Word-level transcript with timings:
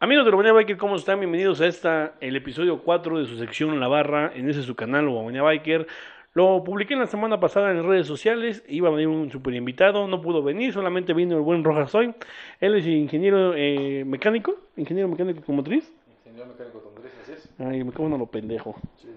Amigos 0.00 0.26
de 0.26 0.30
Romania 0.30 0.52
Biker, 0.52 0.76
¿cómo 0.76 0.94
están? 0.94 1.18
Bienvenidos 1.18 1.60
a 1.60 1.66
esta, 1.66 2.14
el 2.20 2.36
episodio 2.36 2.84
4 2.84 3.18
de 3.18 3.26
su 3.26 3.36
sección 3.36 3.80
La 3.80 3.88
Barra, 3.88 4.30
en 4.32 4.48
ese 4.48 4.62
su 4.62 4.76
canal 4.76 5.06
Romania 5.06 5.42
Biker. 5.42 5.88
Lo 6.34 6.62
publiqué 6.62 6.94
la 6.94 7.08
semana 7.08 7.40
pasada 7.40 7.72
en 7.72 7.82
redes 7.82 8.06
sociales, 8.06 8.62
iba 8.68 8.88
a 8.88 8.92
venir 8.92 9.08
un 9.08 9.28
super 9.32 9.52
invitado, 9.54 10.06
no 10.06 10.20
pudo 10.20 10.40
venir, 10.40 10.72
solamente 10.72 11.14
vino 11.14 11.34
el 11.34 11.42
buen 11.42 11.64
Rojas 11.64 11.96
hoy. 11.96 12.14
Él 12.60 12.76
es 12.76 12.86
ingeniero 12.86 13.54
eh, 13.56 14.04
mecánico, 14.06 14.54
ingeniero 14.76 15.08
mecánico 15.08 15.40
automotriz. 15.40 15.92
Ingeniero 16.26 16.46
mecánico 16.46 16.78
automotriz, 16.78 17.12
así 17.20 17.32
es. 17.32 17.50
Ay, 17.58 17.82
me 17.82 17.90
cago 17.90 18.06
en 18.06 18.18
lo 18.18 18.26
pendejo. 18.26 18.76
Sí. 18.98 19.08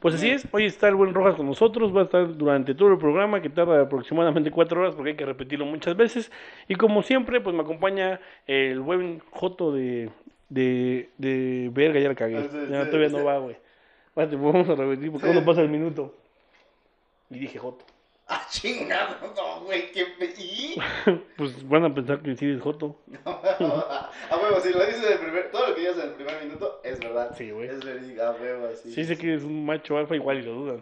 Pues 0.00 0.14
así 0.14 0.30
es, 0.30 0.46
hoy 0.52 0.64
está 0.64 0.86
el 0.88 0.94
buen 0.94 1.12
Rojas 1.12 1.34
con 1.34 1.46
nosotros, 1.46 1.94
va 1.94 2.02
a 2.02 2.04
estar 2.04 2.36
durante 2.36 2.72
todo 2.74 2.92
el 2.92 2.98
programa 2.98 3.42
que 3.42 3.50
tarda 3.50 3.80
aproximadamente 3.82 4.50
cuatro 4.52 4.80
horas 4.80 4.94
porque 4.94 5.10
hay 5.10 5.16
que 5.16 5.26
repetirlo 5.26 5.66
muchas 5.66 5.96
veces. 5.96 6.30
Y 6.68 6.76
como 6.76 7.02
siempre, 7.02 7.40
pues 7.40 7.54
me 7.56 7.62
acompaña 7.62 8.20
el 8.46 8.78
buen 8.80 9.20
Joto 9.30 9.72
de, 9.72 10.10
de, 10.48 11.10
de 11.18 11.70
verga, 11.72 11.98
ya 11.98 12.08
la 12.08 12.14
cagué. 12.14 12.42
Sí, 12.42 12.48
Ya, 12.70 12.84
sí, 12.84 12.90
todavía 12.90 13.08
sí. 13.10 13.16
no 13.16 13.24
va, 13.24 13.38
güey. 13.38 13.56
Vamos 14.14 14.68
a 14.68 14.74
repetir 14.74 15.10
porque 15.10 15.30
uno 15.30 15.44
pasa 15.44 15.62
el 15.62 15.68
minuto. 15.68 16.14
Y 17.30 17.40
dije 17.40 17.58
Joto. 17.58 17.84
Ah, 18.30 18.46
chingado, 18.50 19.16
no, 19.34 19.64
güey, 19.64 19.90
qué. 19.90 20.06
¿Y? 20.38 20.76
Pues 21.38 21.66
van 21.66 21.84
a 21.84 21.94
pensar 21.94 22.20
que 22.20 22.36
sí 22.36 22.50
es 22.50 22.60
Joto. 22.60 22.94
A 23.24 24.36
huevo, 24.36 24.60
si 24.60 24.70
lo 24.70 24.84
dices 24.84 25.02
en 25.06 25.12
el 25.12 25.18
primer... 25.18 25.50
Todo 25.50 25.68
lo 25.68 25.74
que 25.74 25.80
dices 25.80 25.96
en 25.96 26.10
el 26.10 26.14
primer 26.14 26.44
minuto 26.44 26.80
es 26.84 27.00
verdad. 27.00 27.34
Sí, 27.34 27.50
güey. 27.50 27.68
Es 27.68 27.82
verídico, 27.82 28.22
a 28.22 28.32
huevo, 28.32 28.66
así. 28.66 28.92
Sí 28.92 29.04
sé 29.04 29.16
que 29.16 29.34
es 29.34 29.44
un 29.44 29.64
macho 29.64 29.96
alfa, 29.96 30.14
igual 30.14 30.40
y 30.40 30.42
lo 30.42 30.52
dudan. 30.52 30.80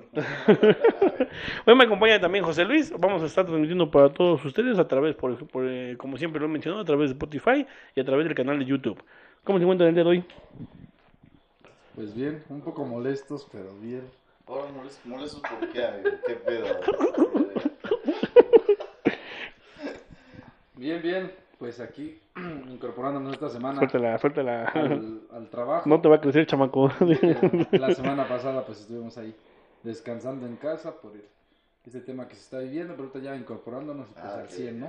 Hoy 1.66 1.74
me 1.76 1.84
acompaña 1.84 2.20
también 2.20 2.44
José 2.44 2.64
Luis. 2.64 2.92
Vamos 2.98 3.22
a 3.22 3.26
estar 3.26 3.44
transmitiendo 3.44 3.90
para 3.90 4.12
todos 4.12 4.44
ustedes 4.44 4.78
a 4.78 4.88
través, 4.88 5.14
por, 5.14 5.46
por, 5.46 5.66
eh, 5.68 5.96
como 5.96 6.16
siempre 6.16 6.40
lo 6.40 6.46
he 6.46 6.50
mencionado, 6.50 6.82
a 6.82 6.86
través 6.86 7.10
de 7.10 7.14
Spotify 7.14 7.64
y 7.94 8.00
a 8.00 8.04
través 8.04 8.26
del 8.26 8.34
canal 8.34 8.58
de 8.58 8.64
YouTube. 8.64 9.00
¿Cómo 9.44 9.58
se 9.58 9.62
encuentran 9.62 9.90
el 9.90 9.94
día 9.94 10.04
de 10.04 10.10
hoy? 10.10 10.24
Pues 11.94 12.12
bien, 12.12 12.42
un 12.48 12.60
poco 12.60 12.84
molestos, 12.84 13.46
pero 13.52 13.72
bien. 13.80 14.02
Ahora 14.48 14.70
molestos, 14.70 15.06
molestos 15.06 15.40
por 15.40 15.68
qué, 15.70 15.84
amigo? 15.84 16.10
¿Qué 16.26 16.34
pedo? 16.34 17.45
Bien, 20.74 21.00
bien. 21.02 21.32
Pues 21.58 21.80
aquí, 21.80 22.20
incorporándonos 22.68 23.32
esta 23.32 23.48
semana 23.48 23.78
Suéltala, 23.78 24.18
suéltala. 24.18 24.64
al, 24.66 25.22
al 25.32 25.48
trabajo. 25.48 25.88
No 25.88 26.00
te 26.02 26.08
va 26.08 26.16
a 26.16 26.20
crecer, 26.20 26.46
chamaco. 26.46 26.90
La 27.70 27.94
semana 27.94 28.28
pasada 28.28 28.64
pues 28.66 28.80
estuvimos 28.80 29.16
ahí 29.16 29.34
descansando 29.82 30.46
en 30.46 30.56
casa 30.56 30.92
por 31.00 31.12
el- 31.14 31.24
este 31.86 32.00
tema 32.00 32.28
que 32.28 32.34
se 32.34 32.40
está 32.42 32.58
viviendo, 32.58 32.94
pero 32.94 33.08
ahorita 33.08 33.20
ya 33.20 33.36
incorporándonos 33.36 34.06
pues 34.08 34.24
Ah, 34.24 34.34
al 34.40 34.44
ok. 34.44 34.50
100, 34.50 34.80
¿no? 34.80 34.88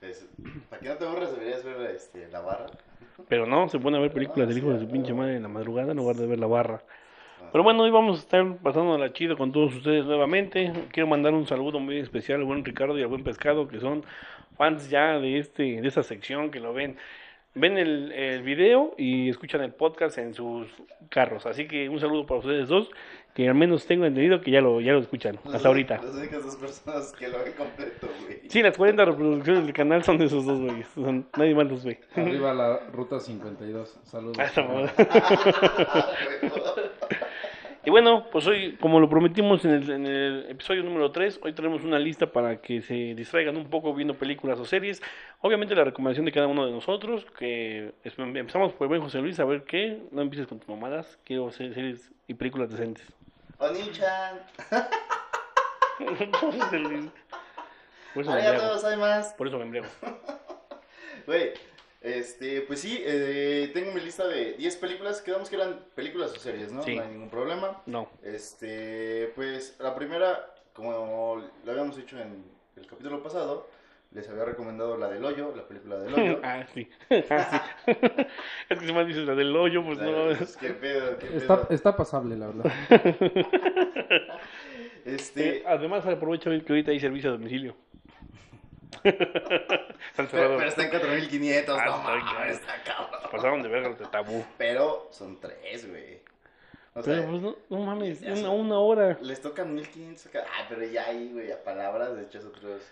Pues, 0.00 0.26
para 0.70 0.80
que 0.80 0.88
no 0.88 0.94
te 0.94 1.04
deberías 1.04 1.64
ver 1.64 1.90
este, 1.90 2.28
la 2.28 2.40
barra. 2.40 2.66
Pero 3.28 3.46
no, 3.46 3.68
se 3.68 3.78
pone 3.78 3.98
a 3.98 4.00
ver 4.00 4.12
películas 4.12 4.48
del 4.48 4.56
hijo 4.58 4.70
de 4.72 4.80
su 4.80 4.88
pinche 4.88 5.12
madre 5.12 5.36
en 5.36 5.42
la 5.42 5.48
madrugada 5.48 5.90
en 5.90 5.96
lugar 5.98 6.16
de 6.16 6.26
ver 6.26 6.38
la 6.38 6.46
barra. 6.46 6.82
Pero 7.52 7.62
bueno, 7.62 7.82
hoy 7.84 7.90
vamos 7.90 8.18
a 8.18 8.20
estar 8.22 8.56
pasando 8.58 8.98
la 8.98 9.12
chido 9.12 9.36
con 9.36 9.52
todos 9.52 9.74
ustedes 9.76 10.04
nuevamente. 10.04 10.72
Quiero 10.92 11.06
mandar 11.06 11.34
un 11.34 11.46
saludo 11.46 11.78
muy 11.78 11.98
especial 11.98 12.40
al 12.40 12.44
buen 12.46 12.64
Ricardo 12.64 12.98
y 12.98 13.02
al 13.02 13.08
buen 13.08 13.22
Pescado, 13.22 13.68
que 13.68 13.78
son 13.78 14.04
fans 14.56 14.90
ya 14.90 15.18
de 15.20 15.38
este 15.38 15.80
de 15.80 15.86
esta 15.88 16.02
sección, 16.02 16.50
que 16.50 16.60
lo 16.60 16.72
ven. 16.74 16.96
Ven 17.56 17.78
el, 17.78 18.10
el 18.10 18.42
video 18.42 18.94
y 18.98 19.28
escuchan 19.28 19.60
el 19.60 19.72
podcast 19.72 20.18
en 20.18 20.34
sus 20.34 20.66
carros. 21.08 21.46
Así 21.46 21.68
que 21.68 21.88
un 21.88 22.00
saludo 22.00 22.26
para 22.26 22.40
ustedes 22.40 22.66
dos, 22.66 22.90
que 23.32 23.48
al 23.48 23.54
menos 23.54 23.86
tengo 23.86 24.04
entendido 24.06 24.40
que 24.40 24.50
ya 24.50 24.60
lo, 24.60 24.80
ya 24.80 24.92
lo 24.92 24.98
escuchan 24.98 25.38
Las- 25.44 25.54
hasta 25.54 25.68
ahorita. 25.68 26.00
Las 26.02 26.16
únicas 26.16 26.42
dos 26.44 26.56
personas 26.56 27.12
que 27.12 27.28
lo 27.28 27.38
ven 27.44 27.52
completo, 27.52 28.08
güey. 28.24 28.40
Sí, 28.48 28.60
las 28.60 28.76
40 28.76 29.04
reproducciones 29.04 29.64
del 29.66 29.72
canal 29.72 30.02
son 30.02 30.18
de 30.18 30.24
esos 30.24 30.44
dos 30.44 30.58
güeyes. 30.62 30.88
Son- 30.96 31.28
Nadie 31.36 31.54
más 31.54 31.68
los 31.70 31.84
ve. 31.84 32.00
Arriba 32.16 32.52
la 32.54 32.80
ruta 32.92 33.20
52. 33.20 34.00
Saludos. 34.02 34.36
Ah, 34.40 34.92
Y 37.86 37.90
bueno, 37.90 38.26
pues 38.32 38.46
hoy, 38.46 38.76
como 38.80 38.98
lo 38.98 39.10
prometimos 39.10 39.62
en 39.66 39.72
el, 39.72 39.90
en 39.90 40.06
el 40.06 40.46
episodio 40.48 40.82
número 40.82 41.10
3, 41.12 41.40
hoy 41.42 41.52
tenemos 41.52 41.84
una 41.84 41.98
lista 41.98 42.26
para 42.32 42.62
que 42.62 42.80
se 42.80 42.94
distraigan 43.14 43.56
un 43.58 43.68
poco 43.68 43.92
viendo 43.94 44.14
películas 44.14 44.58
o 44.58 44.64
series. 44.64 45.02
Obviamente 45.42 45.74
la 45.74 45.84
recomendación 45.84 46.24
de 46.24 46.32
cada 46.32 46.46
uno 46.46 46.64
de 46.64 46.72
nosotros, 46.72 47.26
que 47.38 47.92
es- 48.02 48.18
empezamos 48.18 48.72
por 48.72 48.88
buen 48.88 49.02
José 49.02 49.18
Luis, 49.18 49.38
a 49.38 49.44
ver 49.44 49.64
qué, 49.64 50.00
no 50.12 50.22
empieces 50.22 50.46
con 50.46 50.60
tus 50.60 50.68
mamadas, 50.68 51.18
quiero 51.24 51.48
hacer 51.48 51.74
series 51.74 52.10
y 52.26 52.32
películas 52.34 52.70
decentes. 52.70 53.06
Oni-chan. 53.58 54.40
Por 58.14 58.22
eso. 58.22 58.32
Por 59.36 59.46
eso 59.48 59.58
me 59.58 59.64
embriago. 59.64 59.88
Güey, 61.26 61.52
este, 62.04 62.60
pues 62.60 62.80
sí, 62.80 63.02
eh, 63.02 63.70
tengo 63.72 63.90
mi 63.92 64.00
lista 64.00 64.26
de 64.28 64.52
10 64.52 64.76
películas. 64.76 65.22
Quedamos 65.22 65.48
que 65.48 65.56
eran 65.56 65.80
películas 65.94 66.32
o 66.32 66.38
series, 66.38 66.70
¿no? 66.70 66.82
Sí. 66.82 66.94
No 66.96 67.02
hay 67.02 67.08
ningún 67.08 67.30
problema. 67.30 67.82
No. 67.86 68.10
Este, 68.22 69.32
pues 69.34 69.76
la 69.80 69.94
primera, 69.94 70.54
como 70.74 71.42
lo 71.64 71.70
habíamos 71.72 71.96
hecho 71.98 72.18
en 72.20 72.44
el 72.76 72.86
capítulo 72.86 73.22
pasado, 73.22 73.66
les 74.12 74.28
había 74.28 74.44
recomendado 74.44 74.96
la 74.98 75.08
del 75.08 75.24
hoyo, 75.24 75.54
la 75.56 75.66
película 75.66 75.98
del 75.98 76.14
hoyo. 76.14 76.40
ah, 76.44 76.64
sí. 76.74 76.88
Ah, 77.30 77.64
sí. 77.86 77.92
es 78.68 78.78
que 78.78 78.86
si 78.86 78.92
más 78.92 79.06
dices 79.06 79.24
la 79.26 79.34
del 79.34 79.56
hoyo, 79.56 79.82
pues 79.82 79.96
La- 79.98 80.04
no. 80.04 80.36
pues, 80.36 80.56
qué 80.58 80.70
pedo, 80.70 81.18
qué 81.18 81.26
pedo. 81.26 81.38
Está, 81.38 81.66
está 81.70 81.96
pasable, 81.96 82.36
la 82.36 82.48
verdad. 82.48 82.72
Este, 85.04 85.58
Eh, 85.58 85.62
además 85.66 86.06
aprovecha 86.06 86.50
que 86.50 86.64
ahorita 86.72 86.90
hay 86.90 87.00
servicio 87.00 87.30
a 87.30 87.32
domicilio. 87.32 87.74
Están 89.04 89.88
pero, 90.16 90.28
cerrados. 90.28 90.56
pero 90.58 90.68
está 90.68 90.82
en 90.84 90.90
4500, 90.90 91.78
Ah, 91.78 91.84
no 91.86 91.98
mames, 92.02 92.54
está 92.56 92.82
cabrón. 92.84 93.20
Pasaron 93.30 93.62
de 93.62 93.68
verga 93.68 93.88
de 93.90 94.06
tabú. 94.06 94.44
Pero 94.58 95.08
son 95.10 95.40
tres, 95.40 95.88
güey. 95.88 96.18
O 96.96 97.02
sea, 97.02 97.14
Pero 97.16 97.28
pues 97.30 97.42
no, 97.42 97.56
no 97.70 97.78
mames, 97.84 98.22
una, 98.22 98.50
una 98.50 98.78
hora. 98.78 99.18
les 99.20 99.40
tocan 99.40 99.74
1500 99.74 100.26
acá. 100.26 100.44
Ah, 100.46 100.66
pero 100.68 100.84
ya 100.86 101.06
ahí, 101.06 101.30
güey, 101.32 101.50
a 101.50 101.62
palabras, 101.64 102.14
de 102.16 102.22
hecho, 102.22 102.38
es 102.38 102.44
otros. 102.44 102.82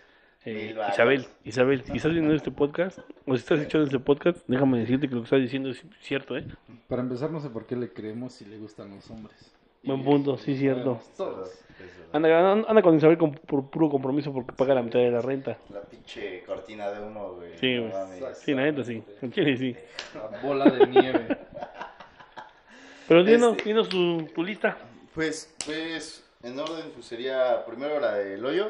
Eh. 0.45 0.75
Isabel, 0.91 1.25
Isabel, 1.45 1.85
si 1.85 1.95
estás 1.95 2.11
viendo 2.11 2.33
este 2.33 2.51
podcast, 2.51 2.99
o 3.25 3.33
si 3.33 3.39
estás 3.39 3.59
escuchando 3.59 3.85
este 3.85 3.99
podcast, 3.99 4.39
déjame 4.47 4.79
decirte 4.79 5.07
que 5.07 5.15
lo 5.15 5.21
que 5.21 5.25
estás 5.25 5.39
diciendo 5.39 5.69
es 5.69 5.81
cierto, 6.01 6.35
¿eh? 6.35 6.45
Para 6.89 7.01
empezar, 7.01 7.31
no 7.31 7.39
sé 7.39 7.49
por 7.49 7.65
qué 7.65 7.77
le 7.77 7.93
creemos 7.93 8.33
si 8.33 8.43
le 8.43 8.57
gustan 8.57 8.93
los 8.93 9.09
hombres. 9.09 9.53
Buen 9.83 10.03
punto, 10.03 10.37
sí, 10.37 10.57
cierto. 10.57 10.99
Todos. 11.15 11.62
Anda, 12.11 12.51
anda, 12.51 12.69
anda 12.69 12.81
con 12.81 12.95
Isabel 12.95 13.17
con, 13.17 13.33
por 13.33 13.69
puro 13.69 13.89
compromiso 13.89 14.31
porque 14.31 14.53
paga 14.53 14.75
la 14.75 14.83
mitad 14.83 14.99
de 14.99 15.09
la 15.11 15.21
renta. 15.21 15.57
La 15.73 15.81
pinche 15.81 16.43
cortina 16.43 16.91
de 16.91 17.01
humo, 17.03 17.33
güey. 17.33 17.57
Sí, 17.57 17.77
güey. 17.77 17.91
Sí, 18.35 18.53
la 18.53 18.61
neta 18.63 18.83
sí. 18.83 19.03
Chile 19.31 19.57
sí. 19.57 19.75
La 20.13 20.39
bola 20.41 20.65
de 20.69 20.87
nieve. 20.87 21.37
Pero 23.07 23.23
dinos, 23.23 23.51
Este- 23.57 23.69
dinos 23.69 23.89
tu, 23.89 24.23
tu 24.33 24.43
lista. 24.43 24.77
Pues, 25.13 25.53
pues, 25.65 26.23
en 26.41 26.57
orden, 26.59 26.91
pues 26.93 27.05
sería 27.05 27.63
primero 27.65 27.99
la 27.99 28.13
del 28.15 28.43
hoyo. 28.45 28.69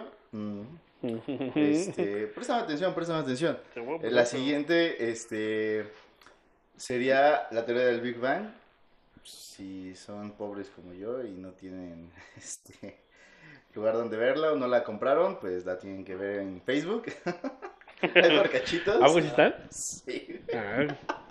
Este, 1.56 2.28
préstame 2.36 2.62
atención, 2.62 2.94
préstame 2.94 3.20
atención. 3.20 3.58
Eh, 3.76 4.10
La 4.12 4.26
siguiente, 4.26 5.10
este, 5.12 5.86
sería 6.78 7.48
la 7.52 7.66
teoría 7.66 7.86
del 7.86 8.02
Big 8.02 8.18
Bang. 8.20 8.50
Si 9.24 9.96
son 9.96 10.32
pobres 10.34 10.70
como 10.76 10.94
yo 10.94 11.24
y 11.24 11.32
no 11.32 11.52
tienen, 11.52 12.12
este, 12.38 12.98
lugar 13.74 13.96
donde 13.96 14.18
verla 14.18 14.52
o 14.54 14.56
no 14.56 14.68
la 14.68 14.84
compraron, 14.84 15.40
pues 15.40 15.66
la 15.66 15.78
tienen 15.78 16.04
que 16.06 16.16
ver 16.16 16.40
en 16.42 16.62
Facebook. 16.62 17.06
Hay 18.02 18.38
por 18.38 18.50
cachitos. 18.50 18.96
¿Algo 19.02 19.18
así 19.20 19.28
está? 19.28 19.66
Sí. 19.70 20.42
Ah, 20.54 20.86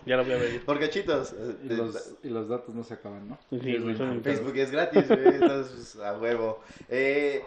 ya 0.06 0.16
lo 0.16 0.25
voy 0.25 0.32
a 0.32 0.36
ver. 0.38 0.64
Por 0.64 0.80
cachitos. 0.80 1.34
Y 1.62 1.69
los, 1.69 2.14
y 2.22 2.28
los 2.30 2.48
datos 2.48 2.75
no 2.75 2.82
se 2.82 2.94
acaban, 2.94 3.28
¿no? 3.28 3.38
Sí, 3.50 3.76
güey, 3.76 3.94
son-. 3.94 4.22
Facebook 4.22 4.56
es 4.56 4.70
gratis, 4.70 5.06
güey, 5.06 5.26
entonces 5.26 5.72
pues, 5.74 5.97
a 5.97 6.16
huevo. 6.19 6.62
Eh, 6.88 7.42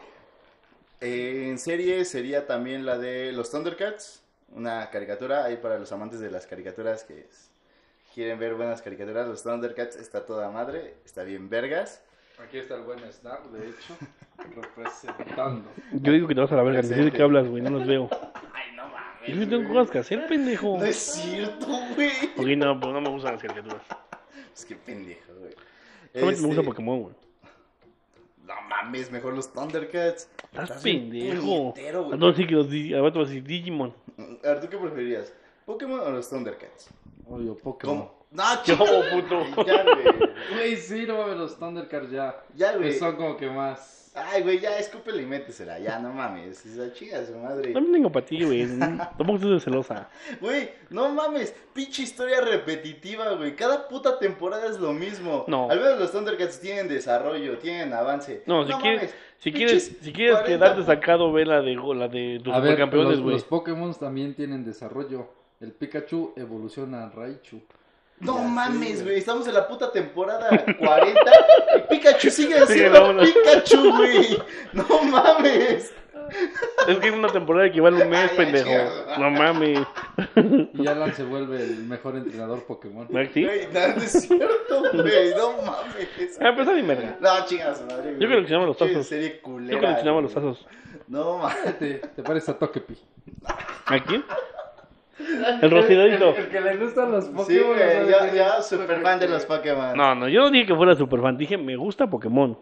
eh, 1.01 1.47
en 1.50 1.57
serie 1.57 2.06
sería 2.06 2.45
también 2.45 2.85
la 2.85 3.00
de 3.00 3.31
los 3.31 3.50
Thundercats, 3.50 4.22
una 4.51 4.91
caricatura 4.91 5.44
ahí 5.44 5.57
para 5.57 5.79
los 5.79 5.91
amantes 5.91 6.19
de 6.19 6.29
las 6.29 6.45
caricaturas 6.45 7.03
que 7.03 7.22
es- 7.22 7.50
quieren 8.16 8.39
ver 8.39 8.56
buenas 8.56 8.81
caricaturas. 8.81 9.28
Los 9.28 9.44
Thundercats 9.44 9.98
está 9.98 10.25
toda 10.25 10.50
madre, 10.50 10.95
está 11.04 11.24
bien 11.24 11.50
vergas. 11.50 12.01
Aquí 12.42 12.57
está 12.57 12.75
el 12.75 12.84
buen 12.84 13.00
Snap, 13.12 13.45
de 13.48 13.69
hecho, 13.69 13.94
representando. 14.56 15.69
Yo 15.92 16.12
digo 16.13 16.28
que 16.28 16.36
te 16.36 16.42
vas 16.42 16.51
a 16.51 16.56
la 16.56 16.63
verga, 16.63 16.81
de 16.81 17.12
qué 17.12 17.22
hablas, 17.22 17.48
güey, 17.48 17.62
no 17.62 17.72
los 17.72 17.86
veo. 17.86 18.10
Ay, 18.54 18.75
no 18.75 18.88
mames. 18.88 19.38
Yo 19.38 19.50
tengo 19.50 19.69
cosas 19.74 19.92
que 19.92 20.00
hacer, 20.00 20.28
pendejo. 20.28 20.78
No 20.78 20.86
es 20.86 20.95
cierto, 20.95 21.68
güey. 21.95 22.10
Ok, 22.38 22.45
no, 22.57 22.80
pero 22.80 22.94
no 22.94 23.01
me 23.01 23.10
gustan 23.10 23.34
las 23.34 23.42
caricaturas. 23.42 23.81
Es 24.54 24.66
que 24.66 24.75
pendejo, 24.75 25.34
güey. 25.38 25.54
Solamente 26.13 26.42
me 26.42 26.48
gusta 26.48 26.62
Este, 26.62 26.72
Pokémon, 26.72 27.01
güey. 27.01 27.16
No 28.45 28.54
mames, 28.69 29.12
mejor 29.12 29.34
los 29.34 29.51
Thundercats. 29.51 30.30
Estás 30.54 30.81
pendejo. 30.81 31.74
güey. 31.74 31.88
Entonces 32.13 32.38
sí 32.38 32.48
que 32.48 32.54
los 32.56 32.69
Digimon. 32.69 33.94
A 34.44 34.48
ver, 34.50 34.62
¿tú 34.62 34.69
qué 34.69 34.78
preferirías? 34.78 35.34
¿Pokémon 35.66 36.00
o 36.00 36.12
los 36.12 36.30
Thundercats? 36.30 36.89
Obvio, 37.28 37.57
Pokémon. 37.57 38.07
No, 38.36 38.44
Yo, 38.66 38.76
chingada, 38.76 39.12
puto. 39.12 39.66
Ya, 39.66 39.84
güey. 39.84 40.06
Güey, 40.54 40.76
sí, 40.76 41.06
no 41.08 41.18
mames, 41.18 41.38
los 41.38 41.58
Thundercats 41.58 42.12
ya. 42.12 42.36
Ya, 42.56 42.76
güey. 42.76 42.92
que 42.92 43.00
son 43.00 43.16
como 43.16 43.38
que 43.38 43.50
más. 43.50 43.94
Ay, 44.18 44.44
güey, 44.44 44.60
ya, 44.60 44.78
escúpele 44.80 45.24
y 45.24 45.26
métesela. 45.26 45.78
Ya, 45.80 46.00
no 46.00 46.14
mames. 46.14 46.66
Esa 46.66 46.94
chinga 46.94 47.26
su 47.26 47.36
madre. 47.36 47.74
También 47.74 47.94
tengo 47.96 48.12
para 48.12 48.26
ti, 48.26 48.44
güey. 48.46 48.66
Tampoco 48.80 49.36
estoy 49.36 49.54
de 49.56 49.60
celosa. 49.60 50.10
Güey, 50.40 50.70
no 50.90 51.10
mames, 51.10 51.54
pinche 51.74 52.04
historia 52.04 52.40
repetitiva, 52.40 53.34
güey. 53.34 53.56
Cada 53.58 53.90
puta 53.90 54.18
temporada 54.18 54.68
es 54.70 54.80
lo 54.80 54.94
mismo. 54.94 55.44
No. 55.48 55.70
Al 55.70 55.82
menos 55.82 56.00
los 56.00 56.12
Thundercats 56.14 56.62
tienen 56.62 56.88
desarrollo, 56.88 57.58
tienen 57.58 57.94
avance. 57.94 58.44
No, 58.46 58.66
si 58.66 58.72
quieres, 58.74 59.02
mames, 59.02 59.16
si 59.40 59.52
quieres, 59.52 59.98
si 60.02 60.14
quieres 60.14 60.36
40 60.40 60.46
quedarte 60.48 60.84
sacado, 60.86 61.34
ve 61.34 61.46
la 61.46 61.62
de, 61.62 61.76
la 61.76 62.08
de 62.08 62.40
tus 62.42 62.54
A 62.54 62.60
ver, 62.60 62.72
supercampeones, 62.72 63.12
los, 63.16 63.22
güey. 63.22 63.34
los 63.34 63.44
Pokémon 63.44 63.94
también 63.96 64.34
tienen 64.34 64.64
desarrollo. 64.64 65.28
El 65.60 65.74
Pikachu 65.74 66.34
evoluciona 66.38 67.04
a 67.06 67.10
Raichu. 67.10 67.62
No 68.19 68.38
Ya 68.38 68.44
mames, 68.47 69.03
güey. 69.03 69.17
estamos 69.17 69.47
en 69.47 69.53
la 69.53 69.67
puta 69.67 69.91
temporada 69.91 70.47
40 70.79 71.21
y 71.77 71.81
Pikachu 71.89 72.29
sigue 72.29 72.56
ola. 72.62 73.23
Pikachu, 73.23 73.91
güey. 73.97 74.38
No 74.73 74.85
mames. 75.03 75.94
Es 76.88 76.97
que 76.97 77.12
una 77.12 77.27
temporada 77.27 77.67
equivale 77.67 78.01
a 78.01 78.06
un 78.06 78.09
mes, 78.09 78.31
Ay, 78.31 78.38
pendejo. 78.38 78.65
chingada. 78.67 79.17
No 79.19 79.29
mames. 79.29 79.79
Y 80.73 80.88
Alan 80.88 81.13
se 81.13 81.23
vuelve 81.23 81.62
el 81.62 81.77
mejor 81.85 82.15
entrenador 82.15 82.63
Pokémon. 82.65 83.07
¿Maxi? 83.12 83.44
Güey, 83.44 83.67
no, 83.71 83.88
no 83.89 84.01
es 84.01 84.12
cierto, 84.12 84.81
güey, 84.94 85.35
no 85.35 85.62
mames. 85.62 86.39
Ah, 86.41 86.51
pues 86.56 86.67
a 86.67 86.71
mi. 86.71 86.81
No, 86.81 87.45
chingas, 87.45 87.81
madre, 87.83 88.15
güey. 88.15 88.19
Yo 88.21 88.27
coleccionaba 88.29 88.65
los 88.65 88.77
Pinche 88.77 88.94
tazos. 88.94 89.07
serie 89.07 89.39
culera. 89.41 89.73
Yo 89.73 89.79
coleccionaba 89.81 90.13
güey. 90.21 90.23
los 90.23 90.33
tazos. 90.33 90.65
No 91.07 91.38
mames. 91.38 91.77
Te, 91.79 91.94
te 91.95 92.23
pareces 92.23 92.50
a 92.50 92.57
Togepi. 92.57 92.97
¿A 93.85 94.00
quién? 94.03 94.23
El 95.17 95.71
rocidadito. 95.71 96.35
El, 96.35 96.50
que 96.50 96.59
le 96.59 96.77
gustan 96.77 97.12
los 97.12 97.25
Sí, 97.25 97.31
Pokémon. 97.31 97.67
güey, 97.67 97.79
¿sabes 97.79 98.33
ya, 98.33 98.33
ya, 98.33 98.62
super 98.62 99.01
fan 99.01 99.19
de 99.19 99.27
los 99.29 99.45
Pokémon. 99.45 99.95
No, 99.95 100.15
no, 100.15 100.27
yo 100.27 100.41
no 100.41 100.51
dije 100.51 100.65
que 100.67 100.75
fuera 100.75 100.95
super 100.95 101.21
fan. 101.21 101.38
Dije, 101.38 101.57
me 101.57 101.75
gusta 101.75 102.07
Pokémon. 102.07 102.57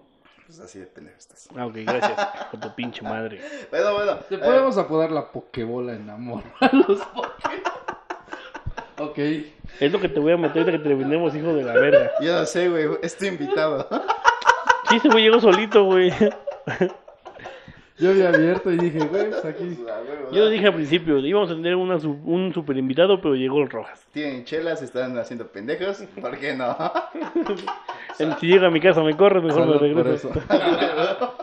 Pues 0.46 0.60
así 0.60 0.80
de 0.80 0.86
pendejo 0.86 1.18
estás. 1.18 1.50
Ah, 1.56 1.66
ok, 1.66 1.76
gracias. 1.78 2.28
Con 2.52 2.60
tu 2.60 2.76
pinche 2.76 3.02
madre. 3.02 3.42
Bueno, 3.72 3.94
bueno. 3.94 4.16
Te 4.30 4.36
eh, 4.36 4.38
podemos 4.38 4.78
apodar 4.78 5.12
la 5.12 5.32
Pokébola 5.32 5.94
en 5.94 6.10
amor 6.10 6.44
a 6.60 6.70
los 6.76 7.00
Pokémon. 7.00 7.64
ok. 9.00 9.18
Es 9.80 9.92
lo 9.92 10.00
que 10.00 10.10
te 10.10 10.20
voy 10.20 10.34
a 10.34 10.38
meter 10.38 10.62
ahorita 10.62 10.78
que 10.78 10.84
terminemos, 10.84 11.36
hijo 11.36 11.54
de 11.54 11.64
la 11.64 11.74
verga. 11.74 12.12
Yo 12.22 12.40
no 12.40 12.46
sé, 12.46 12.70
güey, 12.70 12.88
estoy 13.02 13.30
invitado. 13.30 13.88
Sí, 14.90 14.98
ese 14.98 15.10
güey 15.10 15.24
llegó 15.24 15.40
solito, 15.40 15.86
güey. 15.86 16.14
Yo 18.04 18.10
había 18.10 18.30
abierto 18.30 18.70
y 18.72 18.78
dije, 18.78 19.00
güey, 19.08 19.30
pues 19.30 19.46
aquí. 19.46 19.78
Yo 20.34 20.44
lo 20.44 20.50
dije 20.50 20.68
al 20.68 20.74
principio, 20.74 21.20
íbamos 21.20 21.50
a 21.52 21.56
tener 21.56 21.76
una, 21.76 22.00
su- 22.00 22.20
un 22.26 22.54
super 22.54 22.76
invitado, 22.76 23.22
pero 23.22 23.36
llegó 23.36 23.62
el 23.62 23.70
Rojas. 23.70 24.06
Tienen 24.12 24.44
chelas, 24.44 24.82
están 24.82 25.18
haciendo 25.18 25.48
pendejos. 25.48 26.04
¿Por 26.20 26.38
qué 26.38 26.54
no? 26.56 26.76
Si 28.40 28.46
llega 28.46 28.68
a 28.68 28.70
mi 28.70 28.80
casa 28.80 29.02
me 29.02 29.18
corre, 29.18 29.42
mejor 29.42 29.66
me 29.66 29.80
Salud 29.80 29.94
por 29.96 30.06
regreso. 30.06 30.30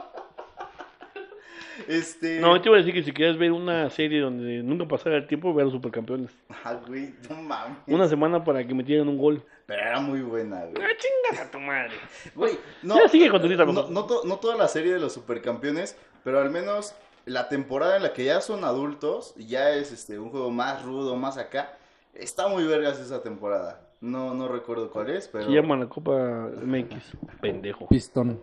Este. 1.91 2.39
No, 2.41 2.61
te 2.61 2.69
iba 2.69 2.77
a 2.77 2.79
decir 2.81 2.95
que 2.95 3.03
si 3.03 3.13
quieres 3.13 3.37
ver 3.37 3.51
una 3.53 3.91
serie 3.91 4.21
donde 4.21 4.63
nunca 4.63 4.87
pasara 4.87 5.17
el 5.17 5.27
tiempo, 5.27 5.53
ve 5.53 5.63
a 5.63 5.65
los 5.65 5.75
supercampeones. 5.75 6.31
Ah, 6.65 6.75
güey, 6.87 7.15
no 7.29 7.43
mames. 7.43 7.79
Una 7.89 8.07
semana 8.09 8.45
para 8.45 8.65
que 8.67 8.73
metieran 8.75 9.09
un 9.09 9.19
gol. 9.19 9.43
Pero 9.67 9.83
era 9.83 10.01
muy 10.01 10.21
buena, 10.23 10.61
güey. 10.67 10.75
¡Ah, 10.83 10.89
chingas 10.97 11.47
a 11.47 11.51
tu 11.51 11.59
madre! 11.59 11.93
Güey, 12.35 12.59
no. 12.83 12.97
Ya 12.97 13.09
sigue 13.09 13.29
con 13.31 13.41
tu 13.43 13.49
lista, 13.49 13.65
no, 13.65 13.89
no, 13.89 14.05
to- 14.07 14.23
no 14.25 14.37
toda 14.37 14.57
la 14.57 14.69
serie 14.69 14.93
de 14.93 15.01
los 15.01 15.13
supercampeones, 15.13 15.97
pero 16.23 16.41
al 16.41 16.51
menos 16.51 16.95
la 17.27 17.49
temporada 17.49 17.97
en 17.97 18.03
la 18.05 18.13
que 18.13 18.25
ya 18.25 18.41
son 18.41 18.65
adultos, 18.65 19.35
y 19.37 19.47
ya 19.47 19.71
es 19.71 19.91
este 19.93 20.19
un 20.19 20.31
juego 20.31 20.51
más 20.51 20.85
rudo, 20.85 21.17
más 21.17 21.39
acá. 21.39 21.77
Está 22.15 22.49
muy 22.49 22.65
vergas 22.65 22.99
esa 23.01 23.23
temporada. 23.23 23.81
No, 24.01 24.35
no 24.35 24.49
recuerdo 24.49 24.91
cuál 24.91 25.11
es, 25.11 25.29
pero. 25.29 25.45
Se 25.45 25.51
llama 25.53 25.77
la 25.77 25.87
Copa 25.89 26.49
MX. 26.65 27.17
Pendejo. 27.41 27.87
Pistón. 27.89 28.41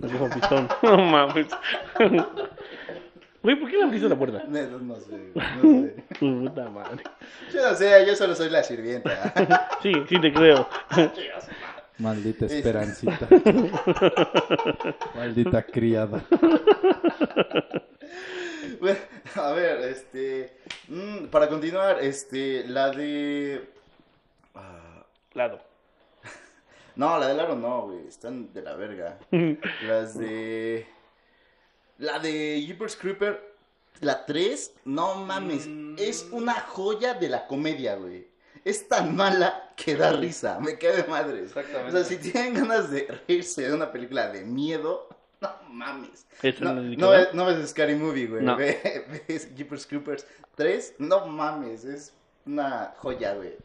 La 0.00 0.08
Copa 0.18 0.34
Pistón. 0.34 0.68
No 0.82 0.96
mames. 0.98 1.46
Güey, 3.40 3.54
¿por 3.54 3.70
qué 3.70 3.76
le 3.76 3.84
abriste 3.84 4.08
la 4.08 4.16
puerta? 4.16 4.42
No, 4.48 4.78
no 4.80 4.96
sé, 4.96 5.30
no 5.32 5.62
sé. 5.62 5.94
Tu 6.18 6.40
puta 6.40 6.68
madre. 6.70 7.04
Yo 7.54 7.62
no 7.70 7.74
sé, 7.76 8.04
yo 8.04 8.16
solo 8.16 8.34
soy 8.34 8.50
la 8.50 8.62
sirvienta. 8.64 9.68
Sí, 9.82 9.92
sí 10.08 10.20
te 10.20 10.32
creo. 10.32 10.68
Maldita 11.98 12.46
esperancita. 12.46 13.28
Maldita 15.14 15.62
criada. 15.62 16.20
Bueno, 18.80 18.98
a 19.36 19.52
ver, 19.52 19.80
este. 19.82 20.56
mm, 20.88 21.26
para 21.26 21.48
continuar, 21.48 21.98
este. 22.00 22.64
La 22.66 22.90
de. 22.90 23.68
ah, 24.56 25.04
Lado. 25.34 25.60
No, 26.98 27.18
la 27.18 27.28
de 27.28 27.34
Laro 27.34 27.54
no, 27.56 27.86
güey. 27.86 28.06
Están 28.06 28.52
de 28.52 28.60
la 28.62 28.74
verga. 28.74 29.18
Las 29.86 30.18
de. 30.18 30.86
La 31.98 32.18
de 32.18 32.62
Jeepers 32.66 32.96
Creeper. 32.96 33.56
La 34.00 34.26
3, 34.26 34.74
no 34.84 35.14
mames. 35.16 35.68
Es 35.98 36.28
una 36.30 36.54
joya 36.54 37.14
de 37.14 37.28
la 37.28 37.46
comedia, 37.48 37.96
güey. 37.96 38.28
Es 38.64 38.86
tan 38.86 39.16
mala 39.16 39.72
que 39.76 39.96
da 39.96 40.12
risa. 40.12 40.60
Me 40.60 40.78
queda 40.78 40.96
de 40.96 41.04
madre. 41.04 41.42
Exactamente. 41.42 41.88
O 41.88 41.92
sea, 41.92 42.04
si 42.04 42.16
tienen 42.18 42.54
ganas 42.54 42.90
de 42.90 43.06
reírse 43.26 43.62
de 43.62 43.72
una 43.74 43.90
película 43.90 44.28
de 44.28 44.44
miedo, 44.44 45.08
no 45.40 45.50
mames. 45.70 46.26
¿Esa 46.42 46.64
No, 46.66 46.74
no, 46.74 47.10
ves, 47.10 47.34
no 47.34 47.46
ves 47.46 47.70
Scary 47.70 47.96
Movie, 47.96 48.26
güey. 48.26 48.44
No. 48.44 48.56
Ve- 48.56 49.22
Ves 49.28 49.52
Jeepers 49.56 49.86
Creepers 49.86 50.26
3, 50.54 50.94
no 50.98 51.26
mames. 51.26 51.84
Es 51.84 52.12
una 52.46 52.94
joya, 52.98 53.34
güey. 53.34 53.56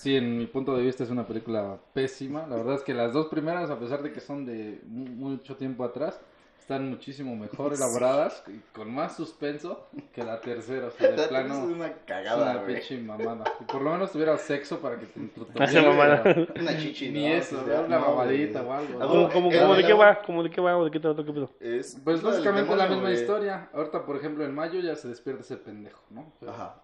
Sí, 0.00 0.16
en 0.16 0.38
mi 0.38 0.46
punto 0.46 0.74
de 0.76 0.82
vista 0.82 1.04
es 1.04 1.10
una 1.10 1.26
película 1.26 1.76
pésima. 1.92 2.46
La 2.48 2.56
verdad 2.56 2.74
es 2.76 2.82
que 2.82 2.94
las 2.94 3.12
dos 3.12 3.26
primeras, 3.26 3.68
a 3.68 3.78
pesar 3.78 4.02
de 4.02 4.12
que 4.12 4.20
son 4.20 4.46
de 4.46 4.80
mu- 4.86 5.06
mucho 5.28 5.56
tiempo 5.56 5.84
atrás, 5.84 6.18
están 6.58 6.88
muchísimo 6.88 7.36
mejor 7.36 7.74
elaboradas 7.74 8.42
y 8.48 8.60
con 8.74 8.94
más 8.94 9.14
suspenso 9.16 9.88
que 10.14 10.22
la 10.24 10.40
tercera. 10.40 10.86
O 10.86 10.90
sea, 10.90 11.10
de 11.10 11.16
La 11.18 11.28
plano, 11.28 11.54
es 11.54 11.60
una 11.76 11.92
cagada, 12.06 12.52
una 12.52 12.64
pinche 12.64 12.96
mamada. 12.98 13.44
Y 13.60 13.64
por 13.64 13.82
lo 13.82 13.90
menos 13.90 14.10
tuviera 14.12 14.38
sexo 14.38 14.78
para 14.78 14.96
que 14.98 15.04
te 15.04 15.20
Hace 15.62 15.78
entretuviera. 15.80 15.90
mamada. 15.90 16.46
Una 16.58 16.78
chichi, 16.78 17.10
Ni 17.10 17.28
¿no? 17.28 17.34
eso, 17.34 17.62
una 17.62 17.98
no, 17.98 18.08
mamadita 18.08 18.62
o 18.62 18.72
algo. 18.72 19.02
Ah. 19.02 19.30
¿Cómo, 19.30 19.50
de 19.74 19.84
qué 19.84 19.92
va? 19.92 20.22
¿Cómo 20.22 20.42
de 20.42 20.50
qué 20.50 20.60
va? 20.62 20.78
¿O 20.78 20.84
de 20.86 20.90
qué 20.90 21.00
trata? 21.00 21.22
¿Qué 21.22 21.32
pedo? 21.32 21.50
Es, 21.60 22.00
Pues 22.02 22.22
básicamente 22.22 22.74
la 22.74 22.86
misma 22.86 23.10
historia. 23.12 23.68
Ahorita, 23.74 24.06
por 24.06 24.16
ejemplo, 24.16 24.44
en 24.46 24.54
mayo 24.54 24.80
ya 24.80 24.96
se 24.96 25.08
despierta 25.08 25.42
ese 25.42 25.58
pendejo, 25.58 26.00
¿no? 26.08 26.32
Ajá. 26.48 26.76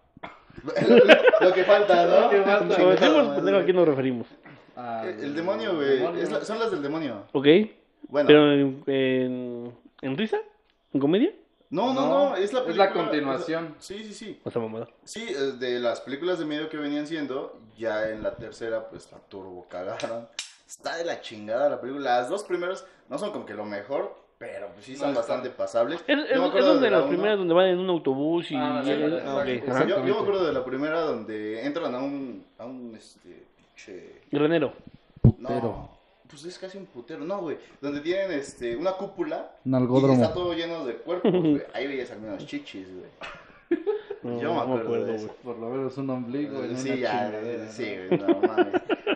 Lo 1.41 1.53
que 1.53 1.63
falta, 1.63 2.05
¿no? 2.05 2.21
Lo 2.21 2.29
que 2.29 2.41
falta. 2.41 2.57
Cuando 2.75 2.89
decimos 2.91 2.99
Chingada 2.99 3.35
pendejo, 3.35 3.57
¿a 3.57 3.63
quién 3.63 3.75
nos 3.75 3.87
referimos? 3.87 4.27
Al 4.75 5.07
El, 5.07 5.23
el 5.25 5.35
demonio, 5.35 5.75
güey. 5.75 5.97
demonio. 5.99 6.21
Es 6.23 6.31
la- 6.31 6.43
son 6.43 6.59
las 6.59 6.71
del 6.71 6.81
demonio. 6.81 7.23
¿Ok? 7.33 7.47
Bueno. 8.09 8.27
¿Pero 8.27 8.51
en, 8.53 8.83
en, 8.87 9.77
en 10.01 10.17
risa? 10.17 10.37
¿En 10.93 10.99
comedia? 10.99 11.31
No, 11.69 11.93
no, 11.93 12.01
No, 12.01 12.29
no, 12.29 12.35
es 12.37 12.53
la 12.53 12.59
es 12.59 12.65
película. 12.65 12.85
la 12.85 12.93
continuación. 12.93 13.65
es 13.65 13.71
la- 13.71 13.81
Sí, 13.97 14.03
sí, 14.05 14.13
sí. 14.13 14.41
O 14.43 14.51
sea, 14.51 14.61
mamada. 14.61 14.87
Sí, 15.03 15.27
eh, 15.29 15.53
de 15.59 15.79
las 15.79 16.01
películas 16.01 16.39
de 16.39 16.45
miedo 16.45 16.69
que 16.69 16.77
venían 16.77 17.07
siendo, 17.07 17.59
ya 17.77 18.09
en 18.09 18.23
la 18.23 18.35
tercera, 18.35 18.87
pues 18.89 19.11
la 19.11 19.17
turbo 19.19 19.67
cagaron. 19.69 20.27
Está 20.67 20.97
de 20.97 21.05
la 21.05 21.21
chingada 21.21 21.69
la 21.69 21.79
película. 21.81 22.19
Las 22.19 22.29
dos 22.29 22.43
primeras 22.43 22.85
no 23.09 23.17
son 23.17 23.31
como 23.31 23.45
que 23.45 23.53
lo 23.53 23.65
mejor, 23.65 24.15
pero 24.37 24.69
pues 24.73 24.85
sí 24.85 24.95
son 24.95 25.11
No, 25.11 25.17
bastante 25.17 25.49
pasables. 25.49 26.03
Es, 26.07 26.17
Yo 26.17 26.45
es, 26.45 26.53
me 26.53 26.81
de 26.81 26.91
la 26.91 26.99
las 26.99 27.07
primeras 27.07 27.37
donde 27.37 27.53
van 27.53 27.67
en 27.67 27.79
un 27.79 27.89
autobús 27.89 28.51
y... 28.51 28.55
Ah, 28.55 28.81
sí, 28.83 28.91
ah. 28.91 29.85
Yo, 29.87 30.05
yo 30.05 30.15
me 30.15 30.21
acuerdo 30.21 30.45
de 30.45 30.53
la 30.53 30.63
primera 30.63 31.01
donde 31.01 31.65
entran 31.65 31.95
a 31.95 31.99
un, 31.99 32.45
a 32.57 32.65
un, 32.65 32.95
este, 32.95 33.45
pinche... 33.55 34.21
Granero. 34.31 34.73
Putero. 35.21 35.61
No, 35.61 35.97
pues 36.29 36.45
es 36.45 36.59
casi 36.59 36.77
un 36.77 36.85
putero, 36.85 37.25
no, 37.25 37.41
güey. 37.41 37.57
Donde 37.81 38.01
tienen, 38.01 38.31
este, 38.31 38.75
una 38.75 38.93
cúpula 38.93 39.51
Un 39.65 40.09
y 40.09 40.13
está 40.13 40.33
todo 40.33 40.53
lleno 40.53 40.85
de 40.85 40.97
cuerpos, 40.97 41.31
güey. 41.31 41.63
Ahí 41.73 41.87
veías 41.87 42.11
al 42.11 42.21
menos 42.21 42.45
chichis, 42.45 42.87
güey. 42.93 43.09
No, 44.27 44.41
Yo 44.41 44.53
me 44.53 44.59
acuerdo 44.61 44.93
de 44.95 45.03
güey. 45.13 45.15
eso. 45.15 45.35
Por 45.43 45.57
lo 45.57 45.69
menos 45.69 45.97
un 45.97 46.09
ombligo 46.09 46.63
en 46.63 46.77
Sí, 46.77 46.89
una 46.89 46.95
ya, 46.99 47.11
chingadera, 47.25 47.67
sí, 47.71 47.95
¿no? 48.11 48.17
güey, 48.17 48.19
no 48.41 48.47
mames. 48.47 48.67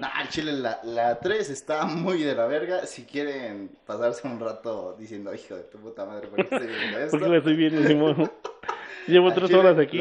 No, 0.02 0.08
al 0.14 0.30
chile, 0.30 0.52
la, 0.54 0.80
la 0.84 1.20
3 1.20 1.50
está 1.50 1.86
muy 1.86 2.24
de 2.24 2.34
la 2.36 2.46
verga. 2.48 2.86
Si 2.86 3.04
quieren 3.04 3.70
pasarse 3.86 4.28
un 4.28 4.40
rato 4.40 4.96
diciendo, 4.98 5.34
hijo 5.34 5.56
de 5.56 5.64
tu 5.64 5.78
puta 5.80 6.06
madre, 6.06 6.28
¿por 6.28 6.38
qué 6.48 6.56
estoy 6.56 6.68
viendo 6.68 6.98
esto? 7.00 7.12
¿Por 7.12 7.22
qué 7.22 7.30
la 7.30 7.38
estoy 7.38 7.56
viendo, 7.56 7.84
Simón? 7.88 8.32
Llevo 9.08 9.34
tres 9.34 9.48
chile, 9.48 9.60
horas 9.60 9.80
aquí. 9.80 10.00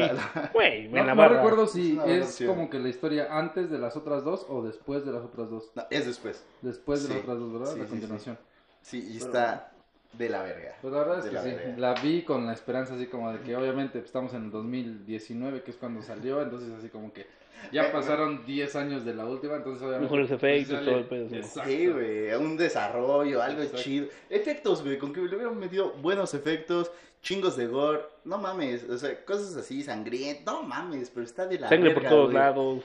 Güey, 0.53 0.87
me 0.87 0.99
No, 0.99 1.05
la 1.07 1.15
no 1.15 1.21
barra. 1.21 1.35
recuerdo 1.37 1.65
si 1.67 1.99
Es 2.05 2.41
como 2.45 2.69
que 2.69 2.77
la 2.79 2.87
historia 2.89 3.27
antes 3.31 3.69
de 3.71 3.79
las 3.79 3.97
otras 3.97 4.23
dos 4.23 4.45
o 4.47 4.61
después 4.61 5.03
de 5.05 5.11
las 5.11 5.23
otras 5.23 5.49
dos. 5.49 5.71
No, 5.75 5.83
es 5.89 6.05
después. 6.05 6.43
Después 6.61 7.01
de 7.01 7.07
Sí, 7.07 7.13
las 7.15 7.23
otras 7.23 7.39
dos, 7.39 7.51
¿verdad? 7.53 7.73
sí, 7.73 7.79
la 7.79 7.85
sí, 7.85 7.89
continuación. 7.91 8.37
Sí, 8.83 8.97
y 8.99 9.13
Pero- 9.19 9.25
está 9.25 9.70
de 10.13 10.29
la 10.29 10.41
verga. 10.43 10.75
Pues 10.81 10.93
la 10.93 10.99
verdad 10.99 11.19
es 11.19 11.25
que 11.25 11.31
la 11.31 11.43
sí, 11.43 11.49
verga. 11.51 11.73
la 11.77 11.93
vi 12.01 12.23
con 12.23 12.45
la 12.45 12.53
esperanza 12.53 12.95
así 12.95 13.07
como 13.07 13.31
de 13.31 13.39
que 13.39 13.55
obviamente 13.55 13.99
pues, 13.99 14.05
estamos 14.05 14.33
en 14.33 14.45
el 14.45 14.51
2019, 14.51 15.61
que 15.63 15.71
es 15.71 15.77
cuando 15.77 16.01
salió, 16.01 16.41
entonces 16.41 16.69
así 16.77 16.89
como 16.89 17.13
que 17.13 17.25
ya 17.71 17.91
pasaron 17.91 18.45
10 18.45 18.75
años 18.75 19.05
de 19.05 19.13
la 19.13 19.25
última, 19.25 19.55
entonces 19.55 19.81
obviamente... 19.83 20.05
Mejores 20.15 20.31
efectos, 20.31 20.75
sale- 20.75 20.85
todo 20.85 20.99
el 20.99 21.05
pedo, 21.05 21.29
sí. 21.29 21.35
Exacto. 21.37 21.69
Sí, 21.69 21.87
güey, 21.87 22.33
un 22.33 22.57
desarrollo, 22.57 23.41
algo 23.41 23.61
Exacto. 23.61 23.83
chido. 23.83 24.07
Efectos, 24.29 24.83
güey, 24.83 24.97
con 24.97 25.13
que 25.13 25.21
le 25.21 25.35
hubieran 25.35 25.57
metido 25.59 25.91
buenos 26.01 26.33
efectos, 26.33 26.91
chingos 27.21 27.55
de 27.55 27.67
gore, 27.67 28.01
no 28.25 28.37
mames, 28.39 28.83
o 28.89 28.97
sea, 28.97 29.23
cosas 29.25 29.55
así, 29.55 29.83
sangrientas, 29.83 30.43
no 30.45 30.63
mames, 30.63 31.11
pero 31.11 31.23
está 31.23 31.45
de 31.45 31.59
la 31.59 31.69
Sangre 31.69 31.93
verga, 31.93 32.01
por 32.01 32.09
todos 32.09 32.33
lados. 32.33 32.83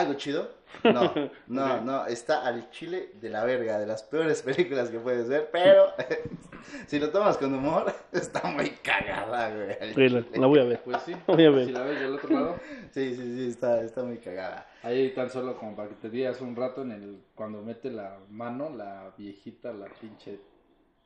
¿Algo 0.00 0.14
chido? 0.14 0.60
No, 0.84 1.12
no, 1.48 1.80
no, 1.80 2.06
está 2.06 2.46
al 2.46 2.70
chile 2.70 3.10
de 3.20 3.28
la 3.28 3.44
verga, 3.44 3.78
de 3.78 3.86
las 3.86 4.04
peores 4.04 4.40
películas 4.48 4.88
que 4.88 4.98
puedes 5.00 5.28
ver, 5.28 5.50
pero 5.52 5.88
si 6.86 6.98
lo 7.00 7.10
tomas 7.10 7.36
con 7.36 7.52
humor, 7.52 7.92
está 8.12 8.48
muy 8.48 8.70
cagada, 8.70 9.50
güey. 9.52 9.94
Sí, 9.94 10.08
la, 10.38 10.46
voy 10.46 10.60
a 10.60 10.64
ver. 10.64 10.80
Pues 10.84 11.02
sí, 11.02 11.14
Voy 11.26 11.44
a 11.44 11.50
ver. 11.50 11.66
si 11.66 11.72
la 11.72 11.82
ves 11.82 12.00
del 12.00 12.14
otro 12.14 12.30
lado, 12.30 12.56
Sí, 12.92 13.14
sí, 13.16 13.34
sí, 13.36 13.48
está, 13.48 13.82
está 13.82 14.04
muy 14.04 14.18
cagada. 14.18 14.66
ahí 14.84 15.10
tan 15.12 15.28
solo 15.28 15.56
como 15.56 15.74
para 15.74 15.88
que 15.88 15.96
te 15.96 16.08
digas 16.08 16.40
un 16.40 16.54
rato 16.54 16.82
en 16.82 16.92
el 16.92 17.20
cuando 17.34 17.60
mete 17.62 17.90
la 17.90 18.18
mano, 18.30 18.70
la 18.70 19.12
viejita, 19.18 19.72
la 19.72 19.86
pinche 19.86 20.38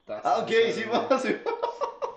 taza. 0.04 0.20
Ah, 0.36 0.38
ok, 0.40 0.50
sí, 0.72 0.84
vamos. 0.92 1.22
sí. 1.22 1.34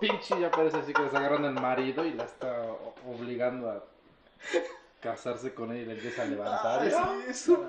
Pinche 0.00 0.38
ya 0.38 0.50
parece 0.50 0.76
así 0.76 0.92
que 0.92 1.00
le 1.00 1.06
está 1.06 1.18
agarrando 1.18 1.48
el 1.48 1.54
marido 1.54 2.04
y 2.04 2.12
la 2.12 2.24
está 2.24 2.62
obligando 3.10 3.70
a 3.70 3.82
casarse 5.00 5.54
con 5.54 5.70
él 5.72 5.82
y 5.82 5.84
le 5.86 5.92
empieza 5.94 6.22
a 6.22 6.26
levantar. 6.26 6.80
Ay, 6.82 6.92
¡ah! 6.96 7.16
eso. 7.28 7.64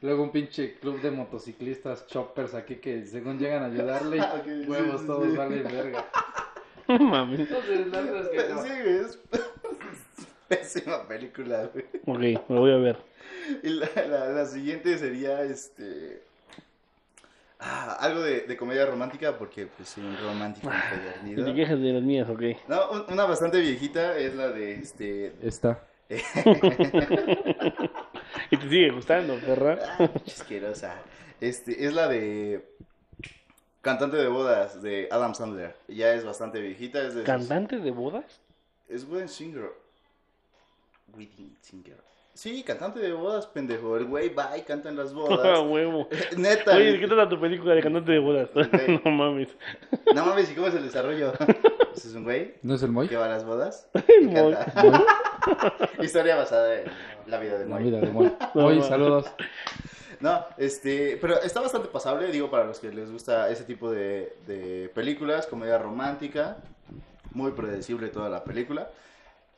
Luego 0.00 0.22
un 0.22 0.30
pinche 0.30 0.74
club 0.78 1.00
de 1.00 1.10
motociclistas 1.10 2.06
choppers 2.06 2.54
aquí 2.54 2.76
que 2.76 3.04
según 3.06 3.38
llegan 3.38 3.62
a 3.62 3.66
ayudarle, 3.66 4.20
ok, 4.22 4.44
sí, 4.44 4.64
huevos 4.68 5.00
sí, 5.00 5.06
todos 5.06 5.30
sí. 5.30 5.36
valen 5.36 5.64
verga. 5.64 6.04
Mames. 6.88 7.40
Entonces, 7.40 7.86
la 7.88 8.00
verdad 8.00 8.34
es 8.34 8.42
que 8.42 8.54
no. 8.54 8.62
Sí, 8.62 8.68
güey, 8.68 8.96
es 8.98 9.18
pésima 10.48 11.06
película, 11.06 11.70
güey. 11.72 11.84
Ok, 12.36 12.42
la 12.48 12.58
voy 12.60 12.72
a 12.72 12.76
ver. 12.76 12.96
Y 13.62 13.68
la, 13.70 13.88
la, 14.08 14.28
la 14.28 14.46
siguiente 14.46 14.96
sería, 14.98 15.42
este... 15.42 16.22
Ah, 17.60 17.96
algo 18.00 18.20
de, 18.22 18.42
de 18.42 18.56
comedia 18.56 18.86
romántica, 18.86 19.36
porque 19.36 19.66
pues 19.66 19.88
soy 19.88 20.04
un 20.04 20.16
romántico 20.16 20.70
te 21.24 21.54
quejas 21.54 21.80
de 21.80 21.92
las 21.92 22.02
mías, 22.02 22.28
ok. 22.30 22.42
No, 22.68 22.90
un- 22.92 23.12
una 23.12 23.24
bastante 23.24 23.60
viejita 23.60 24.16
es 24.16 24.34
la 24.36 24.48
de, 24.50 24.74
este... 24.74 25.32
Está. 25.42 25.87
Y 28.50 28.56
te 28.56 28.68
sigue 28.68 28.90
gustando, 28.90 29.36
perra. 29.36 29.78
Ah, 29.98 30.08
asquerosa. 30.26 30.94
Este, 31.40 31.84
es 31.86 31.92
la 31.92 32.08
de... 32.08 32.66
Cantante 33.82 34.16
de 34.16 34.28
bodas, 34.28 34.82
de 34.82 35.08
Adam 35.10 35.34
Sandler. 35.34 35.74
Ya 35.88 36.12
es 36.14 36.24
bastante 36.24 36.60
viejita, 36.60 36.98
es 37.00 37.14
de... 37.14 37.22
esos- 37.22 37.26
¿Cantante 37.26 37.78
de 37.78 37.90
bodas? 37.90 38.40
Es 38.88 39.04
Wedding 39.04 39.28
Singer. 39.28 39.70
Wedding 41.14 41.56
Singer. 41.60 41.96
Sí, 42.34 42.62
cantante 42.62 43.00
de 43.00 43.12
bodas, 43.12 43.46
pendejo. 43.46 43.96
El 43.96 44.04
güey 44.06 44.28
va 44.32 44.56
y 44.56 44.62
canta 44.62 44.88
en 44.88 44.96
las 44.96 45.10
Ah, 45.12 45.14
bodas. 45.14 45.60
huevo. 45.66 46.08
Neta. 46.36 46.74
Oye, 46.76 46.92
¿de 46.92 47.00
qué 47.00 47.06
trata 47.06 47.28
tu 47.28 47.40
película 47.40 47.74
de 47.74 47.82
cantante 47.82 48.12
de 48.12 48.18
bodas? 48.18 48.48
No 49.04 49.10
mames. 49.10 49.48
No 50.14 50.24
mames, 50.24 50.50
¿y 50.50 50.54
cómo 50.54 50.68
es 50.68 50.74
el 50.74 50.84
desarrollo? 50.84 51.32
Es 51.94 52.14
un 52.14 52.22
güey 52.24 52.54
¿No 52.62 52.74
es 52.76 52.82
el 52.82 52.92
Moy? 52.92 53.08
que 53.08 53.16
va 53.16 53.24
a 53.26 53.28
las 53.28 53.44
bodas 53.44 53.88
El 54.06 54.28
Moy. 54.28 54.54
Historia 56.02 56.36
basada 56.36 56.80
en 56.80 56.90
la 57.26 57.38
vida 57.38 57.58
de 57.58 57.64
La 57.66 57.74
Moy. 57.76 57.84
vida 57.84 58.00
de 58.00 58.10
Moy. 58.10 58.32
No, 58.54 58.62
Moy, 58.62 58.82
saludos. 58.88 59.26
No, 60.20 60.44
este, 60.56 61.16
pero 61.20 61.40
está 61.42 61.60
bastante 61.60 61.88
pasable, 61.88 62.30
digo, 62.32 62.50
para 62.50 62.64
los 62.64 62.80
que 62.80 62.92
les 62.92 63.10
gusta 63.10 63.48
ese 63.50 63.64
tipo 63.64 63.90
de, 63.90 64.36
de 64.46 64.90
películas, 64.94 65.46
comedia 65.46 65.78
romántica, 65.78 66.56
muy 67.32 67.52
predecible 67.52 68.08
toda 68.08 68.28
la 68.28 68.42
película, 68.42 68.90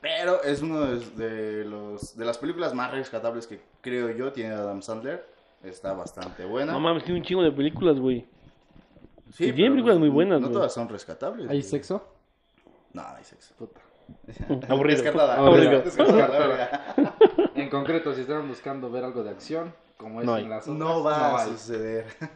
pero 0.01 0.43
es 0.43 0.61
uno 0.61 0.81
de, 0.85 0.99
de 1.15 1.65
los, 1.65 2.15
de 2.15 2.25
las 2.25 2.37
películas 2.37 2.75
más 2.75 2.91
rescatables 2.91 3.47
que 3.47 3.59
creo 3.81 4.11
yo 4.11 4.31
tiene 4.31 4.53
Adam 4.53 4.83
Sandler, 4.83 5.25
está 5.63 5.93
bastante 5.93 6.45
buena. 6.45 6.73
No 6.73 6.79
mames, 6.79 7.03
tiene 7.05 7.19
un 7.19 7.25
chingo 7.25 7.41
de 7.43 7.51
películas, 7.51 7.99
güey. 7.99 8.27
Sí, 9.33 9.51
tiene 9.53 9.71
películas 9.71 9.97
muy 9.97 10.09
buenas, 10.09 10.41
No 10.41 10.47
güey. 10.47 10.57
todas 10.57 10.73
son 10.73 10.89
rescatables. 10.89 11.49
¿Hay 11.49 11.57
güey. 11.59 11.61
sexo? 11.63 12.05
No, 12.93 13.01
no 13.01 13.15
hay 13.15 13.23
sexo. 13.23 13.55
Puta. 13.57 13.79
Aburrido. 14.69 15.01
Descartada. 15.01 15.35
Aburrido. 15.37 15.81
Descartada. 15.81 16.95
En 17.55 17.69
concreto, 17.69 18.13
si 18.15 18.21
están 18.21 18.47
buscando 18.47 18.89
ver 18.89 19.03
algo 19.03 19.23
de 19.23 19.29
acción, 19.29 19.73
como 19.97 20.21
es 20.21 20.25
No 20.25 20.37
en 20.37 20.49
las 20.49 20.63
otras, 20.63 20.77
No 20.77 21.03
va 21.03 21.37
a 21.37 21.43
hay. 21.43 21.51
suceder. 21.51 22.05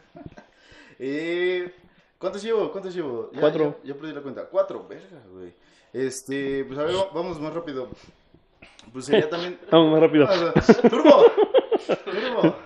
Eh, 0.98 1.74
¿Cuántos 2.18 2.42
llevo? 2.42 2.70
¿Cuántos 2.72 2.94
llevo? 2.94 3.30
Ya, 3.32 3.40
Cuatro. 3.40 3.80
Ya, 3.84 3.92
ya 3.92 4.00
perdí 4.00 4.14
la 4.14 4.22
cuenta. 4.22 4.46
Cuatro, 4.46 4.86
verga, 4.88 5.20
güey. 5.30 5.52
Este, 5.92 6.64
pues 6.64 6.78
a 6.78 6.84
ver, 6.84 6.94
vamos 7.14 7.38
más 7.38 7.52
rápido. 7.52 7.88
Pues 8.92 9.04
sería 9.04 9.28
también. 9.28 9.58
Vamos 9.70 9.90
más 9.92 10.00
rápido. 10.00 10.26
¡Turbo! 10.88 11.24
¡Turbo! 12.04 12.56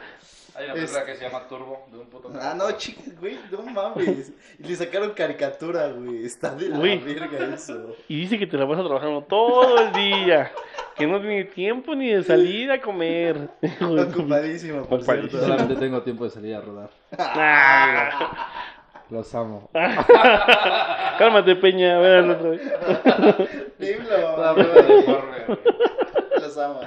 Una 0.73 0.83
Es- 0.85 0.91
película 0.91 1.05
que 1.07 1.17
se 1.17 1.25
llama 1.25 1.49
Turbo, 1.49 1.87
de 1.91 1.99
un 1.99 2.07
puto 2.07 2.31
Ah, 2.41 2.55
no, 2.57 2.71
chica, 2.73 3.03
güey, 3.21 3.39
no 3.51 3.63
mames. 3.63 4.33
Y 4.59 4.63
le 4.69 4.77
sacaron 4.77 5.11
caricatura, 5.13 5.89
güey. 5.89 6.25
Está 6.25 6.55
de 6.55 6.69
la 6.69 6.79
Güey. 6.79 6.99
verga 6.99 7.55
eso. 7.55 7.95
Y 8.09 8.21
dice 8.21 8.39
que 8.39 8.47
te 8.47 8.57
la 8.57 8.65
vas 8.65 8.79
a 8.79 8.85
trabajando 8.85 9.23
todo 9.25 9.79
el 9.81 9.93
día. 9.93 10.51
Que 10.97 11.07
no 11.07 11.19
tiene 11.21 11.45
tiempo 11.45 11.95
ni 11.95 12.09
de 12.13 12.23
salir 12.23 12.71
a 12.71 12.81
comer. 12.81 13.49
Ocupadísimo, 13.81 14.85
por 14.85 14.99
Ocupadísimo. 14.99 15.31
cierto. 15.31 15.41
Solamente 15.47 15.77
tengo 15.77 16.03
tiempo 16.03 16.25
de 16.25 16.31
salir 16.31 16.55
a 16.55 16.61
rodar. 16.61 16.91
Ah. 17.19 18.47
Los 19.09 19.35
amo. 19.35 19.69
Cálmate, 21.19 21.57
Peña. 21.57 21.97
A 21.97 22.01
ver, 22.01 22.31
otra 22.31 22.51
vez. 22.51 22.61
Dilo. 23.79 24.05
Toda 24.37 24.55
prueba 24.55 24.75
de 24.83 25.05
corre, 25.05 25.45
güey. 25.47 25.59
Los 26.41 26.59
amo. 26.59 26.81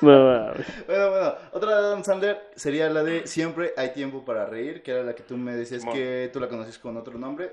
No. 0.00 0.52
Bueno, 0.86 1.10
bueno, 1.10 1.34
otra 1.52 1.70
de 1.70 1.86
Adam 1.86 2.04
Sandler 2.04 2.50
sería 2.56 2.90
la 2.90 3.02
de 3.02 3.26
Siempre 3.26 3.72
hay 3.76 3.92
tiempo 3.92 4.24
para 4.24 4.46
reír, 4.46 4.82
que 4.82 4.90
era 4.90 5.02
la 5.02 5.14
que 5.14 5.22
tú 5.22 5.36
me 5.36 5.54
decías 5.54 5.84
que 5.84 6.28
tú 6.32 6.40
la 6.40 6.48
conoces 6.48 6.78
con 6.78 6.96
otro 6.96 7.18
nombre. 7.18 7.52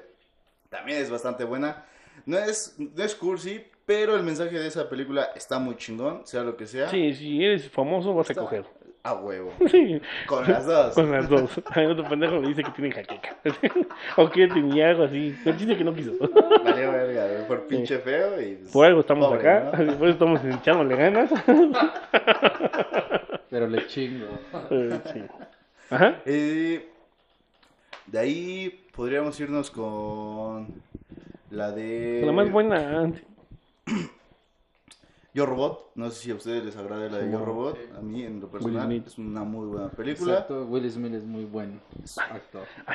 También 0.69 0.99
es 1.01 1.09
bastante 1.09 1.43
buena. 1.43 1.85
No 2.25 2.37
es, 2.37 2.75
no 2.77 3.03
es 3.03 3.15
cursi, 3.15 3.63
pero 3.85 4.15
el 4.15 4.23
mensaje 4.23 4.59
de 4.59 4.67
esa 4.67 4.89
película 4.89 5.29
está 5.35 5.59
muy 5.59 5.75
chingón, 5.77 6.25
sea 6.25 6.43
lo 6.43 6.55
que 6.55 6.67
sea. 6.67 6.89
Sí, 6.89 7.13
si 7.13 7.43
eres 7.43 7.69
famoso 7.69 8.13
vas 8.13 8.29
a 8.29 8.35
coger. 8.35 8.65
A 9.03 9.13
huevo. 9.13 9.53
Sí, 9.69 10.01
Con 10.25 10.47
las 10.49 10.65
dos. 10.65 10.93
con 10.93 11.11
las 11.11 11.29
dos. 11.29 11.61
Hay 11.71 11.85
otro 11.85 12.07
pendejo 12.07 12.39
me 12.41 12.47
dice 12.49 12.63
que 12.63 12.71
tiene 12.71 12.91
jaqueca. 12.91 13.35
o 14.17 14.29
que 14.29 14.47
tenía 14.47 14.89
algo 14.89 15.03
así. 15.05 15.35
El 15.45 15.57
chiste 15.57 15.77
que 15.77 15.83
no 15.83 15.93
quiso. 15.93 16.13
Valió 16.63 16.91
verga, 16.91 17.47
por 17.47 17.67
pinche 17.67 17.99
feo 17.99 18.41
y... 18.41 18.55
pues, 18.55 18.71
Por 18.71 18.85
algo 18.85 18.99
estamos 19.01 19.27
pobre, 19.27 19.49
acá. 19.49 19.77
¿no? 19.77 19.93
Por 19.97 20.07
eso 20.07 20.13
estamos 20.13 20.41
echándole 20.43 20.95
ganas. 20.95 21.29
Pero 23.49 23.67
le 23.67 23.87
chingo. 23.87 24.27
Eh, 24.69 24.99
sí. 25.13 25.21
Ajá. 25.89 26.15
Eh, 26.25 26.87
de 28.07 28.19
ahí 28.19 28.85
podríamos 28.95 29.39
irnos 29.39 29.71
con 29.71 30.67
la 31.51 31.71
de... 31.71 32.21
La 32.25 32.31
más 32.31 32.51
buena. 32.51 33.01
antes. 33.01 33.23
Yo 35.39 35.45
Robot, 35.45 35.91
no 35.95 36.09
sé 36.11 36.21
si 36.23 36.31
a 36.31 36.35
ustedes 36.35 36.65
les 36.65 36.75
agrada 36.75 37.07
la 37.09 37.17
de 37.19 37.31
Yo. 37.31 37.39
Robot, 37.45 37.77
a 37.97 38.01
mí 38.01 38.23
en 38.23 38.41
lo 38.41 38.49
personal 38.49 38.91
es 38.91 39.17
una 39.17 39.43
muy 39.45 39.67
buena 39.67 39.89
película. 39.89 40.33
Exacto, 40.33 40.65
Will 40.65 40.91
Smith 40.91 41.13
es 41.13 41.23
muy 41.23 41.45
buen 41.45 41.79
actor. 42.29 42.67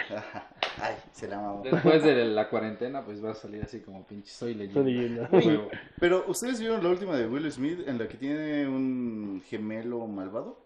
Ay, 0.82 0.96
se 1.12 1.26
la 1.26 1.40
mamó. 1.40 1.62
Después 1.62 2.02
de 2.02 2.24
la 2.26 2.50
cuarentena, 2.50 3.02
pues 3.02 3.24
va 3.24 3.30
a 3.30 3.34
salir 3.34 3.62
así 3.62 3.80
como 3.80 4.06
pinche 4.06 4.30
soy 4.30 4.52
leyenda. 4.54 4.82
Soy 4.82 4.92
leyenda. 4.92 5.28
Huevo. 5.32 5.68
Pero 5.98 6.24
ustedes 6.28 6.60
vieron 6.60 6.82
la 6.84 6.90
última 6.90 7.16
de 7.16 7.26
Will 7.26 7.50
Smith 7.50 7.80
en 7.86 7.96
la 7.98 8.06
que 8.08 8.18
tiene 8.18 8.68
un 8.68 9.42
gemelo 9.46 10.06
malvado? 10.06 10.58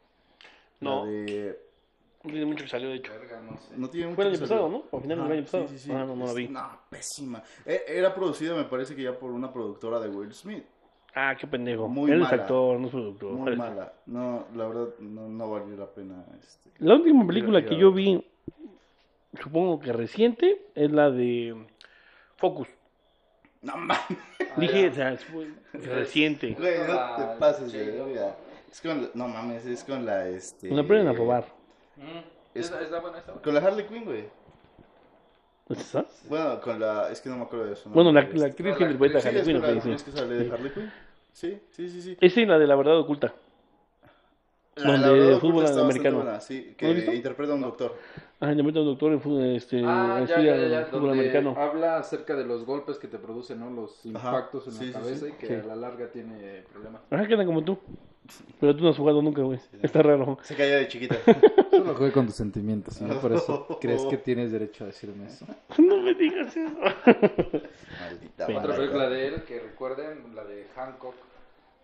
La 0.80 0.90
No. 0.90 1.06
de- 1.06 1.60
No 2.24 2.30
tiene 2.32 2.46
mucho 2.46 2.64
que 2.64 2.70
salió, 2.70 2.88
de 2.88 2.96
hecho. 2.96 3.12
Verga, 3.12 3.40
no 3.40 3.56
sé. 3.56 3.74
No 3.76 3.88
tiene 3.88 4.06
mucho 4.08 4.16
Fue 4.16 4.24
el 4.24 4.30
año 4.32 4.40
que 4.40 4.46
salir. 4.48 4.62
pasado, 4.64 4.68
¿no? 4.68 4.84
O 4.90 5.00
final 5.00 5.22
del 5.22 5.32
año 5.32 5.42
pasado. 5.44 5.68
Sí, 5.68 5.78
sí, 5.78 5.84
sí. 5.84 5.92
Ah, 5.92 6.04
no, 6.04 6.16
no 6.16 6.26
la 6.26 6.32
vi. 6.32 6.48
No, 6.48 6.68
pésima. 6.90 7.42
E- 7.64 7.84
Era 7.86 8.12
producida, 8.12 8.56
me 8.56 8.64
parece 8.64 8.96
que 8.96 9.02
ya 9.04 9.16
por 9.16 9.30
una 9.30 9.52
productora 9.52 10.00
de 10.00 10.08
Will 10.08 10.34
Smith. 10.34 10.64
Ah, 11.20 11.34
qué 11.38 11.46
pendejo. 11.48 11.88
Muy 11.88 12.10
Él 12.12 12.18
es 12.22 12.30
mala. 12.30 12.42
actor, 12.42 12.78
no 12.78 12.86
es 12.86 12.92
productor. 12.92 13.32
Muy 13.32 13.56
mala. 13.56 13.92
No, 14.06 14.46
la 14.54 14.66
verdad, 14.68 14.88
no, 15.00 15.28
no 15.28 15.50
valió 15.50 15.76
la 15.76 15.86
pena. 15.86 16.24
Este. 16.38 16.70
La 16.78 16.94
última 16.94 17.26
película 17.26 17.64
que 17.64 17.76
yo 17.76 17.90
vi, 17.92 18.24
supongo 19.42 19.80
que 19.80 19.92
reciente, 19.92 20.66
es 20.76 20.92
la 20.92 21.10
de 21.10 21.56
Focus. 22.36 22.68
No 23.62 23.76
mames, 23.76 23.98
Dije, 24.56 24.88
o 24.90 24.94
sea, 24.94 25.12
es 25.12 25.26
reciente. 25.72 26.52
güey, 26.58 26.78
no 26.86 26.92
Ah, 26.92 27.16
te 27.34 27.38
pases 27.40 27.72
de 27.72 27.84
sí, 27.84 27.90
verga. 27.98 28.36
Es 28.70 28.80
con 28.80 29.02
la- 29.02 29.08
no 29.14 29.26
mames, 29.28 29.66
es 29.66 29.82
con 29.82 30.06
la 30.06 30.28
este. 30.28 30.70
Nos 30.70 30.84
aprenden 30.84 31.08
a 31.08 31.12
robar. 31.14 31.44
Mm, 31.96 32.20
Es-. 32.54 32.70
Con 33.42 33.54
la 33.54 33.60
Harley 33.60 33.86
Quinn, 33.86 34.04
güey. 34.04 34.24
¿Es 35.70 35.80
esa? 35.80 36.06
Bueno, 36.28 36.60
con 36.60 36.78
la. 36.78 37.10
Es 37.10 37.20
que 37.20 37.28
no 37.28 37.36
me 37.38 37.42
acuerdo 37.42 37.66
de 37.66 37.74
su 37.76 37.90
Bueno, 37.90 38.12
la, 38.12 38.22
la 38.22 38.46
actriz 38.46 38.70
No, 38.72 38.76
que 38.78 38.84
la 38.84 38.90
interpreta 38.92 39.18
a 39.18 39.20
Harley 39.28 39.40
es 39.40 39.46
Quinn, 39.48 39.60
la 39.60 39.80
sí. 39.98 40.04
que 40.04 40.10
sale 40.12 40.34
de 40.36 40.52
Harley 40.52 40.72
Quinn. 40.72 40.92
Sí, 41.38 41.56
sí, 41.70 41.88
sí, 41.88 42.02
sí. 42.02 42.16
Esa 42.20 42.40
y 42.40 42.46
la 42.46 42.58
de 42.58 42.66
la 42.66 42.74
verdad 42.74 42.98
oculta. 42.98 43.32
La- 44.74 44.92
donde 44.92 45.06
la 45.06 45.12
verdad, 45.12 45.38
fútbol 45.38 45.64
está 45.64 45.76
bastante 45.76 45.80
americano. 45.82 46.16
buena, 46.16 46.40
sí, 46.40 46.66
¿No 46.70 46.76
que 46.76 47.14
interpreta 47.14 47.52
a 47.52 47.54
un 47.54 47.62
doctor. 47.62 47.96
Ah, 48.40 48.46
meto 48.54 48.78
a 48.80 48.82
un 48.82 48.88
doctor 48.88 49.12
en 49.12 49.20
fútbol, 49.20 49.44
este, 49.54 49.82
Ah, 49.84 50.24
ya, 50.28 50.40
ya, 50.40 50.56
ya, 50.66 50.84
fútbol 50.86 51.00
donde 51.10 51.18
americano. 51.20 51.54
habla 51.56 51.98
acerca 51.98 52.34
de 52.34 52.44
los 52.44 52.64
golpes 52.64 52.98
que 52.98 53.06
te 53.06 53.18
producen, 53.18 53.60
¿no? 53.60 53.70
Los 53.70 54.04
impactos 54.04 54.66
en 54.66 54.72
Sí, 54.72 54.78
sí, 54.78 54.86
la 54.86 54.92
cabeza 54.98 55.26
sí. 55.26 55.32
y 55.32 55.36
que 55.38 55.46
Sí. 55.46 55.54
a 55.54 55.62
la 55.64 55.76
larga 55.76 56.10
tiene 56.10 56.64
problemas. 56.72 57.02
Ajá, 57.08 57.24
quedan 57.28 57.46
como 57.46 57.62
tú. 57.62 57.78
Pero 58.60 58.74
tú 58.76 58.82
no 58.82 58.90
has 58.90 58.96
jugado 58.96 59.22
nunca, 59.22 59.42
güey. 59.42 59.60
Está 59.80 60.02
raro. 60.02 60.38
Se 60.42 60.56
cayó 60.56 60.74
de 60.76 60.88
chiquita. 60.88 61.16
Solo 61.70 61.94
jugué 61.94 62.10
con 62.12 62.26
tus 62.26 62.34
sentimientos, 62.34 63.00
¿no? 63.00 63.20
Por 63.20 63.32
eso 63.32 63.66
crees 63.80 64.04
que 64.06 64.16
tienes 64.18 64.50
derecho 64.50 64.82
a 64.84 64.88
decirme 64.88 65.26
eso. 65.26 65.46
No 65.78 65.98
me 66.02 66.14
digas 66.14 66.56
eso. 66.56 66.76
Maldita 68.00 68.46
Otra 68.58 68.76
película 68.76 69.08
de 69.08 69.28
él 69.28 69.42
que 69.44 69.60
recuerden, 69.60 70.34
la 70.34 70.44
de 70.44 70.66
Hancock. 70.76 71.14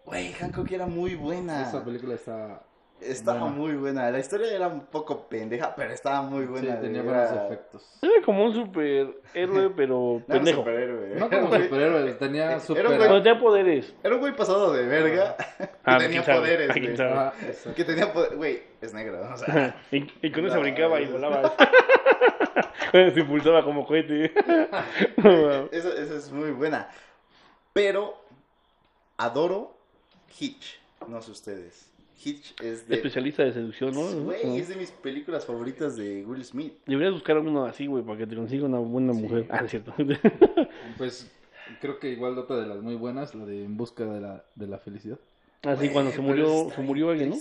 Güey, 0.04 0.32
Hancock 0.32 0.70
era 0.70 0.86
muy 0.86 1.14
buena. 1.14 1.62
Esa 1.62 1.84
película 1.84 2.14
está... 2.14 2.62
Estaba 3.00 3.40
buena. 3.40 3.56
muy 3.56 3.72
buena. 3.74 4.10
La 4.10 4.18
historia 4.20 4.50
era 4.54 4.68
un 4.68 4.86
poco 4.86 5.28
pendeja, 5.28 5.74
pero 5.74 5.92
estaba 5.92 6.22
muy 6.22 6.46
buena. 6.46 6.76
sí, 6.76 6.80
tenía 6.80 7.02
buenos 7.02 7.30
Era- 7.32 7.46
efectos. 7.46 7.98
Era 8.00 8.24
como 8.24 8.44
un 8.44 8.54
superhéroe, 8.54 9.70
pero 9.76 9.94
No 9.98 10.00
era 10.00 10.16
un 10.16 10.22
pendejo. 10.24 10.58
superhéroe. 10.60 11.08
No 11.08 11.26
Era 11.26 11.28
como 11.28 11.42
un 11.42 11.50
güey- 11.52 11.64
superhéroes, 11.64 12.18
tenía 12.18 12.44
Era 12.46 12.54
un 12.54 12.60
super... 12.60 12.86
güey- 12.86 13.22
tenía 13.22 13.40
poderes. 13.40 13.94
Era 14.02 14.14
un 14.14 14.20
güey 14.20 14.36
pasado 14.36 14.72
de 14.72 14.86
verga 14.86 15.36
Ah, 15.84 15.98
que 15.98 16.04
tenía 16.04 16.08
quién 16.08 16.24
sabe, 16.24 16.38
poderes, 16.38 17.00
ah. 17.00 17.32
Ah. 17.36 17.70
Que 17.74 17.84
tenía 17.84 18.12
poder, 18.12 18.36
güey, 18.36 18.62
es 18.80 18.94
negro, 18.94 19.20
o 19.32 19.36
sea, 19.36 19.76
Y, 19.90 20.06
y 20.22 20.32
con 20.32 20.46
eso 20.46 20.54
No, 20.56 20.60
brincaba 20.62 21.00
y 21.00 21.06
volaba. 21.06 21.52
Se 22.92 23.20
impulsaba 23.20 23.64
como 23.64 23.84
cohete. 23.86 24.32
Esa 25.72 26.14
es 26.16 26.30
muy 26.30 26.52
buena. 26.52 26.88
Pero 27.72 28.14
adoro 29.18 29.73
Hitch, 30.38 30.78
no 31.08 31.20
sé 31.22 31.30
ustedes. 31.30 31.90
Hitch 32.22 32.54
es 32.62 32.86
de 32.88 32.96
Especialista 32.96 33.44
de 33.44 33.52
seducción, 33.52 33.92
¿no? 33.92 34.24
Güey, 34.24 34.58
es 34.58 34.68
de 34.68 34.76
mis 34.76 34.90
películas 34.90 35.44
favoritas 35.44 35.96
de 35.96 36.24
Will 36.24 36.44
Smith. 36.44 36.74
Deberías 36.86 37.12
buscar 37.12 37.38
uno 37.38 37.64
así, 37.64 37.86
güey, 37.86 38.04
para 38.04 38.18
que 38.18 38.26
te 38.26 38.36
consiga 38.36 38.66
una 38.66 38.78
buena 38.78 39.12
mujer. 39.12 39.46
Ah, 39.50 39.62
es 39.64 39.70
cierto. 39.70 39.94
Pues 40.98 41.30
creo 41.80 41.98
que 41.98 42.10
igual 42.10 42.38
otra 42.38 42.56
de 42.56 42.66
las 42.66 42.80
muy 42.80 42.94
buenas, 42.94 43.34
la 43.34 43.44
de 43.44 43.64
En 43.64 43.76
busca 43.76 44.04
de 44.04 44.20
la, 44.20 44.44
de 44.54 44.66
la 44.66 44.78
felicidad. 44.78 45.18
Así 45.62 45.88
cuando 45.88 46.12
se 46.12 46.20
murió, 46.20 46.70
se 46.74 46.82
murió 46.82 47.10
alguien, 47.10 47.30
¿no? 47.30 47.36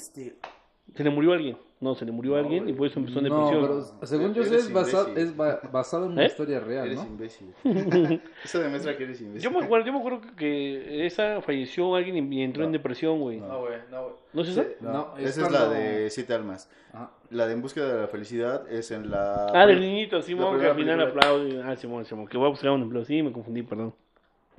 Se 0.96 1.04
le 1.04 1.10
murió 1.10 1.34
alguien. 1.34 1.58
No, 1.80 1.96
se 1.96 2.06
le 2.06 2.12
murió 2.14 2.32
No, 2.34 2.38
alguien 2.38 2.70
y 2.70 2.74
por 2.74 2.88
eso 2.88 2.98
empezó 3.00 3.20
en 3.20 3.26
No, 3.28 3.46
depresión. 3.50 3.62
pero 4.00 4.08
según 4.08 4.34
yo 4.34 4.44
sé 4.46 4.56
es, 4.56 4.72
basa- 4.72 5.08
es 5.18 5.36
ba- 5.36 5.60
basado 5.72 6.06
en 6.06 6.14
una 6.14 6.24
¿Eh? 6.24 6.28
historia 6.28 6.60
real, 6.62 6.86
Eres 6.86 7.00
¿no? 7.00 7.08
imbécil. 7.08 7.54
Eso 8.44 8.60
demuestra 8.60 8.96
que 8.96 9.04
eres 9.04 9.20
imbécil. 9.20 9.42
Yo 9.42 9.52
me 9.52 9.66
acuerdo, 9.66 9.86
yo 9.88 9.92
me 9.92 10.00
acuerdo 10.00 10.22
que 10.38 11.06
esa 11.06 11.42
falleció 11.42 11.96
alguien 11.96 12.32
y 12.32 12.42
entró 12.42 12.64
en 12.64 12.70
No. 12.72 12.78
depresión, 12.78 13.20
güey. 13.20 13.42
No. 13.42 13.60
güey, 13.62 13.74
no, 13.92 14.02
güey. 14.04 14.14
¿No 14.32 14.42
es 14.44 14.48
esa? 14.50 14.66
No, 14.80 14.92
No, 14.94 15.18
esa 15.18 15.28
es 15.30 15.38
es 15.40 15.52
la 15.52 15.68
de 15.68 16.10
Siete 16.10 16.34
Almas. 16.34 16.70
Ajá. 16.94 17.12
La 17.32 17.48
de 17.48 17.54
En 17.54 17.62
Búsqueda 17.62 17.94
de 17.96 18.02
la 18.02 18.08
Felicidad 18.08 18.72
es 18.72 18.92
en 18.92 19.10
la... 19.12 19.48
Ah, 19.54 19.66
del 19.66 19.82
niñito, 19.82 20.22
Simón, 20.22 20.60
que 20.60 20.68
al 20.68 20.76
final 20.76 21.02
aplaude. 21.02 21.62
Ah, 21.64 21.76
Simón, 21.76 22.06
Simón, 22.06 22.28
que 22.28 22.38
voy 22.38 22.46
a 22.48 22.50
buscar 22.52 22.70
un 22.72 22.82
empleo. 22.84 23.04
Sí, 23.04 23.22
me 23.24 23.32
confundí, 23.34 23.62
perdón. 23.64 23.94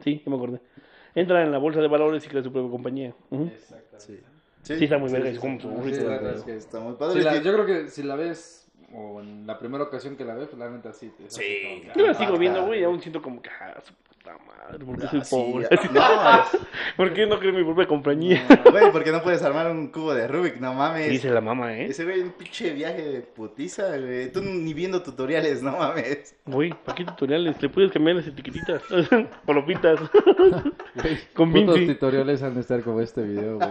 Sí, 0.00 0.20
ya 0.22 0.30
me 0.30 0.36
acordé. 0.36 0.60
Entra 1.14 1.42
en 1.42 1.52
la 1.52 1.58
bolsa 1.58 1.80
de 1.80 1.88
valores 1.88 2.26
y 2.26 2.28
crea 2.28 2.42
su 2.42 2.52
propia 2.52 2.70
compañía. 2.70 3.14
Ujú. 3.30 3.50
Sí. 3.96 4.18
Sí, 4.64 4.84
está 4.84 4.98
muy 4.98 5.10
verga, 5.12 5.28
sí, 5.30 5.34
es 5.36 5.40
como 5.40 5.56
sí, 5.56 5.62
su 5.62 5.68
sí, 5.68 5.74
burrito, 5.74 5.96
sí, 5.98 6.02
la 6.04 6.12
está- 6.14 6.22
verdad 6.24 6.38
es 6.38 6.44
que- 6.44 6.56
Está 6.56 6.80
muy 6.80 6.92
Sí, 6.92 6.98
padre. 6.98 7.22
la- 7.22 7.32
que- 7.34 7.42
yo 7.44 7.52
creo 7.52 7.66
que 7.66 7.88
si 7.90 8.02
la 8.02 8.16
ves, 8.16 8.63
o 8.94 9.20
en 9.20 9.46
la 9.46 9.58
primera 9.58 9.84
ocasión 9.84 10.16
que 10.16 10.24
la 10.24 10.34
ves, 10.34 10.48
pues 10.48 10.58
la 10.58 10.70
neta 10.70 10.92
sí. 10.92 11.10
Te, 11.16 11.28
Sí. 11.30 11.42
como 11.84 11.94
Yo 11.96 12.06
la 12.06 12.12
ah, 12.12 12.14
sigo 12.14 12.38
viendo, 12.38 12.64
güey, 12.64 12.84
aún 12.84 13.00
siento 13.00 13.20
como 13.20 13.42
que, 13.42 13.50
ah, 13.50 13.74
su 13.82 13.92
puta 13.94 14.36
madre, 14.46 14.84
¿por 14.84 14.96
qué 14.98 15.06
Ah, 15.06 15.10
soy 15.10 15.20
sí, 15.24 15.52
pobre? 15.52 15.68
No, 15.92 16.00
¿Por 16.96 17.12
qué 17.12 17.26
no 17.26 17.38
creo 17.38 17.50
en 17.50 17.56
mi 17.56 17.64
propia 17.64 17.86
compañía? 17.86 18.46
no, 18.64 18.70
güey, 18.70 18.92
porque 18.92 19.10
no 19.12 19.22
puedes 19.22 19.42
armar 19.42 19.70
un 19.70 19.88
cubo 19.88 20.14
de 20.14 20.28
Rubik, 20.28 20.60
no 20.60 20.72
mames. 20.74 21.10
Dice 21.10 21.28
la 21.30 21.40
mamá, 21.40 21.76
¿eh? 21.76 21.86
Ese 21.86 22.04
güey, 22.04 22.20
un 22.20 22.30
pinche 22.32 22.72
viaje 22.72 23.02
de 23.02 23.20
putiza, 23.20 23.96
güey. 23.98 24.30
Tú 24.30 24.40
ni 24.42 24.72
viendo 24.74 25.02
tutoriales, 25.02 25.62
no 25.62 25.72
mames. 25.76 26.36
Güey, 26.46 26.70
¿para 26.84 26.94
qué 26.94 27.04
tutoriales? 27.04 27.60
Le 27.60 27.68
puedes 27.68 27.90
cambiar 27.90 28.16
las 28.16 28.26
etiquetitas. 28.28 28.82
o 29.46 29.52
lo 29.52 29.66
pintas. 29.66 29.98
Güey, 30.94 31.18
Con 31.34 31.52
Vinci. 31.52 31.86
tutoriales 31.88 32.42
han 32.42 32.54
de 32.54 32.60
estar 32.60 32.82
como 32.82 33.00
este 33.00 33.22
video, 33.22 33.56
güey. 33.58 33.70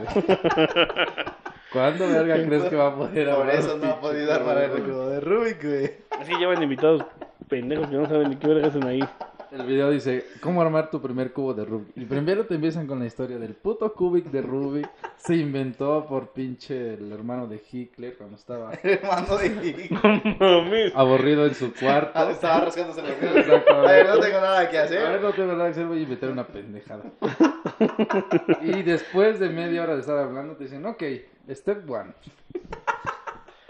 ¿Cuándo, 1.73 2.07
verga, 2.07 2.35
crees 2.45 2.63
que 2.65 2.75
va 2.75 2.87
a 2.87 2.95
poder 2.95 3.27
Por 3.29 3.39
armar 3.41 3.55
eso 3.55 3.77
no 3.77 3.87
ha 3.87 3.99
podido 3.99 4.33
armar 4.33 4.57
el 4.59 4.71
cubo, 4.83 5.07
de 5.09 5.19
Rubik, 5.19 5.63
güey. 5.63 5.91
Así 6.19 6.33
llevan 6.37 6.61
invitados 6.63 7.03
pendejos 7.49 7.87
que 7.89 7.95
no 7.97 8.07
saben 8.07 8.29
ni 8.29 8.35
qué 8.37 8.47
verga 8.47 8.67
hacen 8.67 8.85
ahí. 8.85 9.03
El 9.51 9.67
video 9.67 9.91
dice, 9.91 10.25
¿cómo 10.41 10.63
armar 10.63 10.89
tu 10.89 10.99
primer 10.99 11.31
cubo 11.31 11.53
de 11.53 11.63
Rubik? 11.63 11.89
Y 11.95 12.05
primero 12.05 12.45
te 12.47 12.55
empiezan 12.55 12.87
con 12.87 12.97
la 12.97 13.05
historia 13.05 13.37
del 13.37 13.53
puto 13.53 13.93
cubic 13.93 14.25
de 14.31 14.41
Rubik. 14.41 14.89
Se 15.17 15.35
inventó 15.35 16.07
por 16.07 16.29
pinche 16.29 16.95
el 16.95 17.11
hermano 17.11 17.45
de 17.45 17.61
Hitler 17.71 18.15
cuando 18.17 18.35
estaba 18.35 18.71
Hermano 18.83 19.37
de 19.37 19.89
mames. 20.39 20.91
aburrido 20.95 21.45
en 21.45 21.53
su 21.53 21.71
cuarto. 21.71 22.11
Ah, 22.15 22.31
Estaba 22.31 22.61
rascándose 22.65 23.03
los 23.03 23.21
dedos. 23.21 23.61
A 23.69 23.81
ver, 23.81 24.07
no 24.09 24.19
tengo 24.19 24.41
nada 24.41 24.69
que 24.71 24.77
A 24.79 24.85
ver, 24.85 24.97
hacer. 25.05 25.21
no 25.21 25.31
tengo 25.31 25.51
nada 25.53 25.65
que 25.65 25.71
hacer, 25.71 25.85
voy 25.85 25.99
a 25.99 26.01
inventar 26.01 26.29
una 26.31 26.47
pendejada. 26.47 27.03
y 28.61 28.81
después 28.81 29.39
de 29.39 29.49
media 29.49 29.83
hora 29.83 29.93
de 29.93 29.99
estar 30.01 30.17
hablando, 30.17 30.55
te 30.55 30.63
dicen, 30.63 30.83
ok, 30.85 31.03
step 31.49 31.89
one. 31.89 32.13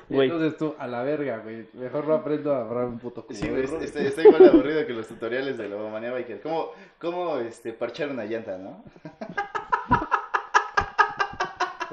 Y 0.09 0.19
entonces 0.19 0.57
tú, 0.57 0.75
a 0.77 0.85
la 0.85 1.01
verga, 1.01 1.37
güey. 1.37 1.65
Mejor 1.73 2.07
no 2.07 2.13
aprendo 2.13 2.53
a 2.53 2.61
armar 2.61 2.85
un 2.85 2.99
puto 2.99 3.25
cubo 3.25 3.35
Sí, 3.35 3.49
güey, 3.49 3.63
estoy, 3.63 4.05
estoy 4.05 4.27
igual 4.27 4.49
aburrido 4.49 4.85
que 4.85 4.93
los 4.93 5.07
tutoriales 5.07 5.57
de 5.57 5.69
Lobomanía 5.69 6.11
Biker. 6.11 6.41
¿Cómo, 6.41 6.71
cómo 6.99 7.39
este, 7.39 7.73
parchar 7.73 8.09
una 8.09 8.25
llanta, 8.25 8.57
no? 8.57 8.83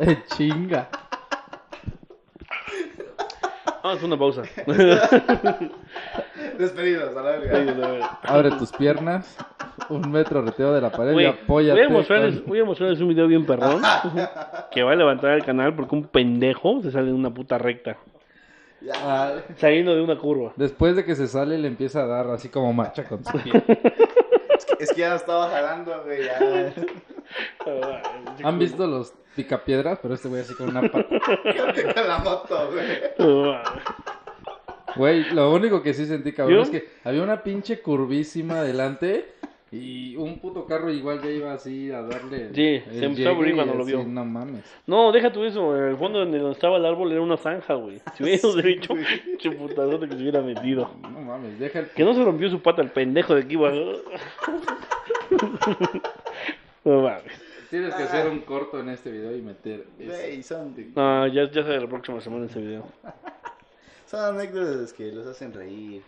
Eh, 0.03 0.25
chinga. 0.35 0.89
Vamos 3.83 4.03
a 4.03 4.07
una 4.07 4.19
pausa. 4.19 4.43
Despedidos, 6.59 7.15
a 7.15 7.23
la 7.23 7.31
verga. 7.33 8.19
Abre 8.23 8.51
tus 8.53 8.73
piernas, 8.73 9.37
un 9.89 10.11
metro 10.13 10.43
reteo 10.43 10.73
de 10.73 10.81
la 10.81 10.91
pared 10.91 11.11
y 11.11 11.15
Güey, 11.15 11.27
apóyate. 11.27 11.81
voy 11.81 11.87
a, 11.87 11.89
mostrarles, 11.89 12.45
voy 12.47 12.61
a 12.61 12.65
mostrarles 12.65 13.01
un 13.01 13.09
video 13.09 13.27
bien 13.27 13.47
perrón 13.47 13.83
que 14.71 14.83
va 14.83 14.93
a 14.93 14.97
levantar 14.97 15.33
el 15.33 15.45
canal 15.45 15.75
porque 15.75 15.95
un 15.95 16.05
pendejo 16.05 16.81
se 16.83 16.91
sale 16.91 17.07
de 17.07 17.13
una 17.13 17.33
puta 17.33 17.59
recta, 17.59 17.97
Ya. 18.81 19.43
Saliendo 19.57 19.95
de 19.95 20.03
una 20.03 20.17
curva. 20.17 20.53
después 20.57 20.95
de 20.97 21.05
que 21.05 21.15
se 21.15 21.27
sale, 21.27 21.59
le 21.59 21.69
empieza 21.69 22.03
a 22.03 22.07
dar 22.07 22.29
así 22.29 22.49
como 22.49 22.73
marcha 22.73 23.05
con 23.05 23.25
su 23.25 23.39
pie. 23.39 23.53
Es 24.79 24.93
que 24.93 25.01
ya 25.01 25.11
no 25.11 25.17
estaba 25.17 25.51
jalando, 25.51 26.03
güey. 26.05 26.25
Ya. 26.25 26.73
¿Han 28.43 28.59
visto 28.59 28.87
los 28.87 29.13
picapiedras? 29.37 29.99
Pero 30.01 30.15
este 30.15 30.29
güey 30.29 30.41
así 30.41 30.55
con 30.55 30.71
una 30.71 30.83
pata. 30.83 31.07
Con 31.09 32.09
la 32.09 32.19
moto, 32.19 32.71
güey. 32.73 33.57
Güey, 34.97 35.31
lo 35.31 35.53
único 35.55 35.83
que 35.85 35.95
sí 35.95 36.05
sentí, 36.05 36.33
cabrón, 36.33 36.57
¿Yo? 36.57 36.63
es 36.63 36.71
que 36.71 36.89
había 37.05 37.23
una 37.23 37.45
pinche 37.45 37.81
curvísima 37.81 38.59
adelante 38.59 39.35
y 39.73 40.17
un 40.17 40.41
puto 40.41 40.67
carro 40.67 40.91
igual 40.91 41.23
ya 41.23 41.31
iba 41.31 41.53
así 41.53 41.93
a 41.93 42.03
darle. 42.03 42.53
Sí, 42.55 42.83
se 42.91 43.05
empezó 43.05 43.29
a 43.29 43.33
abrir 43.33 43.55
cuando 43.55 43.75
lo 43.75 43.85
así, 43.85 43.93
vio. 43.93 44.05
No 44.05 44.25
mames. 44.25 44.65
No, 44.87 45.13
deja 45.13 45.33
tú 45.33 45.45
eso. 45.45 45.77
En 45.77 45.91
el 45.91 45.97
fondo 45.97 46.19
donde 46.19 46.51
estaba 46.51 46.77
el 46.77 46.85
árbol 46.85 47.13
era 47.13 47.21
una 47.21 47.37
zanja, 47.37 47.75
güey. 47.75 48.01
Si 48.17 48.25
hubiera 48.25 48.39
ido 48.39 48.57
derecho, 48.57 48.95
pinche 49.25 49.51
putazote 49.53 50.09
que 50.09 50.17
se 50.17 50.23
hubiera 50.23 50.41
metido. 50.41 50.91
No 51.03 51.21
mames, 51.21 51.59
deja 51.61 51.81
el. 51.81 51.87
Que 51.91 52.03
no 52.03 52.15
se 52.15 52.25
rompió 52.25 52.51
su 52.51 52.61
pata 52.61 52.83
el 52.83 52.91
pendejo 52.91 53.35
de 53.35 53.43
aquí, 53.43 53.55
güey. 53.55 53.97
No 56.83 57.03
mames. 57.03 57.51
Tienes 57.69 57.95
que 57.95 58.03
hacer 58.03 58.29
un 58.29 58.41
corto 58.41 58.81
en 58.81 58.89
este 58.89 59.13
video 59.13 59.37
y 59.37 59.43
meter. 59.43 59.87
son, 60.43 60.75
No, 60.97 61.27
ya, 61.29 61.45
ya 61.45 61.63
será 61.63 61.79
la 61.81 61.87
próxima 61.87 62.21
semana 62.21 62.47
ese 62.47 62.59
video. 62.59 62.85
son 64.07 64.35
anécdotas 64.35 64.93
que 64.93 65.13
los 65.13 65.27
hacen 65.27 65.53
reír. 65.53 66.03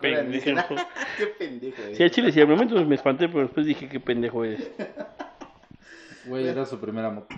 Pendejo. 0.00 0.30
Dicen, 0.30 0.58
"Ah, 0.58 0.66
Qué 1.18 1.26
pendejo, 1.26 1.82
güey. 1.82 1.94
Sí, 1.96 2.02
al 2.02 2.10
chile, 2.10 2.32
sí, 2.32 2.40
al 2.40 2.48
momento 2.48 2.74
me 2.84 2.94
espanté, 2.94 3.28
pero 3.28 3.40
después 3.42 3.66
dije 3.66 3.88
qué 3.88 4.00
pendejo 4.00 4.44
eres. 4.44 4.70
Güey, 6.26 6.48
era 6.48 6.64
su 6.64 6.80
primera 6.80 7.10
moto. 7.10 7.34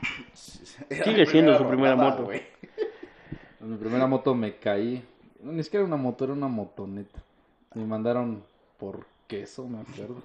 Era 0.88 1.04
Sigue 1.10 1.26
siendo 1.26 1.58
su 1.58 1.66
primera 1.66 1.94
rodada, 1.96 2.10
moto. 2.12 2.24
güey. 2.26 2.40
En 3.60 3.70
mi 3.72 3.76
primera 3.78 4.06
moto 4.06 4.32
me 4.32 4.58
caí. 4.58 5.02
No, 5.40 5.50
ni 5.50 5.64
siquiera 5.64 5.84
era 5.84 5.92
una 5.92 6.00
moto, 6.00 6.22
era 6.22 6.32
una 6.34 6.46
motoneta. 6.46 7.20
Me 7.74 7.84
mandaron 7.84 8.44
por 8.78 9.04
queso, 9.26 9.66
me 9.66 9.80
acuerdo. 9.80 10.22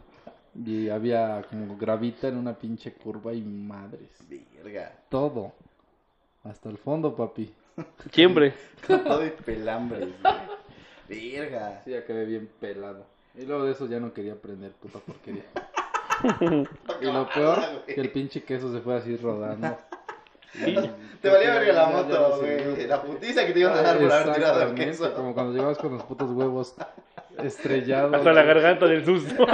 Y 0.64 0.90
había 0.90 1.42
como 1.50 1.76
gravita 1.76 2.28
en 2.28 2.38
una 2.38 2.54
pinche 2.54 2.94
curva 2.94 3.34
y 3.34 3.42
madres. 3.42 4.10
Verga. 4.30 4.92
Todo. 5.10 5.54
Hasta 6.44 6.70
el 6.70 6.78
fondo, 6.78 7.16
papi. 7.16 7.52
Siempre. 8.12 8.54
Con 8.86 9.04
todo 9.04 9.26
y 9.26 9.32
pelambres, 9.32 10.02
güey. 10.22 10.34
Verga. 11.16 11.82
Sí, 11.86 11.94
acabé 11.96 12.26
bien 12.26 12.50
pelado. 12.60 13.06
Y 13.38 13.46
luego 13.46 13.66
de 13.66 13.72
eso 13.74 13.88
ya 13.88 14.00
no 14.00 14.14
quería 14.14 14.34
aprender 14.34 14.72
puta 14.72 15.00
porquería. 15.00 15.44
Y 17.02 17.06
lo 17.06 17.28
peor, 17.30 17.58
que 17.88 18.00
el 18.00 18.12
pinche 18.12 18.44
queso 18.44 18.72
se 18.72 18.80
fue 18.82 18.96
así 18.96 19.18
rodando. 19.18 19.76
Te 21.22 21.30
valía 21.30 21.54
verga 21.56 21.74
la 21.74 21.90
Ya- 21.90 21.92
ya 21.92 21.98
moto, 22.20 22.38
güey. 22.42 22.86
La 22.88 23.02
putiza 23.02 23.46
que 23.48 23.54
te 23.54 23.60
iban 23.62 23.74
a 23.78 23.82
dar 23.82 23.98
por 23.98 24.12
haber 24.12 24.34
tirado 24.36 24.62
el 24.64 24.74
queso. 24.76 25.14
Como 25.16 25.34
cuando 25.34 25.54
llegabas 25.54 25.78
con 25.80 25.94
los 25.94 26.04
putos 26.04 26.30
huevos 26.32 26.76
estrellados. 27.44 28.14
Hasta 28.14 28.34
la 28.34 28.44
garganta 28.44 28.86
del 28.86 29.04
susto. 29.06 29.46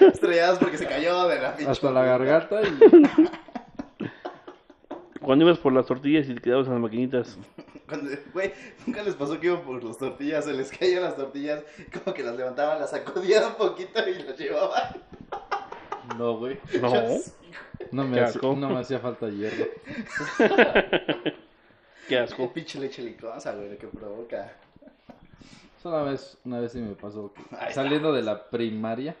Estrellados 0.00 0.58
porque 0.58 0.76
se 0.78 0.86
cayó 0.86 1.26
de 1.26 1.40
la 1.40 1.56
pinche. 1.56 1.70
Hasta 1.72 1.90
la 1.90 2.04
garganta 2.04 2.60
y 2.62 3.28
Cuando 5.20 5.44
ibas 5.44 5.58
por 5.58 5.72
las 5.72 5.86
tortillas 5.86 6.28
y 6.28 6.34
te 6.34 6.40
quedabas 6.40 6.66
en 6.66 6.74
las 6.74 6.82
maquinitas. 6.82 7.38
Cuando, 7.88 8.10
güey, 8.34 8.52
nunca 8.86 9.02
les 9.02 9.14
pasó 9.14 9.40
que 9.40 9.46
iban 9.46 9.62
por 9.62 9.82
las 9.82 9.96
tortillas, 9.96 10.44
se 10.44 10.52
les 10.52 10.70
caían 10.70 11.02
las 11.02 11.16
tortillas, 11.16 11.62
como 11.92 12.14
que 12.14 12.22
las 12.22 12.36
levantaban, 12.36 12.78
las 12.78 12.90
sacudían 12.90 13.44
un 13.46 13.54
poquito 13.54 14.06
y 14.08 14.22
las 14.22 14.38
llevaban. 14.38 15.02
No, 16.16 16.36
güey. 16.36 16.58
No. 16.80 17.18
No 17.92 18.04
me, 18.04 18.20
hacía, 18.20 18.36
asco. 18.36 18.54
no 18.56 18.68
me 18.68 18.80
hacía 18.80 18.98
falta 18.98 19.28
hierro. 19.30 19.64
Qué 20.36 21.34
Qué 22.08 22.18
asco. 22.18 22.52
pinche 22.52 22.78
leche 22.78 23.02
licosa, 23.02 23.54
güey, 23.54 23.70
lo 23.70 23.78
que 23.78 23.86
provoca. 23.86 24.52
Solo 25.82 26.02
una 26.02 26.10
vez, 26.10 26.36
una 26.44 26.60
vez 26.60 26.72
sí 26.72 26.80
me 26.80 26.94
pasó 26.96 27.32
saliendo 27.72 28.12
de 28.12 28.22
la 28.22 28.50
primaria, 28.50 29.16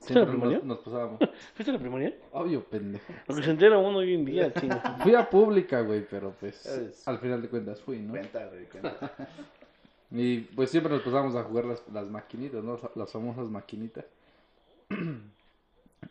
siempre 0.00 0.32
primaria? 0.32 0.58
nos, 0.58 0.64
nos 0.66 0.78
pasábamos. 0.78 1.18
¿Fuiste 1.54 1.70
a 1.70 1.74
la 1.74 1.80
primaria? 1.80 2.14
Obvio, 2.32 2.64
pendejo. 2.64 3.12
Lo 3.26 3.34
que 3.34 3.42
se 3.42 3.50
entera 3.50 3.78
uno 3.78 3.98
hoy 3.98 4.14
en 4.14 4.24
día, 4.24 4.52
chinga. 4.60 4.98
Fui 5.02 5.14
a 5.14 5.28
pública, 5.28 5.80
güey, 5.82 6.06
pero 6.08 6.34
pues 6.38 6.64
Es- 6.66 7.06
al 7.08 7.18
final 7.18 7.42
de 7.42 7.48
cuentas 7.48 7.80
fui, 7.80 7.98
¿no? 7.98 8.10
Cuenta, 8.12 8.46
güey, 8.46 8.64
cuenta. 8.66 9.12
Y 10.10 10.38
pues 10.40 10.70
siempre 10.70 10.90
nos 10.90 11.02
pasábamos 11.02 11.36
a 11.36 11.42
jugar 11.44 11.66
las, 11.66 11.82
las 11.92 12.06
maquinitas, 12.06 12.64
¿no? 12.64 12.78
Las 12.94 13.12
famosas 13.12 13.48
maquinitas. 13.50 14.06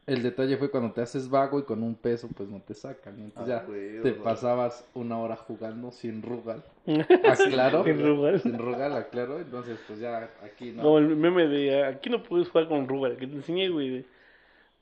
El 0.06 0.21
detalle 0.23 0.58
fue 0.58 0.69
cuando 0.71 0.91
te 0.91 1.02
haces 1.02 1.30
vago 1.30 1.60
y 1.60 1.63
con 1.63 1.82
un 1.84 1.95
peso 1.95 2.28
pues 2.36 2.50
no 2.50 2.62
te 2.62 2.73
sacan. 2.73 3.19
Entonces 3.19 3.54
Ah, 3.56 3.60
ya 3.62 3.65
güey, 3.67 4.02
te 4.02 4.12
güey. 4.12 4.23
pasabas 4.23 4.86
una 4.93 5.17
hora 5.19 5.36
jugando 5.36 5.91
sin 5.91 6.21
rugal. 6.21 6.63
Aclaro. 7.30 7.84
Sin 7.84 8.02
rugal. 8.06 8.39
Sin 8.41 8.58
rugal, 8.58 8.93
aclaro. 8.95 9.39
Entonces 9.39 9.78
pues 9.88 10.00
ya 10.00 10.30
aquí 10.43 10.71
no. 10.71 10.84
Como 10.84 10.97
el 11.00 11.15
meme 11.15 11.47
de 11.47 11.86
aquí 11.86 12.10
no 12.10 12.23
puedes 12.23 12.50
jugar 12.50 12.67
con 12.67 12.88
Rugal, 12.88 13.17
que 13.17 13.28
te 13.28 13.36
enseñé, 13.36 13.69
güey, 13.69 13.89
de, 13.89 14.06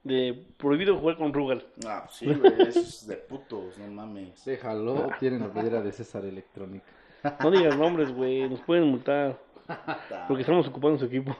de 0.03 0.43
prohibido 0.57 0.97
jugar 0.97 1.17
con 1.17 1.33
Rugal. 1.33 1.65
Ah, 1.87 2.07
sí, 2.09 2.25
güey, 2.31 2.53
eso 2.67 2.79
es 2.79 3.07
de 3.07 3.15
putos, 3.17 3.77
no 3.79 3.87
mames. 3.87 4.43
Déjalo, 4.45 5.09
tienen 5.19 5.41
la 5.41 5.49
playera 5.51 5.81
de 5.81 5.91
César 5.91 6.25
Electrónica. 6.25 6.85
No 7.41 7.49
digas 7.49 7.75
nombres, 7.75 8.11
güey, 8.13 8.47
nos 8.47 8.61
pueden 8.61 8.85
multar. 8.85 9.39
Porque 10.27 10.41
estamos 10.41 10.67
ocupando 10.67 10.99
su 10.99 11.05
equipo. 11.05 11.35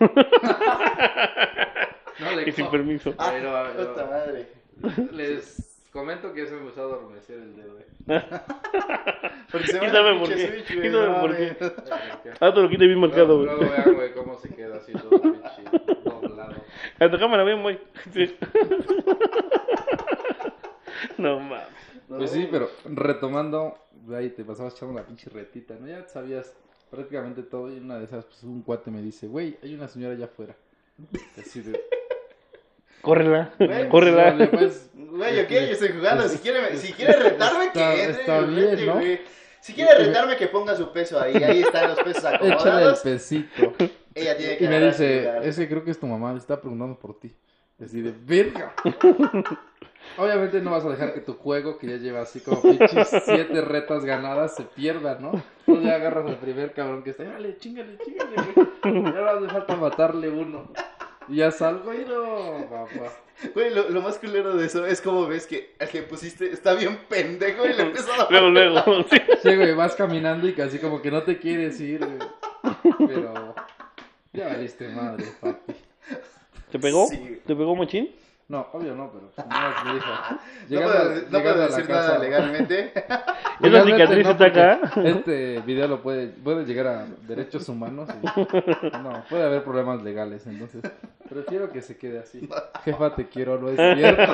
No 2.19 2.31
le 2.35 2.47
y 2.49 2.51
sin 2.51 2.67
permiso. 2.69 3.13
Ah, 3.17 3.29
Pero, 3.33 3.51
pero- 3.75 3.89
puta 3.93 4.05
madre. 4.05 4.47
Les 5.11 5.87
comento 5.91 6.33
que 6.33 6.43
ya 6.43 6.47
se 6.47 6.55
me 6.55 6.61
empezó 6.61 6.81
a 6.81 6.83
adormecer 6.85 7.37
el 7.39 7.55
dedo. 7.55 7.79
eh. 7.79 7.85
Porque 9.51 9.67
se 9.67 9.79
¿Quién 9.79 9.91
va 9.91 9.95
sabe 9.95 10.13
la 10.13 10.19
por 10.19 10.29
qué? 10.29 10.47
Switch, 10.47 10.65
¿Quién 10.67 10.79
güey, 10.79 10.91
sabe 10.91 11.07
no 11.07 11.19
por 11.21 11.35
qué? 11.37 11.57
Ah, 12.41 12.53
te 12.53 12.61
lo 12.61 12.69
quita 12.69 12.83
bien 12.85 12.99
marcado, 12.99 13.35
güey. 13.37 13.45
luego 13.47 13.71
vean, 13.71 13.93
güey, 13.95 14.13
cómo 14.13 14.37
se 14.37 14.49
queda 14.49 14.77
así 14.77 14.91
todo 14.91 15.21
pinche 15.21 15.63
doblado. 16.03 16.55
A 16.99 17.09
tu 17.11 17.17
cámara, 17.19 17.43
ven, 17.43 17.61
güey. 17.61 17.79
Sí. 18.13 18.35
No 21.17 21.39
mames. 21.39 21.67
Pues 22.07 22.31
sí, 22.31 22.47
pero 22.51 22.69
retomando, 22.85 23.77
ahí 24.13 24.29
te 24.29 24.43
pasabas 24.43 24.75
echando 24.75 24.93
la 24.93 25.05
pinche 25.05 25.29
retita, 25.29 25.75
¿no? 25.79 25.87
Ya 25.87 26.07
sabías 26.07 26.53
prácticamente 26.91 27.41
todo 27.43 27.71
y 27.73 27.79
una 27.79 27.97
de 27.97 28.05
esas, 28.05 28.25
pues 28.25 28.43
un 28.43 28.61
cuate 28.61 28.91
me 28.91 29.01
dice, 29.01 29.27
güey, 29.27 29.57
hay 29.63 29.73
una 29.73 29.87
señora 29.87 30.13
allá 30.13 30.25
afuera. 30.25 30.55
Así 31.39 31.61
de, 31.61 31.79
Córrela. 33.01 33.53
Güey, 33.59 33.89
Córrela. 33.89 34.23
"Órale, 34.23 34.47
pues, 34.47 34.89
Güey, 34.93 35.39
ok, 35.41 35.49
yo 35.49 35.57
estoy 35.59 35.89
jugando. 35.89 36.27
Si 36.27 36.39
quiere, 36.39 36.75
si 36.77 36.91
quiere 36.93 37.13
retarme, 37.13 37.65
Está- 37.67 37.93
que 37.93 38.03
entre. 38.03 38.21
está 38.21 38.41
bien, 38.41 38.85
¿no? 38.85 38.93
güey. 38.95 39.21
Si 39.61 39.73
quiere 39.73 39.95
retarme, 39.95 40.35
que 40.37 40.47
ponga 40.47 40.75
su 40.75 40.91
peso 40.91 41.19
ahí. 41.19 41.35
Ahí 41.43 41.61
están 41.61 41.89
los 41.89 41.99
pesos 41.99 42.23
échale 42.33 42.45
el 42.47 42.51
acomodados. 42.53 42.99
pesito. 43.01 43.73
Ella 44.13 44.37
tiene 44.37 44.57
que 44.57 44.63
Y 44.65 44.67
me 44.67 44.79
dice, 44.79 45.21
lugar. 45.23 45.45
es 45.45 45.55
que 45.57 45.67
creo 45.67 45.83
que 45.83 45.91
es 45.91 45.99
tu 45.99 46.05
mamá, 46.07 46.31
me 46.33 46.39
está 46.39 46.59
preguntando 46.59 46.97
por 46.99 47.19
ti. 47.19 47.35
Así 47.83 48.01
de, 48.01 48.13
verga. 48.25 48.73
Obviamente 50.17 50.61
no 50.61 50.71
vas 50.71 50.85
a 50.85 50.89
dejar 50.89 51.13
que 51.13 51.19
tu 51.19 51.33
juego, 51.33 51.77
que 51.77 51.87
ya 51.87 51.97
lleva 51.97 52.21
así 52.21 52.39
como 52.39 52.61
pinches 52.61 53.09
siete 53.25 53.59
retas 53.61 54.05
ganadas, 54.05 54.55
se 54.55 54.63
pierda, 54.63 55.17
¿no? 55.19 55.43
Tú 55.65 55.81
ya 55.81 55.95
agarras 55.95 56.27
al 56.27 56.37
primer 56.37 56.73
cabrón 56.73 57.03
que 57.03 57.09
está, 57.09 57.23
dale, 57.23 57.57
chingale, 57.57 57.97
chingale, 57.97 58.35
güey. 58.83 59.03
Ya 59.03 59.21
no 59.21 59.29
hace 59.29 59.49
falta 59.49 59.75
matarle 59.75 60.29
uno. 60.29 60.71
Y 61.27 61.37
ya 61.37 61.51
salgo 61.51 61.93
y 61.93 62.05
no, 62.05 62.65
papá. 62.69 63.11
Güey, 63.53 63.73
lo, 63.73 63.89
lo 63.89 64.01
más 64.01 64.17
culero 64.17 64.55
de 64.55 64.65
eso 64.65 64.85
es 64.85 65.01
como 65.01 65.27
ves 65.27 65.47
que 65.47 65.75
el 65.79 65.89
que 65.89 66.03
pusiste 66.03 66.51
está 66.53 66.73
bien 66.75 66.97
pendejo 67.09 67.65
y 67.65 67.73
le 67.73 67.81
empieza 67.81 68.13
a 68.13 68.29
Luego, 68.29 68.49
luego. 68.49 69.03
Sí. 69.09 69.17
Sí, 69.41 69.55
güey, 69.55 69.73
vas 69.73 69.95
caminando 69.95 70.47
y 70.47 70.53
casi 70.53 70.79
como 70.79 71.01
que 71.01 71.11
no 71.11 71.23
te 71.23 71.39
quieres 71.39 71.81
ir, 71.81 72.05
güey. 72.05 72.19
Pero 73.07 73.55
ya 74.33 74.47
valiste 74.47 74.87
madre, 74.89 75.25
papi. 75.41 75.73
¿Te 76.75 76.79
pegó? 76.79 77.07
Sí. 77.07 77.41
¿Te 77.45 77.55
pegó 77.55 77.73
machín? 77.75 78.11
No, 78.47 78.67
obvio 78.73 78.93
no, 78.93 79.09
pero 79.11 79.31
nada 79.49 79.69
más 79.71 79.85
me 79.85 79.93
dijo. 79.95 80.05
No 80.07 80.39
Llegando, 80.67 80.93
puedo, 80.93 81.15
no 81.15 81.29
puedo 81.41 81.53
a 81.53 81.57
la 81.57 81.67
decir 81.67 81.87
casa. 81.87 82.07
nada 82.07 82.19
legalmente. 82.19 82.93
Es 83.55 83.71
la 83.71 83.85
Legalmente 83.85 84.03
cicatriz 84.03 84.25
no, 84.25 84.31
está 84.31 84.45
acá. 84.45 84.79
Este 85.03 85.61
video 85.61 85.87
lo 85.87 86.01
puede, 86.01 86.27
puede 86.27 86.65
llegar 86.65 86.87
a 86.87 87.05
derechos 87.27 87.67
humanos. 87.69 88.09
y- 88.21 88.97
no, 89.01 89.23
puede 89.29 89.43
haber 89.45 89.63
problemas 89.63 90.03
legales, 90.03 90.45
entonces 90.45 90.83
prefiero 91.29 91.71
que 91.71 91.81
se 91.81 91.97
quede 91.97 92.19
así. 92.19 92.47
Jefa, 92.83 93.15
te 93.15 93.27
quiero, 93.29 93.57
no 93.59 93.69
es 93.69 93.77
cierto. 93.97 94.33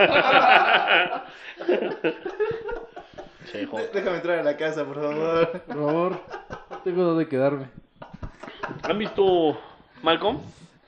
Chejo. 3.52 3.78
Déjame 3.94 4.16
entrar 4.18 4.40
a 4.40 4.44
la 4.44 4.58
casa, 4.58 4.84
por 4.86 4.96
favor. 4.96 5.52
Por 5.62 5.76
favor, 5.76 6.12
no 6.70 6.78
tengo 6.84 7.04
dónde 7.04 7.28
quedarme. 7.28 7.68
¿Han 8.84 8.98
visto 8.98 9.58
Malcolm? 10.04 10.40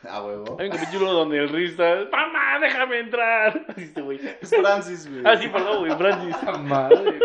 A 0.10 0.22
huevo. 0.24 0.58
Hay 0.60 0.68
un 0.70 0.76
capítulo 0.78 1.12
donde 1.14 1.38
el 1.38 1.50
Riz 1.50 1.72
está, 1.72 2.06
¡Mamá, 2.12 2.60
déjame 2.62 3.00
entrar! 3.00 3.66
Así 3.70 3.84
este 3.84 4.02
güey. 4.02 4.20
Es 4.42 4.50
Francis, 4.50 5.10
güey. 5.10 5.22
Ah, 5.26 5.38
sí, 5.38 5.48
perdón, 5.48 5.80
güey, 5.80 5.98
Francis. 5.98 6.36
¡Ah, 6.46 6.58
Madre, 6.58 6.98
güey. 7.04 7.20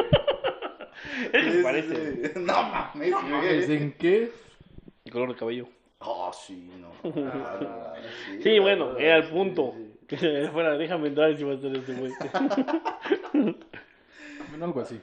Es 1.24 1.30
que 1.32 1.42
Sí, 1.42 1.50
se 1.50 1.56
sí, 1.58 1.62
parece. 1.62 2.32
sí. 2.34 2.40
No 2.40 2.62
mames, 2.62 3.10
Mames, 3.12 3.66
güey. 3.66 3.76
¿En 3.76 3.92
qué? 3.92 4.30
El 5.04 5.12
color 5.12 5.28
de 5.30 5.34
cabello. 5.36 5.68
Oh, 6.00 6.30
sí, 6.32 6.70
no. 6.78 6.92
Ah, 7.26 7.94
Sí, 8.42 8.58
bueno, 8.60 8.96
era 8.96 9.16
el 9.16 9.24
punto. 9.28 9.72
Sí, 9.76 9.84
sí. 9.84 10.06
Que 10.06 10.16
se 10.16 10.48
fuera, 10.50 10.76
déjame 10.78 11.08
entrar 11.08 11.36
si 11.36 11.42
va 11.44 11.52
a 11.52 11.54
estar 11.56 11.70
este 11.76 11.92
güey. 11.94 12.12
Bueno, 14.50 14.64
algo 14.64 14.80
así. 14.80 15.00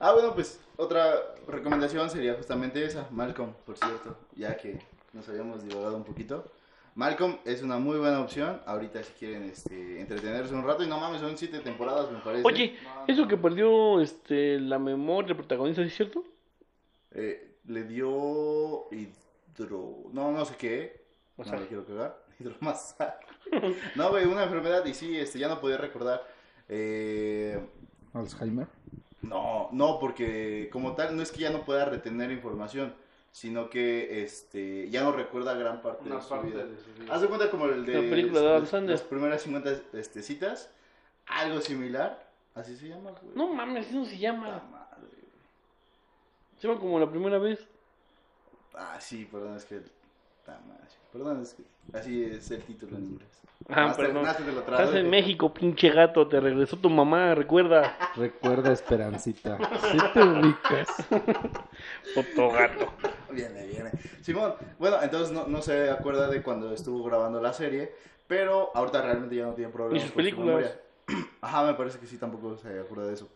Ah, 0.00 0.12
bueno, 0.12 0.34
pues 0.34 0.60
otra 0.76 1.14
recomendación 1.46 2.10
sería 2.10 2.34
justamente 2.34 2.84
esa, 2.84 3.06
Malcolm, 3.10 3.52
por 3.64 3.76
cierto, 3.78 4.18
ya 4.34 4.56
que 4.56 4.78
nos 5.12 5.28
habíamos 5.28 5.64
divagado 5.66 5.96
un 5.96 6.04
poquito. 6.04 6.50
Malcolm 6.94 7.38
es 7.44 7.62
una 7.62 7.78
muy 7.78 7.98
buena 7.98 8.20
opción, 8.20 8.60
ahorita 8.66 9.02
si 9.02 9.12
quieren 9.14 9.44
este, 9.44 10.00
entretenerse 10.00 10.54
un 10.54 10.64
rato, 10.64 10.84
y 10.84 10.86
no 10.86 10.98
mames, 11.00 11.20
son 11.20 11.36
siete 11.36 11.58
temporadas, 11.58 12.10
me 12.12 12.18
parece. 12.20 12.46
Oye, 12.46 12.76
eso 13.08 13.26
que 13.26 13.36
perdió 13.36 14.00
este, 14.00 14.60
la 14.60 14.78
memoria 14.78 15.28
del 15.28 15.36
protagonista, 15.36 15.82
¿sí 15.82 15.88
es 15.88 15.96
cierto? 15.96 16.24
Eh, 17.10 17.56
le 17.66 17.84
dio 17.84 18.86
hidro... 18.92 20.04
No, 20.12 20.30
no 20.30 20.44
sé 20.44 20.54
qué, 20.56 21.04
O 21.36 21.42
no 21.42 21.48
sea, 21.50 21.58
le 21.58 21.66
quiero 21.66 21.84
cagar, 21.84 22.16
hidromasacre. 22.38 23.28
no, 23.96 24.10
güey, 24.10 24.26
una 24.26 24.44
enfermedad, 24.44 24.84
y 24.86 24.94
sí, 24.94 25.18
este, 25.18 25.40
ya 25.40 25.48
no 25.48 25.60
podía 25.60 25.78
recordar. 25.78 26.22
Eh, 26.68 27.58
Alzheimer. 28.12 28.68
No, 29.22 29.68
no, 29.72 29.98
porque 29.98 30.68
como 30.70 30.94
tal 30.94 31.16
no 31.16 31.22
es 31.22 31.32
que 31.32 31.40
ya 31.40 31.50
no 31.50 31.64
pueda 31.64 31.86
retener 31.86 32.30
información, 32.30 32.94
sino 33.34 33.68
que 33.68 34.22
este 34.22 34.88
ya 34.90 35.02
no 35.02 35.10
recuerda 35.10 35.54
gran 35.54 35.82
parte 35.82 36.08
de 36.08 36.20
su 36.22 36.40
vida. 36.42 36.66
Haz 37.10 37.20
de 37.20 37.26
cuenta 37.26 37.50
como 37.50 37.66
el 37.66 37.84
de 37.84 37.94
La 37.94 38.00
película 38.08 38.40
de 38.40 38.46
Adam 38.48 38.60
las- 38.60 38.70
Sandler. 38.70 38.90
las 38.92 39.02
primeras 39.02 39.42
50 39.42 39.70
este, 39.94 40.22
citas, 40.22 40.70
algo 41.26 41.60
similar, 41.60 42.30
así 42.54 42.76
se 42.76 42.86
llama, 42.90 43.10
güey. 43.10 43.34
no 43.34 43.52
mames, 43.52 43.88
eso 43.88 44.04
se 44.04 44.10
Puta 44.12 44.20
llama. 44.20 44.62
madre. 44.70 45.08
Se 46.60 46.68
llama 46.68 46.78
como 46.78 47.00
la 47.00 47.10
primera 47.10 47.38
vez. 47.38 47.66
Ah, 48.72 48.98
sí, 49.00 49.24
perdón, 49.28 49.56
es 49.56 49.64
que 49.64 49.78
puta 49.80 50.60
madre. 50.68 50.84
Perdón, 51.14 51.42
es 51.42 51.54
que 51.54 51.62
así 51.96 52.24
es 52.24 52.50
el 52.50 52.60
título 52.62 52.96
en 52.96 53.04
inglés. 53.04 53.28
Ah, 53.68 53.94
perdón. 53.96 54.24
lo 54.24 54.60
Estás 54.60 54.94
en 54.96 55.08
México, 55.08 55.54
pinche 55.54 55.88
gato, 55.90 56.26
te 56.26 56.40
regresó 56.40 56.76
tu 56.76 56.90
mamá, 56.90 57.36
recuerda. 57.36 57.96
Recuerda, 58.16 58.72
Esperancita. 58.72 59.56
Si 59.92 60.12
te 60.12 60.22
ubicas. 60.24 60.88
Puto 62.16 62.50
gato. 62.50 62.92
Viene, 63.30 63.64
viene. 63.64 63.92
Simón, 64.22 64.54
bueno, 64.80 65.00
entonces 65.00 65.30
no, 65.30 65.46
no 65.46 65.62
se 65.62 65.88
acuerda 65.88 66.28
de 66.28 66.42
cuando 66.42 66.74
estuvo 66.74 67.04
grabando 67.04 67.40
la 67.40 67.52
serie, 67.52 67.94
pero 68.26 68.72
ahorita 68.74 69.00
realmente 69.00 69.36
ya 69.36 69.44
no 69.44 69.54
tiene 69.54 69.70
problemas. 69.70 69.98
¿Y 69.98 70.00
sus 70.00 70.10
su 70.10 70.16
películas? 70.16 70.76
Ajá, 71.42 71.66
me 71.66 71.74
parece 71.74 71.98
que 71.98 72.06
sí, 72.06 72.16
tampoco 72.16 72.56
se 72.56 72.80
acuerda 72.80 73.06
de 73.06 73.14
eso. 73.14 73.28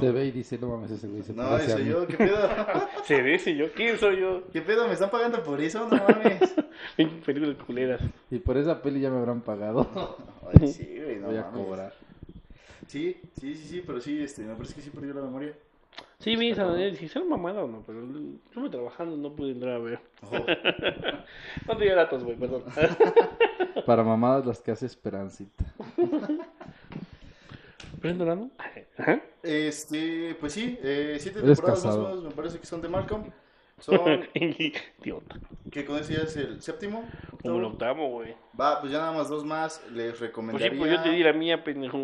Se 0.00 0.10
ve 0.10 0.24
y 0.26 0.30
dice, 0.30 0.58
no 0.58 0.68
mames, 0.68 0.90
ese 0.92 1.06
güey 1.06 1.22
se 1.22 1.34
No, 1.34 1.42
parece 1.42 1.72
a 1.72 1.74
eso 1.76 1.84
mí. 1.84 1.90
yo, 1.90 2.06
¿qué 2.06 2.16
pedo? 2.16 2.48
Se 3.04 3.22
dice 3.22 3.54
yo, 3.54 3.70
¿quién 3.72 3.98
soy 3.98 4.20
yo? 4.20 4.42
¿Qué 4.52 4.62
pedo? 4.62 4.86
¿Me 4.86 4.94
están 4.94 5.10
pagando 5.10 5.42
por 5.42 5.60
eso? 5.60 5.86
No 5.88 5.96
mames. 5.98 6.54
Pinche 6.96 7.16
películas 7.24 7.56
culeras. 7.66 8.00
Y 8.30 8.38
por 8.38 8.56
esa 8.56 8.80
peli 8.80 9.00
ya 9.00 9.10
me 9.10 9.18
habrán 9.18 9.42
pagado. 9.42 9.86
Ay, 10.60 10.68
sí, 10.68 10.98
güey, 11.02 11.16
no 11.16 11.26
Voy 11.26 11.36
a 11.36 11.42
mames. 11.42 11.64
cobrar. 11.66 11.92
Sí, 12.86 13.20
sí, 13.38 13.54
sí, 13.54 13.68
sí, 13.68 13.82
pero 13.86 14.00
sí, 14.00 14.22
este, 14.22 14.42
me 14.42 14.54
parece 14.54 14.74
que 14.74 14.80
sí 14.80 14.90
perdió 14.90 15.12
la 15.12 15.20
memoria. 15.22 15.52
Sí, 16.18 16.34
vi 16.36 16.50
esa 16.50 16.64
manera, 16.66 16.94
si 16.96 17.08
será 17.08 17.24
mamada 17.26 17.62
o 17.64 17.68
no, 17.68 17.82
pero 17.86 18.00
estuve 18.46 18.70
trabajando, 18.70 19.16
no 19.16 19.34
pude 19.36 19.52
entrar 19.52 19.74
a 19.74 19.78
ver. 19.78 20.00
Ojo. 20.22 20.46
No 21.68 21.76
tenía 21.76 21.94
datos, 21.94 22.24
güey, 22.24 22.36
perdón. 22.36 22.62
Para 23.84 24.02
mamadas 24.02 24.46
las 24.46 24.60
que 24.60 24.70
hace 24.70 24.86
Esperancita. 24.86 25.64
¿Prendo 28.06 28.24
la 28.24 28.34
no? 28.36 28.50
Ajá. 28.98 29.20
Este, 29.42 30.36
pues 30.40 30.52
sí, 30.52 30.78
eh, 30.82 31.16
siete 31.20 31.38
Eres 31.40 31.58
temporadas 31.58 31.84
más 31.84 31.94
o 31.94 31.98
casado. 31.98 32.08
menos, 32.16 32.24
me 32.24 32.30
parece 32.30 32.58
que 32.58 32.66
son 32.66 32.80
de 32.82 32.88
Malcolm. 32.88 33.24
Son, 33.78 34.26
Idiota. 34.32 35.38
que 35.70 35.84
con 35.84 35.98
ese 35.98 36.14
ya 36.14 36.20
es 36.22 36.34
el 36.38 36.62
séptimo. 36.62 37.04
Como 37.42 37.58
el 37.58 37.64
octavo. 37.64 38.04
octavo, 38.04 38.08
güey. 38.10 38.34
Va, 38.58 38.80
pues 38.80 38.90
ya 38.90 39.00
nada 39.00 39.12
más 39.12 39.28
dos 39.28 39.44
más. 39.44 39.84
Les 39.92 40.12
Pues 40.12 40.20
recomendaría. 40.20 40.70
sí, 40.70 40.76
pues 40.78 40.90
yo 40.92 41.02
te 41.02 41.10
di 41.10 41.22
la 41.22 41.34
mía, 41.34 41.62
pendejo. 41.62 41.98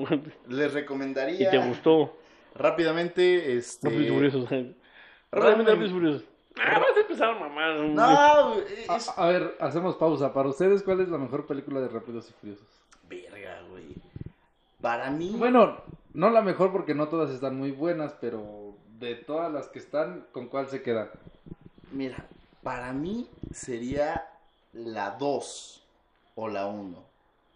Les 0.48 0.70
Y 0.70 0.74
recomendaría. 0.74 1.50
te 1.50 1.56
gustó. 1.56 2.14
Rápidamente, 2.54 3.56
este. 3.56 3.88
Rápidos 3.88 4.06
y 4.06 4.10
furiosos. 4.12 4.42
Rápidamente, 4.50 4.76
Rápido. 5.32 5.64
rápidos 5.66 5.90
y 5.90 5.94
furiosos. 5.94 6.24
Ah, 6.60 6.78
vas 6.78 6.94
a 6.94 7.00
empezar 7.00 7.28
a 7.30 7.38
mamar. 7.40 7.76
güey. 7.78 7.88
No, 7.94 8.02
A, 8.02 8.54
es. 8.96 9.08
a 9.16 9.26
ver, 9.28 9.56
hacemos 9.58 9.96
pausa. 9.96 10.34
Para 10.34 10.50
ustedes, 10.50 10.82
¿cuál 10.82 11.00
es 11.00 11.08
la 11.08 11.16
mejor 11.16 11.46
película 11.46 11.80
de 11.80 11.88
Rápidos 11.88 12.28
y 12.28 12.32
Furiosos? 12.34 12.66
Para 14.82 15.10
mí, 15.10 15.34
Bueno, 15.38 15.78
no 16.12 16.28
la 16.30 16.42
mejor 16.42 16.72
porque 16.72 16.94
no 16.94 17.08
todas 17.08 17.30
están 17.30 17.56
muy 17.56 17.70
buenas, 17.70 18.14
pero 18.20 18.74
de 18.98 19.14
todas 19.14 19.50
las 19.52 19.68
que 19.68 19.78
están, 19.78 20.26
¿con 20.32 20.48
cuál 20.48 20.68
se 20.68 20.82
quedan? 20.82 21.08
mira, 21.92 22.26
para 22.62 22.92
mí 22.92 23.28
sería 23.52 24.26
la 24.72 25.10
2 25.12 25.82
o 26.34 26.48
la 26.48 26.66
1. 26.66 27.04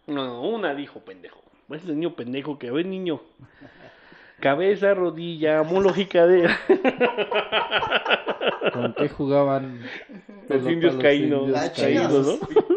No, 0.07 0.25
no, 0.25 0.41
una 0.41 0.73
dijo 0.73 1.01
pendejo. 1.01 1.41
Es 1.69 1.83
el 1.83 1.95
niño 1.99 2.15
pendejo 2.15 2.57
que, 2.57 2.69
a 2.69 2.71
ver, 2.71 2.85
niño. 2.85 3.21
Cabeza, 4.39 4.93
rodilla, 4.93 5.63
mulo 5.63 5.91
y 5.95 6.05
cadera. 6.05 6.55
¿Con 8.73 8.93
qué 8.93 9.09
jugaban 9.09 9.81
Los 10.47 10.65
indios 10.67 10.93
los 10.93 11.03
caídos. 11.03 11.41
indios 11.47 11.69
caídos? 11.71 12.39
chido, 12.39 12.39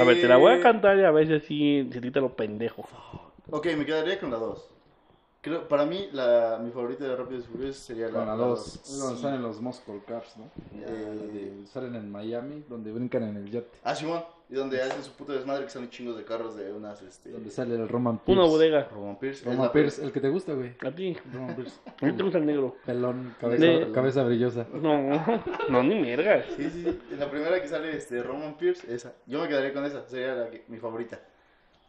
A 0.00 0.04
ver, 0.04 0.20
te 0.20 0.28
la 0.28 0.36
voy 0.36 0.52
a 0.52 0.56
Eh, 0.56 0.60
cantar 0.60 0.98
y 0.98 1.04
a 1.04 1.10
veces 1.10 1.42
sí 1.44 1.88
se 1.92 2.00
quita 2.00 2.20
lo 2.20 2.34
pendejo. 2.34 2.84
Ok, 3.50 3.66
me 3.76 3.84
quedaría 3.84 4.18
con 4.20 4.30
la 4.30 4.38
2. 4.38 4.68
Creo, 5.40 5.66
para 5.66 5.84
mí, 5.84 6.08
la, 6.12 6.60
mi 6.62 6.70
favorita 6.70 7.02
de 7.04 7.16
Rápidos 7.16 7.44
y 7.46 7.48
Furiosos 7.48 7.82
sería 7.82 8.06
la 8.06 8.12
Con 8.12 8.26
la 8.26 8.34
2, 8.36 8.48
dos. 8.84 8.98
donde 9.00 9.16
Sí. 9.16 9.22
salen 9.22 9.42
los 9.42 9.60
Muscle 9.60 10.00
Cars, 10.06 10.36
¿no? 10.36 10.44
Eh, 10.80 11.64
salen 11.72 11.96
en 11.96 12.10
Miami, 12.12 12.64
donde 12.68 12.92
brincan 12.92 13.24
en 13.24 13.36
el 13.38 13.50
yate. 13.50 13.76
Ah, 13.82 13.94
Simón. 13.96 14.22
Y 14.52 14.54
donde 14.54 14.82
hacen 14.82 15.02
su 15.02 15.12
puto 15.12 15.32
desmadre 15.32 15.64
que 15.64 15.70
son 15.70 15.88
chingos 15.88 16.14
de 16.14 16.24
carros 16.24 16.54
de 16.54 16.70
unas, 16.74 17.00
este... 17.00 17.30
Donde 17.30 17.50
sale 17.50 17.74
el 17.74 17.88
Roman 17.88 18.18
Pierce. 18.18 18.38
Una 18.38 18.50
bodega. 18.50 18.86
Roman 18.92 19.18
Pierce. 19.18 19.44
Roman 19.46 19.62
la- 19.68 19.72
Pierce, 19.72 20.04
el 20.04 20.12
que 20.12 20.20
te 20.20 20.28
gusta, 20.28 20.52
güey. 20.52 20.74
A 20.86 20.90
ti. 20.90 21.16
Roman 21.32 21.56
Pierce. 21.56 21.80
A 22.02 22.04
mí 22.04 22.12
te 22.12 22.22
gusta 22.22 22.36
el 22.36 22.44
negro. 22.44 22.76
Pelón, 22.84 23.34
cabeza, 23.40 23.64
De- 23.64 23.92
cabeza 23.92 24.22
brillosa. 24.24 24.66
No, 24.74 25.40
no, 25.70 25.82
ni 25.82 25.94
miergas. 25.94 26.44
Sí, 26.54 26.68
sí, 26.68 26.82
sí. 26.84 27.00
En 27.12 27.18
la 27.18 27.30
primera 27.30 27.62
que 27.62 27.66
sale 27.68 27.96
este 27.96 28.22
Roman 28.22 28.54
Pierce, 28.58 28.94
esa. 28.94 29.14
Yo 29.26 29.40
me 29.40 29.48
quedaría 29.48 29.72
con 29.72 29.86
esa. 29.86 30.06
Sería 30.06 30.34
la 30.34 30.50
que- 30.50 30.64
mi 30.68 30.76
favorita. 30.76 31.18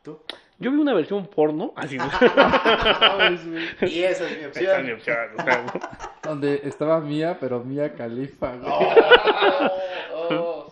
¿Tú? 0.01 0.19
Yo 0.59 0.71
vi 0.71 0.77
una 0.77 0.93
versión 0.93 1.27
porno. 1.27 1.73
Así. 1.75 1.97
Y 3.81 4.03
esa 4.03 4.29
es 4.29 4.37
mi 4.37 4.43
Esa 4.45 4.77
es 4.79 4.85
mi 4.85 4.91
opción. 4.91 5.29
opción, 5.35 5.81
Donde 6.23 6.61
estaba 6.63 6.99
Mía, 7.01 7.37
pero 7.39 7.61
Mía 7.63 7.93
Califa, 7.93 8.55
güey. 8.55 8.71
Oh, 8.71 8.93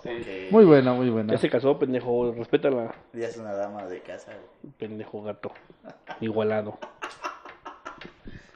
sí. 0.04 0.48
Muy 0.52 0.66
buena, 0.66 0.94
muy 0.94 1.10
buena. 1.10 1.34
Ya 1.34 1.40
se 1.40 1.50
casó, 1.50 1.78
pendejo. 1.80 2.32
Respétala, 2.34 2.94
Ya 3.14 3.28
es 3.28 3.38
una 3.38 3.54
dama 3.54 3.86
de 3.86 4.02
casa. 4.02 4.32
güey. 4.34 4.74
pendejo 4.78 5.22
gato. 5.24 5.52
Igualado. 6.20 6.78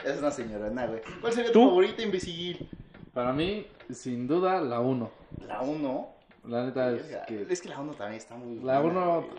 Es 0.06 0.20
una 0.20 0.30
señorona, 0.30 0.86
güey. 0.86 1.02
¿Cuál 1.20 1.34
sería 1.34 1.52
¿Tú? 1.52 1.62
tu 1.62 1.68
favorita, 1.70 2.04
imbécil? 2.04 2.70
Para 3.12 3.34
mí, 3.34 3.66
sin 3.92 4.28
duda, 4.28 4.62
la 4.62 4.80
1. 4.80 5.10
La 5.48 5.62
1. 5.62 6.10
La 6.48 6.66
neta 6.66 6.92
es 6.92 7.02
que... 7.28 7.48
Es 7.50 7.60
que 7.60 7.70
la 7.70 7.80
1 7.80 7.94
también 7.94 8.18
está 8.18 8.36
muy 8.36 8.60
La 8.64 8.82
buena, 8.82 9.00
1, 9.02 9.22
güey. 9.22 9.30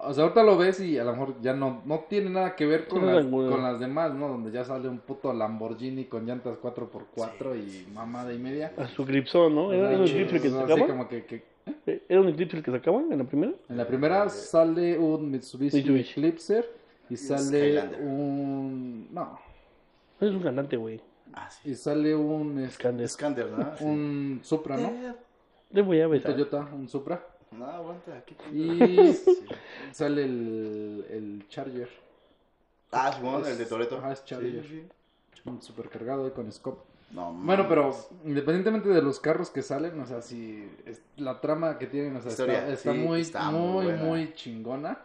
O 0.00 0.12
sea, 0.14 0.24
ahorita 0.24 0.42
lo 0.42 0.56
ves 0.56 0.80
y 0.80 0.98
a 0.98 1.04
lo 1.04 1.12
mejor 1.12 1.34
ya 1.40 1.54
no, 1.54 1.82
no 1.84 2.00
tiene 2.08 2.30
nada 2.30 2.54
que 2.56 2.66
ver 2.66 2.86
con, 2.88 3.04
las, 3.06 3.24
con 3.26 3.62
las 3.62 3.80
demás, 3.80 4.14
¿no? 4.14 4.28
Donde 4.28 4.50
ya 4.50 4.64
sale 4.64 4.88
un 4.88 4.98
puto 4.98 5.32
Lamborghini 5.32 6.04
con 6.04 6.24
llantas 6.26 6.56
4x4 6.62 7.56
y 7.58 7.90
mamada 7.92 8.32
y 8.32 8.38
media. 8.38 8.72
A 8.76 8.86
su 8.88 9.04
Gripson, 9.04 9.54
¿no? 9.54 9.72
¿Era 9.72 9.96
un 9.98 10.04
Eclipse 10.04 10.40
que 10.40 10.50
sacaban? 10.50 10.86
como 10.86 11.08
que, 11.08 11.24
que- 11.24 11.44
¿Era 12.08 12.20
un 12.20 12.28
Eclipse 12.28 12.56
el 12.58 12.62
que 12.62 12.70
sacaban 12.70 13.12
en 13.12 13.18
la 13.18 13.24
primera? 13.24 13.52
En 13.68 13.76
la 13.76 13.86
primera 13.86 14.28
sale 14.28 14.98
un 14.98 15.30
Mitsubishi, 15.30 15.76
Mitsubishi. 15.78 16.10
Eclipser 16.20 16.70
y 17.10 17.16
sale 17.16 17.42
Skylander. 17.42 18.00
un... 18.02 19.08
No, 19.12 19.38
Es 20.20 20.30
un 20.30 20.40
cantante, 20.40 20.76
güey. 20.76 21.00
Ah, 21.34 21.50
sí. 21.50 21.70
y 21.70 21.74
sale 21.74 22.14
un... 22.14 22.58
este, 22.60 22.74
Scander. 22.74 23.08
Scander, 23.08 23.50
¿no? 23.50 23.76
Sí. 23.76 23.84
un 23.84 24.40
Supra, 24.42 24.76
¿no? 24.78 24.90
Le 25.70 25.82
voy 25.82 26.00
a 26.00 26.06
Un 26.06 26.12
besar. 26.12 26.32
Toyota, 26.32 26.66
un 26.72 26.88
Supra. 26.88 27.22
No, 27.52 27.66
aguanta. 27.66 28.22
¿qué 28.26 28.34
pedo? 28.34 28.50
Y 28.54 29.18
sale 29.92 30.24
el, 30.24 31.06
el 31.10 31.48
Charger. 31.48 31.88
Ah, 32.92 33.12
Simón, 33.12 33.44
el 33.46 33.58
de 33.58 33.66
Toreto. 33.66 34.00
Ah, 34.02 34.12
es 34.12 34.24
Charger. 34.24 34.64
Supercargado 35.60 36.26
ahí 36.26 36.30
con 36.32 36.50
scope. 36.52 36.82
No, 37.10 37.32
Bueno, 37.32 37.66
pero 37.68 37.96
independientemente 38.26 38.90
de 38.90 39.00
los 39.00 39.18
carros 39.18 39.48
que 39.48 39.62
salen, 39.62 39.98
o 39.98 40.06
sea, 40.06 40.20
si 40.20 40.70
es- 40.84 41.00
la 41.16 41.40
trama 41.40 41.78
que 41.78 41.86
tienen, 41.86 42.14
o 42.16 42.20
sea, 42.20 42.30
Historia, 42.30 42.58
está, 42.60 42.72
está 42.74 42.92
sí, 42.92 42.98
muy, 42.98 43.20
está 43.22 43.50
muy, 43.50 43.86
muy 43.94 44.34
chingona. 44.34 44.98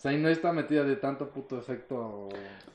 O 0.00 0.02
sea, 0.02 0.14
y 0.14 0.16
no 0.16 0.30
está 0.30 0.50
metida 0.50 0.82
de 0.82 0.96
tanto 0.96 1.28
puto 1.28 1.58
efecto 1.58 2.30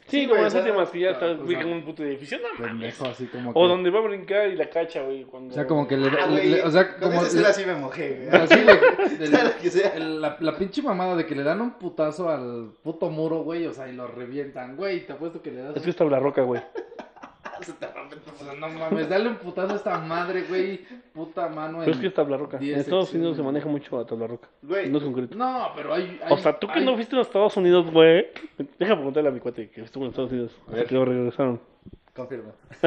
Sí, 0.05 0.21
Sí, 0.21 0.27
como 0.27 0.47
sea, 0.47 0.59
últimas 0.61 0.91
que 0.91 0.99
ya 0.99 1.07
o 1.09 1.11
está 1.13 1.25
sea, 1.33 1.43
ubican 1.43 1.65
un 1.69 1.83
puto 1.83 2.03
edificio, 2.03 2.37
no 2.37 2.43
mames. 2.53 2.67
pendejo, 2.69 3.05
así 3.07 3.25
como 3.25 3.51
que... 3.51 3.59
O 3.59 3.67
donde 3.67 3.89
va 3.89 3.97
a 3.97 4.03
brincar 4.03 4.47
y 4.49 4.55
la 4.55 4.69
cacha, 4.69 5.01
güey. 5.01 5.23
Cuando... 5.23 5.51
O 5.51 5.55
sea, 5.55 5.65
como 5.65 5.87
que 5.87 5.97
le... 5.97 6.07
Ah, 6.21 6.27
le- 6.27 6.45
le- 6.45 6.61
o 6.61 6.69
sea, 6.69 6.95
como... 6.97 7.13
esa 7.13 7.25
escena 7.25 7.51
sí 7.53 7.65
me 7.65 7.73
mojé, 7.73 8.27
güey. 8.29 8.41
así 8.43 8.55
le- 8.63 9.17
del- 9.17 9.27
Sea 9.31 9.43
lo 9.43 9.57
que 9.57 9.69
sea. 9.71 9.89
el- 9.95 10.21
la, 10.21 10.37
la 10.39 10.55
pinche 10.55 10.83
mamada 10.83 11.15
de 11.15 11.25
que 11.25 11.33
le 11.33 11.41
dan 11.41 11.61
un 11.61 11.71
putazo 11.79 12.29
al 12.29 12.69
puto 12.83 13.09
muro, 13.09 13.41
güey, 13.41 13.65
o 13.65 13.73
sea, 13.73 13.89
y 13.89 13.93
lo 13.93 14.05
revientan, 14.05 14.75
güey, 14.75 15.07
te 15.07 15.13
apuesto 15.13 15.41
que 15.41 15.49
le 15.49 15.61
das... 15.63 15.75
Es 15.77 15.81
que 15.81 15.89
está 15.89 16.05
la 16.05 16.19
roca, 16.19 16.43
güey. 16.43 16.61
no 18.59 18.69
mames, 18.69 19.09
dale 19.09 19.29
un 19.29 19.35
putazo 19.37 19.73
a 19.73 19.75
esta 19.77 19.97
madre, 19.99 20.43
güey, 20.47 20.81
puta 21.13 21.47
mano 21.47 21.79
Pero 21.79 21.91
es 21.91 21.97
en- 21.97 22.01
que 22.01 22.07
es 22.07 22.13
tabla 22.13 22.37
roca. 22.37 22.57
En 22.57 22.63
10 22.63 22.77
Estados 22.79 23.13
Unidos 23.13 23.37
se 23.37 23.43
maneja 23.43 23.67
mucho 23.67 23.97
la 23.97 24.05
tabla 24.05 24.27
roca. 24.27 24.47
Güey, 24.61 24.89
No 24.89 24.97
es 24.97 25.03
concreto. 25.03 25.35
No, 25.35 25.69
pero 25.75 25.93
hay... 25.93 26.19
hay 26.23 26.33
O 26.33 26.37
sea, 26.37 26.57
tú 26.59 26.67
que 26.67 26.79
hay- 26.79 26.85
no 26.85 26.95
fuiste 26.95 27.15
a 27.15 27.19
los 27.19 27.27
Estados 27.27 27.55
Unidos, 27.57 27.89
güey. 27.91 28.27
Deja 28.79 28.95
preguntarle 28.95 29.29
a 29.29 29.31
mi 29.31 29.39
cuate 29.39 29.69
que 29.69 29.81
estuvo 29.81 30.03
en 30.05 30.09
Estados 30.11 30.31
Unidos. 30.31 30.57
A 30.67 30.71
ver. 30.71 30.85
Que 30.87 30.95
lo 30.95 31.05
regresaron. 31.05 31.61
Confirmo. 32.15 32.53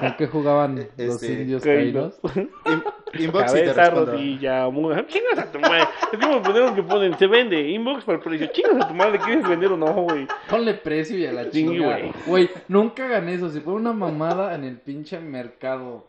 ¿Con 0.00 0.16
qué 0.16 0.26
jugaban 0.26 0.76
los 0.76 0.86
Este, 0.98 1.32
indios 1.32 1.62
Caídos. 1.62 2.18
caídos? 2.22 2.50
In- 2.66 2.84
Inbox 3.24 3.52
y 3.52 3.54
te 3.60 3.64
Cabeza, 3.72 3.90
rodilla, 3.90 4.68
mujer. 4.68 5.06
Chingas 5.08 5.38
a 5.38 5.50
tu 5.52 5.58
madre. 5.58 5.84
Es 6.12 6.18
como 6.18 6.42
poner 6.42 6.74
que 6.74 6.82
ponen, 6.82 7.16
se 7.18 7.26
vende. 7.26 7.60
Inbox 7.70 8.04
para 8.04 8.18
el 8.18 8.24
precio. 8.24 8.46
Chingas 8.48 8.84
a 8.84 8.88
tu 8.88 8.94
madre, 8.94 9.18
¿quieres 9.18 9.48
vender 9.48 9.72
o 9.72 9.76
no, 9.76 9.86
güey? 9.92 10.26
Ponle 10.50 10.74
precio 10.74 11.16
y 11.18 11.26
a 11.26 11.32
la 11.32 11.44
Sí, 11.44 11.50
chingada. 11.64 11.98
güey. 11.98 12.12
Güey, 12.26 12.50
nunca 12.68 13.06
hagan 13.06 13.28
eso. 13.30 13.48
Si 13.48 13.60
fue 13.60 13.72
una 13.72 13.92
mamada 13.92 14.54
en 14.54 14.64
el 14.64 14.76
pinche 14.78 15.18
mercado. 15.18 16.06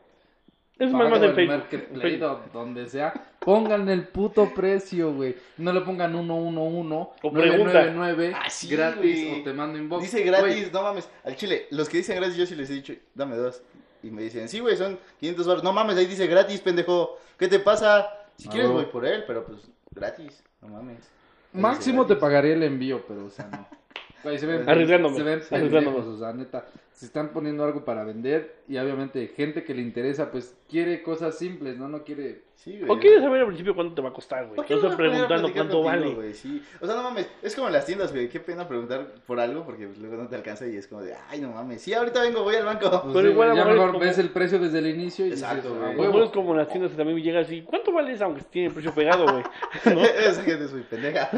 Es 0.78 0.91
más 0.91 1.10
más 1.10 1.21
en 1.23 1.34
Facebook. 1.34 1.58
Marketplace 1.58 2.23
o 2.26 2.39
donde 2.54 2.86
sea. 2.88 3.13
Pongan 3.48 3.88
el 3.88 4.06
puto 4.10 4.54
precio, 4.54 5.14
güey. 5.14 5.38
No 5.56 5.72
le 5.72 5.80
pongan 5.80 6.12
111 6.12 6.94
O 7.24 7.32
pregunta. 7.32 7.86
999 7.86 8.34
Ah, 8.36 8.50
sí, 8.50 8.68
gratis 8.68 9.00
güey. 9.00 9.40
o 9.40 9.44
te 9.46 9.54
mando 9.54 9.78
inbox. 9.80 10.04
Dice 10.04 10.22
gratis, 10.22 10.60
Güey, 10.64 10.72
no 10.74 10.82
mames. 10.84 11.10
Al 11.24 11.38
chile, 11.38 11.66
los 11.72 11.88
que 11.88 11.96
dicen 12.00 12.18
gratis, 12.18 12.36
yo 12.36 12.46
sí 12.46 12.56
les 12.56 12.70
he 12.70 12.74
dicho, 12.74 12.94
dame 13.16 13.38
dos. 13.38 13.64
Y 14.04 14.12
me 14.12 14.22
dicen, 14.22 14.50
sí, 14.50 14.60
güey, 14.60 14.76
son 14.76 15.00
500 15.22 15.48
baros. 15.48 15.64
No 15.64 15.72
mames, 15.72 15.96
ahí 15.96 16.08
dice 16.08 16.28
gratis, 16.28 16.60
pendejo. 16.60 17.20
¿Qué 17.40 17.48
te 17.48 17.60
pasa? 17.60 18.10
Si 18.36 18.50
Ah, 18.50 18.52
quieres, 18.52 18.70
voy 18.70 18.84
por 18.88 19.06
él, 19.06 19.24
pero 19.26 19.46
pues 19.46 19.60
gratis. 19.92 20.44
No 20.62 20.68
mames. 20.68 21.10
Ahí 21.54 21.62
Máximo 21.62 22.06
te 22.06 22.18
pagaría 22.18 22.52
el 22.54 22.64
envío, 22.64 23.02
pero 23.08 23.28
o 23.28 23.30
sea, 23.30 23.48
no. 23.48 23.66
Güey, 24.24 24.40
se 24.40 24.46
ven, 24.46 24.68
Arriesgándome, 24.68 25.16
se 25.16 25.24
ven 25.24 25.40
pendejos, 25.50 26.06
o 26.06 26.18
sea, 26.20 26.34
neta. 26.34 26.66
Se 26.98 27.06
están 27.06 27.30
poniendo 27.32 27.64
algo 27.64 27.86
para 27.86 28.04
vender 28.04 28.56
y 28.68 28.76
obviamente 28.78 29.28
gente 29.28 29.64
que 29.64 29.76
le 29.76 29.84
interesa, 29.84 30.32
pues 30.32 30.58
quiere 30.68 31.04
cosas 31.04 31.38
simples, 31.38 31.78
¿no? 31.78 31.88
No 31.88 32.04
quiere... 32.04 32.48
Sí, 32.56 32.80
güey. 32.80 32.90
¿O 32.90 33.00
quieres 33.00 33.22
saber 33.22 33.42
al 33.42 33.46
principio 33.46 33.76
cuánto 33.76 33.94
te 33.94 34.02
va 34.02 34.10
a 34.10 34.14
costar, 34.14 34.46
güey? 34.46 34.56
¿Por 34.56 34.66
qué 34.66 34.74
Yo 34.74 34.82
no 34.82 34.92
a 34.92 34.98
preguntando 34.98 35.54
cuánto 35.54 35.60
contigo, 35.60 35.84
vale. 35.84 36.16
güey? 36.16 36.34
Sí. 36.34 36.60
O 36.82 36.88
sea, 36.88 36.96
no 36.96 37.04
mames, 37.04 37.30
es 37.44 37.54
como 37.56 37.68
en 37.68 37.74
las 37.74 37.86
tiendas, 37.86 38.12
güey. 38.12 38.28
Qué 38.30 38.40
pena 38.40 38.68
preguntar 38.68 39.14
por 39.28 39.40
algo 39.40 39.64
porque 39.64 39.86
pues, 39.86 40.00
luego 40.00 40.18
no 40.18 40.28
te 40.28 40.36
alcanza 40.38 40.66
y 40.66 40.76
es 40.76 40.88
como 40.88 41.04
de, 41.04 41.14
ay, 41.30 41.40
no 41.40 41.52
mames. 41.52 41.84
Sí, 41.84 41.94
ahorita 41.94 42.20
vengo, 42.24 42.42
voy 42.42 42.56
al 42.56 42.66
banco. 42.66 42.90
Pues, 42.90 43.14
Pero 43.14 43.28
sí, 43.28 43.32
igual 43.34 43.50
a 43.50 43.52
güey, 43.54 43.64
ya 43.64 43.70
lo 43.70 43.76
mejor 43.76 43.92
como- 43.92 44.00
ves 44.04 44.18
el 44.18 44.30
precio 44.32 44.58
desde 44.58 44.80
el 44.80 44.88
inicio 44.88 45.28
y 45.28 45.30
Exacto, 45.30 45.70
dices, 45.70 45.72
güey. 45.78 45.84
"Ah, 45.92 45.96
O 45.96 46.02
huevo". 46.02 46.24
es 46.24 46.30
como 46.32 46.52
en 46.54 46.58
las 46.58 46.68
tiendas 46.70 46.90
que 46.92 46.98
también 46.98 47.16
me 47.18 47.22
llega 47.22 47.42
así, 47.42 47.62
¿cuánto 47.62 47.92
vale 47.94 48.14
eso? 48.14 48.26
Aunque 48.26 48.42
tiene 48.42 48.72
precio 48.72 48.92
pegado, 48.92 49.26
güey. 49.32 49.44
¿No? 49.94 50.02
Esa 50.04 50.42
gente 50.42 50.66
es 50.66 50.74
muy 50.74 50.82
pendeja. 50.82 51.30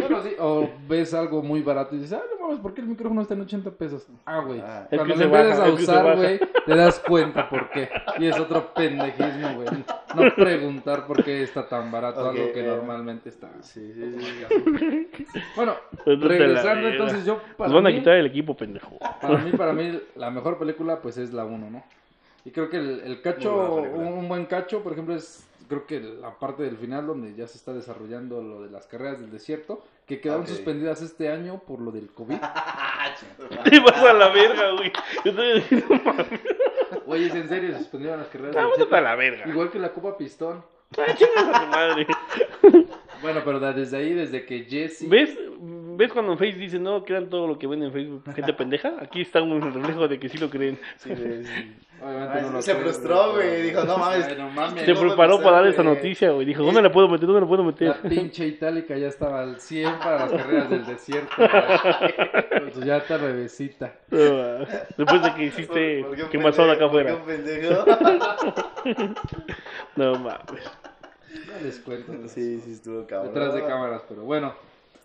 Bueno, 0.00 0.22
sí, 0.22 0.30
o 0.38 0.70
ves 0.88 1.12
algo 1.14 1.42
muy 1.42 1.62
barato 1.62 1.96
y 1.96 1.98
dices, 1.98 2.12
ah, 2.12 2.22
no 2.38 2.46
mames, 2.46 2.60
¿por 2.60 2.72
qué 2.74 2.80
el 2.80 2.86
micrófono 2.86 3.22
está 3.22 3.34
en 3.34 3.40
80 3.40 3.72
pesos? 3.72 4.06
Ah, 4.24 4.38
güey. 4.38 4.60
Ah. 4.60 4.83
Es 4.90 4.98
Cuando 4.98 5.14
que 5.14 5.24
lo 5.24 5.30
baja, 5.30 5.68
empiezas 5.68 5.68
a 5.68 5.72
usar, 5.72 6.16
güey, 6.16 6.40
te 6.66 6.76
das 6.76 6.98
cuenta 7.00 7.48
por 7.48 7.70
qué. 7.70 7.88
Y 8.18 8.26
es 8.26 8.38
otro 8.38 8.72
pendejismo, 8.74 9.54
güey. 9.54 9.68
No 10.14 10.34
preguntar 10.36 11.06
por 11.06 11.24
qué 11.24 11.42
está 11.42 11.68
tan 11.68 11.90
barato 11.90 12.28
algo 12.28 12.52
que 12.52 12.60
eh. 12.60 12.66
normalmente 12.66 13.28
está. 13.28 13.50
Sí, 13.62 13.92
sí, 13.92 14.16
sí. 14.18 15.06
Bueno, 15.56 15.74
regresando 16.04 16.88
entonces 16.88 17.24
yo 17.24 17.40
para 17.56 17.68
Nos 17.68 17.74
van 17.82 17.86
a 17.86 17.90
mí, 17.90 17.98
quitar 17.98 18.14
el 18.14 18.26
equipo, 18.26 18.56
pendejo. 18.56 18.98
para 19.20 19.38
mí, 19.38 19.50
para 19.52 19.72
mí, 19.72 20.00
la 20.16 20.30
mejor 20.30 20.58
película 20.58 21.00
pues 21.00 21.16
es 21.18 21.32
la 21.32 21.44
1, 21.44 21.70
¿no? 21.70 21.82
Y 22.44 22.50
creo 22.50 22.68
que 22.68 22.76
el, 22.76 23.00
el 23.00 23.22
cacho, 23.22 23.76
un 23.76 24.28
buen 24.28 24.44
cacho, 24.44 24.82
por 24.82 24.92
ejemplo, 24.92 25.14
es 25.14 25.46
creo 25.68 25.86
que 25.86 26.00
la 26.00 26.38
parte 26.38 26.62
del 26.62 26.76
final 26.76 27.06
donde 27.06 27.34
ya 27.34 27.46
se 27.46 27.58
está 27.58 27.72
desarrollando 27.72 28.42
lo 28.42 28.62
de 28.62 28.70
las 28.70 28.86
carreras 28.86 29.20
del 29.20 29.30
desierto, 29.30 29.84
que 30.06 30.20
quedaron 30.20 30.46
suspendidas 30.46 31.02
este 31.02 31.30
año 31.30 31.60
por 31.66 31.80
lo 31.80 31.90
del 31.90 32.08
COVID. 32.10 32.36
Te 33.70 33.80
vas 33.80 34.02
a 34.02 34.12
la 34.12 34.28
verga, 34.28 34.70
güey. 34.72 34.92
Yo 35.24 35.30
estoy 35.30 35.54
diciendo, 35.54 35.86
mames. 36.04 36.40
Oye, 37.06 37.26
es 37.26 37.34
en 37.34 37.48
serio, 37.48 37.72
se 37.72 37.78
suspendieron 37.78 38.20
las 38.20 38.28
carreras 38.28 38.54
del 38.54 38.62
Vamos 38.62 38.78
desierto. 38.78 38.96
a 38.96 39.00
la 39.00 39.14
verga. 39.14 39.48
Igual 39.48 39.70
que 39.70 39.78
la 39.78 39.92
Copa 39.92 40.16
Pistón. 40.16 40.64
Ah, 40.96 41.54
a 41.54 41.66
madre. 41.66 42.06
Bueno, 43.22 43.40
pero 43.42 43.58
desde 43.58 43.96
ahí, 43.96 44.12
desde 44.12 44.44
que 44.44 44.64
Jesse... 44.64 45.08
¿Ves? 45.08 45.34
¿ves 45.96 46.12
cuando 46.12 46.32
en 46.32 46.38
Facebook 46.38 46.60
dicen, 46.60 46.82
no, 46.82 47.04
crean 47.04 47.28
todo 47.28 47.46
lo 47.46 47.58
que 47.58 47.66
ven 47.66 47.82
en 47.82 47.92
Facebook? 47.92 48.22
Gente 48.34 48.52
pendeja. 48.52 48.94
Aquí 49.00 49.22
está 49.22 49.40
un 49.40 49.60
reflejo 49.60 50.08
de 50.08 50.18
que 50.18 50.28
sí 50.28 50.38
lo 50.38 50.50
creen. 50.50 50.78
Sí, 50.98 51.10
sí. 51.16 51.74
Obviamente 52.02 52.42
no 52.42 52.50
lo 52.50 52.62
se 52.62 52.72
creo, 52.72 52.82
frustró, 52.84 53.32
güey. 53.34 53.62
Dijo, 53.62 53.84
no 53.84 53.96
mames. 53.98 54.26
Ay, 54.26 54.36
no 54.36 54.50
mames. 54.50 54.84
Se 54.84 54.92
no 54.94 55.00
preparó 55.00 55.38
para 55.38 55.56
dar 55.58 55.66
esa 55.68 55.82
noticia, 55.82 56.30
güey. 56.32 56.44
Dijo, 56.44 56.62
¿dónde 56.62 56.82
la 56.82 56.92
puedo 56.92 57.08
meter? 57.08 57.26
¿Dónde 57.26 57.40
la 57.42 57.46
puedo 57.46 57.64
meter? 57.64 57.88
La 57.88 57.94
pinche 58.08 58.46
itálica 58.46 58.96
ya 58.96 59.08
estaba 59.08 59.40
al 59.40 59.60
100 59.60 59.98
para 60.00 60.20
las 60.26 60.32
carreras 60.32 60.70
del 60.70 60.84
desierto. 60.86 61.32
güey. 61.38 62.72
Su 62.74 62.80
llanta 62.80 63.16
bebecita. 63.16 63.94
No, 64.10 64.18
Después 64.96 65.22
de 65.22 65.34
que 65.34 65.44
hiciste 65.44 66.00
¿Por- 66.00 66.08
por 66.08 66.16
qué 66.16 66.22
un 66.24 66.28
quemazón 66.30 66.70
acá 66.70 66.90
pendejo? 66.90 67.18
afuera. 67.20 69.14
No 69.96 70.14
mames. 70.18 70.70
No 71.48 71.60
les 71.64 71.78
cuento. 71.80 72.12
Sí, 72.28 72.60
sí, 72.60 72.72
estuvo 72.72 73.06
cabrón. 73.06 73.32
Detrás 73.34 73.54
de 73.54 73.64
cámaras, 73.64 74.02
pero 74.08 74.22
bueno. 74.22 74.54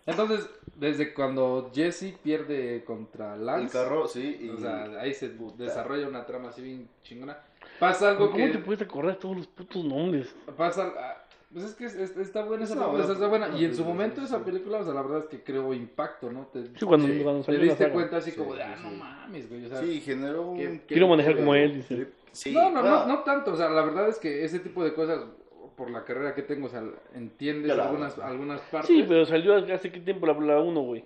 Entonces, 0.05 0.49
desde 0.75 1.13
cuando 1.13 1.71
Jesse 1.73 2.13
pierde 2.23 2.83
contra 2.85 3.35
El 3.35 3.45
Lance, 3.45 3.77
carro, 3.77 4.07
sí. 4.07 4.37
Y... 4.41 4.49
o 4.49 4.57
sea, 4.57 4.83
ahí 4.99 5.13
se 5.13 5.31
desarrolla 5.57 6.07
una 6.07 6.25
trama 6.25 6.49
así 6.49 6.61
bien 6.61 6.87
chingona. 7.03 7.37
Pasa 7.79 8.09
algo 8.09 8.31
¿Cómo 8.31 8.45
que... 8.45 8.51
te 8.51 8.57
puedes 8.59 8.81
acordar 8.81 9.15
todos 9.17 9.37
los 9.37 9.47
putos 9.47 9.83
nombres? 9.83 10.33
Pasa... 10.57 10.91
ah, 10.97 11.23
Pues 11.51 11.65
es 11.65 11.75
que 11.75 11.85
es- 11.85 11.95
es- 11.95 12.17
está 12.17 12.43
buena 12.43 12.63
esa 12.63 12.73
película, 12.75 12.97
buena 12.97 13.13
está 13.13 13.27
buena. 13.27 13.49
Y 13.59 13.65
en 13.65 13.75
su 13.75 13.83
momento 13.83 14.21
esa 14.21 14.43
película, 14.43 14.79
o 14.79 14.83
sea, 14.83 14.93
la 14.93 15.01
verdad 15.01 15.19
es 15.19 15.25
que 15.25 15.43
creó 15.43 15.73
impacto, 15.73 16.31
¿no? 16.31 16.47
Te, 16.47 16.63
Sí, 16.65 16.85
cuando, 16.85 17.07
Sí. 17.07 17.19
cuando 17.23 17.43
te 17.43 17.57
diste 17.57 17.89
cuenta 17.89 18.17
así 18.17 18.31
Sí, 18.31 18.37
como 18.37 18.53
de, 18.55 18.63
sí, 18.63 18.69
ah, 18.71 18.79
no 18.81 18.91
mames, 18.91 19.49
güey. 19.49 19.65
O 19.65 19.69
sea, 19.69 19.81
Sí, 19.81 19.99
generó 20.01 20.43
un... 20.49 20.57
¿Qué- 20.57 20.81
Quiero 20.87 21.07
manejar 21.07 21.35
como 21.35 21.53
él, 21.55 21.75
dice. 21.75 22.07
Sí, 22.31 22.53
no, 22.53 22.69
no, 22.71 22.81
no, 22.83 23.05
no 23.07 23.19
tanto. 23.23 23.53
O 23.53 23.55
sea, 23.57 23.69
la 23.69 23.81
verdad 23.81 24.07
es 24.09 24.17
que 24.19 24.43
ese 24.45 24.59
tipo 24.59 24.83
de 24.83 24.93
cosas, 24.93 25.21
por 25.79 25.89
la 25.89 26.03
carrera 26.03 26.35
que 26.35 26.43
tengo, 26.43 26.67
o 26.67 26.69
sea, 26.69 26.83
entiendes 27.15 27.73
Claro. 27.73 27.89
algunas, 27.89 28.19
algunas 28.19 28.61
partes. 28.61 28.89
Sí, 28.95 29.03
pero 29.07 29.25
salió 29.25 29.55
hace 29.73 29.91
qué 29.91 29.99
tiempo 30.01 30.27
la, 30.27 30.33
la 30.33 30.59
1, 30.59 30.81
güey. 30.81 31.03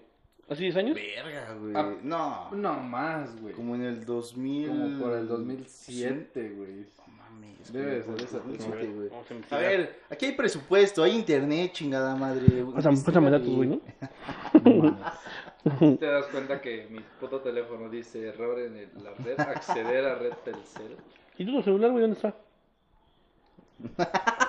¿Hace 0.50 0.64
10 0.64 0.76
años? 0.78 0.96
Verga, 0.96 1.54
güey. 1.54 1.74
Ah, 1.76 1.94
no. 2.04 2.52
No 2.52 2.74
más, 2.82 3.40
güey. 3.40 3.54
Como 3.54 3.76
en 3.76 3.84
el 3.84 4.04
2000... 4.06 4.68
Como 4.68 5.00
por 5.00 5.14
el 5.18 5.28
2007, 5.28 6.50
güey. 6.58 6.86
No 6.98 7.08
mames. 7.18 7.72
Debe 7.72 8.04
ser 8.04 8.16
esa 8.16 8.38
el 8.38 8.44
fecha. 8.44 8.68
2007, 8.68 8.88
güey. 8.94 9.10
A 9.52 9.58
ver, 9.58 10.00
aquí 10.10 10.26
hay 10.26 10.32
presupuesto, 10.34 11.02
hay 11.04 11.16
internet, 11.16 11.72
chingada 11.72 12.14
madre. 12.16 12.66
Pásame, 12.74 12.98
pásame 13.06 13.30
datos, 13.32 13.50
güey, 13.50 13.70
¿no? 13.70 13.80
Te 15.98 16.06
das 16.06 16.26
cuenta 16.26 16.60
que 16.60 16.88
mi 16.90 17.00
puto 17.22 17.40
teléfono 17.40 17.90
dice 17.90 18.28
error 18.28 18.60
en 18.60 18.76
el- 18.76 18.90
la 19.04 19.12
red, 19.24 19.40
acceder 19.40 20.04
a 20.06 20.16
red 20.16 20.34
Telcel. 20.44 20.98
¿Y 21.38 21.46
tu 21.46 21.62
celular, 21.64 21.92
güey? 21.92 22.02
¿Dónde 22.02 22.18
está? 22.18 22.36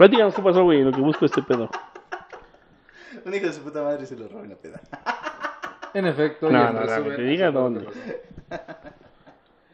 Platícanos 0.00 0.34
qué 0.34 0.40
pasó, 0.40 0.64
güey, 0.64 0.78
en 0.78 0.86
lo 0.86 0.92
que 0.92 1.00
busco 1.02 1.26
este 1.26 1.42
pedo. 1.42 1.68
Un 3.22 3.34
hijo 3.34 3.44
de 3.48 3.52
su 3.52 3.60
puta 3.60 3.82
madre 3.82 4.06
se 4.06 4.16
lo 4.16 4.28
robó 4.28 4.44
en 4.44 4.48
la 4.48 4.56
peda. 4.56 4.80
En 5.92 6.06
efecto, 6.06 6.50
No, 6.50 6.72
no, 6.72 6.80
no, 6.80 7.04
que 7.04 7.10
te 7.16 7.22
diga 7.22 7.50
dónde. 7.50 7.86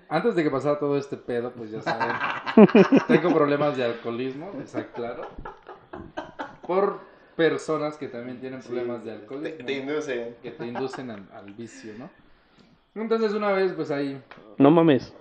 Antes 0.09 0.35
de 0.35 0.43
que 0.43 0.51
pasara 0.51 0.81
todo 0.81 0.97
este 0.99 1.17
pedo, 1.17 1.53
pues 1.53 1.71
ya 1.71 1.81
saben, 1.81 2.17
tengo 3.07 3.33
problemas 3.33 3.77
de 3.77 3.85
alcoholismo, 3.85 4.51
está 4.61 4.85
claro. 4.89 5.29
Por 6.67 6.99
personas 7.37 7.97
que 7.97 8.09
también 8.09 8.41
tienen 8.41 8.59
problemas 8.63 9.05
de 9.05 9.13
Te, 9.13 9.17
alcoholismo. 9.21 9.65
te 9.65 9.77
¿no? 9.77 9.81
inducen. 9.93 10.37
que 10.43 10.51
te 10.51 10.67
inducen 10.67 11.11
al, 11.13 11.29
al 11.33 11.53
vicio, 11.53 11.93
¿no? 11.97 12.11
Entonces 13.01 13.33
una 13.33 13.53
vez, 13.53 13.73
pues 13.75 13.93
ahí... 13.93 14.21
No 14.59 14.73
mames. 14.73 15.15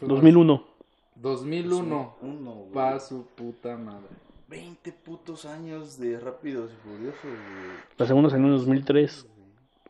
fuimos- 0.00 0.16
2001. 0.16 0.66
2001. 1.14 2.16
Uno, 2.20 2.50
güey. 2.50 2.72
Pa' 2.72 2.98
su 2.98 3.26
puta 3.26 3.76
madre. 3.76 4.08
20 4.54 4.92
putos 4.92 5.46
años 5.46 5.98
de 5.98 6.20
Rápidos 6.20 6.70
y 6.70 6.88
Furiosos, 6.88 7.22
güey. 7.24 7.76
La 7.98 8.06
segunda 8.06 8.30
salió 8.30 8.46
en 8.46 8.52
2003. 8.52 9.26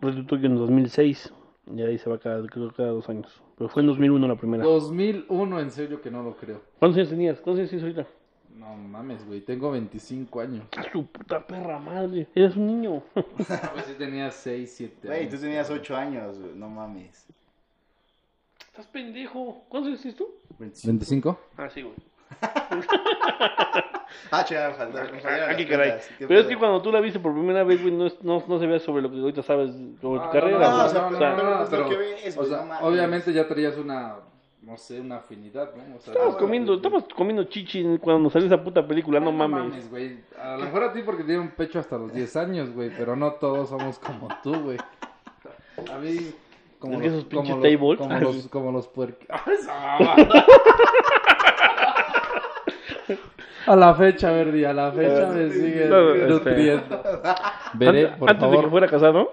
Red 0.00 0.24
Tokyo 0.24 0.46
en 0.46 0.57
2006. 0.57 1.35
Y 1.77 1.83
ahí 1.83 1.98
se 1.98 2.09
va 2.09 2.16
cada, 2.18 2.46
creo, 2.46 2.72
cada 2.72 2.88
dos 2.88 3.07
años. 3.11 3.42
Pero 3.59 3.68
fue 3.68 3.83
en 3.83 3.88
2001 3.88 4.27
la 4.27 4.37
primera. 4.37 4.64
2001, 4.64 5.61
en 5.61 5.70
serio 5.70 6.00
que 6.00 6.11
no 6.11 6.22
lo 6.22 6.35
creo. 6.35 6.62
¿Cuántos 6.79 6.96
años 6.96 7.11
tenías? 7.11 7.40
¿Cuántos 7.40 7.59
años 7.59 7.70
tienes 7.70 7.83
ahorita? 7.83 8.11
No 8.57 8.74
mames, 8.74 9.27
güey, 9.27 9.42
tengo 9.42 9.70
25 9.70 10.40
años. 10.40 10.64
A 10.79 10.90
su 10.90 11.07
puta 11.09 11.46
perra 11.46 11.79
madre. 11.79 12.27
Eres 12.35 12.57
un 12.57 12.66
niño. 12.66 13.03
Pues 13.14 13.85
sí 13.87 13.94
tenía 13.98 14.31
6, 14.31 14.74
7 14.74 15.09
años. 15.09 15.18
Güey, 15.18 15.29
tú 15.29 15.37
tenías 15.37 15.68
8 15.68 15.94
años, 15.94 16.38
güey. 16.38 16.55
No 16.55 16.70
mames. 16.70 17.27
Estás 18.68 18.87
pendejo. 18.87 19.62
¿Cuántos 19.68 19.88
años 19.88 20.00
tienes 20.00 20.16
tú? 20.16 20.27
25. 20.59 21.38
¿25? 21.38 21.38
Ah, 21.59 21.68
sí, 21.68 21.83
güey. 21.83 21.94
Ah, 24.31 24.44
chaval, 24.44 24.70
me 24.72 24.77
faltó- 24.77 24.98
las 24.98 25.22
caray. 25.22 25.66
cuentas. 25.66 26.11
¿Qué 26.18 26.27
Pero 26.27 26.40
es 26.40 26.46
que 26.46 26.57
cuando 26.57 26.83
tú 26.83 26.90
la 26.92 27.00
viste 27.00 27.18
por 27.20 27.33
primera 27.33 27.62
vez, 27.64 27.81
güey, 27.83 27.94
no, 27.94 28.07
es- 28.07 28.22
no, 28.22 28.42
no 28.46 28.59
se 28.59 28.66
ve 28.66 28.79
sobre 28.81 29.03
lo 29.03 29.11
que 29.11 29.18
ahorita 29.18 29.42
sabes 29.42 29.70
sobre 30.00 30.18
tu 30.20 30.24
Ah, 30.24 30.31
carrera. 30.31 30.59
no, 30.59 31.11
no, 31.11 31.11
no, 31.11 31.66
pero 31.70 31.88
mames. 31.88 32.83
obviamente 32.83 33.33
ya 33.33 33.46
traías 33.46 33.77
una, 33.77 34.16
no 34.62 34.77
sé, 34.79 35.00
una 35.00 35.16
afinidad, 35.16 35.70
¿no? 35.74 35.96
O 35.96 36.00
sea, 36.00 36.12
Estabas 36.14 36.35
ya- 36.35 36.38
comiendo, 36.40 36.74
estabas 36.74 37.05
comiendo 37.14 37.44
chichi 37.44 37.85
cuando 38.00 38.31
salió 38.31 38.46
esa 38.46 38.62
puta 38.64 38.87
película, 38.87 39.20
no, 39.20 39.27
No 39.33 39.48
mames. 39.48 39.90
güey. 39.90 40.18
A 40.42 40.57
lo 40.57 40.64
mejor 40.64 40.85
a 40.85 40.92
ti 40.92 41.03
porque 41.03 41.22
tiene 41.24 41.40
un 41.40 41.50
pecho 41.50 41.79
hasta 41.79 41.98
los 41.98 42.12
10 42.12 42.35
años, 42.37 42.70
güey, 42.72 42.90
pero 42.96 43.14
no 43.16 43.33
todos 43.33 43.68
somos 43.68 43.98
como 43.98 44.29
tú, 44.42 44.55
güey. 44.62 44.79
A 45.92 45.98
mí 45.98 46.33
como 46.79 46.94
Es 46.94 47.00
que 47.00 47.07
los, 47.09 47.14
esos 47.18 47.24
pinches 47.29 47.50
como 47.50 47.62
tables. 47.62 47.81
los, 47.81 47.98
como 47.98 48.20
los, 48.20 48.48
como 48.50 48.72
los 48.72 48.92
puerqui- 48.92 49.27
A 53.66 53.77
la 53.77 53.94
fecha, 53.94 54.31
Verdi, 54.31 54.64
a 54.64 54.72
la 54.72 54.92
fecha 54.92 55.27
me 55.29 55.50
sigue 55.50 55.87
No, 55.87 56.14
este- 56.14 56.27
nutriendo. 56.29 57.03
Veré, 57.74 58.09
por 58.09 58.31
antes 58.31 58.42
de 58.42 58.50
que 58.50 58.57
favor, 58.57 58.70
fuera 58.70 58.88
casado, 58.88 59.33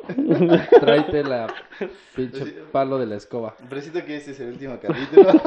tráete 0.80 1.24
la 1.24 1.48
pinche 2.15 2.46
palo 2.72 2.98
de 2.98 3.06
la 3.08 3.15
escoba. 3.15 3.56
Presito 3.70 4.04
que 4.06 4.15
este 4.17 4.32
es 4.32 4.39
el 4.39 4.50
último 4.50 4.78
capítulo. 4.82 5.32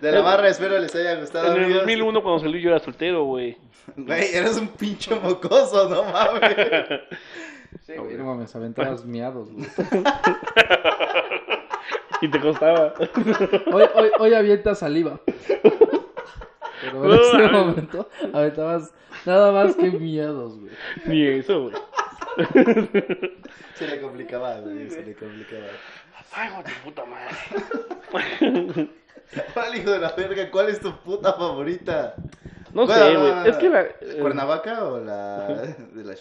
De 0.00 0.10
la 0.12 0.20
barra, 0.20 0.48
espero 0.48 0.78
les 0.78 0.94
haya 0.96 1.14
gustado. 1.18 1.46
en 1.46 1.52
el 1.58 1.64
amigos. 1.64 1.82
2001 1.82 2.22
cuando 2.22 2.40
salió 2.40 2.58
yo 2.60 2.68
era 2.70 2.78
soltero, 2.80 3.24
güey. 3.24 3.56
Güey, 3.96 4.34
eres 4.34 4.58
un 4.58 4.68
pinche 4.68 5.14
mocoso, 5.14 5.88
no 5.88 6.04
mames. 6.04 6.56
Sí, 7.86 7.92
güey, 7.96 8.16
no 8.16 8.24
mames, 8.24 8.54
aventabas 8.54 9.04
miados, 9.04 9.50
güey. 9.50 9.66
Y 12.22 12.28
te 12.28 12.40
costaba. 12.40 12.94
Hoy, 13.72 13.82
hoy, 13.94 14.10
hoy 14.18 14.34
avienta 14.34 14.74
saliva. 14.74 15.20
Pero 16.84 17.04
en 17.04 17.08
No, 17.10 17.14
ese 17.14 17.48
momento 17.52 18.08
aventabas 18.32 18.94
nada 19.26 19.52
más 19.52 19.76
que 19.76 19.90
miedos, 19.90 20.58
güey. 20.58 20.72
Ni 21.06 21.26
eso, 21.26 21.62
güey. 21.70 21.74
Se 23.74 23.86
le 23.86 24.00
complicaba, 24.00 24.60
güey, 24.60 24.90
se 24.90 25.02
le 25.04 25.14
complicaba. 25.14 25.66
Ay, 26.32 26.48
hijo 26.50 26.62
de 26.62 26.70
puta 26.84 27.04
madre. 27.04 27.36
¿Cuál 29.54 29.76
hijo 29.76 29.90
de 29.90 29.98
la 29.98 30.12
verga? 30.12 30.50
¿Cuál 30.50 30.68
es 30.68 30.80
tu 30.80 30.92
puta 30.98 31.32
favorita? 31.32 32.14
No 32.72 32.86
Bueno, 32.86 33.04
sé, 33.04 33.16
güey. 33.16 33.32
no, 33.32 33.44
Es 33.44 33.56
que 33.56 33.68
la. 33.68 33.82
no. 33.82 34.20
¿Cuernavaca 34.20 34.84
o 34.84 34.98
la 35.00 35.46
de 35.48 36.04
la 36.04 36.14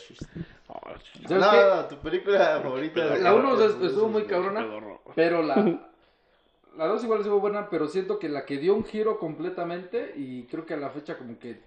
No, 1.29 1.75
no, 1.75 1.85
tu 1.85 1.97
película 1.97 2.59
favorita. 2.61 3.05
de- 3.07 3.19
La 3.21 3.33
uno 3.33 3.59
es- 3.59 3.75
estuvo 3.81 4.07
muy 4.07 4.23
cabrona, 4.25 4.65
pero 5.15 5.41
la, 5.43 5.55
la 6.77 6.87
dos 6.87 7.03
igual 7.03 7.19
estuvo 7.19 7.39
buena, 7.39 7.69
pero 7.69 7.87
siento 7.87 8.19
que 8.19 8.29
la 8.29 8.45
que 8.45 8.57
dio 8.57 8.73
un 8.75 8.83
giro 8.83 9.19
completamente 9.19 10.13
y 10.15 10.43
creo 10.43 10.65
que 10.65 10.73
a 10.73 10.77
la 10.77 10.89
fecha 10.89 11.17
como 11.17 11.37
que 11.39 11.59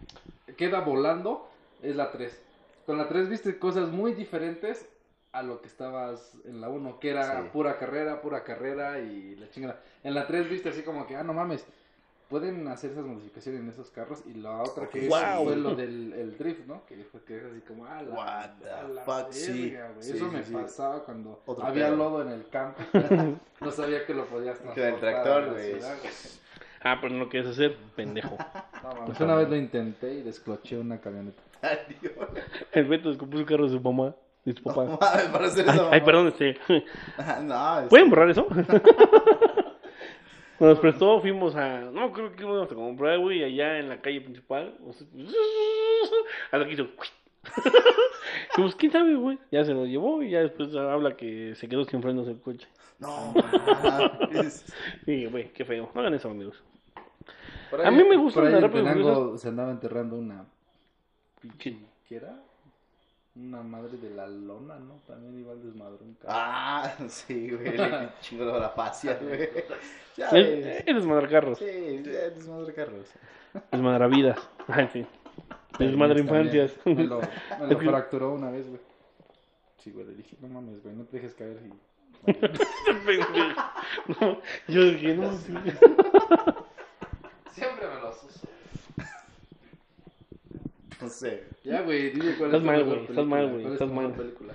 queda 0.57 0.81
volando 0.81 1.49
es 1.83 1.95
la 1.97 2.11
3. 2.11 2.43
Con 2.87 2.99
la 2.99 3.09
3 3.09 3.29
viste 3.29 3.59
cosas 3.59 3.89
muy 3.91 4.13
diferentes 4.13 4.89
a 5.33 5.43
lo 5.43 5.61
que 5.61 5.69
estabas 5.69 6.35
en 6.47 6.61
la 6.61 6.69
1, 6.69 6.99
que 6.99 7.11
era 7.11 7.43
Sí. 7.43 7.49
pura 7.53 7.79
carrera, 7.79 8.21
pura 8.23 8.43
carrera 8.43 9.01
y 9.01 9.37
la 9.37 9.51
chingada. 9.51 9.81
En 10.03 10.15
la 10.15 10.27
3 10.27 10.49
viste 10.49 10.71
así 10.71 10.83
como 10.83 11.07
que, 11.07 11.15
ah, 11.17 11.23
no 11.23 11.35
mames, 11.35 11.67
pueden 12.29 12.67
hacer 12.69 12.91
esas 12.91 13.05
modificaciones 13.05 13.61
en 13.61 13.69
esos 13.69 13.91
carros 13.91 14.23
y 14.27 14.35
la 14.35 14.63
otra 14.63 14.89
que 14.89 15.09
Wow. 15.09 15.45
fue 15.45 15.57
lo 15.57 15.75
del 15.75 16.13
el 16.13 16.37
drift, 16.37 16.67
¿no? 16.67 16.85
Que 16.87 16.97
fue 17.05 17.23
que 17.25 17.37
es 17.39 17.45
así 17.45 17.61
como, 17.61 17.87
ah, 17.87 18.03
la, 18.03 18.87
la 18.89 19.03
fuck, 19.03 19.31
sí. 19.33 19.71
verga. 19.71 19.91
Sí, 20.01 20.13
Eso 20.17 20.29
sí, 20.31 20.37
me 20.37 20.43
sí. 20.43 20.53
pasaba 20.53 21.05
cuando 21.05 21.41
Otro 21.47 21.65
había 21.65 21.87
pedo. 21.87 21.97
lodo 21.97 22.23
en 22.23 22.29
el 22.29 22.49
campo. 22.49 22.81
no 23.61 23.71
sabía 23.71 24.05
que 24.07 24.15
lo 24.15 24.27
podías 24.27 24.59
Con 24.59 24.69
el 24.71 24.75
transportar 24.75 25.23
tractor, 25.23 25.53
güey. 25.53 25.75
Ah, 26.83 26.99
pero 27.01 27.15
no 27.15 27.21
lo 27.21 27.29
quieres 27.29 27.51
hacer, 27.51 27.77
pendejo. 27.95 28.37
No, 28.83 28.95
mames, 29.01 29.21
una 29.21 29.35
vez 29.35 29.49
lo 29.49 29.57
intenté 29.57 30.15
y 30.15 30.23
descloché 30.23 30.79
una 30.79 31.01
camioneta. 31.01 31.43
Adiós. 31.61 32.13
El 32.71 32.85
Beto 32.87 33.09
descompuso 33.09 33.41
el 33.41 33.49
carro 33.49 33.65
de 33.65 33.71
su 33.71 33.81
mamá. 33.81 34.15
De 34.45 34.53
su 34.55 34.63
papá. 34.63 34.85
No 34.85 34.99
mames, 35.01 35.25
para 35.27 35.47
hacer 35.47 35.65
Ay, 35.69 35.75
eso. 35.77 35.89
ay, 35.91 36.01
perdón, 36.03 36.29
este. 36.29 36.57
No, 37.43 37.81
es- 37.81 37.89
¿Pueden 37.89 38.11
borrar 38.11 38.31
eso? 38.31 38.47
Nos 40.59 40.79
prestó, 40.79 41.21
fuimos 41.21 41.55
a. 41.55 41.81
No, 41.81 42.13
creo 42.13 42.33
que 42.33 42.43
íbamos 42.43 42.71
a 42.71 42.75
comprar, 42.75 43.19
güey, 43.19 43.45
allá 43.45 43.79
en 43.79 43.89
la 43.89 44.01
calle 44.01 44.21
principal. 44.21 44.77
O 44.87 44.93
sea, 44.93 45.07
Hasta 46.51 46.67
que 46.67 46.73
hizo. 46.73 46.89
Dijimos, 48.51 48.75
¿quién 48.77 48.93
sabe, 48.93 49.15
güey? 49.15 49.39
Ya 49.51 49.65
se 49.65 49.73
lo 49.75 49.87
llevó 49.87 50.23
y 50.23 50.31
ya 50.31 50.41
después 50.41 50.75
habla 50.75 51.17
que 51.17 51.55
se 51.55 51.69
quedó 51.69 51.85
sin 51.85 52.03
frenos 52.03 52.27
el 52.29 52.41
coche. 52.41 52.67
No. 52.99 53.35
Y, 55.07 55.27
güey, 55.27 55.53
qué 55.53 55.65
feo. 55.65 55.91
No 55.95 56.01
hagan 56.01 56.15
eso, 56.15 56.31
amigos. 56.31 56.63
A 57.85 57.91
mí 57.91 58.03
me 58.05 58.17
Rápido 58.17 58.71
Tenango 58.71 58.93
Furioso. 58.93 59.39
se 59.39 59.49
andaba 59.49 59.71
enterrando 59.71 60.17
una 60.17 60.47
pinche... 61.41 61.77
¿Qué? 62.09 62.21
Una 63.37 63.63
madre 63.63 63.99
de 63.99 64.11
la 64.11 64.27
lona, 64.27 64.79
¿no? 64.79 64.95
También 65.07 65.39
igual 65.39 65.63
desmadró 65.63 65.99
un 66.03 66.15
carro. 66.15 66.33
Ah, 66.35 66.91
sí, 67.09 67.51
güey. 67.51 67.77
Le 67.77 68.09
chingó 68.21 68.45
la 68.59 68.71
fascia, 68.71 69.19
güey. 69.21 69.51
Ya 70.17 70.29
es 70.31 70.87
desmadrar 70.87 71.29
carros, 71.31 71.59
Sí, 71.59 72.03
ya 72.03 72.31
desmadre 72.31 72.73
carros. 72.73 73.07
desmadrar 73.71 74.09
vidas. 74.11 74.39
Ay, 74.69 74.89
sí. 74.93 75.07
Desmadrar 75.79 76.17
También, 76.17 76.47
infancias. 76.47 76.79
Me 76.87 77.05
lo, 77.05 77.21
me 77.61 77.67
lo 77.75 77.79
fracturó 77.91 78.33
una 78.33 78.51
vez, 78.51 78.67
güey. 78.67 78.81
Sí, 79.79 79.91
güey, 79.91 80.07
le 80.07 80.15
dije, 80.15 80.37
no 80.41 80.49
mames, 80.49 80.83
güey, 80.83 80.95
no 80.97 81.05
te 81.05 81.19
dejes 81.19 81.35
caer. 81.35 81.61
Y... 81.63 81.73
No, 84.21 84.41
yo 84.69 84.83
dije, 84.85 85.15
no, 85.15 85.33
sí. 85.37 85.53
Siempre 87.53 87.87
me 87.89 88.01
los 88.01 88.25
uso. 88.25 88.49
No 91.01 91.09
sé. 91.09 91.45
Ya, 91.65 91.83
güey, 91.83 92.11
dime 92.11 92.35
cuál 92.37 92.51
Estás 92.55 92.61
es 92.61 92.67
mal, 92.67 92.85
güey, 92.85 93.01
estás 93.05 93.27
mal, 93.27 93.47
güey, 93.49 93.63
¿cuál 93.63 93.67
es 93.75 93.81
estás 93.81 93.91
mal. 93.95 94.13
película? 94.13 94.53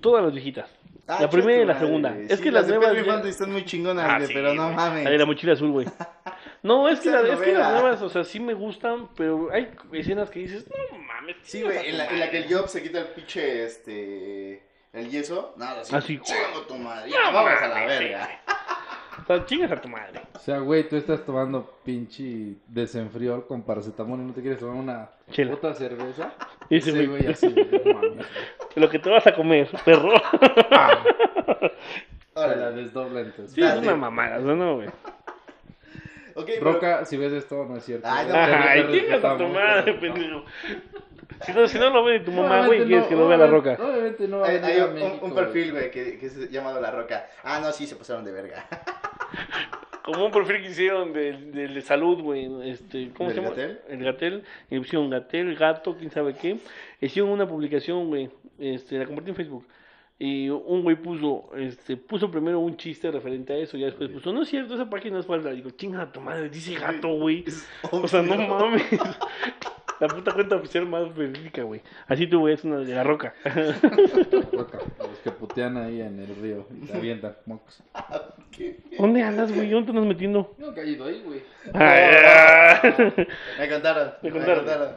Todas 0.00 0.24
las 0.24 0.32
viejitas. 0.32 0.70
Ah, 1.08 1.18
La 1.20 1.30
primera 1.30 1.62
y 1.62 1.64
la 1.64 1.78
segunda. 1.78 2.10
madre. 2.10 2.26
Es 2.28 2.38
Sí, 2.38 2.42
que 2.44 2.50
las 2.50 2.66
de 2.66 2.76
nuevas 2.78 3.22
ya- 3.22 3.28
están 3.28 3.52
muy 3.52 3.64
chingonas, 3.64 4.06
Ah, 4.08 4.20
sí, 4.26 4.32
pero 4.34 4.54
no 4.54 4.70
mames. 4.72 5.04
La 5.04 5.10
de 5.10 5.18
la 5.18 5.26
mochila 5.26 5.52
azul, 5.52 5.70
güey. 5.70 5.86
No, 6.62 6.88
es 6.88 6.98
que, 6.98 7.10
la- 7.10 7.20
es 7.20 7.38
que 7.38 7.52
las 7.52 7.72
nuevas, 7.80 8.02
o 8.02 8.08
sea, 8.08 8.24
sí 8.24 8.40
me 8.40 8.52
gustan, 8.52 9.08
pero 9.16 9.50
hay 9.52 9.68
escenas 9.92 10.30
que 10.30 10.40
dices, 10.40 10.66
no 10.90 10.98
mames. 10.98 11.36
Sí, 11.42 11.62
güey, 11.62 11.90
en 11.90 11.98
la, 11.98 12.06
en 12.08 12.18
la 12.18 12.28
que 12.28 12.38
el 12.38 12.52
Job 12.52 12.66
se 12.66 12.82
quita 12.82 12.98
el 12.98 13.06
pinche, 13.08 13.64
este, 13.64 14.62
el 14.92 15.08
yeso. 15.08 15.54
Nada, 15.56 15.82
así. 15.82 15.94
Así. 15.94 16.18
Chingo 16.18 16.62
tu 16.66 16.74
madre. 16.74 17.08
No 17.10 17.32
vamos 17.32 17.62
a 17.62 17.68
la 17.68 17.86
verga. 17.86 18.40
O 19.28 19.34
sea, 19.34 19.44
chingas 19.44 19.72
a 19.72 19.80
tu 19.80 19.88
madre. 19.88 20.20
O 20.34 20.38
sea, 20.38 20.58
güey, 20.58 20.88
tú 20.88 20.94
estás 20.96 21.24
tomando 21.24 21.78
pinche 21.84 22.54
desenfrior 22.68 23.46
con 23.48 23.62
paracetamol 23.62 24.20
y 24.20 24.22
no 24.22 24.32
te 24.32 24.40
quieres 24.40 24.60
tomar 24.60 24.76
una 24.76 25.10
Chela. 25.32 25.50
puta 25.52 25.74
cerveza. 25.74 26.32
Ese 26.70 26.90
Ese 26.90 27.06
güey. 27.06 27.26
así, 27.26 27.48
mames. 27.92 28.26
Lo 28.76 28.88
que 28.88 28.98
te 29.00 29.10
vas 29.10 29.26
a 29.26 29.34
comer, 29.34 29.68
perro. 29.84 30.12
Se 32.34 32.56
la 32.56 32.70
desdobla 32.70 33.20
entonces. 33.20 33.52
Sí, 33.54 33.62
es 33.62 33.74
una 33.78 33.96
mamada, 33.96 34.38
¿no, 34.38 34.54
no, 34.54 34.74
güey? 34.76 34.88
Pero- 36.34 36.60
Roca, 36.72 37.04
si 37.06 37.16
ves 37.16 37.32
esto, 37.32 37.64
no 37.64 37.78
es 37.78 37.84
cierto. 37.84 38.06
Ay, 38.10 38.26
no, 38.28 38.34
Ay, 38.36 38.86
chingas 38.92 39.24
a 39.24 39.38
tu 39.38 39.48
madre, 39.48 39.94
pendejo. 39.94 40.44
Si 41.40 41.52
no, 41.52 41.66
si 41.66 41.78
no 41.78 41.90
lo 41.90 42.04
ve 42.04 42.20
tu 42.20 42.30
mamá, 42.30 42.66
güey, 42.66 42.84
quieres 42.84 43.04
no, 43.04 43.08
que 43.08 43.14
no 43.16 43.26
vea 43.28 43.38
la 43.38 43.46
roca. 43.46 43.76
Obviamente 43.80 44.28
no 44.28 44.38
va 44.40 44.46
a 44.46 44.50
Hay, 44.50 44.58
venir 44.58 44.70
hay 44.74 44.80
a 44.80 44.86
un, 44.86 44.94
México, 44.94 45.26
un 45.26 45.34
perfil, 45.34 45.72
güey, 45.72 45.90
que, 45.90 46.18
que 46.18 46.26
es 46.26 46.50
llamado 46.50 46.80
La 46.80 46.90
Roca. 46.90 47.26
Ah, 47.42 47.58
no, 47.60 47.72
sí, 47.72 47.86
se 47.86 47.96
pasaron 47.96 48.24
de 48.24 48.32
verga. 48.32 48.66
Como 50.04 50.26
un 50.26 50.30
perfil 50.30 50.62
que 50.62 50.70
hicieron 50.70 51.12
de, 51.12 51.32
de, 51.32 51.68
de 51.68 51.80
salud, 51.80 52.22
güey. 52.22 52.48
Este, 52.70 53.10
¿Cómo 53.10 53.28
¿Del 53.28 53.38
se 53.38 53.42
llama? 53.42 53.56
Gatel? 53.56 53.80
El 53.88 54.04
Gatel. 54.04 54.44
Y 54.70 54.78
pusieron 54.78 55.10
Gatel, 55.10 55.56
gato, 55.56 55.96
quién 55.96 56.10
sabe 56.12 56.34
qué. 56.34 56.58
Hicieron 57.00 57.32
una 57.32 57.48
publicación, 57.48 58.06
güey. 58.06 58.30
Este, 58.58 58.98
la 58.98 59.06
compartí 59.06 59.30
en 59.30 59.36
Facebook. 59.36 59.66
Y 60.18 60.48
un 60.48 60.82
güey 60.82 60.96
puso, 60.96 61.50
este, 61.56 61.96
puso 61.96 62.30
primero 62.30 62.58
un 62.60 62.76
chiste 62.76 63.10
referente 63.10 63.52
a 63.52 63.56
eso, 63.56 63.76
y 63.76 63.82
después 63.82 64.08
puso, 64.08 64.32
no 64.32 64.42
es 64.42 64.48
cierto, 64.48 64.74
esa 64.74 64.88
página 64.88 65.18
es 65.18 65.26
falsa. 65.26 65.50
Digo, 65.50 65.70
chinga 65.70 66.10
tu 66.10 66.22
madre, 66.22 66.48
dice 66.48 66.74
gato, 66.74 67.08
güey. 67.08 67.44
O 67.90 68.08
sea, 68.08 68.22
no 68.22 68.36
mames. 68.36 68.82
La 69.98 70.08
puta 70.08 70.32
cuenta 70.32 70.56
oficial 70.56 70.86
más 70.86 71.06
específica, 71.06 71.62
güey. 71.62 71.80
Así 72.06 72.26
tú, 72.26 72.40
güey, 72.40 72.54
es 72.54 72.64
una 72.64 72.78
de 72.78 72.94
la 72.94 73.02
roca. 73.02 73.34
Los 73.44 75.18
que 75.24 75.30
putean 75.30 75.76
ahí 75.78 76.00
en 76.02 76.20
el 76.20 76.36
río 76.36 76.66
y 76.82 76.86
te 76.86 76.96
avientan. 76.96 77.34
¿Dónde 78.98 79.22
andas, 79.22 79.52
güey? 79.54 79.70
¿Dónde 79.70 79.86
te 79.86 79.90
andas 79.96 80.06
metiendo? 80.06 80.54
No 80.58 80.70
he 80.70 80.74
caído 80.74 81.06
ahí, 81.06 81.22
güey. 81.24 81.42
Ay, 81.72 82.02
ah. 82.26 82.80
Me 83.58 83.68
contaron. 83.68 84.10
Me 84.22 84.30
Me 84.30 84.36
contaron. 84.36 84.88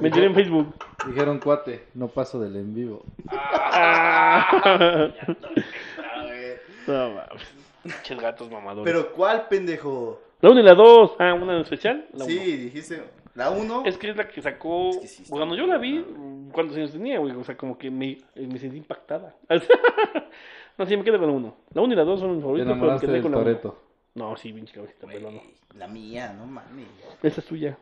Me 0.00 0.08
enteré 0.08 0.26
en 0.26 0.34
Facebook. 0.34 0.74
Dijeron 1.06 1.38
cuate, 1.38 1.84
no 1.94 2.08
paso 2.08 2.40
del 2.40 2.56
en 2.56 2.74
vivo. 2.74 3.04
Ah. 3.30 4.46
Ah, 4.64 5.12
güey. 6.24 6.54
No 6.86 7.10
mames. 7.14 7.42
Pinches 7.82 8.18
gatos 8.20 8.50
mamadores. 8.50 8.92
Pero, 8.92 9.12
¿cuál 9.12 9.46
pendejo? 9.48 10.20
La 10.40 10.50
1 10.50 10.60
y 10.60 10.62
la 10.62 10.74
2. 10.74 11.12
Ah, 11.18 11.34
una 11.34 11.54
en 11.56 11.60
especial. 11.62 12.06
La 12.12 12.24
Sí, 12.24 12.36
uno. 12.36 12.44
dijiste. 12.46 13.02
La 13.36 13.50
1. 13.50 13.84
Es 13.84 13.98
que 13.98 14.10
es 14.10 14.16
la 14.16 14.28
que 14.28 14.40
sacó. 14.40 14.90
Es 14.90 14.98
que 14.98 15.06
sí 15.08 15.24
cuando 15.28 15.54
yo 15.54 15.66
la 15.66 15.76
vi, 15.76 15.98
buena. 15.98 16.52
¿cuántos 16.52 16.76
años 16.76 16.92
tenía, 16.92 17.18
güey? 17.18 17.32
O 17.32 17.44
sea, 17.44 17.56
como 17.56 17.76
que 17.76 17.90
me, 17.90 18.18
me 18.34 18.58
sentí 18.58 18.78
impactada. 18.78 19.36
no, 20.78 20.86
sí, 20.86 20.96
me 20.96 21.04
quedo 21.04 21.18
con 21.18 21.28
la 21.28 21.34
1. 21.34 21.56
La 21.74 21.82
1 21.82 21.92
y 21.92 21.96
la 21.96 22.04
2 22.04 22.20
son 22.20 22.34
mis 22.34 22.42
favoritos, 22.42 22.76
pero 22.80 22.92
me 22.94 22.98
quedé 22.98 23.22
con 23.22 23.32
la 23.32 23.38
1. 23.38 23.44
Toreto. 23.44 23.82
No, 24.14 24.34
sí, 24.38 24.54
pinche 24.54 24.72
cabecita, 24.72 25.06
pelona. 25.06 25.40
La 25.74 25.86
mía, 25.86 26.32
no 26.32 26.46
mames. 26.46 26.86
Esa 27.22 27.42
es 27.42 27.46
tuya. 27.46 27.76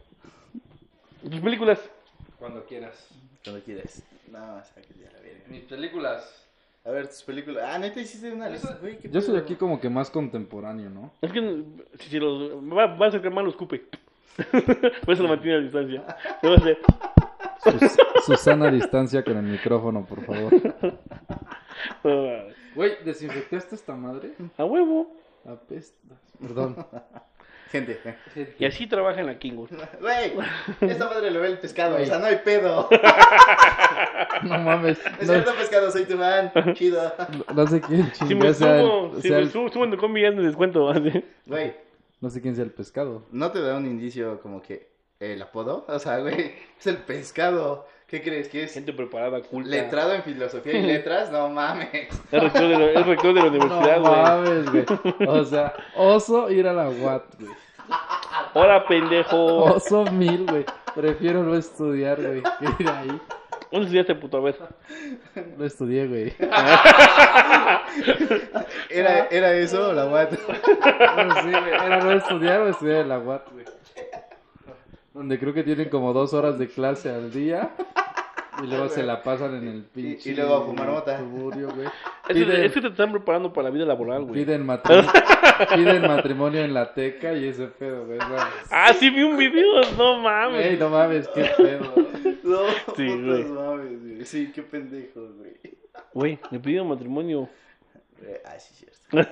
¿Tus 1.22 1.40
películas? 1.40 1.78
Cuando 2.40 2.64
quieras. 2.64 3.08
Cuando 3.44 3.62
quieras. 3.62 4.02
No, 4.32 4.60
sáquate 4.64 4.94
ya 5.00 5.12
la 5.12 5.20
verga. 5.20 5.44
Mis 5.46 5.62
películas. 5.62 6.48
A 6.84 6.90
ver, 6.90 7.06
tus 7.06 7.22
películas. 7.22 7.64
Ah, 7.64 7.78
neta, 7.78 8.00
hiciste 8.00 8.32
una 8.32 8.48
lista, 8.48 8.76
Yo 9.04 9.20
soy 9.20 9.38
aquí 9.38 9.54
como 9.54 9.80
que 9.80 9.88
más 9.88 10.10
contemporáneo, 10.10 10.90
¿no? 10.90 11.12
Es 11.22 11.30
que 11.30 11.62
si, 12.00 12.10
si 12.10 12.18
los 12.18 12.52
va, 12.76 12.86
va 12.86 13.06
a 13.06 13.08
acercar 13.08 13.32
mal, 13.32 13.44
lo 13.44 13.50
escupe. 13.50 13.84
Por 15.04 15.14
eso 15.14 15.22
lo 15.22 15.28
mantiene 15.28 15.58
a 15.58 15.60
distancia. 15.60 16.02
Le 16.42 16.48
va 16.48 16.54
a 16.54 16.58
hacer. 16.58 16.78
Sus- 17.62 17.96
Susana 18.26 18.70
distancia 18.70 19.22
con 19.24 19.36
el 19.36 19.42
micrófono, 19.44 20.04
por 20.06 20.22
favor. 20.24 20.52
No. 22.02 22.54
Güey, 22.74 22.92
¿desinfectaste 23.04 23.74
esta 23.74 23.94
madre? 23.94 24.32
a 24.58 24.64
huevo. 24.64 25.10
Apestas. 25.46 26.18
Perdón. 26.40 26.86
Gente. 27.70 28.00
Y 28.58 28.64
así 28.66 28.86
trabaja 28.86 29.20
en 29.20 29.26
la 29.26 29.38
King. 29.38 29.54
Güey, 30.00 30.32
esta 30.82 31.06
madre 31.08 31.30
lo 31.30 31.40
ve 31.40 31.48
el 31.48 31.58
pescado. 31.58 31.96
O 31.96 32.04
sea, 32.04 32.18
no 32.18 32.26
hay 32.26 32.36
pedo. 32.44 32.88
No 34.42 34.58
mames. 34.58 34.98
Es 35.20 35.26
No, 35.28 35.32
cierto, 35.34 35.54
pescado, 35.54 35.90
soy 35.90 36.04
tu 36.04 36.16
man. 36.16 36.52
Chido. 36.74 37.12
no 37.54 37.66
sé 37.66 37.80
quién 37.80 38.12
Si 38.14 38.24
me 38.24 38.28
chingada 38.52 38.54
sea 38.54 38.76
el, 38.80 38.82
subo, 38.86 39.14
si 39.16 39.22
sea 39.28 39.36
me 39.36 39.42
el- 39.42 39.50
subo, 39.50 39.68
subo 39.70 39.84
en 39.84 39.90
tu 39.92 39.96
combi 39.96 40.22
ya 40.22 40.30
me 40.32 40.42
descuento. 40.42 40.90
así. 40.90 41.24
Güey, 41.46 41.74
No 42.24 42.30
sé 42.30 42.40
quién 42.40 42.54
sea 42.54 42.64
el 42.64 42.70
pescado. 42.70 43.26
¿no 43.32 43.50
te 43.52 43.60
da 43.60 43.76
un 43.76 43.84
indicio 43.84 44.40
como 44.40 44.62
que 44.62 44.88
el 45.20 45.42
apodo? 45.42 45.84
O 45.88 45.98
sea, 45.98 46.20
güey, 46.20 46.54
es 46.80 46.86
el 46.86 46.96
pescado. 46.96 47.86
¿Qué 48.06 48.22
crees 48.22 48.48
que 48.48 48.62
es? 48.62 48.72
Gente 48.72 48.94
preparada, 48.94 49.42
culta. 49.42 49.68
Letrado 49.68 50.14
en 50.14 50.22
filosofía 50.22 50.72
y 50.72 50.82
letras, 50.86 51.30
no 51.30 51.50
mames. 51.50 52.08
Es 52.32 52.42
rector 52.42 52.62
de 52.68 52.78
la, 52.78 53.00
es 53.00 53.06
rector 53.06 53.34
de 53.34 53.40
la 53.42 53.46
universidad, 53.50 53.96
no 53.98 54.08
güey. 54.08 54.22
mames, 54.22 54.70
güey. 54.70 54.84
O 55.28 55.44
sea, 55.44 55.74
oso 55.96 56.50
ir 56.50 56.66
a 56.66 56.72
la 56.72 56.88
UAT, 56.88 57.24
güey. 57.38 57.52
Hola, 58.54 58.86
pendejo. 58.88 59.64
Oso 59.74 60.06
mil, 60.06 60.46
güey. 60.46 60.64
Prefiero 60.94 61.42
no 61.42 61.54
estudiar, 61.54 62.22
güey, 62.22 62.42
que 62.42 62.82
ir 62.84 62.88
ahí. 62.88 63.20
¿Dónde 63.70 63.86
estudiaste, 63.86 64.14
puto? 64.14 64.42
Ver. 64.42 64.56
No 65.56 65.64
estudié, 65.64 66.06
güey. 66.06 66.32
¿Era, 68.90 69.26
era 69.30 69.52
eso 69.54 69.92
la 69.92 70.06
what? 70.06 70.30
No, 70.30 71.34
sí, 71.42 71.50
güey. 71.50 71.74
Era 71.74 72.00
no 72.00 72.12
estudiar 72.12 72.60
o 72.60 72.68
estudiar 72.68 73.00
en 73.00 73.08
la 73.08 73.18
UAT, 73.18 73.52
güey. 73.52 73.64
Donde 75.12 75.38
creo 75.38 75.52
que 75.54 75.62
tienen 75.62 75.88
como 75.88 76.12
dos 76.12 76.34
horas 76.34 76.58
de 76.58 76.68
clase 76.68 77.10
al 77.10 77.32
día. 77.32 77.70
Y 78.62 78.66
luego 78.66 78.88
se 78.88 79.02
la 79.02 79.22
pasan 79.22 79.56
en 79.56 79.68
el 79.68 79.82
pinche. 79.82 80.30
y 80.30 80.34
luego 80.34 80.54
a 80.56 80.64
fumar 80.66 80.88
mota. 80.88 81.18
suburbio, 81.18 81.68
güey. 81.74 81.88
Es, 82.28 82.34
Piden, 82.36 82.50
que- 82.50 82.64
es 82.66 82.72
que 82.72 82.80
te 82.80 82.86
están 82.88 83.10
preparando 83.12 83.52
para 83.52 83.68
la 83.68 83.74
vida 83.74 83.84
laboral, 83.84 84.22
güey. 84.24 84.44
piden, 84.44 84.64
matrimonio, 84.66 85.10
piden 85.74 86.02
matrimonio 86.02 86.60
en 86.64 86.72
la 86.72 86.94
teca 86.94 87.34
y 87.34 87.46
ese 87.48 87.66
pedo, 87.66 88.06
güey. 88.06 88.18
Ah, 88.70 88.92
sí, 88.94 89.10
vi 89.10 89.22
un 89.24 89.36
video. 89.36 89.82
No 89.98 90.18
mames. 90.20 90.64
Ey, 90.66 90.76
no 90.78 90.88
mames, 90.88 91.28
qué 91.28 91.50
pedo. 91.56 91.92
No, 92.44 92.58
Sí, 92.96 93.06
putos 93.06 93.24
güey. 93.24 93.44
mames, 93.44 94.02
güey. 94.02 94.24
Sí, 94.26 94.52
qué 94.54 94.62
pendejos, 94.62 95.34
güey. 95.38 95.54
Güey, 96.12 96.38
le 96.50 96.58
pidieron 96.60 96.88
matrimonio. 96.88 97.48
Ah, 98.44 98.58
sí, 98.58 98.74
cierto. 98.74 99.28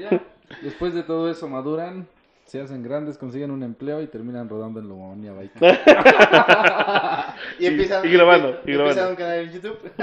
Ya. 0.00 0.20
Después 0.62 0.94
de 0.94 1.02
todo 1.02 1.30
eso 1.30 1.48
maduran, 1.48 2.06
se 2.52 2.60
hacen 2.60 2.82
grandes, 2.82 3.16
consiguen 3.16 3.50
un 3.50 3.62
empleo 3.62 4.02
y 4.02 4.06
terminan 4.08 4.46
rodando 4.46 4.78
en 4.78 4.86
Lomonia 4.86 5.32
Bike. 5.32 5.52
Y 7.58 7.64
empiezan, 7.64 8.06
y 8.06 8.12
grabando, 8.12 8.60
y 8.66 8.72
grabando. 8.72 8.90
empiezan 8.90 9.10
un 9.10 9.16
canal 9.16 9.38
en 9.38 9.52
YouTube. 9.52 9.78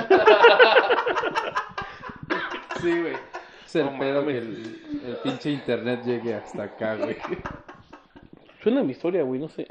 Sí, 2.81 3.01
güey. 3.01 3.13
Es 3.65 3.75
el 3.75 3.89
pedo 3.99 4.25
que 4.25 4.37
el, 4.37 4.81
el 5.05 5.17
pinche 5.21 5.51
internet 5.51 6.01
llegue 6.05 6.33
hasta 6.33 6.63
acá, 6.63 6.95
güey. 6.95 7.17
Suena 8.63 8.81
mi 8.83 8.93
historia, 8.93 9.21
güey, 9.23 9.41
no 9.41 9.49
sé. 9.49 9.67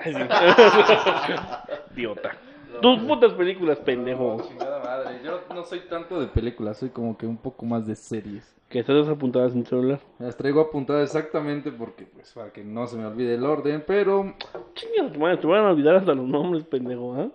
Idiota. 1.97 2.33
Tus 2.81 3.01
putas 3.01 3.33
películas, 3.33 3.79
pendejo. 3.79 4.41
chingada 4.47 4.79
madre. 4.83 5.21
Yo 5.25 5.41
no 5.55 5.65
soy 5.65 5.81
tanto 5.81 6.21
de 6.21 6.29
películas, 6.29 6.79
soy 6.79 6.91
como 6.91 7.17
que 7.17 7.27
un 7.27 7.37
poco 7.37 7.67
más 7.67 7.87
de 7.87 7.97
series. 7.97 8.55
Que 8.69 8.81
estás 8.81 9.09
apuntadas 9.09 9.55
en 9.55 9.65
celular. 9.65 9.99
Las 10.19 10.37
traigo 10.37 10.61
apuntadas 10.61 11.05
exactamente 11.09 11.73
porque, 11.73 12.05
pues, 12.05 12.33
para 12.33 12.53
que 12.53 12.63
no 12.63 12.87
se 12.87 12.97
me 12.97 13.07
olvide 13.07 13.35
el 13.35 13.45
orden, 13.45 13.83
pero... 13.87 14.35
Chinga, 14.75 15.11
tu 15.11 15.19
madre, 15.19 15.39
te 15.39 15.47
van 15.47 15.65
a 15.65 15.71
olvidar 15.71 15.97
hasta 15.97 16.15
los 16.15 16.29
nombres, 16.29 16.65
pendejo, 16.65 17.15
¿ah? 17.15 17.29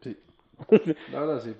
Sí. 0.00 0.18
La 1.12 1.20
verdad 1.20 1.40
sí. 1.40 1.54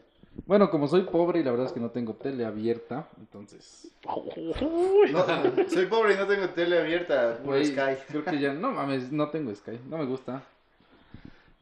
Bueno, 0.47 0.71
como 0.71 0.89
soy 0.89 1.03
pobre 1.03 1.41
y 1.41 1.45
la 1.45 1.51
verdad 1.53 1.67
es 1.67 1.73
que 1.73 1.81
no 1.81 1.91
tengo 1.91 2.15
tele 2.15 2.45
abierta, 2.45 3.09
entonces... 3.19 3.95
No, 4.05 5.25
soy 5.69 5.87
pobre 5.87 6.15
y 6.15 6.17
no 6.17 6.27
tengo 6.27 6.49
tele 6.49 6.81
abierta. 6.81 7.39
Güey, 7.45 7.67
Sky. 7.67 8.03
creo 8.09 8.25
que 8.25 8.41
ya... 8.41 8.53
No 8.55 8.73
mames, 8.73 9.13
no 9.13 9.29
tengo 9.31 9.55
Sky, 9.55 9.79
no 9.89 9.99
me 9.99 10.07
gusta. 10.07 10.43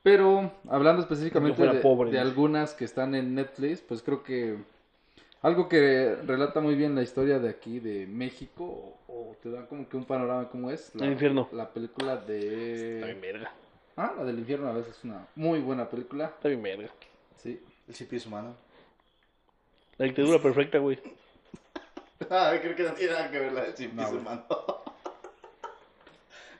Pero 0.02 0.50
hablando 0.68 1.02
específicamente 1.02 1.62
de, 1.62 1.80
pobre, 1.80 2.10
de 2.10 2.18
algunas 2.18 2.74
que 2.74 2.84
están 2.84 3.14
en 3.14 3.34
Netflix, 3.34 3.82
pues 3.82 4.02
creo 4.02 4.22
que 4.22 4.56
algo 5.42 5.68
que 5.68 6.16
relata 6.26 6.60
muy 6.60 6.74
bien 6.74 6.94
la 6.94 7.02
historia 7.02 7.38
de 7.38 7.48
aquí, 7.48 7.80
de 7.80 8.06
México, 8.06 8.98
o, 9.08 9.30
o 9.30 9.36
te 9.42 9.50
da 9.50 9.66
como 9.66 9.88
que 9.88 9.96
un 9.96 10.04
panorama 10.04 10.40
de 10.42 10.48
cómo 10.48 10.70
es. 10.70 10.94
La, 10.94 11.06
El 11.06 11.12
infierno. 11.12 11.48
La 11.52 11.70
película 11.70 12.14
Está 12.14 12.26
bien 12.32 13.00
de... 13.00 13.18
verga. 13.20 13.52
Ah, 13.96 14.14
la 14.16 14.24
del 14.24 14.38
infierno 14.38 14.68
a 14.68 14.72
veces 14.72 14.96
es 14.96 15.04
una 15.04 15.26
muy 15.34 15.60
buena 15.60 15.88
película. 15.88 16.26
Está 16.26 16.48
bien 16.48 16.62
verga. 16.62 16.88
Sí. 17.36 17.60
El 17.88 17.94
cipi 17.94 18.16
es 18.16 18.26
humano. 18.26 18.54
La 19.98 20.06
dictadura 20.06 20.38
perfecta, 20.42 20.78
güey. 20.78 20.98
Ah, 22.28 22.54
creo 22.60 22.76
que 22.76 22.82
no 22.82 22.92
tiene 22.92 23.12
nada 23.12 23.30
que 23.30 23.38
ver 23.38 23.52
la 23.52 23.64
del 23.64 23.74
cipi 23.74 23.96
No, 23.96 24.02
es 24.02 24.12
humano. 24.12 24.44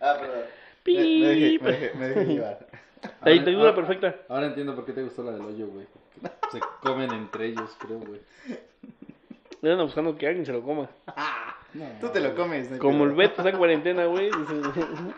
ah, 0.00 0.16
perdón. 0.18 0.44
Me, 0.86 0.92
me 0.92 1.00
dejé, 1.28 1.58
me 1.62 1.70
dejé, 1.70 1.94
me 1.94 2.08
dejé 2.08 2.24
llevar. 2.24 2.69
La 3.24 3.30
dictadura 3.32 3.70
Ahora- 3.70 3.74
perfecta. 3.74 4.16
Ahora 4.28 4.46
entiendo 4.46 4.74
por 4.74 4.84
qué 4.84 4.92
te 4.92 5.02
gustó 5.02 5.22
la 5.22 5.32
del 5.32 5.42
hoyo, 5.42 5.66
güey. 5.68 5.86
Se 6.52 6.60
comen 6.82 7.10
entre 7.12 7.46
ellos, 7.46 7.76
creo, 7.78 7.98
güey. 7.98 8.20
Andan 9.62 9.86
buscando 9.86 10.16
que 10.16 10.26
alguien 10.26 10.46
se 10.46 10.52
lo 10.52 10.62
coma. 10.62 10.88
No, 11.72 11.84
Tú 12.00 12.08
te 12.08 12.18
lo 12.18 12.34
comes, 12.34 12.68
¿no? 12.68 12.78
Como 12.80 13.04
el 13.04 13.12
Beto 13.12 13.34
está 13.42 13.50
en 13.50 13.56
cuarentena, 13.56 14.04
güey. 14.06 14.28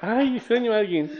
Ay, 0.03 0.37
extraño 0.37 0.74
a 0.74 0.76
alguien. 0.80 1.11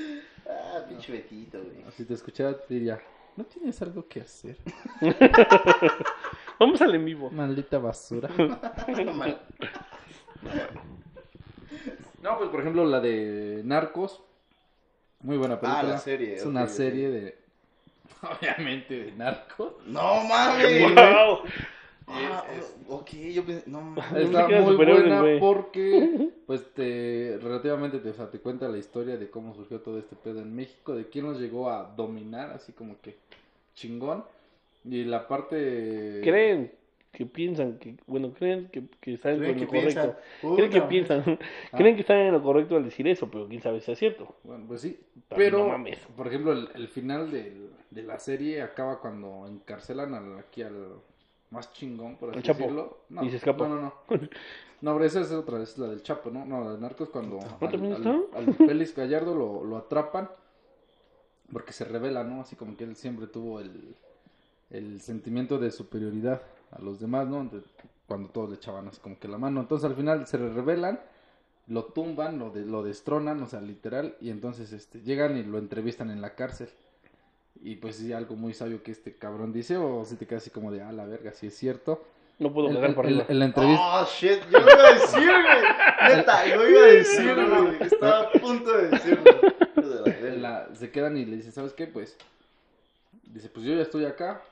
Ah, 0.47 0.81
pinche 0.87 1.11
Betito, 1.11 1.57
güey. 1.59 1.91
Si 1.93 2.05
te 2.05 2.13
escuchara, 2.13 2.53
te 2.59 2.75
diría, 2.75 3.01
¿no 3.39 3.45
tienes 3.45 3.81
algo 3.81 4.07
que 4.07 4.21
hacer? 4.21 4.59
Vamos 6.61 6.83
al 6.83 6.95
en 6.97 7.05
vivo. 7.07 7.31
Maldita 7.31 7.79
basura. 7.79 8.29
No, 8.37 9.13
mal. 9.15 9.41
No, 12.23 12.37
pues 12.39 12.51
por 12.51 12.61
ejemplo 12.61 12.85
la 12.85 13.01
de 13.01 13.63
Narcos. 13.65 14.21
Muy 15.23 15.37
buena 15.37 15.61
película. 15.61 15.81
Ah, 15.81 15.85
la 15.85 15.99
serie, 15.99 16.35
Es 16.35 16.45
una 16.45 16.67
serie 16.67 17.11
de... 17.11 17.39
Obviamente 18.41 19.05
de 19.05 19.13
Narcos. 19.13 19.75
No 19.87 20.25
mames. 20.25 20.95
¡Wow! 20.95 21.39
Ah, 22.07 22.45
ok, 22.89 23.11
yo 23.33 23.45
pensé. 23.45 23.71
No 23.71 23.81
mames. 23.81 24.25
Está 24.25 24.49
muy 24.49 24.77
buena 24.77 25.21
güey. 25.21 25.41
porque 25.41 26.31
pues 26.47 26.73
te 26.75 27.39
relativamente 27.43 27.99
te, 27.99 28.11
o 28.11 28.15
sea, 28.15 28.31
te 28.31 28.39
cuenta 28.39 28.69
la 28.69 28.79
historia 28.79 29.17
de 29.17 29.31
cómo 29.31 29.55
surgió 29.55 29.81
todo 29.81 29.99
este 29.99 30.17
pedo 30.17 30.41
en 30.41 30.55
México, 30.55 30.95
de 30.95 31.09
quién 31.09 31.27
nos 31.27 31.41
llegó 31.41 31.71
a 31.71 31.93
dominar, 31.97 32.51
así 32.51 32.73
como 32.73 33.01
que 33.01 33.17
chingón. 33.75 34.25
Y 34.85 35.05
la 35.05 35.29
parte 35.29 36.21
Creen 36.25 36.73
que 37.13 37.27
piensan 37.27 37.79
que, 37.79 37.97
bueno, 38.07 38.33
creen 38.33 38.69
que, 38.73 38.85
que 39.01 39.15
están 39.15 39.37
¿Creen 39.39 39.55
en 39.55 39.61
lo 39.61 39.67
correcto. 39.69 40.17
piensan? 40.41 40.57
Creen 40.57 40.71
que 40.71 40.81
piensan, 40.83 41.39
Ah. 41.73 41.77
creen 41.77 41.95
que 41.95 42.01
están 42.01 42.17
en 42.19 42.33
lo 42.33 42.43
correcto 42.43 42.77
al 42.77 42.85
decir 42.85 43.07
eso, 43.07 43.31
pero 43.31 43.47
quién 43.47 43.61
sabe 43.61 43.81
si 43.81 43.93
es 43.93 43.99
cierto. 43.99 44.35
Bueno, 44.45 44.65
pues 44.67 44.81
sí, 44.81 44.99
También 45.29 45.51
pero 45.53 45.59
no 45.65 45.69
mames. 45.69 45.99
por 46.17 46.27
ejemplo 46.27 46.53
el, 46.53 46.69
el 46.75 46.89
final 46.89 47.31
del- 47.31 47.71
de 47.91 48.03
la 48.03 48.19
serie 48.19 48.63
acaba 48.63 48.99
cuando 49.01 49.47
encarcelan 49.47 50.15
al, 50.15 50.39
aquí 50.39 50.63
al 50.63 50.95
más 51.51 51.71
chingón, 51.75 52.17
por 52.17 52.31
así 52.31 52.39
Al 52.39 52.43
Chapo. 52.45 52.59
decirlo. 52.61 52.99
No, 53.11 53.23
Y 53.25 53.31
se 53.31 53.37
escapa. 53.37 53.69
No, 53.69 53.77
no, 53.77 53.83
no. 53.83 53.95
No, 54.81 54.95
pero 54.95 55.05
esa 55.05 55.21
es 55.21 55.31
otra, 55.31 55.63
es 55.63 55.79
la 55.79 55.87
del 55.89 56.03
Chapo, 56.03 56.31
¿no? 56.31 56.45
No, 56.45 56.65
la 56.65 56.73
de 56.73 56.81
Narcos 56.81 57.09
cuando 57.11 57.39
al, 57.61 58.27
al 58.35 58.55
Félix 58.55 58.97
Gallardo 58.97 59.33
lo, 59.33 59.63
lo 59.65 59.77
atrapan 59.77 60.29
porque 61.53 61.73
se 61.73 61.85
revela, 61.85 62.25
¿no? 62.25 62.41
Así 62.41 62.57
como 62.57 62.77
que 62.77 62.83
él 62.85 62.97
siempre 62.97 63.27
tuvo 63.29 63.61
el, 63.61 63.95
el 64.71 65.01
sentimiento 65.01 65.59
de 65.59 65.71
superioridad 65.71 66.43
a 66.73 66.81
los 66.81 66.99
demás, 67.01 67.27
¿no? 67.29 67.45
De- 67.45 67.63
cuando 68.07 68.29
todos 68.29 68.51
le 68.51 68.57
echaban 68.57 68.89
así 68.89 69.01
como 69.01 69.19
que 69.19 69.29
la 69.29 69.39
mano. 69.39 69.61
Entonces 69.61 69.89
al 69.89 69.97
final 69.97 70.27
se 70.27 70.37
revelan, 70.37 71.01
lo 71.69 71.85
tumban, 71.85 72.39
lo, 72.39 72.51
de, 72.51 72.65
lo 72.67 72.83
destronan, 72.83 73.43
o 73.43 73.47
sea, 73.47 73.61
literal, 73.61 74.17
y 74.21 74.31
entonces 74.31 74.73
este, 74.73 75.01
llegan 75.01 75.37
y 75.39 75.45
lo 75.45 75.59
entrevistan 75.59 76.11
en 76.11 76.21
la 76.21 76.35
cárcel. 76.35 76.69
Y 77.63 77.77
pues 77.77 77.97
sí, 77.97 78.13
algo 78.13 78.35
muy 78.35 78.55
sabio 78.55 78.83
que 78.83 78.91
este 78.91 79.15
cabrón 79.15 79.53
dice, 79.53 79.77
o 79.77 80.05
si 80.05 80.17
te 80.17 80.27
quedas 80.27 80.43
así 80.43 80.51
como 80.51 80.73
de, 80.73 80.83
ah, 80.83 80.93
la 80.93 81.07
verga, 81.07 81.33
si 81.33 81.47
es 81.47 81.57
cierto. 81.57 82.05
No 82.39 82.53
puedo 82.53 82.69
El- 82.69 82.75
cagar 82.75 82.91
el- 82.91 82.99
arriba. 82.99 83.25
en 83.29 83.39
la 83.39 83.45
entrevista... 83.45 84.03
Oh, 84.03 84.07
shit, 84.07 84.41
yo 84.51 84.59
lo 84.59 84.73
iba 84.73 84.89
a 84.89 84.93
decir, 84.95 85.31
güey. 85.31 86.17
Neta, 86.17 86.47
lo 86.57 86.69
iba 86.69 86.81
a 86.81 86.87
decir, 86.87 87.35
güey. 87.49 87.83
Estaba 87.83 88.21
a 88.23 88.33
punto 88.33 88.73
de 88.77 88.89
decirlo. 88.89 89.25
La- 90.39 90.69
se 90.75 90.91
quedan 90.91 91.17
y 91.17 91.25
le 91.25 91.37
dicen, 91.37 91.53
¿sabes 91.53 91.73
qué? 91.73 91.87
Pues, 91.87 92.17
dice, 93.25 93.49
pues 93.49 93.65
yo 93.65 93.75
ya 93.75 93.83
estoy 93.83 94.05
acá. 94.07 94.43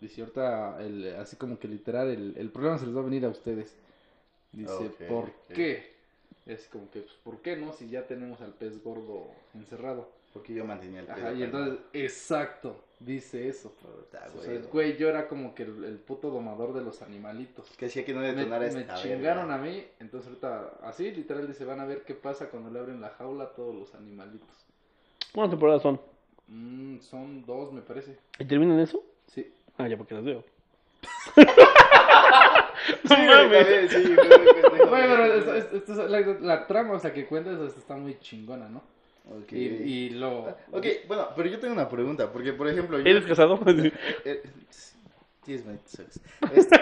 Dice, 0.00 0.20
ahorita, 0.20 0.82
el, 0.82 1.16
así 1.16 1.36
como 1.36 1.58
que 1.58 1.68
literal, 1.68 2.08
el, 2.08 2.34
el 2.36 2.50
problema 2.50 2.78
se 2.78 2.86
les 2.86 2.94
va 2.96 3.00
a 3.00 3.04
venir 3.04 3.24
a 3.24 3.28
ustedes. 3.30 3.74
Dice, 4.52 4.72
Ok, 4.72 5.02
¿por 5.08 5.24
ok. 5.24 5.32
qué? 5.54 5.96
Es 6.46 6.68
como 6.68 6.90
que, 6.90 7.00
pues, 7.00 7.14
¿por 7.24 7.40
qué 7.42 7.56
no? 7.56 7.72
Si 7.72 7.88
ya 7.88 8.06
tenemos 8.06 8.40
al 8.40 8.52
pez 8.54 8.82
gordo 8.82 9.26
encerrado. 9.54 10.14
Porque 10.32 10.52
yo 10.52 10.66
mantenía 10.66 11.00
el 11.00 11.10
Ajá, 11.10 11.28
pedo. 11.28 11.36
y 11.36 11.42
entonces, 11.44 11.78
exacto, 11.94 12.76
dice 13.00 13.48
eso. 13.48 13.72
Puta, 13.72 14.28
O 14.36 14.42
sea, 14.42 14.52
güey. 14.52 14.62
güey, 14.70 14.96
yo 14.98 15.08
era 15.08 15.28
como 15.28 15.54
que 15.54 15.62
el, 15.62 15.82
el 15.84 15.98
puto 15.98 16.30
domador 16.30 16.74
de 16.74 16.82
los 16.84 17.00
animalitos. 17.00 17.70
Que 17.78 17.86
hacía 17.86 18.04
que 18.04 18.12
no 18.12 18.20
Me, 18.20 18.34
detonara 18.34 18.70
me 18.70 18.80
esta 18.80 18.94
chingaron 18.96 19.48
verga. 19.48 19.54
a 19.54 19.58
mí, 19.58 19.82
entonces 19.98 20.28
ahorita, 20.28 20.74
así 20.82 21.10
literal 21.10 21.46
dice, 21.48 21.64
van 21.64 21.80
a 21.80 21.86
ver 21.86 22.02
qué 22.04 22.14
pasa 22.14 22.50
cuando 22.50 22.70
le 22.70 22.78
abren 22.78 23.00
la 23.00 23.08
jaula 23.10 23.44
a 23.44 23.54
todos 23.54 23.74
los 23.74 23.94
animalitos. 23.94 24.48
¿Cuántas 25.32 25.52
temporadas 25.52 25.82
son? 25.82 26.00
Mm, 26.48 26.98
son 27.00 27.44
dos, 27.46 27.72
me 27.72 27.80
parece. 27.80 28.18
¿Y 28.38 28.44
terminan 28.44 28.78
eso? 28.78 29.02
Sí. 29.28 29.50
Ah, 29.78 29.88
ya 29.88 29.96
porque 29.96 30.14
las 30.14 30.24
veo. 30.24 30.44
Sí, 33.08 33.14
güey, 33.14 33.28
también, 33.28 33.88
sí, 33.88 34.14
pendejo. 34.16 34.90
Oye, 34.92 35.02
pero 35.08 35.24
esto- 35.24 35.54
esto- 35.54 35.76
esto 35.76 35.92
es 36.04 36.10
la, 36.10 36.20
la 36.20 36.66
trama, 36.66 36.94
o 36.94 36.98
sea, 37.00 37.12
que 37.12 37.26
cuentas 37.26 37.54
o 37.58 37.68
sea, 37.68 37.78
está 37.78 37.96
muy 37.96 38.18
chingona, 38.20 38.68
¿no? 38.68 38.78
Ok. 39.28 39.52
Y, 39.52 39.56
y 39.58 40.10
lo... 40.10 40.40
Ok, 40.70 40.86
bueno, 41.08 41.28
pero 41.34 41.48
yo 41.48 41.58
tengo 41.58 41.74
una 41.74 41.88
pregunta, 41.88 42.30
porque 42.32 42.52
por 42.52 42.68
ejemplo... 42.68 42.98
yo- 42.98 43.04
¿Eres 43.10 43.24
casado? 43.24 43.58
Eh, 44.24 44.42
minutos. 45.46 46.20
Este, 46.54 46.76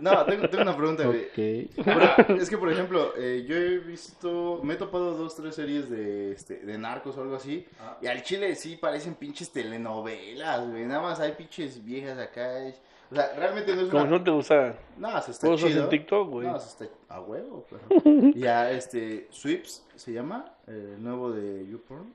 no, 0.00 0.24
tengo, 0.24 0.48
tengo 0.48 0.62
una 0.62 0.76
pregunta, 0.76 1.04
güey. 1.06 1.28
Es 2.40 2.48
que, 2.50 2.58
por 2.58 2.70
ejemplo, 2.72 3.12
eh, 3.16 3.44
yo 3.48 3.56
he 3.56 3.78
visto, 3.78 4.60
me 4.62 4.74
he 4.74 4.76
topado 4.76 5.14
dos, 5.16 5.34
tres 5.36 5.54
series 5.54 5.88
de, 5.90 6.32
este, 6.32 6.56
de 6.60 6.78
narcos 6.78 7.16
o 7.16 7.22
algo 7.22 7.36
así. 7.36 7.66
Ah. 7.80 7.98
Y 8.02 8.06
al 8.06 8.22
chile 8.22 8.54
sí 8.54 8.76
parecen 8.76 9.14
pinches 9.14 9.50
telenovelas, 9.52 10.68
güey. 10.68 10.84
Nada 10.86 11.02
más 11.02 11.20
hay 11.20 11.32
pinches 11.32 11.84
viejas 11.84 12.18
acá. 12.18 12.66
es- 12.66 12.80
O 13.10 13.14
sea, 13.14 13.32
realmente 13.36 13.74
no 13.74 13.82
es 13.82 13.88
Como 13.88 14.02
una... 14.04 14.10
no 14.18 14.24
te 14.24 14.30
gusta. 14.30 14.76
No, 14.96 15.20
se 15.22 15.30
está 15.30 15.54
chido. 15.56 15.84
en 15.84 15.88
TikTok, 15.88 16.28
güey. 16.30 16.46
No, 16.48 16.58
se 16.58 16.84
está 16.84 16.94
a 17.08 17.20
huevo, 17.20 17.66
pero... 17.68 18.02
Ya, 18.34 18.70
este, 18.70 19.28
Sweeps 19.30 19.86
se 19.94 20.12
llama, 20.12 20.54
el 20.66 21.02
nuevo 21.02 21.30
de 21.32 21.66
YouPorn. 21.68 22.12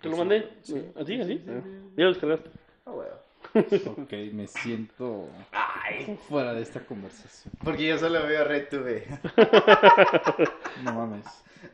¿Te 0.00 0.08
lo 0.08 0.16
mandé? 0.16 0.48
Sí. 0.62 0.74
¿Así, 0.98 1.20
así? 1.20 1.38
Sí, 1.38 1.44
sí, 1.44 1.60
sí. 1.62 1.70
Ya 1.96 2.04
lo 2.04 2.10
descargaste. 2.10 2.50
A 2.86 2.90
huevo. 2.90 3.14
Ok, 3.54 4.12
me 4.32 4.46
siento 4.46 5.28
Ay, 5.52 6.16
fuera 6.28 6.54
de 6.54 6.62
esta 6.62 6.80
conversación. 6.80 7.52
porque 7.64 7.86
yo 7.88 7.98
solo 7.98 8.26
veo 8.26 8.44
RedTube. 8.44 9.06
No 10.84 10.92
mames. 10.94 11.26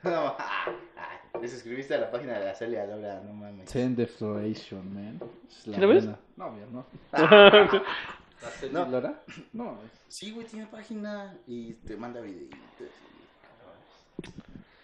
No, 0.02 0.34
ay, 0.38 1.40
les 1.40 1.52
suscribiste 1.52 1.94
a 1.94 1.98
la 1.98 2.10
página 2.10 2.38
de 2.38 2.44
la 2.46 2.54
Celia 2.54 2.84
Laura, 2.86 3.20
no 3.24 3.32
mames. 3.34 3.70
Ten 3.70 3.94
Defloration, 3.94 4.92
man. 4.94 5.20
Es 5.48 5.54
¿Sí 5.64 5.70
la 5.70 5.86
ves? 5.86 6.04
buena. 6.04 6.18
No, 6.36 6.52
bien, 6.54 6.72
no. 6.72 6.86
¿La 7.12 8.50
Celia 8.58 8.72
No. 8.84 8.90
Lora? 8.90 9.22
No 9.52 9.64
mames. 9.64 9.90
Sí, 10.08 10.30
güey, 10.32 10.46
tiene 10.46 10.66
página 10.66 11.36
y 11.46 11.74
te 11.74 11.96
manda 11.96 12.20
videitos. 12.20 12.58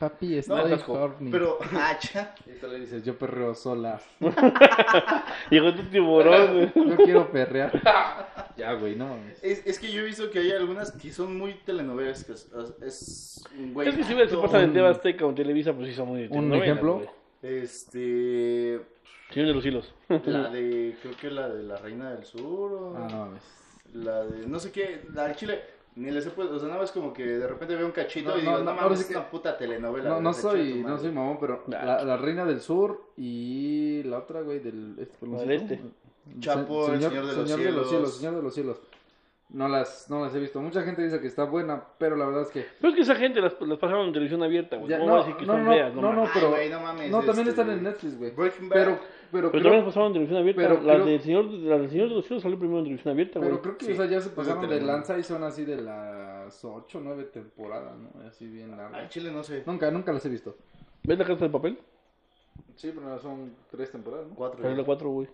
Papi, 0.02 0.40
No, 0.48 0.64
Tasco, 0.64 0.92
horny. 0.94 1.30
pero, 1.30 1.58
ya. 2.12 2.34
Y 2.44 2.58
tú 2.58 2.66
le 2.66 2.80
dices, 2.80 3.04
yo 3.04 3.16
perreo 3.16 3.54
sola. 3.54 4.00
Llegó 5.50 5.72
tu 5.74 5.82
tiburón, 5.84 6.54
güey. 6.74 6.88
Yo 6.90 6.96
quiero 6.96 7.30
perrear. 7.30 7.70
ya, 8.56 8.72
güey, 8.72 8.96
no 8.96 9.06
mames. 9.06 9.38
Es, 9.44 9.64
es 9.64 9.78
que 9.78 9.92
yo 9.92 10.00
he 10.00 10.04
visto 10.04 10.28
que 10.32 10.40
hay 10.40 10.50
algunas 10.50 10.90
que 10.90 11.12
son 11.12 11.38
muy 11.38 11.54
telenovelas. 11.64 12.24
Que 12.24 12.32
es, 12.32 12.50
es 12.84 13.44
un 13.56 13.72
güey. 13.74 13.88
Es 13.90 13.94
que 13.96 14.02
si 14.02 14.14
ves 14.14 14.32
en 14.32 14.72
TV 14.72 14.88
Azteca 14.88 15.24
o 15.24 15.28
en 15.28 15.34
Televisa, 15.36 15.72
pues 15.72 15.86
sí 15.88 15.94
son 15.94 16.08
muy 16.08 16.22
de 16.22 16.26
¿Un 16.26 16.32
telenovelas, 16.50 16.64
ejemplo? 16.66 16.94
güey. 16.94 17.08
Este. 17.42 18.80
Señor 19.30 19.48
de 19.48 19.54
los 19.54 19.64
hilos. 19.64 19.94
La 20.08 20.50
de. 20.50 20.96
Creo 21.00 21.16
que 21.16 21.30
la 21.30 21.48
de 21.48 21.62
la 21.62 21.76
Reina 21.76 22.10
del 22.10 22.24
Sur. 22.24 22.72
O 22.72 22.96
Ah, 22.96 23.06
no 23.08 23.18
mames. 23.26 23.42
La 23.94 24.24
de. 24.24 24.48
No 24.48 24.58
sé 24.58 24.72
qué. 24.72 25.02
La 25.14 25.28
de 25.28 25.36
Chile. 25.36 25.62
Ni 25.94 26.10
les 26.10 26.26
he 26.26 26.30
puesto. 26.30 26.54
O 26.54 26.58
sea, 26.58 26.68
nada 26.68 26.80
más 26.80 26.90
como 26.92 27.12
que 27.12 27.24
de 27.24 27.46
repente 27.46 27.76
veo 27.76 27.84
un 27.86 27.92
cachito 27.92 28.30
No, 28.30 28.38
y 28.38 28.42
no, 28.44 28.50
digo, 28.52 28.64
no, 28.64 28.74
no, 28.74 28.80
mames, 28.80 29.00
es 29.00 29.06
que- 29.06 29.14
una 29.16 29.28
puta 29.30 29.56
telenovela. 29.58 30.08
No, 30.10 30.20
no 30.20 30.32
soy, 30.32 30.82
no 30.82 30.98
soy 30.98 31.12
mamón, 31.12 31.38
pero 31.38 31.64
la, 31.68 32.02
la 32.04 32.16
reina 32.16 32.44
del 32.46 32.60
sur 32.60 33.10
y 33.16 34.02
la 34.04 34.18
otra, 34.18 34.40
güey, 34.40 34.58
del 34.60 34.96
este, 34.98 35.18
¿cómo 35.20 35.38
se 35.38 35.46
del 35.46 35.58
llama? 35.60 35.72
este. 35.74 35.90
Chapo, 36.38 36.86
el 36.92 37.00
Señor 37.02 37.12
de 37.26 37.32
los 37.34 37.34
Señor 37.50 37.58
de 37.60 37.72
los 37.72 37.88
Cielos. 37.88 37.88
cielos, 37.88 38.16
Señor 38.16 38.34
de 38.36 38.42
los 38.42 38.54
cielos. 38.54 38.80
No 39.52 39.68
las, 39.68 40.08
no 40.08 40.24
las 40.24 40.34
he 40.34 40.40
visto. 40.40 40.62
Mucha 40.62 40.82
gente 40.82 41.02
dice 41.04 41.20
que 41.20 41.26
está 41.26 41.44
buena, 41.44 41.84
pero 41.98 42.16
la 42.16 42.24
verdad 42.24 42.42
es 42.42 42.48
que 42.48 42.64
Pero 42.80 42.88
es 42.88 42.94
que 42.96 43.02
esa 43.02 43.16
gente 43.16 43.38
las, 43.40 43.60
las 43.60 43.78
pasaron 43.78 44.06
en 44.06 44.12
televisión 44.14 44.42
abierta, 44.42 44.76
güey. 44.78 44.88
Ya, 44.88 44.98
¿Cómo 44.98 45.10
no, 45.10 45.16
decir 45.18 45.36
que 45.36 45.44
no, 45.44 45.52
son 45.52 45.64
no, 45.64 45.70
feas? 45.72 45.94
no, 45.94 46.12
no, 46.14 46.22
Ay, 46.22 46.28
pero- 46.32 46.50
no 46.70 46.80
mames. 46.80 47.10
no, 47.10 47.18
también 47.22 47.48
este, 47.48 47.60
están 47.60 47.70
en 47.70 47.82
Netflix, 47.82 48.18
güey. 48.18 48.30
Breaking 48.30 48.68
Bad. 48.70 48.76
Pero, 48.78 48.98
pero, 49.30 49.50
Pero 49.50 49.50
creo, 49.50 49.62
también 49.62 49.76
las 49.84 49.84
pasaron 49.84 50.06
en 50.08 50.12
televisión 50.14 50.40
abierta. 50.40 50.62
pero 50.62 50.80
la, 50.82 50.94
creo- 50.94 51.04
del 51.06 51.20
señor, 51.20 51.44
la 51.44 51.78
del 51.78 51.90
Señor 51.90 52.08
de 52.08 52.14
los 52.14 52.24
Cielos 52.24 52.42
salió 52.42 52.58
primero 52.58 52.78
en 52.78 52.84
televisión 52.84 53.12
abierta, 53.12 53.38
güey. 53.40 53.50
pero 53.50 53.62
creo 53.62 53.76
que 53.76 53.84
Sí, 53.84 53.92
o 53.92 53.96
sea, 53.96 54.06
ya 54.06 54.20
se 54.22 54.30
pasaron 54.30 54.68
de 54.70 54.80
lanza 54.80 55.18
y 55.18 55.22
son 55.22 55.44
así 55.44 55.64
de 55.66 55.82
las 55.82 56.64
8 56.64 56.98
o 56.98 57.00
9 57.02 57.24
temporadas, 57.24 57.92
¿no? 57.98 58.26
Así 58.26 58.46
bien 58.46 58.74
largas. 58.74 59.10
Chile 59.10 59.30
no 59.30 59.42
sé. 59.42 59.64
Nunca, 59.66 59.90
nunca 59.90 60.12
las 60.14 60.24
he 60.24 60.30
visto. 60.30 60.56
¿Ves 61.02 61.18
la 61.18 61.26
casa 61.26 61.44
de 61.44 61.50
papel? 61.50 61.78
Sí, 62.76 62.90
pero 62.94 63.18
son 63.18 63.54
tres 63.70 63.90
temporadas, 63.92 64.28
¿no? 64.28 64.34
Cuatro. 64.34 64.58
Pero 64.62 64.70
es 64.72 64.78
la 64.78 64.84
4, 64.84 65.10
güey. 65.10 65.28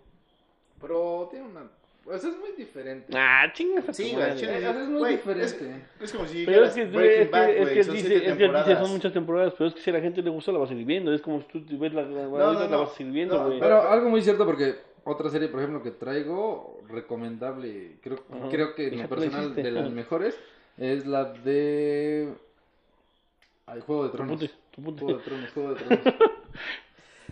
Pero 0.80 1.28
tiene 1.30 1.46
una... 1.46 1.62
Pues 2.08 2.24
es 2.24 2.38
muy 2.38 2.52
diferente. 2.56 3.12
Ah, 3.14 3.52
chingas 3.52 3.84
tu 3.84 3.92
Sí, 3.92 4.12
güey, 4.14 4.30
Eh, 4.30 4.70
es 4.70 4.88
muy 4.88 4.98
güey, 4.98 5.16
diferente. 5.16 5.84
Es 6.00 6.12
como 6.12 6.26
si 6.26 6.46
Pero 6.46 6.64
es 6.64 6.72
que, 6.72 6.82
es 6.84 6.88
que, 6.90 7.28
Bad, 7.30 7.50
es 7.50 7.68
que 7.68 7.84
son 7.84 7.94
dice, 7.96 8.16
es 8.16 8.36
que 8.38 8.48
dice, 8.48 8.76
son 8.76 8.90
muchas 8.92 9.12
temporadas, 9.12 9.52
pero 9.58 9.68
es 9.68 9.74
que 9.74 9.82
si 9.82 9.90
a 9.90 9.92
la 9.92 10.00
gente 10.00 10.22
le 10.22 10.30
gusta 10.30 10.50
la 10.50 10.58
vas 10.58 10.70
a 10.70 10.74
viendo, 10.74 11.12
es 11.12 11.20
como 11.20 11.42
si 11.42 11.60
tú 11.60 11.78
ves 11.78 11.92
la, 11.92 12.00
la, 12.02 12.22
no, 12.22 12.36
ahorita 12.38 12.64
la 12.64 12.70
no. 12.70 12.80
vas 12.80 12.92
a 12.92 12.94
seguir 12.94 13.12
viendo, 13.12 13.36
No, 13.36 13.46
güey. 13.48 13.60
Pero 13.60 13.82
algo 13.82 14.08
muy 14.08 14.22
cierto 14.22 14.46
porque 14.46 14.76
otra 15.04 15.28
serie, 15.28 15.48
por 15.48 15.60
ejemplo, 15.60 15.82
que 15.82 15.90
traigo, 15.90 16.80
recomendable, 16.88 17.96
creo, 18.00 18.24
Ajá. 18.30 18.48
creo 18.48 18.74
que 18.74 18.88
en 18.88 19.02
lo 19.02 19.08
personal 19.10 19.54
de 19.54 19.70
las 19.70 19.90
mejores, 19.90 20.38
es 20.78 21.06
la 21.06 21.24
de... 21.26 22.32
Ay, 23.66 23.82
Juego 23.86 24.04
de 24.04 24.10
Tu 24.10 24.16
Tronos. 24.16 24.38
punto, 24.38 24.54
tu 24.70 24.82
punto. 24.82 25.04
Juego 25.04 25.18
de 25.18 25.24
Tronos, 25.24 25.50
Juego 25.52 25.74
de 25.74 25.76
Tronos. 25.84 26.04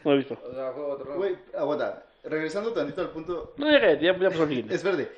No 0.04 0.10
lo 0.12 0.16
he 0.16 0.18
visto. 0.18 0.38
O 0.46 0.54
sea, 0.54 0.70
Juego 0.72 0.90
de 0.96 1.02
Tronos. 1.02 1.16
Güey, 1.16 1.36
aguanta. 1.56 2.04
Regresando 2.26 2.72
tantito 2.72 3.00
al 3.00 3.10
punto. 3.10 3.54
No, 3.56 3.66
ya 3.70 4.18
pasó. 4.18 4.44
Es 4.44 4.82
verde. 4.82 5.10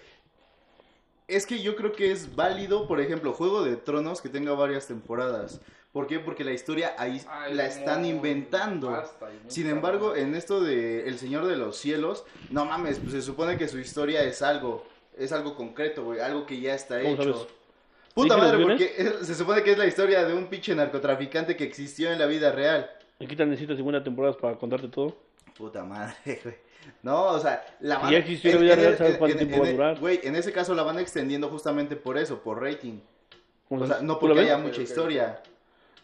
Es 1.26 1.46
que 1.46 1.60
yo 1.60 1.76
creo 1.76 1.92
que 1.92 2.10
es 2.10 2.34
válido, 2.36 2.86
por 2.86 3.00
ejemplo, 3.00 3.32
Juego 3.32 3.62
de 3.64 3.76
Tronos 3.76 4.20
que 4.22 4.28
tenga 4.28 4.52
varias 4.52 4.86
temporadas. 4.86 5.60
¿Por 5.92 6.06
qué? 6.06 6.18
Porque 6.20 6.44
la 6.44 6.52
historia 6.52 6.94
ahí 6.98 7.20
Ay, 7.28 7.54
la 7.54 7.66
están 7.66 8.04
inventando. 8.04 8.90
basta, 8.90 9.30
y 9.30 9.42
muy 9.42 9.50
Sin 9.50 9.68
embargo, 9.68 10.14
en 10.16 10.34
esto 10.34 10.60
de 10.60 11.06
El 11.08 11.18
Señor 11.18 11.46
de 11.46 11.56
los 11.56 11.76
Cielos, 11.78 12.24
no 12.50 12.64
mames, 12.66 12.98
pues 12.98 13.12
se 13.12 13.22
supone 13.22 13.56
que 13.58 13.68
su 13.68 13.78
historia 13.78 14.22
es 14.22 14.42
algo, 14.42 14.86
es 15.16 15.32
algo 15.32 15.54
concreto, 15.54 16.04
güey, 16.04 16.20
algo 16.20 16.46
que 16.46 16.60
ya 16.60 16.74
está 16.74 17.00
¿Cómo 17.00 17.14
hecho. 17.14 17.22
sabes? 17.34 17.48
Puta 18.14 18.34
¿Viste 18.36 18.52
los 18.52 18.52
madre, 18.60 18.62
porque 18.64 18.94
es- 18.96 19.26
se 19.26 19.34
supone 19.34 19.62
que 19.62 19.72
es 19.72 19.78
la 19.78 19.86
historia 19.86 20.24
de 20.24 20.34
un 20.34 20.46
pinche 20.48 20.74
narcotraficante 20.74 21.56
que 21.56 21.64
existió 21.64 22.10
en 22.12 22.18
la 22.18 22.26
vida 22.26 22.52
real. 22.52 22.90
Aquí 23.20 23.34
te 23.34 23.44
necesitas 23.46 23.76
50 23.76 24.04
temporadas 24.04 24.36
para 24.36 24.56
contarte 24.56 24.88
todo. 24.88 25.16
Puta 25.58 25.84
madre, 25.84 26.14
güey. 26.44 26.54
No, 27.02 27.24
o 27.26 27.38
sea, 27.40 27.62
la 27.80 27.96
Si 27.96 28.02
van- 28.02 28.12
ya 28.12 28.18
existió 28.18 28.52
la 28.54 28.58
vida 28.60 28.76
real, 28.76 28.96
¿sabes 28.96 29.12
en- 29.14 29.18
cuánto 29.18 29.38
en- 29.38 29.46
tiempo 29.48 29.62
va 29.64 29.68
a 29.68 29.72
durar? 29.72 29.98
Güey, 29.98 30.20
en 30.22 30.36
ese 30.36 30.52
caso 30.52 30.74
la 30.74 30.84
van 30.84 30.98
extendiendo 30.98 31.48
justamente 31.48 31.96
por 31.96 32.16
eso, 32.16 32.38
por 32.40 32.62
rating. 32.62 33.00
¿Cómo 33.68 33.82
O 33.82 33.86
sea, 33.86 33.96
no 34.00 34.16
¿Tú 34.18 34.28
la 34.28 34.34
porque 34.34 34.40
haya 34.40 34.56
mucha 34.58 34.80
historia. 34.80 35.42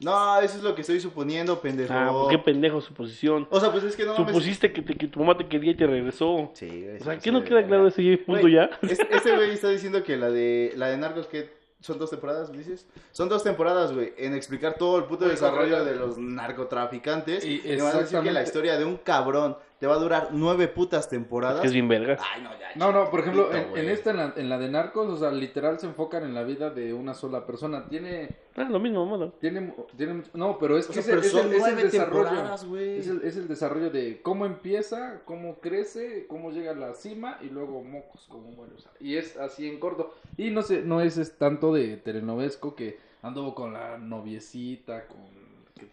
No, 0.00 0.40
eso 0.40 0.58
es 0.58 0.62
lo 0.64 0.74
que 0.74 0.80
estoy 0.80 0.98
suponiendo, 1.00 1.60
pendejo. 1.60 1.94
Ah, 1.94 2.10
¿por 2.10 2.28
qué 2.28 2.38
pendejo 2.38 2.80
suposición? 2.80 3.46
O 3.50 3.60
sea, 3.60 3.70
pues 3.70 3.84
es 3.84 3.96
que 3.96 4.04
no. 4.04 4.16
Supusiste 4.16 4.72
que, 4.72 4.82
te- 4.82 4.96
que 4.96 5.06
tu 5.06 5.20
mamá 5.20 5.38
te 5.38 5.46
quería 5.46 5.70
y 5.70 5.76
te 5.76 5.86
regresó. 5.86 6.50
Sí, 6.54 6.66
güey. 6.66 6.96
O 7.00 7.04
sea, 7.04 7.14
¿qué 7.14 7.20
sí, 7.22 7.30
no 7.30 7.44
queda 7.44 7.64
claro 7.64 7.84
de 7.84 7.88
ese 7.90 8.18
punto 8.18 8.42
Güey, 8.42 8.54
ya? 8.54 8.68
es- 8.82 8.98
Este 8.98 9.34
güey 9.36 9.52
está 9.52 9.68
diciendo 9.70 10.02
que 10.02 10.16
la 10.16 10.30
de 10.30 10.72
la 10.76 10.88
de 10.88 10.96
Narcos 10.98 11.28
que 11.28 11.48
son 11.84 11.98
dos 11.98 12.08
temporadas, 12.08 12.50
dices. 12.50 12.86
Son 13.12 13.28
dos 13.28 13.44
temporadas, 13.44 13.92
güey, 13.92 14.14
en 14.16 14.32
explicar 14.32 14.76
todo 14.78 14.96
el 14.96 15.04
puto 15.04 15.28
desarrollo 15.28 15.84
de 15.84 15.94
los 15.94 16.16
narcotraficantes. 16.16 17.44
Y 17.44 17.60
Y, 17.62 17.76
van 17.76 17.94
a 17.96 18.00
decir 18.00 18.20
que 18.20 18.32
la 18.32 18.42
historia 18.42 18.78
de 18.78 18.86
un 18.86 18.96
cabrón 18.96 19.58
te 19.78 19.86
va 19.86 19.94
a 19.94 19.98
durar 19.98 20.28
nueve 20.32 20.68
putas 20.68 21.08
temporadas. 21.08 21.60
Que 21.60 21.66
es 21.66 21.72
bien 21.72 21.88
verga. 21.88 22.16
Ay, 22.34 22.42
no, 22.42 22.50
ya. 22.58 22.68
No, 22.76 22.90
no, 22.92 23.10
por 23.10 23.20
ejemplo, 23.20 23.50
en, 23.52 23.88
esta, 23.88 24.10
en 24.10 24.16
la, 24.16 24.32
en 24.36 24.48
la 24.48 24.58
de 24.58 24.68
Narcos, 24.68 25.08
o 25.08 25.16
sea, 25.16 25.30
literal 25.30 25.78
se 25.78 25.86
enfocan 25.86 26.24
en 26.24 26.34
la 26.34 26.42
vida 26.42 26.70
de 26.70 26.92
una 26.94 27.14
sola 27.14 27.44
persona. 27.46 27.86
Tiene, 27.88 28.28
Ah, 28.56 28.64
lo 28.64 28.78
mismo, 28.78 29.04
mamá. 29.04 29.32
tiene, 29.40 29.74
tiene, 29.96 30.22
no, 30.32 30.58
pero 30.58 30.78
es 30.78 30.88
O 30.88 30.92
que 30.92 31.02
sea, 31.02 31.16
es, 31.16 31.26
es 31.26 31.34
el, 31.34 31.40
son 31.40 31.46
es 31.48 31.52
el 31.54 31.58
nueve 31.60 31.82
desarrollo. 31.84 32.24
temporadas, 32.28 32.64
güey. 32.64 32.98
Es 32.98 33.08
el, 33.08 33.22
es 33.22 33.36
el 33.36 33.48
desarrollo 33.48 33.90
de 33.90 34.22
cómo 34.22 34.46
empieza, 34.46 35.20
cómo 35.24 35.56
crece, 35.60 36.26
cómo 36.28 36.50
llega 36.50 36.70
a 36.72 36.74
la 36.76 36.94
cima 36.94 37.38
y 37.42 37.46
luego 37.50 37.82
mocos, 37.82 38.26
cómo 38.28 38.50
muere. 38.52 38.74
o 38.76 38.78
sea, 38.78 38.90
y 39.00 39.16
es 39.16 39.36
así 39.36 39.68
en 39.68 39.78
corto. 39.80 40.14
Y 40.36 40.50
no 40.50 40.62
sé, 40.62 40.82
no 40.82 41.00
es, 41.00 41.16
es 41.18 41.36
tanto 41.36 41.74
de 41.74 41.96
telenovesco 41.96 42.74
que 42.74 42.98
anduvo 43.22 43.54
con 43.54 43.72
la 43.72 43.98
noviecita, 43.98 45.06
con... 45.08 45.43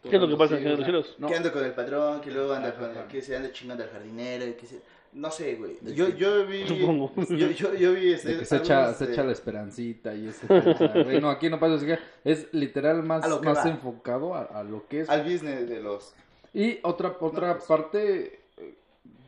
que 0.02 0.10
¿Qué 0.10 0.16
es 0.16 0.22
lo 0.22 0.28
que 0.28 0.36
pasa 0.36 0.54
en 0.56 0.60
sí, 0.60 0.64
Señor 0.64 0.78
de 0.86 0.92
los 0.92 1.06
Cielos? 1.06 1.16
no, 1.20 1.28
Que 1.28 1.36
anda 1.36 1.52
con 1.52 1.66
el 1.66 1.72
patrón, 1.74 2.22
que 2.22 2.32
luego 2.32 2.54
anda 2.54 2.70
Ajá, 2.70 2.80
con 2.80 2.92
ajá. 2.92 3.08
que 3.08 3.22
se 3.22 3.36
anda 3.36 3.52
chingando 3.52 3.84
al 3.84 3.90
jardinero, 3.90 4.48
y 4.48 4.54
que 4.54 4.66
se... 4.66 4.82
No 5.14 5.30
sé, 5.30 5.56
güey. 5.56 5.78
Yo, 5.94 6.08
yo 6.10 6.46
vi... 6.48 6.66
Supongo. 6.66 7.12
Yo, 7.30 7.48
yo, 7.52 7.74
yo 7.74 7.94
vi 7.94 8.14
este... 8.14 8.38
que 8.40 8.46
se 8.46 8.56
echa, 8.58 8.94
se 8.94 9.08
de- 9.08 9.12
echa 9.14 9.24
la 9.26 9.34
esperancita 9.34 10.16
y 10.16 10.28
ese 10.30 10.48
güey. 10.48 11.20
No, 11.20 11.30
aquí 11.30 11.50
no 11.50 11.60
pasa 11.60 11.76
así 11.76 11.86
que 11.86 12.00
es 12.24 12.48
literal 12.54 13.04
más, 13.04 13.24
A 13.26 13.28
lo 13.28 13.42
que 13.42 13.50
más 13.50 13.58
va. 13.66 13.70
enfocado 13.72 14.36
a, 14.36 14.44
a 14.44 14.64
lo 14.64 14.88
que 14.88 15.02
es. 15.02 15.10
Al 15.10 15.24
business 15.24 15.68
de 15.68 15.82
los... 15.82 16.14
Y 16.54 16.80
otra, 16.84 17.18
otra 17.20 17.56
pues. 17.56 17.66
parte 17.66 18.40
eh, 18.58 18.74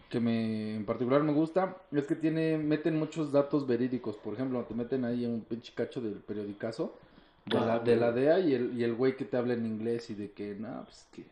que 0.10 0.20
me 0.22 0.76
en 0.76 0.86
particular 0.86 1.22
me 1.24 1.34
gusta 1.34 1.76
es 1.92 2.06
que 2.08 2.16
tiene, 2.16 2.58
meten 2.58 2.98
muchos 2.98 3.34
datos 3.34 3.68
verídicos. 3.68 4.16
Por 4.16 4.36
ejemplo, 4.36 4.64
te 4.64 4.74
meten 4.74 5.04
ahí 5.04 5.26
un 5.26 5.42
pinche 5.42 5.74
cacho 5.76 6.00
del 6.00 6.14
periodicazo 6.14 6.98
de, 7.46 7.58
Ah, 7.58 7.66
la, 7.66 7.80
de 7.80 7.96
la. 7.96 8.12
DEA 8.12 8.40
y 8.40 8.54
el, 8.54 8.74
y 8.80 8.84
el 8.84 8.94
güey 8.96 9.16
que 9.18 9.26
te 9.26 9.38
habla 9.38 9.54
en 9.54 9.66
inglés 9.66 10.10
y 10.10 10.16
de 10.16 10.32
que, 10.32 10.56
no, 10.56 10.84
pues 10.86 11.08
que 11.14 11.24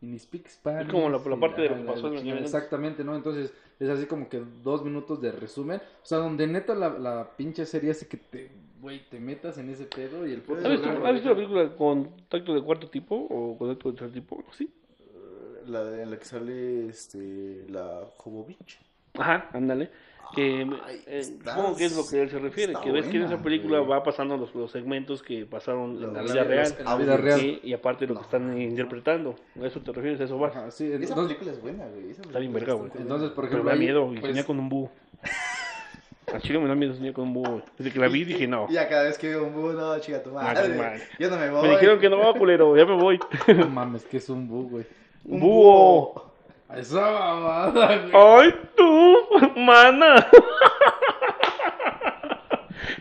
ni 0.00 0.18
speak 0.18 0.48
Spanish. 0.48 0.86
Es 0.86 0.92
como 0.92 1.08
la- 1.08 1.18
la 1.18 1.36
y 1.36 1.40
parte 1.40 1.62
de 1.62 1.68
lo 1.70 1.76
que 1.76 1.82
la- 1.84 1.92
pasó 1.92 2.06
en 2.08 2.12
la 2.14 2.18
el 2.18 2.24
chingada. 2.24 2.40
90. 2.40 2.44
Exactamente, 2.58 3.04
¿no? 3.04 3.16
Entonces 3.16 3.52
es 3.80 3.88
así 3.88 4.06
como 4.06 4.28
que 4.28 4.42
dos 4.62 4.84
minutos 4.84 5.20
de 5.20 5.32
resumen. 5.32 5.78
O 6.02 6.06
sea, 6.06 6.18
donde 6.18 6.46
neta 6.46 6.74
la, 6.74 6.90
la 6.90 7.30
pinche 7.36 7.64
serie 7.66 7.90
hace 7.92 8.06
que 8.06 8.16
te, 8.18 8.50
güey, 8.80 9.08
te 9.08 9.18
metas 9.18 9.56
en 9.58 9.70
ese 9.70 9.84
pedo 9.86 10.26
y 10.26 10.32
el 10.32 10.40
¿Has 10.40 10.68
visto, 10.70 10.90
has 11.06 11.12
visto 11.14 11.28
la 11.30 11.34
película 11.36 11.76
Contacto 11.76 12.54
de 12.54 12.62
cuarto 12.62 12.88
tipo 12.90 13.16
o 13.16 13.56
Contacto 13.56 13.90
de 13.92 13.98
tercer 13.98 14.12
tipo? 14.20 14.42
Sí. 14.52 14.70
La 15.66 15.82
de, 15.84 16.02
en 16.02 16.10
la 16.10 16.18
que 16.18 16.24
sale 16.26 16.88
este, 16.88 17.64
la 17.70 18.02
Jovovich. 18.18 18.78
Ajá, 19.14 19.48
ándale. 19.52 19.90
Que 20.34 20.62
eh, 21.06 21.22
supongo 21.22 21.76
que 21.76 21.84
es 21.84 21.96
lo 21.96 22.06
que 22.06 22.22
él 22.22 22.30
se 22.30 22.38
refiere. 22.38 22.74
Que 22.82 22.90
ves 22.90 23.06
que 23.06 23.16
en 23.18 23.24
esa 23.24 23.42
película 23.42 23.78
güey. 23.78 23.90
va 23.90 24.02
pasando 24.02 24.36
los, 24.36 24.54
los 24.54 24.70
segmentos 24.70 25.22
que 25.22 25.46
pasaron 25.46 26.02
en 26.02 26.12
la 26.12 26.22
vida 26.22 26.44
real. 26.44 26.74
en 26.78 26.84
la 26.84 26.96
vida 26.96 27.16
real. 27.16 27.40
Sí, 27.40 27.60
y 27.62 27.72
aparte 27.72 28.06
lo 28.06 28.14
que 28.16 28.22
están 28.22 28.60
interpretando. 28.60 29.36
¿A 29.62 29.66
eso 29.66 29.80
te 29.80 29.92
refieres? 29.92 30.20
¿A 30.20 30.24
eso 30.24 30.38
va? 30.38 30.48
Ajá, 30.48 30.70
sí, 30.70 30.86
Esa 30.86 30.96
entonces, 30.96 31.36
película 31.36 31.52
es 31.52 31.62
buena, 31.62 31.86
güey. 31.86 32.10
esa 32.10 32.22
Está 32.22 32.38
bien 32.38 32.52
verga, 32.52 32.72
güey. 32.74 32.90
entonces, 32.96 33.30
por 33.30 33.48
Pero 33.48 33.62
me 33.62 33.70
da 33.70 33.76
miedo 33.76 34.12
y 34.12 34.18
pues, 34.18 34.32
soñé 34.32 34.44
con 34.44 34.58
un 34.58 34.68
búho. 34.68 34.90
A 36.32 36.40
Chile 36.40 36.58
me 36.58 36.66
da 36.68 36.74
miedo 36.74 36.94
soñar 36.94 37.12
con 37.12 37.24
un 37.28 37.34
búho. 37.34 37.62
Desde 37.78 37.92
que 37.92 37.98
la 38.00 38.08
vi 38.08 38.24
dije 38.24 38.48
no. 38.48 38.68
Ya 38.70 38.88
cada 38.88 39.04
vez 39.04 39.18
que 39.18 39.28
veo 39.28 39.44
un 39.44 39.54
búho, 39.54 39.72
no, 39.72 39.96
chica 40.00 40.20
tu 40.22 40.30
Ah, 40.30 40.42
madre. 40.54 40.74
madre. 40.76 41.02
Yo 41.18 41.30
no 41.30 41.36
me 41.36 41.50
voy. 41.50 41.62
Me 41.68 41.74
dijeron 41.74 42.00
que 42.00 42.08
no, 42.10 42.34
culero, 42.34 42.76
ya 42.76 42.86
me 42.86 42.96
voy. 42.96 43.20
No 43.56 43.68
mames, 43.68 44.04
que 44.04 44.16
es 44.16 44.28
un 44.28 44.48
bug, 44.48 44.70
güey. 44.70 44.86
Un 45.26 45.38
búho. 45.40 46.33
Esa 46.74 47.00
mamada, 47.00 47.98
güey. 47.98 48.12
¡Ay, 48.14 48.54
tú, 48.76 49.16
mana! 49.56 50.26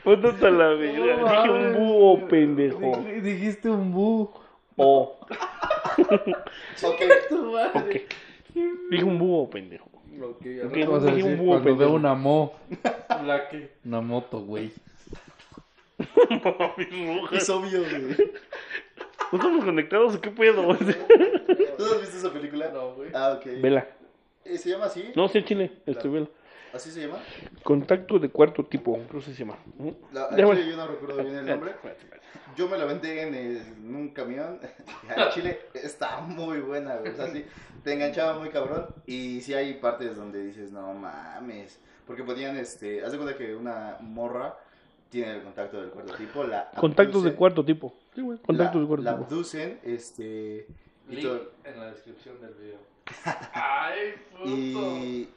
Póntate 0.04 0.52
la. 0.52 0.70
No 0.70 0.78
Dije 0.78 1.50
un 1.50 1.74
búho, 1.76 2.28
pendejo. 2.28 2.80
Dij- 2.80 3.22
Dijiste 3.22 3.70
un 3.70 3.92
bug. 3.94 4.30
Oh, 4.76 5.20
Ok. 6.84 7.02
Tu 7.30 7.52
madre. 7.52 8.08
Dije 8.90 9.04
un 9.04 9.20
búho, 9.20 9.48
pendejo. 9.52 9.86
Ok, 10.20 10.38
Ok, 10.66 10.74
¿qué 10.74 10.86
vas 10.88 11.04
a 11.04 11.12
dije 11.12 11.28
un 11.28 11.38
búho, 11.38 11.48
cuando 11.50 11.64
pendejo. 11.66 11.90
veo 11.92 12.00
una 12.00 12.16
mo? 12.16 12.54
¿La 13.26 13.50
qué? 13.50 13.70
Una 13.86 14.02
moto, 14.02 14.40
güey. 14.42 14.72
Es 17.34 17.50
obvio, 17.52 17.82
güey. 17.82 18.16
¿No 19.34 19.40
estamos 19.40 19.66
conectados 19.66 20.16
o 20.16 20.22
qué 20.22 20.30
pedo? 20.30 20.62
¿Tú 20.62 20.74
has 20.78 22.02
visto 22.02 22.18
esa 22.18 22.32
película? 22.32 22.70
No, 22.72 22.94
güey. 22.94 23.10
Ah, 23.16 23.34
ok. 23.36 23.46
Vela. 23.60 23.88
Eh, 24.46 24.60
¿Se 24.60 24.70
llama 24.70 24.86
así? 24.86 25.12
No, 25.16 25.28
sí, 25.28 25.40
en 25.40 25.46
Chile. 25.46 25.72
Estoy 25.88 26.12
vela. 26.12 26.28
¿Así 26.72 26.92
se 26.92 27.02
llama? 27.08 27.18
Contacto 27.64 28.20
de 28.20 28.30
cuarto 28.30 28.64
tipo. 28.64 28.94
Creo 29.10 29.22
que 29.22 29.26
se 29.26 29.34
llama. 29.34 29.58
La, 30.12 30.28
bueno. 30.46 30.62
yo 30.62 30.78
no 30.78 30.86
recuerdo 30.88 31.24
bien 31.24 31.36
el 31.38 31.46
nombre. 31.48 31.72
Yo 32.56 32.68
me 32.68 32.78
la 32.78 32.86
vendé 32.86 33.24
en, 33.24 33.34
el- 33.34 33.58
en 33.58 33.96
un 33.96 34.10
camión. 34.10 34.60
Al 35.18 35.32
chile 35.32 35.62
está 35.74 36.22
muy 36.22 36.60
buena, 36.60 36.98
güey. 36.98 37.12
O 37.12 37.16
sea, 37.16 37.28
sí, 37.30 37.44
te 37.84 37.94
enganchaba 37.94 38.38
muy 38.38 38.50
cabrón. 38.50 38.86
Y 39.08 39.42
sí 39.42 39.56
hay 39.56 39.74
partes 39.74 40.16
donde 40.16 40.44
dices, 40.46 40.72
no 40.72 40.94
mames. 40.94 41.80
Porque 42.06 42.24
ponían, 42.24 42.56
este, 42.58 43.04
haz 43.04 43.12
de 43.14 43.18
cuenta 43.18 43.36
que 43.36 43.56
una 43.56 43.98
morra 44.00 44.56
tiene 45.10 45.32
el 45.38 45.42
contacto 45.42 45.82
del 45.82 45.90
cuarto 45.90 46.14
tipo. 46.14 46.44
La 46.44 46.70
Contactos 46.76 47.24
de 47.24 47.30
abducen, 47.30 47.36
cuarto 47.36 47.66
tipo. 47.66 47.96
Sí, 48.16 48.22
güey. 48.22 48.38
Contactos 48.40 48.76
la, 48.76 48.82
de 48.82 48.88
cuarto 48.88 49.04
la 49.04 49.12
abducen, 49.12 49.80
este. 49.84 50.68
y 51.10 51.16
Link 51.16 51.26
todo- 51.26 51.52
en 51.66 51.80
la 51.80 51.88
descripción 51.92 52.40
del 52.42 52.54
video. 52.54 52.78
Ay, 53.54 54.14
puto. 54.32 54.48
Y, 54.48 55.30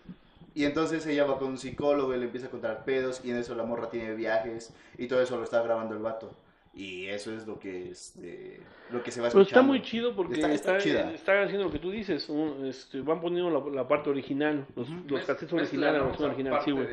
y 0.55 0.65
entonces 0.65 1.07
ella 1.07 1.25
va 1.25 1.39
con 1.39 1.49
un 1.49 1.59
psicólogo 1.59 2.15
y 2.15 2.19
le 2.19 2.25
empieza 2.27 2.47
a 2.47 2.51
contar 2.51 2.85
pedos 2.85 3.21
y 3.25 3.31
en 3.31 3.37
eso 3.39 3.55
la 3.55 3.65
morra 3.65 3.91
tiene 3.91 4.15
viajes 4.15 4.73
y 4.99 5.07
todo 5.09 5.21
eso 5.21 5.37
lo 5.37 5.45
está 5.45 5.63
grabando 5.63 5.95
el 5.95 6.03
vato. 6.03 6.33
Y 6.75 7.07
eso 7.07 7.33
es 7.33 7.47
lo 7.47 7.59
que 7.59 7.91
este 7.91 8.61
lo 8.91 9.03
que 9.03 9.11
se 9.11 9.23
va 9.23 9.29
Pero 9.31 9.41
está 9.43 9.63
muy 9.63 9.81
chido 9.81 10.15
porque 10.15 10.35
Está- 10.35 10.53
está, 10.53 10.77
está 10.79 11.43
haciendo 11.43 11.65
lo 11.65 11.73
que 11.73 11.79
tú 11.79 11.91
dices. 11.91 12.29
un- 12.29 12.67
este, 12.67 13.01
van 13.01 13.21
poniendo 13.23 13.51
la, 13.51 13.75
la 13.75 13.89
parte 13.89 14.11
original. 14.11 14.67
Los, 14.77 14.89
los 15.09 15.25
cassettes 15.25 15.53
originales, 15.55 16.01
la 16.03 16.07
versión 16.07 16.29
original, 16.29 16.61
sí, 16.63 16.71
güey. 16.73 16.87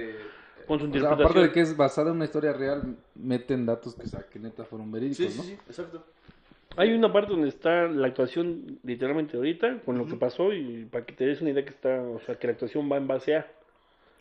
Con 0.68 0.80
su 0.80 0.86
O 0.86 0.88
sea, 0.90 0.98
interpretación. 0.98 1.22
aparte 1.26 1.40
de 1.42 1.52
que 1.52 1.62
es 1.62 1.76
basada 1.78 2.10
en 2.10 2.16
una 2.18 2.26
historia 2.26 2.54
real, 2.54 2.96
meten 3.16 3.66
datos 3.66 3.96
que, 3.96 4.04
o 4.04 4.08
sea, 4.08 4.24
que 4.32 4.40
neta 4.40 4.64
fueron 4.66 4.92
verídicos, 4.92 5.18
Sí, 5.18 5.30
sí, 5.32 5.38
¿no? 5.38 5.44
sí, 5.44 5.54
exacto. 5.68 6.04
Hay 6.76 6.92
una 6.94 7.14
parte 7.14 7.32
donde 7.32 7.50
está 7.50 7.88
la 7.88 8.08
actuación 8.08 8.80
literalmente 8.84 9.38
ahorita, 9.38 9.80
con 9.86 9.98
lo 9.98 10.06
que 10.06 10.12
Ujú. 10.14 10.20
pasó, 10.20 10.52
y 10.54 10.86
para 10.86 11.06
que 11.06 11.14
te 11.14 11.26
des 11.26 11.40
una 11.42 11.52
idea 11.52 11.64
que 11.64 11.70
está, 11.70 12.02
o 12.02 12.20
sea, 12.26 12.36
que 12.36 12.48
la 12.48 12.54
actuación 12.54 12.92
va 12.92 12.98
en 12.98 13.08
base 13.08 13.36
a. 13.36 13.48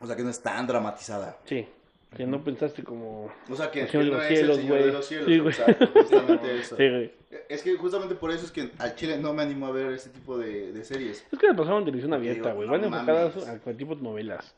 O 0.00 0.06
sea 0.06 0.16
que 0.16 0.22
no 0.22 0.30
es 0.30 0.42
tan 0.42 0.66
dramatizada. 0.66 1.38
Sí. 1.44 1.66
Que 2.14 2.26
no 2.26 2.44
pensaste 2.44 2.82
como... 2.82 3.32
O 3.48 3.56
sea, 3.56 3.70
que, 3.70 3.80
El 3.80 3.86
que 3.86 3.92
Señor 3.92 4.04
de 4.04 4.10
no 4.10 4.16
los 4.18 4.26
es 4.26 4.28
Cielos, 4.38 4.56
el 4.58 4.62
Señor 4.62 4.76
güey. 4.76 4.86
de 4.86 4.92
los 4.92 5.06
cielos. 5.06 5.26
Sí, 5.28 5.38
güey. 5.38 5.48
exacto, 5.54 5.86
justamente 5.94 6.56
eso. 6.60 6.76
Sí, 6.76 6.88
güey. 6.90 7.10
Es 7.48 7.62
que 7.62 7.76
justamente 7.78 8.14
por 8.16 8.30
eso 8.30 8.44
es 8.44 8.50
que 8.52 8.68
al 8.78 8.94
chile 8.96 9.16
no 9.16 9.32
me 9.32 9.42
animo 9.44 9.66
a 9.66 9.70
ver 9.70 9.92
ese 9.92 10.10
tipo 10.10 10.36
de, 10.36 10.72
de 10.72 10.84
series. 10.84 11.24
Es 11.32 11.38
que 11.38 11.46
la 11.46 11.54
pasaban 11.56 11.78
en 11.78 11.84
televisión 11.86 12.12
abierta, 12.12 12.52
güey. 12.52 12.66
no 12.68 12.72
Van 12.72 12.84
enfocadas 12.84 13.36
a 13.48 13.52
cualquier 13.60 13.76
tipo 13.78 13.94
de 13.94 14.02
novelas. 14.02 14.54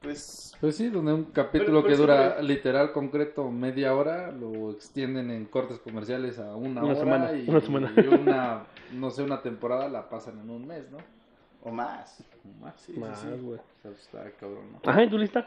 Pues, 0.00 0.52
Pues 0.60 0.76
sí, 0.76 0.88
donde 0.88 1.12
un 1.12 1.24
capítulo 1.24 1.82
Pero- 1.82 1.82
pero 1.82 1.88
que 1.88 1.96
dura 2.00 2.42
literal 2.42 2.92
concreto 2.92 3.50
media 3.50 3.94
hora 3.94 4.30
lo 4.32 4.70
extienden 4.70 5.30
en 5.30 5.44
cortes 5.46 5.78
comerciales 5.78 6.38
a 6.38 6.54
una, 6.56 6.82
Una 6.82 6.92
hora 6.92 6.94
semana, 6.96 7.32
y, 7.32 7.48
una 7.48 7.60
semana. 7.60 7.92
y 7.96 8.06
una, 8.06 8.62
no 8.92 9.10
sé, 9.10 9.22
una 9.22 9.42
temporada 9.42 9.88
la 9.88 10.08
pasan 10.08 10.38
en 10.40 10.50
un 10.50 10.66
mes, 10.66 10.90
¿no? 10.90 10.98
o 11.64 11.70
más. 11.72 12.22
O 12.44 12.64
Más. 12.64 12.74
Sí, 12.80 12.92
sí, 12.94 13.00
Más, 13.00 13.18
sí. 13.20 13.26
güey. 13.42 13.58
O 13.58 13.62
sea, 13.82 13.90
está 13.90 14.30
cabrón, 14.38 14.72
¿no? 14.72 14.80
Ajá, 14.90 15.02
¿y 15.02 15.10
tu 15.10 15.18
lista? 15.18 15.44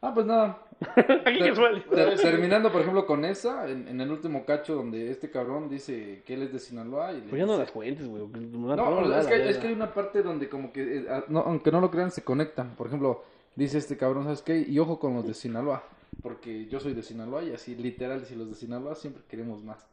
Ah, 0.00 0.12
pues 0.14 0.26
nada. 0.26 0.58
Aquí 1.26 1.38
Ter- 1.38 1.54
ter- 1.90 2.20
terminando, 2.20 2.72
por 2.72 2.80
ejemplo, 2.80 3.06
con 3.06 3.24
esa, 3.24 3.68
en, 3.68 3.86
en 3.86 4.00
el 4.00 4.10
último 4.10 4.44
cacho 4.44 4.74
donde 4.74 5.10
este 5.10 5.30
cabrón 5.30 5.68
dice 5.68 6.22
que 6.26 6.34
él 6.34 6.42
es 6.42 6.52
de 6.52 6.58
Sinaloa 6.58 7.12
y 7.12 7.20
Pues 7.22 7.38
ya 7.40 7.46
no 7.46 7.56
las 7.58 7.70
cuentes, 7.70 8.06
güey. 8.08 8.26
No, 8.26 9.02
es, 9.02 9.08
la 9.08 9.28
que, 9.28 9.48
es 9.48 9.58
que 9.58 9.68
hay 9.68 9.74
una 9.74 9.92
parte 9.92 10.22
donde 10.22 10.48
como 10.48 10.72
que, 10.72 10.98
eh, 10.98 11.06
ah, 11.10 11.22
no, 11.28 11.40
aunque 11.40 11.70
no 11.70 11.80
lo 11.80 11.90
crean, 11.90 12.10
se 12.10 12.22
conectan. 12.24 12.70
Por 12.76 12.86
ejemplo, 12.88 13.22
dice 13.56 13.78
este 13.78 13.96
cabrón, 13.96 14.24
¿sabes 14.24 14.42
qué? 14.42 14.58
Y 14.58 14.78
ojo 14.78 14.98
con 14.98 15.14
los 15.14 15.26
de 15.26 15.34
Sinaloa, 15.34 15.84
porque 16.22 16.66
yo 16.66 16.80
soy 16.80 16.94
de 16.94 17.02
Sinaloa 17.02 17.42
y 17.42 17.52
así 17.52 17.74
literal, 17.74 18.24
si 18.24 18.34
los 18.34 18.48
de 18.48 18.54
Sinaloa 18.54 18.94
siempre 18.94 19.22
queremos 19.28 19.62
más. 19.62 19.86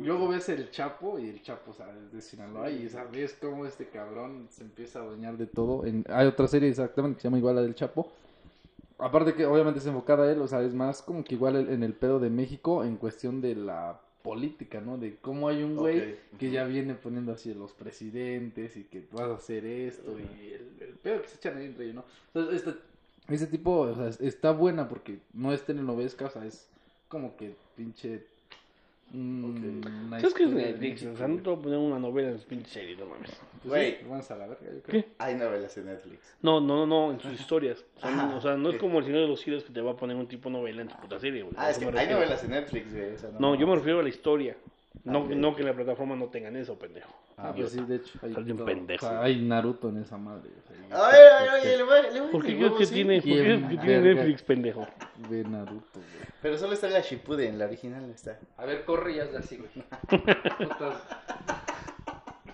Luego 0.00 0.28
ves 0.28 0.48
el 0.48 0.70
Chapo 0.72 1.20
y 1.20 1.28
el 1.28 1.40
Chapo, 1.40 1.70
o 1.70 1.74
sea, 1.74 1.86
es 2.04 2.12
de 2.12 2.20
Sinaloa 2.20 2.68
y 2.70 2.88
sabes 2.88 3.38
cómo 3.40 3.64
este 3.64 3.86
cabrón 3.86 4.48
se 4.50 4.64
empieza 4.64 4.98
a 4.98 5.02
adueñar 5.02 5.36
de 5.36 5.46
todo. 5.46 5.84
En, 5.84 6.04
hay 6.08 6.26
otra 6.26 6.48
serie 6.48 6.68
exactamente 6.68 7.16
que 7.16 7.22
se 7.22 7.28
llama 7.28 7.38
igual 7.38 7.56
la 7.56 7.62
del 7.62 7.76
Chapo. 7.76 8.10
Aparte 8.98 9.34
que 9.34 9.46
obviamente 9.46 9.78
es 9.78 9.86
enfocada 9.86 10.24
a 10.24 10.32
él, 10.32 10.40
o 10.40 10.48
sea, 10.48 10.62
es 10.62 10.74
más 10.74 11.00
como 11.00 11.22
que 11.22 11.36
igual 11.36 11.68
en 11.70 11.84
el 11.84 11.94
pedo 11.94 12.18
de 12.18 12.30
México 12.30 12.82
en 12.82 12.96
cuestión 12.96 13.40
de 13.40 13.54
la 13.54 14.00
política, 14.22 14.80
¿no? 14.80 14.98
De 14.98 15.16
cómo 15.20 15.48
hay 15.48 15.62
un 15.62 15.76
güey 15.76 16.16
que 16.38 16.50
ya 16.50 16.64
viene 16.64 16.94
poniendo 16.94 17.30
así 17.30 17.54
los 17.54 17.72
presidentes 17.72 18.76
y 18.76 18.82
que 18.82 19.06
vas 19.12 19.28
a 19.30 19.34
hacer 19.34 19.64
esto 19.64 20.18
y 20.18 20.52
el, 20.52 20.76
el 20.80 20.94
pedo 20.94 21.22
que 21.22 21.28
se 21.28 21.36
echan 21.36 21.56
ahí 21.56 21.66
entre 21.66 21.84
ellos, 21.84 21.94
¿no? 21.94 22.04
Entonces, 22.34 22.66
este, 22.66 22.80
ese 23.28 23.46
tipo, 23.46 23.72
o 23.80 23.94
sea, 23.94 24.08
es- 24.08 24.20
está 24.20 24.52
buena 24.52 24.88
porque 24.88 25.18
no 25.34 25.52
es 25.52 25.62
telenovesca, 25.64 26.26
o 26.26 26.30
sea, 26.30 26.44
es 26.44 26.68
como 27.08 27.36
que 27.36 27.54
pinche... 27.76 28.24
mm, 29.12 29.44
una 30.06 30.20
¿Sabes 30.20 30.34
qué 30.34 30.44
es 30.44 30.50
Netflix? 30.50 31.02
O 31.06 31.16
sea, 31.16 31.28
no 31.28 31.36
te 31.42 31.48
voy 31.50 31.58
a 31.58 31.62
poner 31.62 31.78
una 31.78 31.98
novela 31.98 32.30
en 32.30 32.38
pinche 32.40 32.68
serie, 32.70 32.96
no 32.96 33.06
mames. 33.06 33.30
Pues 33.62 33.64
Güey. 33.64 33.98
vamos 34.08 34.30
a 34.30 34.36
la 34.36 34.46
verga, 34.46 34.66
yo 34.72 34.82
creo. 34.82 35.02
¿Qué? 35.04 35.08
Hay 35.18 35.34
novelas 35.34 35.76
en 35.78 35.86
Netflix. 35.86 36.18
No, 36.42 36.60
no, 36.60 36.84
no, 36.84 36.86
no, 36.86 37.12
en 37.12 37.20
sus 37.20 37.32
historias. 37.40 37.84
O 37.96 38.40
sea, 38.40 38.56
no 38.56 38.70
es 38.70 38.76
como 38.78 38.98
el 38.98 39.04
Señor 39.06 39.22
de 39.22 39.28
los 39.28 39.40
Cielos 39.40 39.64
que 39.64 39.72
te 39.72 39.80
va 39.80 39.92
a 39.92 39.96
poner 39.96 40.16
un 40.16 40.26
tipo 40.28 40.50
novela 40.50 40.82
en 40.82 40.88
tu 40.88 40.96
puta 40.96 41.18
serie, 41.18 41.42
güey. 41.42 41.54
Ah, 41.56 41.70
es 41.70 41.78
que 41.78 41.86
hay 41.86 42.08
novelas 42.08 42.44
en 42.44 42.50
Netflix, 42.50 42.92
güey. 42.92 43.14
o 43.14 43.18
sea, 43.18 43.30
No, 43.38 43.54
yo 43.54 43.66
me 43.66 43.74
refiero 43.76 44.00
a 44.00 44.02
la 44.02 44.08
historia. 44.10 44.56
No, 45.08 45.20
ok. 45.20 45.30
no 45.30 45.56
que 45.56 45.62
la 45.62 45.72
plataforma 45.74 46.14
no 46.16 46.26
tengan 46.26 46.56
eso, 46.56 46.78
pendejo. 46.78 47.12
Ah, 47.36 47.52
pues 47.56 47.72
sí, 47.72 47.80
de 47.82 47.96
hecho. 47.96 48.18
Hay, 48.22 48.32
todo. 48.32 48.64
pendejo. 48.64 49.06
O 49.06 49.08
sea, 49.08 49.22
hay 49.22 49.40
Naruto 49.40 49.88
en 49.88 49.98
esa 49.98 50.16
madre. 50.18 50.50
o 50.58 50.66
sea, 50.66 50.76
y- 50.76 50.92
A 50.92 51.08
ver, 51.10 51.32
a 51.32 51.42
ver, 51.42 51.60
oye, 51.60 51.76
le 51.76 51.82
voy, 51.82 51.96
le 52.12 52.20
voy 52.20 52.30
¿Por 52.30 52.44
qué 52.44 52.56
crees 52.56 52.72
que 52.78 52.86
tiene, 52.86 53.14
por 53.16 53.24
qué 53.24 53.30
¿Quién 53.32 53.44
crees 53.66 53.80
que 53.80 53.86
tiene? 53.86 54.14
Netflix, 54.14 54.42
pendejo? 54.42 54.86
Ve 55.28 55.44
Naruto, 55.44 55.84
güey. 55.94 56.28
Pero 56.42 56.56
solo 56.58 56.72
está 56.74 56.88
la 56.88 57.00
Shippuden, 57.00 57.58
la 57.58 57.64
original 57.66 58.06
no 58.06 58.12
está. 58.14 58.38
A 58.56 58.64
ver, 58.66 58.84
corre 58.84 59.12
y 59.12 59.20
hazle 59.20 59.38
así, 59.38 59.56
güey. 59.56 59.70
Putas 60.58 61.02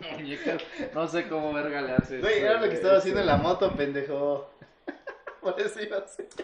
muñecas. 0.16 0.62
No 0.94 1.07
sé 1.09 1.28
cómo 1.28 1.52
verga 1.52 1.80
le 1.82 1.92
haces. 1.92 2.20
Güey, 2.20 2.38
era 2.40 2.61
lo 2.61 2.68
que 2.68 2.74
estaba 2.74 2.98
haciendo 2.98 3.20
en 3.20 3.26
la 3.26 3.36
moto, 3.36 3.70
pendejo. 3.74 4.50
Por 5.40 5.61
eso 5.61 5.82
iba 5.82 5.98
a 5.98 6.07
ser. 6.07 6.28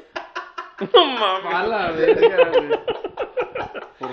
No 0.95 1.05
mames. 1.05 1.53
Mala 1.53 1.91
verga, 1.93 2.49
güey. 2.53 2.71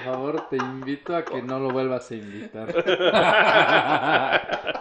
Por 0.07 0.15
favor, 0.15 0.49
te 0.49 0.57
invito 0.57 1.15
a 1.15 1.25
que 1.25 1.41
no 1.41 1.59
lo 1.59 1.71
vuelvas 1.71 2.09
a 2.11 2.15
invitar. 2.15 2.69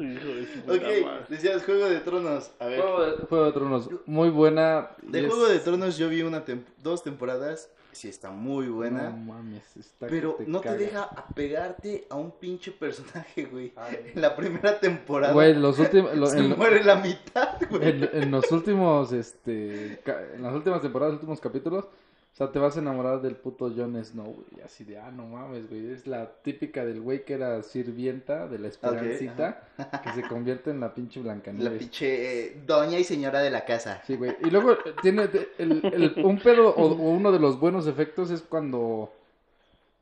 Hijo 0.00 0.28
de 0.28 0.46
su 0.46 0.60
puta 0.60 0.72
Ok, 0.74 0.82
madre. 1.04 1.24
decías 1.28 1.64
Juego 1.64 1.86
de 1.88 1.98
Tronos. 2.00 2.50
A 2.60 2.66
ver. 2.66 2.80
Juego 2.80 3.02
de, 3.04 3.16
Juego 3.26 3.44
de 3.46 3.52
Tronos, 3.52 3.90
muy 4.06 4.30
buena. 4.30 4.90
De 5.02 5.20
es- 5.20 5.26
Juego 5.26 5.48
de 5.48 5.58
Tronos 5.58 5.98
yo 5.98 6.08
vi 6.08 6.22
una 6.22 6.44
tem- 6.44 6.62
dos 6.82 7.02
temporadas. 7.02 7.70
Sí, 7.90 8.08
está 8.08 8.30
muy 8.30 8.66
No 8.66 8.74
buena. 8.74 9.10
mames, 9.10 9.76
está 9.76 10.06
que 10.06 10.12
pero 10.14 10.36
no 10.46 10.60
caga. 10.60 10.76
te 10.76 10.84
deja 10.84 11.02
apegarte 11.02 12.06
a 12.10 12.14
un 12.14 12.30
pinche 12.30 12.70
personaje, 12.70 13.46
güey. 13.46 13.72
Ay. 13.74 14.12
En 14.14 14.20
la 14.20 14.36
primera 14.36 14.78
temporada 14.78 15.32
Güey, 15.32 15.54
los 15.54 15.76
últimos. 15.80 16.14
lo- 16.16 16.26
se 16.26 16.38
en, 16.38 16.56
muere 16.56 16.84
la 16.84 16.96
mitad, 16.96 17.56
güey. 17.68 17.88
en- 17.88 18.10
en 18.12 18.30
los 18.30 18.52
últimos, 18.52 19.10
este. 19.12 20.00
En 20.34 20.42
las 20.42 20.54
últimas 20.54 20.80
temporadas, 20.80 21.14
los 21.14 21.20
últimos 21.22 21.40
capítulos. 21.40 21.86
O 22.34 22.36
sea, 22.38 22.52
te 22.52 22.60
vas 22.60 22.76
a 22.76 22.80
enamorar 22.80 23.20
del 23.20 23.34
puto 23.34 23.68
Jon 23.74 24.04
Snow, 24.04 24.26
güey. 24.32 24.62
Así 24.64 24.84
de, 24.84 24.96
ah, 24.98 25.10
no 25.10 25.26
mames, 25.26 25.68
güey. 25.68 25.90
Es 25.90 26.06
la 26.06 26.30
típica 26.42 26.84
del 26.86 27.00
güey 27.00 27.24
que 27.24 27.34
era 27.34 27.60
sirvienta 27.64 28.46
de 28.46 28.60
la 28.60 28.68
esperancita. 28.68 29.66
que 30.04 30.12
se 30.12 30.22
convierte 30.22 30.70
en 30.70 30.78
la 30.78 30.94
pinche 30.94 31.18
La 31.18 31.24
Blancanieves. 31.24 31.78
pinche 31.80 32.46
eh, 32.46 32.62
doña 32.64 32.96
y 32.96 33.02
señora 33.02 33.40
de 33.40 33.50
la 33.50 33.64
casa. 33.64 34.02
Sí, 34.06 34.14
güey. 34.14 34.36
Y 34.44 34.50
luego 34.50 34.72
eh, 34.72 34.76
tiene 35.02 35.28
el, 35.58 35.80
el- 35.84 36.24
un 36.24 36.38
pedo 36.38 36.68
o, 36.76 36.84
o 36.86 37.10
uno 37.10 37.32
de 37.32 37.40
los 37.40 37.58
buenos 37.58 37.88
efectos 37.88 38.30
es 38.30 38.40
cuando 38.42 39.12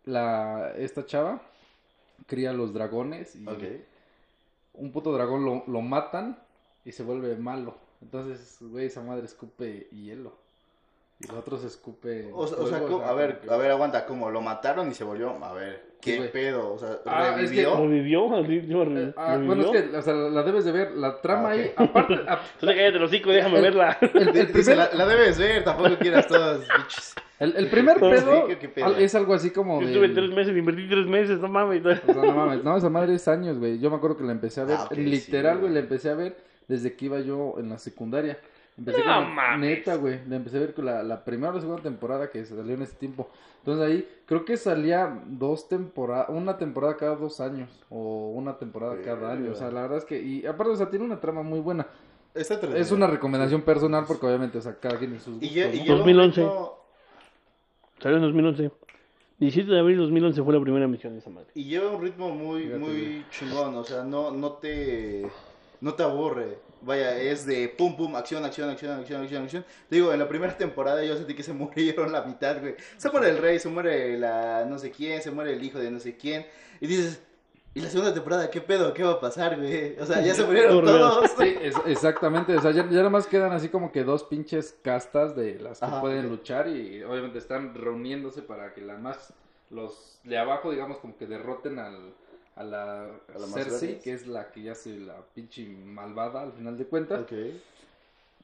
la 0.04 0.72
esta 0.76 1.06
chava 1.06 1.40
cría 2.26 2.52
los 2.52 2.72
dragones 2.74 3.34
y 3.36 3.46
Ok. 3.48 3.62
un 4.74 4.92
puto 4.92 5.12
dragón 5.12 5.44
lo, 5.44 5.64
lo 5.66 5.80
matan 5.80 6.38
y 6.84 6.92
se 6.92 7.02
vuelve 7.02 7.34
malo. 7.36 7.76
Entonces, 8.02 8.58
güey, 8.60 8.86
esa 8.86 9.00
madre 9.02 9.24
escupe 9.24 9.88
hielo. 9.90 10.32
Y 11.18 11.28
los 11.28 11.36
otros 11.38 11.64
escupe. 11.64 12.30
O, 12.32 12.40
o 12.40 12.66
sea, 12.66 12.78
a 13.08 13.12
ver, 13.14 13.40
a 13.48 13.56
ver, 13.56 13.70
aguanta, 13.70 14.04
como 14.04 14.30
lo 14.30 14.42
mataron 14.42 14.90
y 14.90 14.94
se 14.94 15.02
volvió, 15.02 15.30
a 15.42 15.52
ver, 15.54 15.82
Sí, 16.02 16.12
qué 16.12 16.16
güey. 16.18 16.30
pedo, 16.30 16.74
o 16.74 16.78
sea, 16.78 16.98
Ah, 17.06 17.36
es 17.40 17.50
que- 17.50 17.64
revivió. 17.64 17.76
¿Revivió? 17.76 18.36
¿Así? 18.36 18.66
¿Yo 18.66 18.84
re- 18.84 19.02
Eh, 19.04 19.14
ah, 19.16 19.34
revivió? 19.36 19.54
bueno, 19.56 19.72
es 19.74 19.82
que 19.90 19.96
o 19.96 20.02
sea, 20.02 20.12
la 20.12 20.42
debes 20.42 20.64
de 20.66 20.72
ver. 20.72 20.90
La 20.92 21.20
trama 21.22 21.52
Ah, 21.52 21.54
ok. 21.54 21.58
ahí, 21.60 21.72
aparte. 21.74 22.14
a- 22.28 22.40
Tú 22.60 22.66
te 22.66 22.76
cállate 22.76 22.98
los 22.98 23.10
hocico, 23.10 23.30
déjame 23.30 23.56
El- 23.56 23.62
verla. 23.62 23.98
el, 24.14 24.36
el 24.36 24.48
primer, 24.48 24.76
la, 24.76 24.90
la 24.92 25.06
debes 25.06 25.38
ver, 25.38 25.64
tampoco 25.64 25.96
quieras 25.98 26.26
todas, 26.28 26.60
bichos. 26.78 27.14
el, 27.40 27.56
el 27.56 27.68
primer 27.70 27.94
Sí, 27.94 28.00
pedo 28.10 28.46
¿qué- 28.48 28.58
qué 28.58 28.68
pedo? 28.68 28.96
es 28.98 29.14
algo 29.14 29.32
así 29.32 29.50
como. 29.50 29.80
Yo 29.80 29.86
del- 29.86 29.96
estuve 29.96 30.08
tres 30.10 30.30
meses, 30.36 30.54
invertí 30.54 30.86
tres 30.86 31.06
meses, 31.06 31.40
no 31.40 31.48
mames. 31.48 31.82
O 31.86 31.94
sea, 31.94 32.22
no 32.22 32.32
mames, 32.34 32.62
no, 32.62 32.76
esa 32.76 32.90
madre 32.90 33.14
es 33.14 33.26
años, 33.26 33.58
güey. 33.58 33.78
Yo 33.78 33.88
me 33.88 33.96
acuerdo 33.96 34.18
que 34.18 34.24
la 34.24 34.32
empecé 34.32 34.60
a 34.60 34.64
ver, 34.64 34.76
Ah, 34.78 34.84
ok, 34.84 34.92
literal, 34.98 35.54
sí, 35.54 35.60
güey, 35.62 35.72
la 35.72 35.80
empecé 35.80 36.10
a 36.10 36.14
ver 36.14 36.36
desde 36.68 36.94
que 36.94 37.06
iba 37.06 37.20
yo 37.20 37.54
en 37.58 37.70
la 37.70 37.78
secundaria. 37.78 38.38
Empecé 38.78 38.98
No 38.98 39.04
con 39.24 39.36
la- 39.36 39.56
neta, 39.56 39.94
güey. 39.96 40.20
La 40.28 40.36
empecé 40.36 40.58
a 40.58 40.60
ver 40.60 40.74
con 40.74 40.84
la, 40.84 41.02
la 41.02 41.24
primera 41.24 41.50
o 41.50 41.54
la 41.54 41.60
segunda 41.60 41.82
temporada 41.82 42.30
que 42.30 42.44
salió 42.44 42.74
en 42.74 42.82
ese 42.82 42.94
tiempo. 42.96 43.30
Entonces 43.60 43.86
ahí 43.86 44.08
creo 44.26 44.44
que 44.44 44.56
salía 44.58 45.22
dos 45.26 45.68
temporadas, 45.68 46.28
una 46.28 46.58
temporada 46.58 46.96
cada 46.96 47.16
dos 47.16 47.40
años 47.40 47.70
o 47.88 48.30
una 48.30 48.58
temporada 48.58 48.96
cada 49.02 49.32
año. 49.32 49.52
O 49.52 49.54
sea, 49.54 49.70
la 49.70 49.82
verdad 49.82 49.98
es 49.98 50.04
que, 50.04 50.20
y 50.22 50.44
aparte, 50.46 50.72
o 50.72 50.76
sea, 50.76 50.90
tiene 50.90 51.04
una 51.06 51.20
trama 51.20 51.42
muy 51.42 51.60
buena. 51.60 51.86
Es 52.34 52.92
una 52.92 53.06
recomendación 53.06 53.62
personal 53.62 54.04
porque 54.06 54.26
obviamente, 54.26 54.58
o 54.58 54.60
sea, 54.60 54.74
cada 54.78 54.98
quien 54.98 55.14
en 55.14 55.20
sus 55.20 55.42
Y, 55.42 55.46
gustos, 55.48 55.54
lle- 55.56 55.68
¿no? 55.68 55.74
y 55.74 55.78
lleva 55.78 55.92
un 55.94 55.98
2011. 56.00 56.40
ritmo- 56.42 56.72
Salió 58.00 58.16
en 58.18 58.22
2011. 58.24 58.70
17 59.38 59.70
de 59.72 59.78
abril 59.78 59.96
de 59.96 60.02
2011 60.02 60.42
fue 60.42 60.52
la 60.54 60.60
primera 60.60 60.84
emisión 60.84 61.14
de 61.14 61.18
esa 61.20 61.30
madre. 61.30 61.48
Y 61.54 61.64
lleva 61.64 61.90
un 61.92 62.02
ritmo 62.02 62.28
muy, 62.30 62.64
Fíjate, 62.64 62.78
muy 62.78 62.90
güey. 62.90 63.24
chingón, 63.30 63.74
o 63.76 63.84
sea, 63.84 64.04
no, 64.04 64.30
no 64.30 64.52
te, 64.52 65.26
no 65.80 65.94
te 65.94 66.02
aburre. 66.02 66.58
Vaya, 66.82 67.18
es 67.18 67.46
de 67.46 67.68
pum, 67.68 67.96
pum, 67.96 68.14
acción, 68.16 68.44
acción, 68.44 68.70
acción, 68.70 69.00
acción, 69.00 69.22
acción, 69.22 69.42
acción. 69.44 69.64
Digo, 69.90 70.12
en 70.12 70.18
la 70.18 70.28
primera 70.28 70.56
temporada 70.56 71.02
yo 71.04 71.16
sentí 71.16 71.34
que 71.34 71.42
se 71.42 71.52
murieron 71.54 72.12
la 72.12 72.22
mitad, 72.22 72.60
güey. 72.60 72.76
Se 72.96 73.10
muere 73.10 73.30
el 73.30 73.38
rey, 73.38 73.58
se 73.58 73.68
muere 73.68 74.18
la 74.18 74.64
no 74.68 74.78
sé 74.78 74.90
quién, 74.90 75.22
se 75.22 75.30
muere 75.30 75.52
el 75.54 75.62
hijo 75.64 75.78
de 75.78 75.90
no 75.90 75.98
sé 76.00 76.16
quién. 76.16 76.46
Y 76.80 76.86
dices, 76.86 77.22
¿y 77.74 77.80
la 77.80 77.88
segunda 77.88 78.12
temporada 78.14 78.50
qué 78.50 78.60
pedo? 78.60 78.92
¿Qué 78.94 79.02
va 79.02 79.12
a 79.12 79.20
pasar, 79.20 79.56
güey? 79.58 79.98
O 79.98 80.06
sea, 80.06 80.20
ya 80.20 80.34
se 80.34 80.44
murieron 80.46 80.84
todos. 80.84 81.30
Sí, 81.38 81.56
es- 81.60 81.74
exactamente, 81.86 82.54
o 82.54 82.60
sea, 82.60 82.70
ya, 82.70 82.82
ya 82.88 82.98
nada 82.98 83.10
más 83.10 83.26
quedan 83.26 83.52
así 83.52 83.68
como 83.68 83.90
que 83.90 84.04
dos 84.04 84.24
pinches 84.24 84.76
castas 84.82 85.34
de 85.34 85.58
las 85.58 85.80
que 85.80 85.86
Ajá, 85.86 86.00
pueden 86.00 86.28
luchar 86.28 86.68
y 86.68 87.02
obviamente 87.02 87.38
están 87.38 87.74
reuniéndose 87.74 88.42
para 88.42 88.72
que 88.74 88.82
la 88.82 88.96
más, 88.98 89.32
los 89.70 90.20
de 90.24 90.38
abajo, 90.38 90.70
digamos, 90.70 90.98
como 90.98 91.16
que 91.16 91.26
derroten 91.26 91.78
al, 91.78 92.14
a 92.56 92.64
la, 92.64 93.04
A 93.04 93.38
la 93.38 93.46
Cersei, 93.46 94.00
que 94.00 94.12
es 94.12 94.26
la 94.26 94.50
que 94.50 94.62
ya 94.62 94.74
se 94.74 94.98
la 94.98 95.16
pinche 95.34 95.66
malvada 95.68 96.42
al 96.42 96.52
final 96.52 96.76
de 96.76 96.86
cuentas. 96.86 97.20
Ok. 97.20 97.32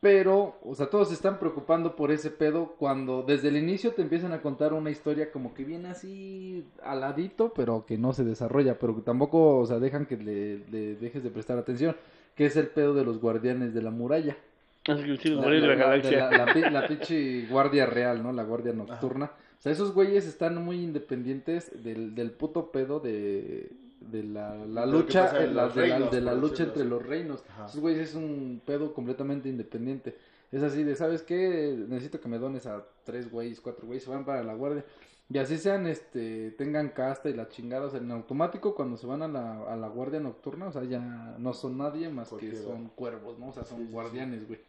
Pero, 0.01 0.57
o 0.65 0.75
sea, 0.75 0.87
todos 0.87 1.09
se 1.09 1.15
están 1.15 1.39
preocupando 1.39 1.95
por 1.95 2.11
ese 2.11 2.31
pedo 2.31 2.75
cuando 2.77 3.23
desde 3.23 3.49
el 3.49 3.57
inicio 3.57 3.93
te 3.93 4.03
empiezan 4.03 4.33
a 4.33 4.43
contar 4.43 4.73
una 4.73 4.91
historia 4.91 5.31
como 5.31 5.55
que 5.55 5.63
viene 5.65 5.91
así 5.91 6.65
aladito, 6.83 7.53
pero 7.55 7.87
que 7.87 7.97
no 7.97 8.13
se 8.13 8.25
desarrolla, 8.25 8.81
pero 8.81 8.97
que 8.97 9.03
tampoco, 9.03 9.59
o 9.59 9.67
sea, 9.67 9.79
dejan 9.79 10.07
que 10.07 10.17
le, 10.17 10.59
le 10.73 10.97
dejes 10.97 11.23
de 11.23 11.31
prestar 11.31 11.57
atención, 11.57 11.97
que 12.35 12.47
es 12.47 12.57
el 12.57 12.67
pedo 12.67 12.95
de 12.95 13.05
los 13.05 13.21
guardianes 13.21 13.75
de 13.75 13.83
la 13.83 13.93
muralla. 13.93 14.37
Que 14.83 14.97
sí, 14.97 15.29
los 15.29 15.41
guardianes 15.41 15.63
de 15.63 15.69
la 15.69 15.75
galaxia. 15.77 16.31
La, 16.31 16.71
la 16.71 16.89
pinche 16.89 17.47
guardia 17.47 17.87
real, 17.87 18.25
¿no? 18.25 18.33
La 18.33 18.43
guardia 18.43 18.73
nocturna. 18.73 19.27
O 19.27 19.63
sea, 19.63 19.71
esos 19.71 19.95
güeyes 19.95 20.27
están 20.27 20.57
muy 20.57 20.83
independientes 20.83 21.71
del, 21.85 22.17
del 22.17 22.33
puto 22.33 22.73
pedo 22.73 22.99
de, 22.99 23.71
de 24.11 24.23
la, 24.25 24.57
la 24.67 24.87
lucha, 24.87 25.33
de 25.33 25.49
la, 25.49 25.69
reinos, 25.69 26.11
de 26.11 26.21
la 26.21 26.35
lucha 26.35 26.65
entre 26.65 26.85
los 26.85 27.05
reinos. 27.05 27.45
Ajá. 27.51 27.67
Esos 27.67 27.81
güeyes 27.81 28.11
es 28.11 28.15
un 28.15 28.61
pedo 28.65 28.93
completamente 28.95 29.49
independiente. 29.49 30.17
Es 30.51 30.63
así 30.63 30.83
de, 30.83 30.95
¿sabes 30.97 31.23
qué? 31.23 31.75
Necesito 31.89 32.21
que 32.21 32.29
me 32.29 32.39
dones 32.39 32.67
a 32.67 32.85
tres 33.05 33.31
güeyes, 33.31 33.61
cuatro 33.61 33.87
güeyes, 33.87 34.05
se 34.05 34.11
van 34.11 34.25
para 34.25 34.43
la 34.43 34.55
guardia. 34.55 34.85
Y 35.31 35.39
así 35.39 35.57
sean, 35.57 35.87
este, 35.87 36.51
tengan 36.53 36.91
casta 36.91 37.31
y 37.31 37.33
la 37.33 37.49
chingada, 37.49 37.87
o 37.87 37.91
sea, 37.91 38.01
en 38.01 38.11
automático 38.11 38.75
cuando 38.75 38.99
se 38.99 39.07
van 39.07 39.23
a 39.23 39.29
la, 39.29 39.63
a 39.63 39.77
la 39.77 39.89
guardia 39.89 40.21
nocturna, 40.21 40.67
o 40.67 40.73
sea, 40.73 40.85
ya 40.85 41.37
no 41.39 41.55
son 41.55 41.79
nadie 41.79 42.11
más 42.11 42.31
que 42.35 42.55
son 42.55 42.89
cuervos, 42.89 43.39
¿no? 43.39 43.49
O 43.49 43.53
sea, 43.53 43.65
son 43.65 43.79
Sí, 43.79 43.89
guardianes, 43.91 44.47
güey. 44.47 44.61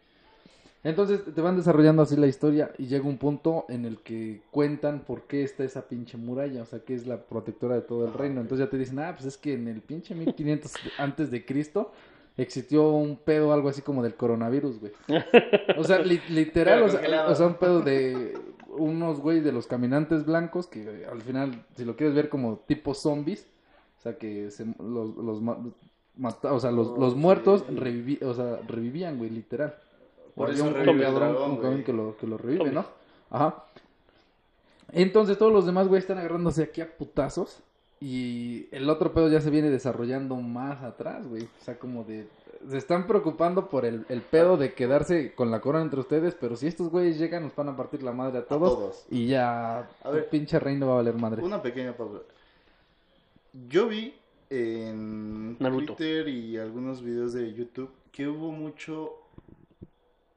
Entonces 0.84 1.22
te 1.34 1.40
van 1.42 1.56
desarrollando 1.56 2.02
así 2.02 2.18
la 2.18 2.28
historia 2.28 2.72
y 2.78 2.88
llega 2.88 3.06
un 3.08 3.18
punto 3.18 3.66
en 3.70 3.86
el 3.86 4.00
que 4.00 4.42
cuentan 4.52 5.00
por 5.06 5.24
qué 5.24 5.44
está 5.44 5.64
esa 5.64 5.88
pinche 5.88 6.18
muralla, 6.18 6.62
o 6.62 6.66
sea, 6.66 6.80
que 6.80 6.94
es 6.94 7.08
la 7.08 7.22
protectora 7.22 7.76
de 7.76 7.82
todo 7.82 8.06
el 8.06 8.12
Ah, 8.14 8.18
reino. 8.18 8.42
Entonces 8.42 8.66
ya 8.66 8.70
te 8.70 8.78
dicen, 8.78 9.00
ah, 9.00 9.14
pues 9.14 9.26
es 9.26 9.38
que 9.38 9.54
en 9.54 9.68
el 9.70 9.82
pinche 9.82 10.14
1500 10.14 10.74
antes 10.98 11.32
de 11.32 11.46
Cristo 11.46 11.92
existió 12.36 12.90
un 12.92 13.16
pedo, 13.16 13.54
algo 13.54 13.70
así 13.70 13.82
como 13.82 14.04
del 14.04 14.16
coronavirus, 14.16 14.80
güey. 14.82 14.92
O 15.78 15.84
sea, 15.86 16.00
li- 16.00 16.22
literal, 16.30 16.84
o 16.84 16.90
sea, 16.90 17.00
congelado. 17.00 17.32
o 17.32 17.36
sea, 17.36 17.48
un 17.48 17.56
pedo 17.56 17.82
de 17.82 18.34
unos 18.76 19.20
güeyes 19.22 19.44
de 19.46 19.52
los 19.54 19.68
caminantes 19.68 20.26
blancos 20.26 20.68
que 20.68 21.06
al 21.10 21.22
final, 21.22 21.64
si 21.78 21.86
lo 21.86 21.96
quieres 21.96 22.16
ver 22.16 22.28
como 22.28 22.58
tipo 22.68 22.94
zombies, 22.94 23.48
o 24.00 24.02
sea, 24.02 24.18
que 24.18 24.52
se, 24.52 24.66
los, 24.66 25.16
los, 25.16 25.40
o 26.44 26.60
sea, 26.60 26.72
los, 26.72 26.98
los 26.98 27.14
Oh, 27.14 27.16
muertos 27.16 27.64
sí. 27.70 27.74
reviví, 27.76 28.20
o 28.24 28.34
sea, 28.34 28.60
revivían, 28.68 29.18
güey, 29.18 29.30
literal. 29.30 29.76
Por 30.36 30.50
eso 30.50 30.66
un, 30.66 30.74
revive 30.74 30.92
un 30.92 31.02
el 31.02 31.16
dragón, 31.16 31.52
un 31.52 31.58
cabrón 31.58 31.84
que 31.84 31.94
lo, 31.94 32.18
que 32.18 32.28
lo 32.28 32.38
revive. 32.38 32.72
¿no? 32.72 32.86
Ajá. 33.30 33.66
Entonces 34.92 35.38
todos 35.38 35.52
los 35.52 35.66
demás, 35.66 35.88
güey, 35.88 36.00
están 36.00 36.18
agarrándose 36.18 36.64
aquí 36.64 36.82
a 36.82 36.98
putazos. 36.98 37.62
Y 38.00 38.68
el 38.72 38.90
otro 38.90 39.14
pedo 39.14 39.30
ya 39.30 39.40
se 39.40 39.50
viene 39.50 39.70
desarrollando 39.70 40.36
más 40.36 40.84
atrás, 40.84 41.26
güey. 41.26 41.44
O 41.44 41.64
sea, 41.64 41.80
como 41.80 42.04
de... 42.04 42.28
Se 42.70 42.78
están 42.78 43.08
preocupando 43.08 43.70
por 43.70 43.86
el, 43.86 44.06
el 44.10 44.22
pedo 44.22 44.58
de 44.58 44.74
quedarse 44.74 45.34
con 45.34 45.52
la 45.52 45.62
corona 45.62 45.86
entre 45.86 46.02
ustedes, 46.02 46.36
pero 46.36 46.58
si 46.58 46.68
estos 46.68 46.90
güeyes 46.90 47.18
llegan 47.18 47.44
nos 47.44 47.56
van 47.56 47.70
a 47.70 47.78
partir 47.78 48.04
la 48.04 48.12
madre 48.12 48.40
a 48.40 48.46
todos. 48.46 48.76
todos. 48.76 49.06
Y 49.10 49.28
ya... 49.28 49.90
A 50.04 50.10
ver. 50.10 50.24
el 50.24 50.30
pinche 50.30 50.60
reino 50.60 50.88
va 50.88 50.94
a 50.94 50.96
valer 50.98 51.16
madre. 51.16 51.42
Una 51.42 51.62
pequeña 51.62 51.96
pausa. 51.96 52.20
Yo 53.70 53.88
vi 53.88 54.14
en 54.50 55.58
Naruto. 55.60 55.96
Twitter 55.96 56.28
y 56.28 56.58
algunos 56.58 57.02
videos 57.02 57.34
de 57.34 57.54
YouTube 57.54 57.90
que 58.12 58.28
hubo 58.28 58.52
mucho 58.52 59.23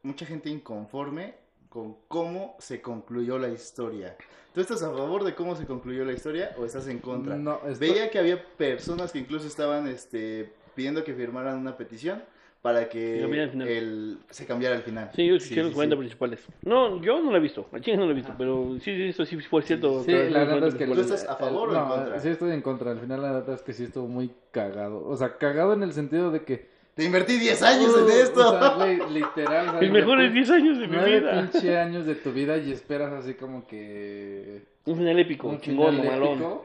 mucha 0.07 0.25
gente 0.25 0.49
inconforme 0.49 1.35
con 1.69 1.97
cómo 2.09 2.57
se 2.59 2.81
concluyó 2.81 3.39
la 3.39 3.49
historia. 3.49 4.17
¿Tú 4.55 4.61
estás 4.61 4.83
a 4.83 4.91
favor 4.91 5.25
de 5.25 5.35
cómo 5.35 5.55
se 5.57 5.67
concluyó 5.67 6.05
la 6.05 6.13
historia 6.13 6.55
o 6.57 6.65
estás 6.65 6.89
en 6.89 6.99
contra? 7.01 7.37
No, 7.37 7.61
estoy- 7.69 7.91
Veía 7.91 8.09
que 8.11 8.19
había 8.19 8.43
personas 8.57 9.13
que 9.13 9.19
incluso 9.19 9.47
estaban 9.47 9.87
este, 9.87 10.51
pidiendo 10.75 11.05
que 11.05 11.13
firmaran 11.13 11.59
una 11.59 11.77
petición 11.77 12.23
para 12.63 12.89
que 12.89 13.17
Se 13.17 13.21
cambiara 13.21 13.53
el 13.71 14.19
se 14.31 14.47
cambiara 14.47 14.75
el 14.77 14.83
final. 14.83 15.11
Sí, 15.15 15.27
yo 15.27 15.37
escuché 15.37 15.61
los 15.61 15.69
sí, 15.69 15.75
40 15.75 15.95
sí. 15.95 15.99
principales. 15.99 16.47
No, 16.63 17.01
yo 17.03 17.21
no 17.21 17.31
lo 17.31 17.37
he 17.37 17.41
visto. 17.41 17.69
A 17.73 17.81
Chile 17.81 17.97
no 17.99 18.07
lo 18.07 18.13
he 18.13 18.15
visto, 18.15 18.33
pero 18.39 18.75
sí, 18.81 18.97
sí, 18.97 19.03
esto 19.09 19.27
sí 19.27 19.39
fue 19.41 19.63
cierto. 19.63 20.03
Sí, 20.03 20.11
la 20.13 20.45
verdad 20.45 20.69
es 20.69 20.75
40 20.75 20.79
que... 20.79 20.87
¿Tú 20.87 21.01
estás 21.01 21.29
a 21.29 21.37
favor 21.37 21.69
o 21.69 21.73
en 21.73 21.79
no, 21.79 21.89
contra? 21.89 22.21
Sí, 22.21 22.29
estoy 22.31 22.53
en 22.53 22.63
contra. 22.63 22.91
Al 22.93 22.99
final 23.01 23.23
la 23.23 23.33
verdad 23.33 23.55
es 23.57 23.63
que 23.63 23.73
sí 23.75 23.85
estuvo 23.85 24.09
muy 24.09 24.31
cagado. 24.51 25.07
O 25.07 25.17
sea, 25.17 25.37
cagado 25.37 25.75
en 25.75 25.83
el 25.83 25.93
sentido 25.93 26.31
de 26.31 26.43
que... 26.45 26.76
Te 26.97 27.05
invertí 27.05 27.39
10 27.39 27.63
años 27.63 27.95
Uh, 27.95 27.99
en 28.09 28.11
esto. 28.21 28.49
O 28.49 28.59
sea, 28.59 28.87
literal. 29.09 29.81
Mis 29.81 29.91
mejores 29.91 30.33
después 30.33 30.49
10 30.49 30.51
años 30.51 30.79
de 30.79 30.89
mi 30.89 30.97
vida. 30.97 31.49
pinche 31.53 31.79
años 31.79 32.07
de 32.07 32.15
tu 32.17 32.33
vida 32.33 32.57
y 32.57 32.73
esperas 32.73 33.13
así 33.13 33.35
como 33.35 33.67
que... 33.67 34.63
Un 34.87 34.97
final 34.97 35.19
épico, 35.19 35.47
un 35.49 35.61
chingón, 35.61 35.97
final 35.97 36.21
malón. 36.21 36.61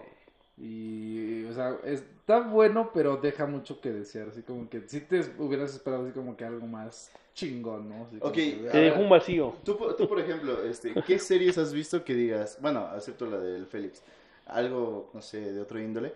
Y, 0.58 1.44
o 1.46 1.54
sea, 1.54 1.76
está 1.84 2.40
bueno, 2.40 2.92
pero 2.94 3.18
deja 3.18 3.46
mucho 3.46 3.82
que 3.82 3.92
desear. 3.92 4.30
Así 4.30 4.42
como 4.44 4.70
que 4.70 4.82
si 4.88 5.02
te 5.02 5.22
hubieras 5.38 5.74
esperado 5.74 6.04
así 6.06 6.14
como 6.14 6.38
que 6.38 6.46
algo 6.46 6.66
más 6.66 7.12
chingón, 7.34 7.90
¿no? 7.90 8.06
Así 8.06 8.18
Ok, 8.22 8.34
que, 8.34 8.70
Te 8.72 8.78
dejó 8.78 9.00
un 9.02 9.10
vacío. 9.10 9.56
Tú, 9.66 9.78
por- 9.78 9.98
tú, 9.98 10.08
por 10.08 10.20
ejemplo, 10.20 10.64
este, 10.64 10.94
¿qué 11.06 11.20
series 11.20 11.58
has 11.58 11.74
visto 11.74 12.04
que 12.06 12.14
digas, 12.14 12.58
bueno, 12.62 12.86
acepto 12.88 13.26
la 13.26 13.38
del 13.38 13.66
Félix, 13.66 14.04
algo, 14.46 15.10
no 15.14 15.22
sé, 15.22 15.52
de 15.52 15.60
otro 15.62 15.80
índole, 15.80 16.14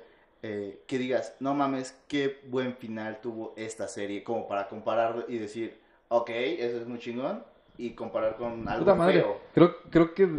eh, 0.47 0.83
que 0.85 0.99
digas, 0.99 1.35
no 1.39 1.55
mames, 1.55 1.97
qué 2.07 2.39
buen 2.45 2.75
final 2.77 3.19
tuvo 3.19 3.53
esta 3.57 3.87
serie, 3.87 4.23
como 4.23 4.47
para 4.47 4.67
comparar 4.67 5.25
y 5.27 5.39
decir, 5.39 5.79
ok, 6.09 6.29
eso 6.29 6.77
es 6.81 6.85
muy 6.87 6.99
chingón, 6.99 7.43
y 7.77 7.95
comparar 7.95 8.37
con 8.37 8.67
algo 8.67 8.85
Puta 8.85 8.93
madre. 8.95 9.21
feo. 9.21 9.41
Creo, 9.55 9.75
creo 9.89 10.13
que 10.13 10.29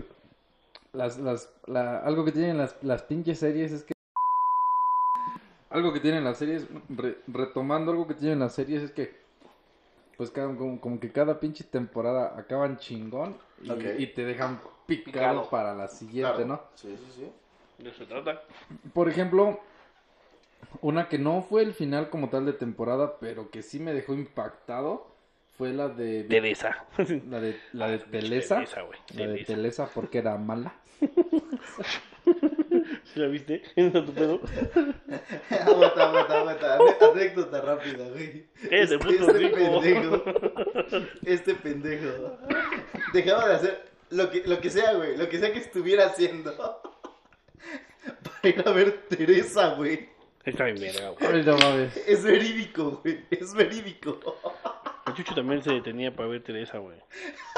las, 0.93 1.19
las, 1.19 1.53
la- 1.67 1.99
algo 1.99 2.25
que 2.25 2.31
tienen 2.31 2.57
las, 2.57 2.77
las 2.83 3.03
pinches 3.03 3.41
series 3.41 3.73
es 3.73 3.83
que. 3.83 3.95
Algo 5.71 5.93
que 5.93 5.99
tienen 5.99 6.23
las 6.23 6.39
series, 6.39 6.69
re- 6.89 7.19
retomando 7.27 7.91
algo 7.91 8.07
que 8.07 8.15
tienen 8.15 8.39
las 8.39 8.55
series 8.55 8.85
es 8.85 8.93
que. 8.93 9.27
Pues 10.17 10.31
cada, 10.31 10.55
como, 10.57 10.81
como 10.81 11.01
que 11.01 11.11
cada 11.11 11.41
pinche 11.41 11.65
temporada 11.65 12.39
acaban 12.39 12.79
chingón 12.79 13.37
y, 13.61 14.07
te 14.07 14.25
dejan 14.25 14.61
picado, 14.87 15.05
Picado. 15.05 15.51
para 15.51 15.75
la 15.75 15.89
siguiente, 15.89 16.37
Claro. 16.37 16.47
¿no? 16.47 16.63
Sí, 16.77 16.97
sí, 16.97 17.13
sí. 17.13 17.33
De 17.83 17.91
eso 17.91 17.99
se 17.99 18.07
trata. 18.07 18.41
Por 18.95 19.11
ejemplo, 19.11 19.61
una 20.81 21.09
que 21.09 21.19
no 21.19 21.43
fue 21.43 21.63
el 21.63 21.75
final 21.75 22.11
como 22.11 22.29
tal 22.29 22.47
de 22.47 22.53
temporada, 22.53 23.19
pero 23.19 23.51
que 23.51 23.63
sí 23.63 23.79
me 23.79 23.93
dejó 23.93 24.15
impactado, 24.15 25.07
fue 25.57 25.73
la 25.73 25.89
de 25.89 26.25
Teresa. 26.25 26.85
la 27.31 27.41
de 27.41 27.57
la 27.73 27.89
de 27.89 27.99
Telesa. 27.99 28.57
Teresa, 28.57 28.83
güey. 28.83 28.99
La 29.15 29.27
de 29.27 29.33
Teresa. 29.33 29.47
Telesa 29.47 29.91
porque 29.95 30.19
era 30.19 30.37
mala. 30.37 30.75
¿Sí 33.05 33.21
la 33.21 33.29
viste? 33.29 33.63
¿En 33.77 33.93
tu 33.93 34.13
pedo? 34.13 34.41
aguanta, 35.51 36.09
aguanta, 36.09 36.41
aguanta. 36.41 36.79
Anécdota 37.13 37.61
rápida, 37.61 38.09
güey. 38.09 38.47
Puto 38.99 39.31
este 39.31 39.33
rico. 39.33 39.81
pendejo. 39.81 40.25
Este 41.25 41.55
pendejo. 41.55 42.39
Dejaba 43.13 43.49
de 43.49 43.55
hacer 43.55 43.91
lo 44.11 44.31
que, 44.31 44.43
lo 44.47 44.61
que 44.61 44.71
sea, 44.71 44.95
güey. 44.95 45.17
Lo 45.17 45.29
que 45.29 45.39
sea 45.39 45.53
que 45.53 45.61
estuviera 45.61 46.07
haciendo. 46.07 46.53
Para 48.23 48.49
ir 48.49 48.63
a 48.67 48.73
ver 48.73 49.03
Teresa, 49.09 49.75
güey. 49.75 50.16
Está 50.47 50.65
bien 50.65 50.79
verga, 50.81 51.11
güey. 51.11 51.33
Ay, 51.33 51.43
no 51.45 51.57
mames. 51.59 51.97
Es 52.07 52.25
verídico, 52.25 53.01
güey. 53.03 53.21
Es 53.31 53.53
verídico. 53.55 54.19
El 55.07 55.15
Chucho 55.15 55.35
también 55.35 55.63
se 55.63 55.73
detenía 55.73 56.15
para 56.15 56.29
ver 56.29 56.43
Teresa, 56.43 56.79
güey. 56.79 56.97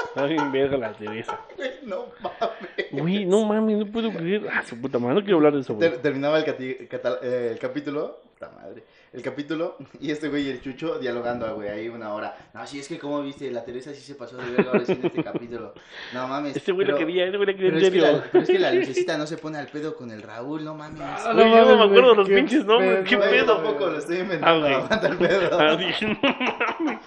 Está 0.05 0.25
bien 0.25 0.51
verga 0.51 0.77
la 0.77 0.93
Teresa. 0.93 1.39
No 1.83 2.07
mames. 2.21 2.91
Güey, 2.91 3.25
no 3.25 3.45
mames, 3.45 3.77
no 3.77 3.85
puedo 3.91 4.11
creer. 4.11 4.47
Ah, 4.53 4.63
su 4.63 4.79
puta 4.79 4.99
madre, 4.99 5.15
no 5.15 5.21
quiero 5.21 5.37
hablar 5.37 5.53
de 5.53 5.61
eso, 5.61 5.73
güey. 5.73 5.89
Ter- 5.89 6.01
terminaba 6.01 6.37
el, 6.37 6.45
cati- 6.45 6.87
catal- 6.87 7.19
eh, 7.23 7.49
el 7.53 7.57
capítulo. 7.59 8.19
Puta 8.33 8.51
madre. 8.51 8.83
El 9.11 9.21
capítulo. 9.23 9.77
Y 9.99 10.11
este 10.11 10.29
güey 10.29 10.43
y 10.47 10.49
el 10.49 10.61
Chucho 10.61 10.99
dialogando, 10.99 11.53
güey. 11.55 11.67
Ahí 11.69 11.89
una 11.89 12.13
hora. 12.13 12.35
No, 12.53 12.65
sí, 12.67 12.79
es 12.79 12.87
que 12.87 12.97
como 12.99 13.21
viste, 13.21 13.49
la 13.51 13.63
Teresa 13.65 13.93
sí 13.93 14.01
se 14.01 14.15
pasó 14.15 14.37
de 14.37 14.49
verga 14.51 14.71
ahora 14.71 14.85
sí 14.85 14.93
en 14.93 15.05
este 15.05 15.23
capítulo. 15.23 15.73
No 16.13 16.27
mames. 16.27 16.55
Este 16.55 16.71
güey 16.71 16.85
lo 16.87 16.93
pero- 16.95 17.07
quería, 17.07 17.25
este 17.25 17.37
güey 17.37 17.47
lo 17.47 17.55
quería 17.55 17.69
Pero 17.71 17.77
en 17.79 17.83
es, 17.85 17.91
que 17.91 17.99
serio. 17.99 18.17
la, 18.17 18.23
pero 18.31 18.43
es 18.43 18.49
que 18.49 18.59
la 18.59 18.71
lucecita 18.71 19.17
no 19.17 19.27
se 19.27 19.37
pone 19.37 19.57
al 19.57 19.67
pedo 19.67 19.95
con 19.95 20.11
el 20.11 20.21
Raúl, 20.21 20.63
no 20.63 20.75
mames. 20.75 21.01
Ah, 21.01 21.31
Güey, 21.33 21.49
yo 21.51 21.65
no 21.65 21.77
me 21.77 21.83
acuerdo 21.85 22.15
los 22.15 22.27
qué 22.27 22.35
pinches 22.35 22.65
nombres, 22.65 23.07
qué 23.09 23.15
Güey, 23.15 23.29
yo 23.37 23.45
pedo. 23.45 23.55
tampoco 23.55 23.85
lo 23.87 23.97
estoy 23.97 24.17
Ah, 24.17 24.21
inventando. 24.21 24.59
güey. 24.61 24.73
aguanta 24.73 25.07
el 25.07 25.17
pedo. 25.17 25.49
Ah, 25.59 25.77
no 25.77 26.85
mames. 26.85 27.01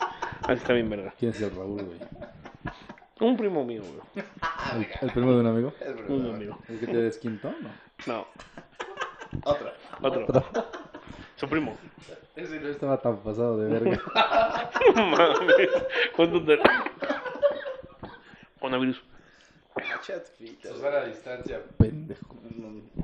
Ah, 0.49 0.53
está 0.55 0.73
bien 0.73 0.91
verga. 0.91 1.15
¿Quién 1.19 1.31
es 1.31 1.41
el 1.41 1.51
Raúl, 1.55 1.83
güey? 1.85 1.99
Un 3.21 3.37
primo 3.37 3.65
mío, 3.65 3.83
güey. 3.83 4.25
¿El, 4.75 4.87
el 5.09 5.13
primo 5.13 5.33
de 5.33 5.41
un 5.41 5.47
amigo? 5.47 5.73
Es 5.81 5.87
verdad, 5.95 6.11
Un 6.11 6.23
güey. 6.23 6.35
amigo. 6.35 6.59
¿El 6.69 6.81
que 6.81 6.87
te 6.87 6.97
desquintó? 6.97 7.55
No. 7.61 7.69
No, 8.07 8.27
Otra. 9.45 9.73
otro. 10.03 10.27
Su 11.43 11.49
primo. 11.49 11.77
Ese 12.37 12.61
no 12.61 12.69
estaba 12.69 13.01
tan 13.01 13.17
pasado 13.17 13.59
de 13.59 13.69
verga. 13.69 14.01
No 14.95 15.07
mames. 15.07 15.71
¿Cuánto 16.15 16.45
te... 16.45 16.57
Coronavirus. 18.61 19.03
Chat 20.03 20.25
frito. 20.37 20.69
a 20.87 21.05
distancia, 21.05 21.61
pendejo. 21.79 22.37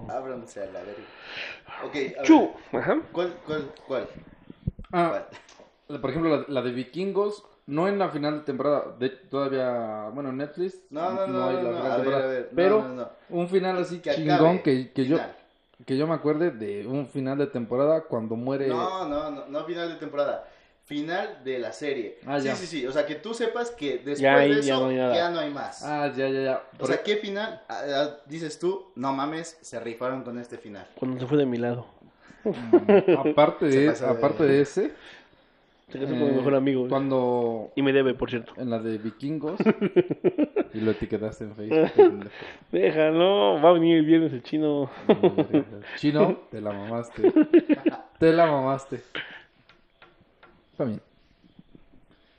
Ábranse 0.09 0.63
a 0.63 0.67
la 0.67 0.83
verga. 0.85 1.03
Ok, 1.85 1.95
a 1.95 1.99
ver. 1.99 2.23
Chu. 2.23 2.53
Ajá. 2.73 3.01
¿Cuál, 3.11 3.35
cuál, 3.45 3.73
cuál? 3.89 4.09
Ah, 4.93 5.25
¿Cuál? 5.89 6.01
por 6.01 6.11
ejemplo, 6.11 6.37
la, 6.37 6.45
la 6.47 6.63
de 6.63 6.71
Vikingos, 6.71 7.45
no 7.67 7.89
en 7.89 7.99
la 7.99 8.09
final 8.11 8.39
de 8.39 8.45
temporada, 8.45 8.95
de, 9.01 9.09
todavía, 9.09 10.11
bueno, 10.15 10.31
en 10.31 10.37
Netflix. 10.37 10.81
No, 10.91 11.11
no, 11.11 11.27
no, 11.27 11.51
no, 11.51 11.51
no, 11.51 11.59
final 11.59 11.65
de 11.65 11.81
a 11.81 11.97
ver, 11.97 11.97
temporada, 11.97 12.25
a 12.25 12.29
ver, 12.29 12.43
no, 12.43 12.57
pero 12.57 12.83
no, 12.83 12.95
no. 12.95 13.11
un 13.31 13.49
final 13.49 13.79
así 13.79 13.99
Que 13.99 14.15
chingón 14.15 14.35
acabe. 14.37 14.63
que, 14.63 14.93
que 14.93 15.07
yo 15.07 15.17
Final. 15.17 15.38
Que 15.87 15.97
yo 15.97 16.07
me 16.07 16.15
acuerde 16.15 16.51
de 16.51 16.87
un 16.87 17.07
final 17.09 17.39
de 17.39 17.47
temporada 17.47 18.03
cuando 18.03 18.37
muere. 18.37 18.69
No, 18.69 19.09
no, 19.09 19.31
no, 19.31 19.47
no 19.47 19.65
final 19.65 19.89
de 19.89 19.95
temporada. 19.97 20.47
Final 20.85 21.45
de 21.45 21.59
la 21.59 21.73
serie. 21.73 22.19
Ah, 22.27 22.41
sí, 22.41 22.47
ya. 22.47 22.57
sí, 22.57 22.67
sí. 22.67 22.87
O 22.87 22.93
sea, 22.93 23.05
que 23.05 23.15
tú 23.17 23.35
sepas 23.35 23.71
que 23.71 23.97
después 23.99 24.21
Ya 24.21 24.39
de 24.39 24.63
ya 24.63 24.77
no 24.79 24.87
hay 24.89 24.97
nada. 24.97 25.15
ya 25.15 25.31
no 25.31 25.39
hay 25.41 25.51
más. 25.51 25.83
Ah, 25.85 26.11
ya, 26.17 26.29
ya, 26.29 26.41
ya. 26.43 26.63
o 26.81 26.87
sea, 26.87 27.03
¿qué 27.03 27.17
final 27.17 27.63
ah, 27.69 27.83
ah, 27.95 28.11
dices 28.27 28.59
tú? 28.59 28.91
No 28.97 29.13
mames, 29.13 29.59
se 29.61 29.79
rifaron 29.81 30.23
con 30.25 30.39
este 30.39 30.57
final. 30.57 30.87
Cuando 30.95 31.21
se 31.21 31.27
fue 31.27 31.37
de 31.37 31.45
mi 31.47 31.59
lado. 31.59 31.87
Mm, 32.45 33.19
aparte 33.19 33.67
de- 33.69 33.89
aparte 34.07 34.45
de 34.45 34.63
ese, 34.63 34.93
Se 35.91 35.99
casó 35.99 36.13
con 36.13 36.23
eh, 36.23 36.27
mi 36.31 36.37
mejor 36.37 36.55
amigo. 36.55 36.81
güey. 36.81 36.91
cuando 36.91 37.71
Y 37.75 37.83
me 37.83 37.93
debe, 37.93 38.13
por 38.15 38.29
cierto. 38.31 38.53
en 38.57 38.69
la 38.71 38.79
de 38.79 38.99
Vikingos 38.99 39.59
y 40.75 40.81
lo 40.81 40.91
etiquetaste 40.91 41.45
en 41.45 41.55
Facebook. 41.55 42.29
Déjalo, 42.71 43.61
va 43.63 43.71
a 43.71 43.73
venir 43.73 43.97
el 43.99 44.05
viernes 44.05 44.33
el 44.33 44.43
chino. 44.43 44.91
Chino, 45.97 46.37
te 46.51 46.61
la 46.61 46.73
mamaste. 46.73 47.33
Te 48.19 48.33
la 48.33 48.47
mamaste. 48.47 49.01
Está 50.73 50.85
bien. 50.85 51.01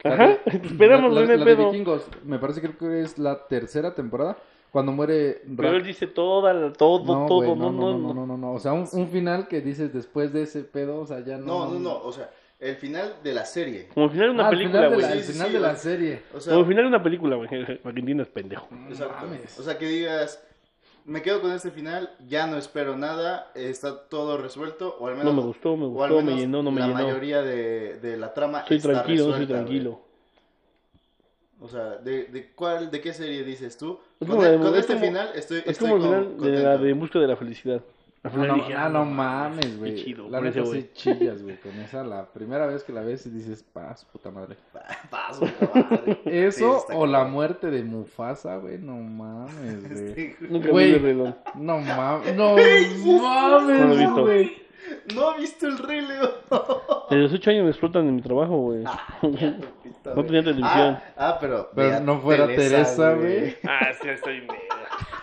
Ajá, 0.03 0.37
te 0.45 0.57
esperamos, 0.57 1.13
la, 1.13 1.21
la- 1.21 1.27
no 1.27 1.33
la 1.33 1.45
de 1.45 1.55
pedo. 1.55 1.71
Vikingos, 1.71 2.07
me 2.23 2.39
parece 2.39 2.61
creo 2.61 2.77
que 2.77 3.01
es 3.01 3.17
la 3.17 3.47
tercera 3.47 3.95
temporada, 3.95 4.37
cuando 4.71 4.91
muere 4.93 5.41
Pero 5.57 5.71
Ra- 5.71 5.77
él 5.77 5.83
dice 5.83 6.07
toda, 6.07 6.71
todo, 6.73 6.99
no, 6.99 7.25
todo, 7.27 7.37
güey, 7.39 7.55
no, 7.55 7.71
no, 7.71 7.97
no, 7.97 8.13
no, 8.13 8.25
no, 8.25 8.37
no, 8.37 8.51
o 8.53 8.59
sea, 8.59 8.71
un, 8.73 8.87
un 8.93 9.07
final 9.09 9.47
que 9.49 9.59
dices 9.61 9.91
después 9.93 10.31
de 10.31 10.43
ese 10.43 10.63
pedo, 10.63 11.01
o 11.01 11.05
sea, 11.05 11.19
ya 11.21 11.37
no. 11.37 11.45
No, 11.45 11.71
no, 11.73 11.79
no, 11.79 11.97
o 12.01 12.11
sea, 12.13 12.29
el 12.59 12.75
final 12.75 13.13
de 13.23 13.33
la 13.33 13.45
serie. 13.45 13.87
Como 13.93 14.07
el 14.07 14.11
final 14.11 14.27
de 14.27 14.33
una 14.33 14.47
Ah, 14.47 14.49
película, 14.49 14.79
final 14.79 14.89
de 14.91 14.95
güey. 14.95 15.07
la, 15.07 15.13
Sí, 15.15 15.23
sí, 15.23 15.33
final 15.33 15.47
sí, 15.47 15.53
de 15.53 15.59
la 15.59 15.75
serie. 15.75 16.21
O 16.33 16.39
sea, 16.39 16.51
Como 16.53 16.61
el 16.65 16.67
final 16.69 16.83
de 16.83 16.87
una 16.89 17.03
película, 17.03 17.35
güey. 17.37 17.49
Para 17.83 17.93
que 17.93 17.99
entiendas, 17.99 18.27
pendejo. 18.27 18.67
exacto. 18.89 19.25
O 19.59 19.63
sea, 19.63 19.77
que 19.77 19.85
digas, 19.87 20.43
me 21.05 21.21
quedo 21.21 21.41
con 21.41 21.51
este 21.53 21.71
final, 21.71 22.11
ya 22.27 22.45
no 22.47 22.57
espero 22.57 22.95
nada, 22.97 23.51
está 23.55 24.07
todo 24.09 24.37
resuelto, 24.37 24.95
o 24.99 25.07
al 25.07 25.15
menos... 25.15 25.33
No 25.33 25.41
me 25.41 25.47
gustó, 25.47 25.75
me 25.77 25.85
o 25.85 26.03
al 26.03 26.11
gustó, 26.11 26.21
me 26.25 26.35
llenó, 26.35 26.61
no 26.61 26.69
me 26.71 26.81
la 26.81 26.87
llenó. 26.87 26.99
mayoría 27.03 27.41
de, 27.41 27.97
de 27.99 28.17
la 28.17 28.33
trama 28.33 28.65
Soy 28.67 28.77
está 28.77 28.89
tranquilo, 28.91 29.23
soy 29.23 29.31
resuelta, 29.31 29.53
tranquilo. 29.55 29.89
güey. 29.91 30.09
O 31.61 31.67
sea, 31.67 31.97
¿de, 31.97 32.25
de 32.25 32.51
cuál, 32.53 32.89
de 32.89 33.01
qué 33.01 33.13
serie 33.13 33.43
dices 33.43 33.77
tú? 33.77 33.99
Es 34.19 34.27
Con, 34.29 34.45
el- 34.45 34.51
de- 34.51 34.57
con 34.65 34.73
es 34.75 34.79
este 34.81 34.95
final 34.97 35.29
estoy, 35.35 35.57
Es 35.59 35.67
estoy 35.67 35.89
como 35.89 35.95
el 35.95 36.01
con- 36.01 36.09
final 36.11 36.29
de 36.31 36.37
contento. 36.37 36.63
la 36.69 36.77
de 36.77 36.93
busca 36.93 37.19
de 37.19 37.27
la 37.27 37.35
felicidad. 37.35 37.81
Ah, 38.21 38.29
final 38.29 38.47
no, 38.49 38.55
dije, 38.55 38.73
ah, 38.75 38.89
no 38.89 39.05
mames, 39.05 39.79
güey. 39.79 39.95
Qué 39.95 40.03
chido, 40.03 40.29
La 40.29 40.41
neta 40.41 40.65
sí 40.65 40.89
chillas, 40.93 41.41
güey, 41.41 41.55
con 41.61 41.71
esa. 41.79 42.03
La 42.03 42.25
primera 42.25 42.65
vez 42.67 42.83
que 42.83 42.91
la 42.91 43.01
ves 43.01 43.25
y 43.25 43.29
dices, 43.29 43.63
paz, 43.63 44.05
puta 44.11 44.29
madre. 44.29 44.57
Paso, 45.09 45.45
madre. 45.73 46.19
Eso 46.25 46.83
Sí, 46.87 46.93
o 46.95 47.05
la 47.05 47.23
muerte 47.23 47.71
de 47.71 47.81
Mufasa, 47.83 48.57
güey, 48.57 48.77
no 48.77 48.95
mames, 48.95 49.89
güey. 50.15 50.35
Nunca 50.49 50.69
Güey. 50.69 50.89
vi 50.89 50.95
el 50.97 51.01
reloj. 51.01 51.33
No 51.55 51.79
mames, 51.79 52.35
no 52.35 52.57
he 52.57 52.87
mames, 53.21 53.97
visto. 53.97 54.21
güey. 54.21 54.69
¿No 55.13 55.29
has 55.29 55.37
visto 55.37 55.67
el 55.67 55.77
Rey 55.77 56.01
León? 56.01 56.29
Desde 57.09 57.21
los 57.23 57.33
8 57.33 57.49
años 57.51 57.63
me 57.65 57.69
explotan 57.69 58.07
en 58.07 58.15
mi 58.15 58.21
trabajo, 58.21 58.57
güey. 58.57 58.83
No 59.23 60.25
tenía 60.25 60.41
televisión. 60.41 60.97
Ah, 60.97 61.03
ah, 61.17 61.37
pero... 61.39 61.69
Pero 61.75 61.99
no 61.99 62.19
fuera 62.19 62.47
Teresa, 62.47 63.13
güey. 63.13 63.55
Ah, 63.67 63.87
sí, 64.01 64.07
estoy 64.09 64.39
bien. 64.39 64.47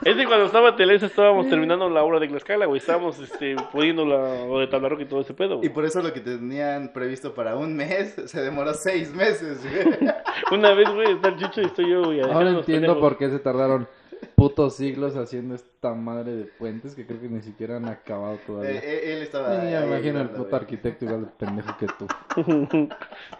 Es 0.07 0.17
de 0.17 0.25
cuando 0.25 0.47
estaba 0.47 0.77
Telesa 0.77 1.07
estábamos 1.07 1.49
terminando 1.49 1.91
la 1.91 2.05
obra 2.05 2.21
de 2.21 2.29
Tlaxcala, 2.29 2.67
güey. 2.67 2.79
Estábamos 2.79 3.19
este, 3.19 3.57
poniendo 3.73 4.05
la, 4.07 4.47
lo 4.47 4.61
de 4.61 4.69
Tablarroque 4.69 5.03
y 5.03 5.07
todo 5.07 5.21
ese 5.21 5.35
pedo, 5.35 5.55
Y 5.55 5.59
güey. 5.59 5.69
por 5.71 5.85
eso 5.85 6.01
lo 6.01 6.13
que 6.13 6.21
tenían 6.21 6.93
previsto 6.93 7.35
para 7.35 7.57
un 7.57 7.75
mes 7.75 8.15
se 8.27 8.41
demoró 8.41 8.73
seis 8.75 9.13
meses, 9.13 9.61
güey. 9.69 10.13
Una 10.53 10.75
vez, 10.75 10.89
güey, 10.95 11.13
está 11.13 11.29
el 11.31 11.37
Chucho 11.39 11.61
y 11.61 11.65
estoy 11.65 11.91
yo, 11.91 12.05
güey. 12.05 12.21
Ahora 12.21 12.51
entiendo 12.51 12.65
pendejos. 12.65 12.99
por 12.99 13.19
qué 13.19 13.31
se 13.31 13.41
tardaron 13.41 13.89
putos 14.35 14.77
siglos 14.77 15.17
haciendo 15.17 15.55
esta 15.55 15.95
madre 15.95 16.33
de 16.33 16.45
puentes 16.45 16.95
que 16.95 17.07
creo 17.07 17.21
que 17.21 17.29
ni 17.29 17.43
siquiera 17.43 17.77
han 17.77 17.87
acabado 17.87 18.39
todavía. 18.47 18.73
Eh, 18.73 18.81
eh, 18.83 19.13
él 19.15 19.23
estaba... 19.23 19.61
Sí, 19.61 19.71
ya 19.71 19.87
imagino 19.87 20.21
el 20.21 20.31
puto 20.31 20.57
arquitecto 20.57 21.05
igual 21.05 21.23
de 21.23 21.31
pendejo 21.33 21.77
que 21.79 21.87
tú. 21.87 22.07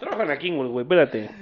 Trabajan 0.01 0.31
aquí, 0.31 0.51
güey, 0.55 0.69
güey, 0.69 0.85
espérate. 0.85 1.31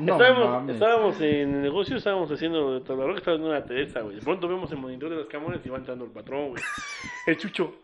No, 0.00 0.12
estábamos, 0.14 0.48
mames. 0.48 0.74
estábamos 0.76 1.20
en 1.20 1.54
el 1.56 1.62
negocio, 1.62 1.96
estábamos 1.96 2.30
haciendo 2.30 2.80
Tablarroque, 2.82 3.18
estaba 3.18 3.36
en 3.36 3.42
una 3.42 3.64
Teresa, 3.64 4.00
güey. 4.00 4.16
De 4.16 4.22
pronto 4.22 4.46
vemos 4.48 4.70
el 4.70 4.78
monitor 4.78 5.10
de 5.10 5.16
las 5.16 5.26
cámaras 5.26 5.64
y 5.64 5.68
va 5.68 5.78
entrando 5.78 6.04
el 6.04 6.10
patrón, 6.12 6.50
güey. 6.50 6.62
El 7.26 7.36
Chucho, 7.36 7.74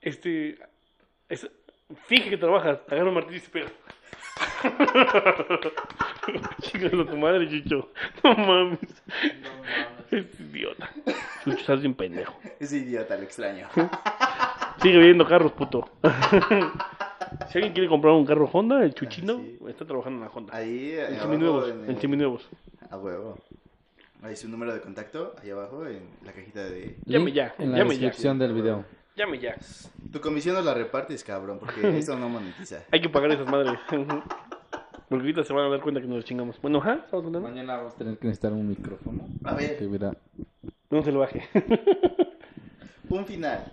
este, 0.00 0.58
es- 1.28 1.48
finge 2.06 2.30
que 2.30 2.36
trabajas, 2.36 2.80
agarra 2.88 3.08
un 3.08 3.14
martillo 3.14 3.36
y 3.36 3.40
se 3.40 3.50
pega. 3.50 3.68
A 6.74 7.04
tu 7.10 7.16
madre, 7.16 7.48
Chucho. 7.48 7.88
No 8.24 8.34
mames. 8.34 8.78
Es 10.10 10.40
idiota. 10.40 10.90
Chucho, 11.44 11.56
estás 11.58 11.80
bien 11.80 11.94
pendejo. 11.94 12.34
Es 12.58 12.72
idiota, 12.72 13.14
el 13.14 13.22
extraño. 13.24 13.68
Sigue 14.82 14.98
viendo 14.98 15.26
carros, 15.26 15.52
puto. 15.52 15.88
si 17.50 17.58
alguien 17.58 17.72
quiere 17.72 17.88
comprar 17.88 18.14
un 18.14 18.24
carro 18.26 18.48
Honda, 18.52 18.82
el 18.84 18.94
Chuchino 18.94 19.34
Ah, 19.34 19.42
sí. 19.42 19.58
está 19.68 19.84
trabajando 19.84 20.18
en 20.18 20.24
la 20.24 20.30
Honda. 20.34 20.56
Ahí, 20.56 20.92
ahí 20.98 21.14
En 21.14 21.20
seminuevos, 21.20 21.68
en 21.70 21.84
en 21.84 21.90
el- 21.90 22.00
seminuevos. 22.00 22.48
A 22.90 22.96
huevo. 22.96 23.38
Ahí 24.22 24.34
su 24.34 24.48
número 24.48 24.72
de 24.74 24.80
contacto, 24.80 25.34
ahí 25.42 25.50
abajo, 25.50 25.86
en 25.86 26.08
la 26.24 26.32
cajita 26.32 26.64
de... 26.64 26.96
Llame 27.04 27.32
ya, 27.32 27.54
En 27.58 27.70
la 27.72 27.78
llame 27.78 27.94
ya. 27.96 28.00
descripción 28.06 28.38
del 28.38 28.52
video. 28.52 28.84
Llame 29.18 29.38
ya. 29.40 29.56
Tu 30.12 30.20
comisión 30.20 30.54
nos 30.54 30.64
la 30.64 30.74
repartes, 30.74 31.24
cabrón, 31.24 31.58
porque 31.58 31.80
esto 31.98 32.16
no 32.16 32.28
monetiza. 32.28 32.84
Hay 32.92 33.00
que 33.02 33.08
pagar 33.08 33.32
esas 33.32 33.46
madres. 33.50 33.78
Porque 35.08 35.22
ahorita 35.22 35.42
se 35.42 35.54
van 35.54 35.64
a 35.64 35.68
dar 35.70 35.80
cuenta 35.80 36.02
que 36.02 36.06
nos 36.06 36.22
chingamos. 36.26 36.60
Bueno, 36.60 36.80
ajá, 36.80 36.96
estamos 37.06 37.24
hablando. 37.24 37.40
Mañana 37.48 37.78
vamos 37.78 37.94
a 37.94 37.96
tener 37.96 38.18
que 38.18 38.26
necesitar 38.26 38.52
un 38.52 38.68
micrófono. 38.68 39.26
A 39.42 39.54
ver. 39.54 39.78
Que 39.78 39.86
mira, 39.86 40.14
No 40.90 41.02
se 41.02 41.10
lo 41.10 41.20
baje. 41.20 41.48
Un 43.08 43.24
final 43.24 43.72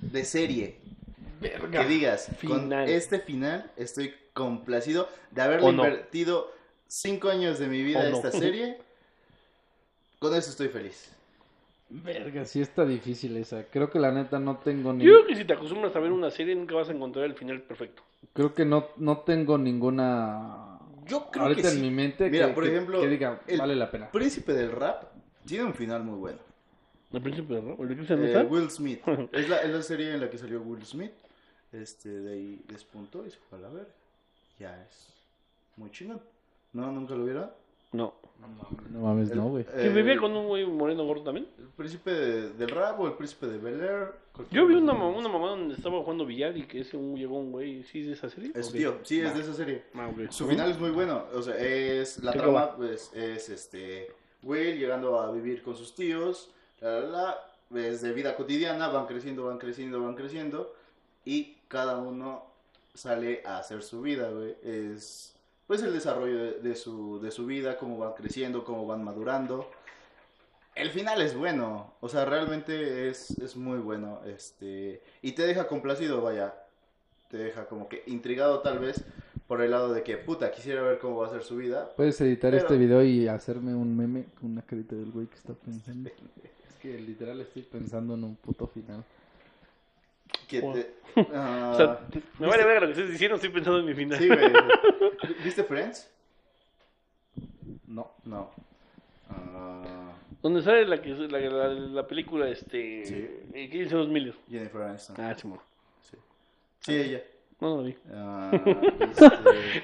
de 0.00 0.24
serie 0.24 0.80
que 1.70 1.84
digas, 1.84 2.26
con 2.44 2.62
Final. 2.62 2.88
este 2.88 3.20
final 3.20 3.70
estoy 3.76 4.12
complacido 4.32 5.08
de 5.30 5.42
haberle 5.42 5.68
O 5.68 5.70
no. 5.70 5.84
invertido 5.84 6.50
cinco 6.88 7.28
años 7.28 7.60
de 7.60 7.68
mi 7.68 7.84
vida 7.84 8.00
O 8.00 8.02
a 8.02 8.10
no. 8.10 8.16
esta 8.16 8.32
serie. 8.32 8.78
Con 10.18 10.34
eso 10.34 10.50
estoy 10.50 10.70
feliz. 10.70 11.08
Verga, 12.02 12.44
sí 12.44 12.60
está 12.60 12.84
difícil 12.84 13.36
esa. 13.36 13.64
Creo 13.66 13.88
que 13.88 14.00
la 14.00 14.10
neta 14.10 14.40
no 14.40 14.56
tengo 14.58 14.92
ni... 14.92 15.04
Yo 15.04 15.12
creo 15.12 15.26
que 15.28 15.36
si 15.36 15.44
te 15.44 15.52
acostumbras 15.52 15.94
a 15.94 16.00
ver 16.00 16.10
una 16.10 16.30
serie, 16.30 16.54
nunca 16.56 16.74
vas 16.74 16.88
a 16.88 16.92
encontrar 16.92 17.24
el 17.24 17.34
final 17.34 17.62
perfecto. 17.62 18.02
Creo 18.32 18.52
que 18.52 18.64
no, 18.64 18.88
no 18.96 19.18
tengo 19.18 19.56
ninguna... 19.58 20.78
Yo 21.06 21.30
creo 21.30 21.44
Ahorita 21.44 21.62
que 21.62 21.68
en 21.68 21.74
sí. 21.74 21.80
mi 21.80 21.90
mente 21.90 22.30
Mira, 22.30 22.48
que, 22.48 22.52
por 22.54 22.64
que- 22.64 22.70
ejemplo, 22.70 23.00
que 23.00 23.08
diga, 23.08 23.40
el- 23.46 23.58
vale 23.58 23.76
la 23.76 23.90
pena. 23.90 24.10
Príncipe 24.10 24.52
del 24.54 24.72
rap 24.72 25.04
tiene 25.46 25.64
un 25.64 25.74
final 25.74 26.02
muy 26.02 26.18
bueno. 26.18 26.38
¿El 27.12 27.22
príncipe, 27.22 27.62
no? 27.62 27.76
¿El 27.80 27.88
de 27.90 27.94
Cristian 27.96 28.20
no 28.22 28.26
Eh? 28.26 28.42
Will 28.44 28.70
Smith. 28.70 29.00
Es 29.32 29.48
la, 29.48 29.58
es 29.58 29.70
la 29.70 29.82
serie 29.82 30.14
en 30.14 30.20
la 30.20 30.28
que 30.30 30.38
salió 30.38 30.60
Will 30.62 30.84
Smith. 30.84 31.12
Este, 31.72 32.08
de 32.08 32.32
ahí 32.32 32.60
despuntó 32.68 33.24
y 33.26 33.30
se 33.30 33.36
fue 33.48 33.58
a 33.58 33.62
la 33.62 33.68
verga. 33.68 33.92
Ya 34.58 34.82
es 34.82 35.08
muy 35.76 35.90
chingón. 35.92 36.20
¿No? 36.72 36.90
¿Nunca 36.90 37.14
lo 37.14 37.24
vieron? 37.24 37.50
No. 37.94 38.14
No 38.90 39.00
mames, 39.00 39.30
El- 39.30 39.38
no, 39.38 39.48
güey. 39.48 39.64
¿Que 39.64 39.86
eh, 39.86 39.88
vivía 39.88 40.16
con 40.18 40.32
un 40.36 40.46
güey 40.46 40.66
moreno 40.66 41.04
gordo 41.04 41.22
también? 41.24 41.48
¿El 41.58 41.68
príncipe 41.68 42.10
de- 42.12 42.50
del 42.50 42.68
rap 42.68 43.00
o 43.00 43.06
el 43.06 43.14
príncipe 43.14 43.46
de 43.46 43.58
Bel 43.58 43.80
Air? 43.80 44.12
Yo 44.50 44.66
vi 44.66 44.74
una, 44.74 44.92
una 44.92 45.28
mamá 45.28 45.48
donde 45.48 45.74
estaba 45.74 46.00
jugando 46.00 46.26
billar 46.26 46.56
y 46.56 46.66
que 46.66 46.80
ese 46.80 46.96
un, 46.96 47.16
llegó 47.16 47.38
un 47.38 47.52
güey. 47.52 47.82
¿Sí 47.84 48.00
es 48.00 48.06
de 48.08 48.12
esa 48.12 48.28
serie? 48.28 48.52
Es 48.54 48.70
tío, 48.70 48.98
sí, 49.02 49.20
es 49.20 49.34
de 49.34 49.40
esa 49.40 49.54
serie. 49.54 49.84
Ah, 49.94 50.08
ok. 50.08 50.30
Su 50.30 50.46
final 50.46 50.70
es 50.70 50.78
muy 50.78 50.90
bueno. 50.90 51.24
O 51.34 51.40
sea, 51.42 51.56
es 51.56 52.22
la 52.22 52.32
¿Qué 52.32 52.38
trama 52.40 52.76
pues, 52.76 53.10
es 53.14 53.48
este 53.48 54.12
Will 54.42 54.78
llegando 54.78 55.18
a 55.20 55.30
vivir 55.32 55.62
con 55.62 55.74
sus 55.76 55.94
tíos, 55.94 56.50
la, 56.80 57.00
la, 57.00 57.38
la, 57.70 57.80
es 57.86 58.02
de 58.02 58.12
vida 58.12 58.36
cotidiana, 58.36 58.88
van 58.88 59.06
creciendo, 59.06 59.44
van 59.46 59.58
creciendo, 59.58 60.02
van 60.02 60.14
creciendo 60.14 60.74
y 61.24 61.56
cada 61.68 61.96
uno 61.98 62.44
sale 62.92 63.42
a 63.46 63.58
hacer 63.58 63.82
su 63.82 64.02
vida, 64.02 64.28
güey. 64.30 64.54
Es 64.62 65.33
pues 65.66 65.82
el 65.82 65.92
desarrollo 65.92 66.36
de, 66.38 66.52
de 66.60 66.74
su 66.76 67.20
de 67.20 67.30
su 67.30 67.46
vida, 67.46 67.76
cómo 67.78 67.98
van 67.98 68.12
creciendo, 68.14 68.64
cómo 68.64 68.86
van 68.86 69.02
madurando. 69.04 69.68
El 70.74 70.90
final 70.90 71.22
es 71.22 71.36
bueno, 71.36 71.94
o 72.00 72.08
sea, 72.08 72.24
realmente 72.24 73.08
es, 73.08 73.30
es 73.38 73.54
muy 73.56 73.78
bueno, 73.78 74.20
este, 74.26 75.02
y 75.22 75.32
te 75.32 75.46
deja 75.46 75.68
complacido, 75.68 76.20
vaya, 76.20 76.52
te 77.30 77.36
deja 77.36 77.66
como 77.66 77.88
que 77.88 78.02
intrigado 78.06 78.58
tal 78.60 78.80
vez 78.80 79.04
por 79.46 79.60
el 79.62 79.70
lado 79.70 79.92
de 79.92 80.02
que, 80.02 80.16
puta, 80.16 80.50
quisiera 80.50 80.82
ver 80.82 80.98
cómo 80.98 81.18
va 81.18 81.28
a 81.28 81.30
ser 81.30 81.44
su 81.44 81.56
vida. 81.56 81.90
Puedes 81.96 82.20
editar 82.22 82.50
Pero- 82.50 82.62
este 82.64 82.76
video 82.76 83.04
y 83.04 83.28
hacerme 83.28 83.72
un 83.74 83.96
meme 83.96 84.24
con 84.40 84.50
una 84.50 84.62
carita 84.62 84.96
del 84.96 85.12
güey 85.12 85.26
que 85.28 85.36
está 85.36 85.52
pensando. 85.54 86.10
Es 86.68 86.80
que 86.80 86.98
literal 86.98 87.40
estoy 87.40 87.62
pensando 87.62 88.14
en 88.14 88.24
un 88.24 88.36
puto 88.36 88.66
final. 88.66 89.02
Que 90.60 90.60
Wow. 90.60 90.72
te- 90.74 90.94
ah, 91.34 91.70
O 91.74 91.76
sea, 91.76 92.00
me 92.38 92.46
vale 92.46 92.64
ver 92.64 92.80
lo 92.82 92.86
que 92.88 92.92
ustedes 92.92 93.10
diciendo, 93.10 93.36
estoy 93.36 93.50
pensando 93.50 93.78
en 93.80 93.86
mi 93.86 93.94
final. 93.94 94.18
sí, 94.18 94.28
güey. 94.28 94.40
¿Viste 95.44 95.64
Friends? 95.64 96.10
No. 97.86 98.10
No. 98.24 98.50
Ah, 99.30 100.12
Donde 100.42 100.62
sale 100.62 100.86
la, 100.86 101.00
que, 101.00 101.10
la, 101.10 101.38
la, 101.40 101.68
la 101.68 102.06
película, 102.06 102.48
este... 102.48 103.04
Sí. 103.04 103.14
eh, 103.54 103.68
¿Qué 103.70 103.78
dice 103.82 103.94
los 103.94 104.08
Miller? 104.08 104.34
Jennifer 104.50 104.82
Aniston. 104.82 105.16
Ah, 105.18 105.34
sí. 105.36 105.48
Sí, 106.02 106.16
sí 106.80 106.94
ella. 106.96 107.22
No, 107.60 107.70
no 107.70 107.76
lo 107.78 107.82
vi. 107.84 107.96
Ah, 108.12 108.50
este, 109.00 109.30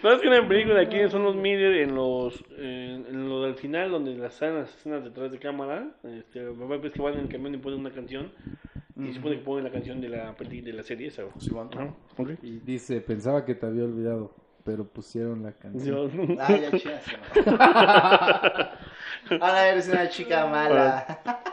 No, 0.03 0.13
es 0.13 0.21
que 0.21 0.29
una 0.29 0.47
película 0.47 0.81
aquí 0.81 1.09
son 1.09 1.23
los 1.25 1.37
Miller 1.37 1.73
en 1.83 1.95
los 1.95 2.43
en, 2.59 3.07
en 3.07 3.29
lo 3.29 3.43
del 3.45 3.55
final 3.55 3.91
donde 3.93 4.15
las 4.17 4.35
escenas, 4.35 4.55
las 4.69 4.77
escenas 4.77 5.05
detrás 5.05 5.31
de 5.33 5.39
cámara 5.39 5.89
este 6.03 6.45
papá 6.51 6.77
ves 6.77 6.93
que 6.93 7.01
van 7.01 7.15
en 7.15 7.21
el 7.21 7.29
camión 7.29 7.55
y 7.55 7.59
ponen 7.59 7.79
una 7.81 7.93
canción 7.93 8.33
y 9.05 9.09
se 9.09 9.15
supone 9.15 9.37
que 9.39 9.43
ponen 9.45 9.65
la 9.65 9.71
canción 9.71 10.01
de 10.01 10.09
la 10.09 10.35
peli 10.35 10.61
de 10.61 10.73
la 10.73 10.83
serie 10.83 11.09
esa 11.09 11.23
güey. 11.25 11.35
Ajá, 11.73 11.95
ok. 12.17 12.31
Y 12.43 12.59
dice, 12.61 13.01
pensaba 13.01 13.45
que 13.45 13.55
te 13.55 13.67
había 13.67 13.85
olvidado, 13.85 14.35
pero 14.65 14.85
pusieron 14.85 15.43
la 15.43 15.53
canción. 15.53 16.11
Yo- 16.11 16.37
Ah, 16.41 16.57
ya 16.57 16.71
chingas. 16.79 17.05
Ahora 19.41 19.69
eres 19.69 19.89
una 19.89 20.09
chica 20.09 20.47
mala. 20.47 21.21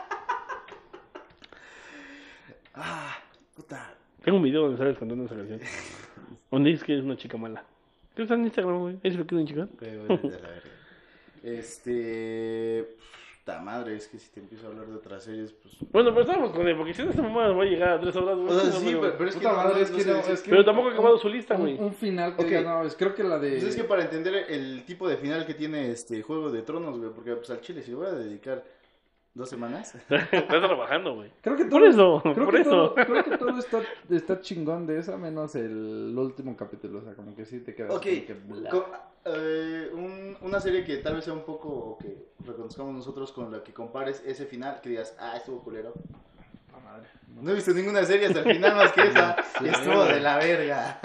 ah, 2.74 3.16
puta. 3.54 3.94
Tengo 4.24 4.38
un 4.38 4.44
video 4.44 4.62
donde 4.62 4.76
sales 4.78 4.98
cantando 4.98 5.24
esa 5.24 5.36
canción. 5.36 5.60
Donde 6.50 6.70
dices 6.70 6.84
que 6.84 6.92
eres 6.94 7.04
una 7.04 7.16
chica 7.16 7.36
mala. 7.36 7.62
¿Qué 8.16 8.22
está 8.22 8.34
en 8.34 8.44
Instagram, 8.44 8.78
güey? 8.80 8.98
¿Es 9.02 9.14
lo 9.16 9.26
que 9.26 9.34
es 9.34 9.38
una 9.40 9.48
chica? 9.48 9.68
Bueno, 9.78 10.16
de 10.16 10.40
la 10.40 10.48
verga. 10.48 10.70
Este. 11.42 12.96
Puta 13.48 13.60
madre, 13.62 13.96
es 13.96 14.06
que 14.08 14.18
si 14.18 14.28
te 14.30 14.40
empiezo 14.40 14.66
a 14.66 14.68
hablar 14.68 14.86
de 14.88 14.94
otras 14.96 15.24
series, 15.24 15.52
pues... 15.52 15.74
Bueno, 15.90 16.10
pero 16.10 16.20
estamos 16.20 16.50
con 16.52 16.68
él, 16.68 16.76
porque 16.76 16.92
si 16.92 17.02
no 17.02 17.08
esta 17.08 17.22
mamá 17.22 17.48
va 17.48 17.62
a 17.62 17.66
llegar 17.66 17.88
a 17.92 17.98
tres 18.00 18.14
horas, 18.14 18.36
güey. 18.36 18.50
O 18.50 18.60
sea, 18.60 18.72
sí, 18.72 18.84
pero- 18.88 19.00
pero, 19.00 19.14
pero 19.16 19.30
es 19.30 19.36
que 19.36 19.46
madre, 19.46 19.74
no, 19.74 19.80
es 19.80 19.90
que 19.90 20.00
sé 20.02 20.10
no, 20.10 20.16
decir. 20.18 20.32
es 20.34 20.42
que- 20.42 20.50
Pero 20.50 20.64
tampoco 20.66 20.88
ha 20.88 20.92
acabado 20.92 21.16
su 21.16 21.28
lista, 21.30 21.54
güey. 21.56 21.78
un 21.80 21.94
final 21.94 22.36
que 22.36 22.42
Ok. 22.42 22.48
diga, 22.48 22.60
no, 22.60 22.84
es, 22.84 22.94
creo 22.94 23.14
que 23.14 23.24
la 23.24 23.38
de... 23.38 23.52
Pues 23.52 23.64
es 23.64 23.76
que 23.76 23.84
para 23.84 24.02
entender 24.02 24.44
el 24.50 24.84
tipo 24.84 25.08
de 25.08 25.16
final 25.16 25.46
que 25.46 25.54
tiene 25.54 25.90
este 25.90 26.20
Juego 26.20 26.50
de 26.50 26.60
Tronos, 26.60 26.98
güey, 26.98 27.10
porque 27.10 27.36
pues 27.36 27.48
al 27.48 27.62
chile 27.62 27.80
si 27.80 27.94
voy 27.94 28.06
a 28.08 28.10
dedicar 28.12 28.62
dos 29.38 29.48
semanas... 29.48 29.94
Está 30.10 30.46
trabajando, 30.48 31.14
güey. 31.14 31.30
Creo 31.40 31.56
que 31.56 31.64
Por 31.64 31.80
todo, 31.80 31.86
eso, 31.88 32.20
creo 32.22 32.44
por 32.44 32.54
que 32.54 32.60
eso. 32.60 32.70
Todo, 32.70 32.94
creo 32.94 33.24
que 33.24 33.36
todo 33.38 33.58
está, 33.58 33.80
está 34.10 34.40
chingón 34.40 34.86
de 34.86 34.98
esa, 34.98 35.16
menos 35.16 35.54
el 35.54 36.14
último 36.18 36.54
capítulo. 36.56 36.98
O 36.98 37.02
sea, 37.02 37.14
como 37.14 37.34
que 37.34 37.46
sí 37.46 37.60
te 37.60 37.74
quedas 37.74 37.94
Ok, 37.94 38.02
que 38.02 38.36
bla. 38.46 38.68
co- 38.70 38.86
eh, 39.24 39.90
un- 39.94 40.36
una 40.42 40.60
serie 40.60 40.84
que 40.84 40.98
tal 40.98 41.14
vez 41.14 41.24
sea 41.24 41.32
un 41.34 41.42
poco, 41.44 41.96
que 41.98 42.28
reconozcamos 42.44 42.94
nosotros 42.94 43.32
con 43.32 43.50
la 43.50 43.62
que 43.62 43.72
compares 43.72 44.22
ese 44.26 44.44
final, 44.46 44.80
que 44.82 44.90
digas, 44.90 45.16
ah, 45.18 45.36
estuvo 45.36 45.60
culero. 45.62 45.94
Madre. 46.84 47.08
No 47.42 47.50
he 47.50 47.54
visto 47.54 47.72
ninguna 47.72 48.02
serie 48.04 48.26
hasta 48.28 48.38
el 48.40 48.54
final 48.56 48.74
más 48.76 48.92
que 48.92 49.02
esa, 49.08 49.36
Sí. 49.58 49.64
y 49.66 49.68
estuvo 49.68 50.04
de 50.04 50.20
la 50.20 50.38
verga. 50.38 51.00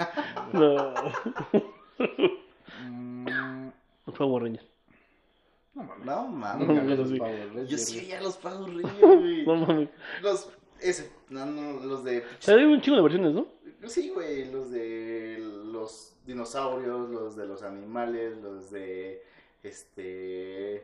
No. 0.52 0.94
Mm, 2.88 3.68
Power 4.16 4.42
Rangers. 4.44 4.66
No 5.74 5.82
mames. 5.84 6.04
No 6.06 6.28
No, 6.58 6.74
mames, 6.74 7.08
sí. 7.08 7.18
Power 7.18 7.46
Rangers, 7.48 7.68
yo 7.70 7.78
sí 7.78 7.96
veía 7.98 8.20
los 8.20 8.36
Power 8.36 8.68
Rangers, 8.82 9.00
güey. 9.00 9.46
No 9.46 9.56
mames. 9.56 9.88
Los, 10.22 10.50
ese, 10.80 11.10
no, 11.28 11.46
no, 11.46 11.80
los 11.84 12.04
de... 12.04 12.24
Hay 12.46 12.64
un 12.64 12.80
chingo 12.80 12.96
de 12.96 13.02
versiones, 13.02 13.32
¿no? 13.34 13.46
Sí, 13.86 14.08
güey, 14.10 14.50
los 14.50 14.70
de 14.70 15.38
los 15.66 16.14
dinosaurios, 16.26 17.10
los 17.10 17.36
de 17.36 17.46
los 17.46 17.62
animales, 17.62 18.38
los 18.38 18.70
de, 18.70 19.22
este... 19.62 20.82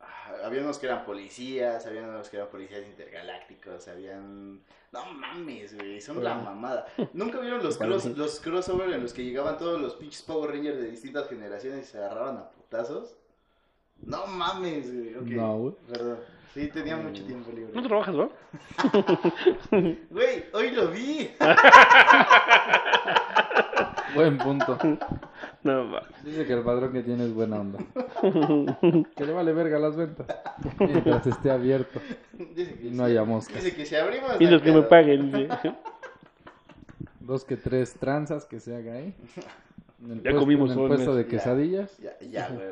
ah, 0.00 0.32
Había 0.44 0.62
unos 0.62 0.78
que 0.78 0.86
eran 0.86 1.04
policías, 1.04 1.84
había 1.86 2.02
unos 2.02 2.30
que 2.30 2.36
eran 2.36 2.48
policías 2.48 2.86
intergalácticos, 2.86 3.88
habían... 3.88 4.62
No 4.92 5.04
mames, 5.12 5.74
güey, 5.74 6.00
son 6.00 6.22
la 6.22 6.34
mamada. 6.34 6.86
¿Nunca 7.14 7.40
vieron 7.40 7.62
los, 7.62 7.78
cross, 7.78 8.04
los 8.16 8.40
crossover 8.40 8.90
en 8.92 9.02
los 9.02 9.12
que 9.14 9.24
llegaban 9.24 9.56
todos 9.58 9.80
los 9.80 9.94
pinches 9.96 10.22
Power 10.22 10.50
Rangers 10.50 10.78
de 10.78 10.90
distintas 10.90 11.28
generaciones 11.28 11.88
y 11.88 11.92
se 11.92 11.98
agarraban 11.98 12.36
a 12.38 12.50
putazos? 12.50 13.16
No 14.04 14.26
mames, 14.26 14.92
güey, 14.92 15.14
ok. 15.16 15.26
No, 15.28 15.58
güey. 15.58 15.74
Perdón. 15.92 16.18
Sí, 16.54 16.68
tenía 16.68 16.96
mucho 16.98 17.24
tiempo 17.24 17.50
libre. 17.52 17.72
No 17.74 17.82
trabajas, 17.82 18.14
¿no? 18.14 18.30
Güey, 20.10 20.44
hoy 20.52 20.70
lo 20.72 20.88
vi. 20.88 21.30
Buen 24.14 24.36
punto. 24.38 24.78
No, 25.62 25.90
va. 25.90 26.02
Dice 26.22 26.44
que 26.44 26.52
el 26.52 26.62
padrón 26.62 26.92
que 26.92 27.02
tiene 27.02 27.24
es 27.24 27.32
buena 27.32 27.60
onda. 27.60 27.78
Que 29.16 29.24
le 29.24 29.32
vale 29.32 29.52
verga 29.54 29.78
las 29.78 29.96
ventas. 29.96 30.26
Mientras 30.78 31.26
esté 31.26 31.50
abierto 31.50 31.98
Dice 32.54 32.74
que 32.74 32.88
y 32.88 32.90
no 32.90 33.04
haya 33.04 33.24
moscas. 33.24 33.64
Dice 33.64 33.74
que 33.74 33.86
si 33.86 33.96
abrimos. 33.96 34.38
Y 34.38 34.44
no 34.44 34.50
los 34.50 34.62
que 34.62 34.72
me 34.72 34.82
paguen. 34.82 35.48
Dos 37.20 37.44
que 37.46 37.56
tres 37.56 37.94
tranzas 37.94 38.44
que 38.44 38.60
se 38.60 38.76
haga 38.76 38.92
ahí. 38.94 39.14
En 40.04 40.10
el 40.10 40.16
Ya 40.18 40.22
puesto- 40.32 40.40
comimos 40.40 40.70
en 40.72 40.76
el 40.78 40.82
el 40.82 40.88
puesto 40.88 41.10
mes. 41.14 41.16
de 41.16 41.26
quesadillas. 41.26 41.96
Ya, 41.98 42.18
ya, 42.20 42.48
güey. 42.50 42.66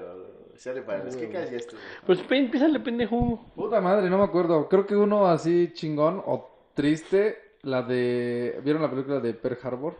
Güey. 0.65 0.75
Sale 0.77 0.83
para 0.83 1.05
las 1.05 1.53
estuvo. 1.53 1.81
Pues 2.07 2.21
empiézale, 2.31 2.81
pendejo. 2.81 3.45
Puta 3.55 3.81
madre, 3.81 4.11
no 4.11 4.19
me 4.19 4.25
acuerdo. 4.25 4.69
Creo 4.69 4.87
que 4.87 4.95
uno 4.97 5.27
así 5.27 5.73
chingón 5.73 6.23
o 6.27 6.51
triste. 6.75 7.39
La 7.63 7.83
de. 7.83 8.59
¿Vieron 8.65 8.81
la 8.81 8.91
película 8.91 9.21
de 9.21 9.35
Pearl 9.35 9.59
Harbor? 9.63 9.97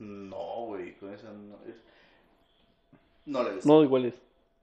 No, 0.00 0.66
güey, 0.66 0.94
con 0.96 1.12
esa 1.14 1.30
no. 1.32 1.56
es- 1.68 1.80
No 3.26 3.42
le 3.44 3.54
ves. 3.54 3.66
No, 3.66 3.82
igual 3.84 4.06
es. 4.06 4.14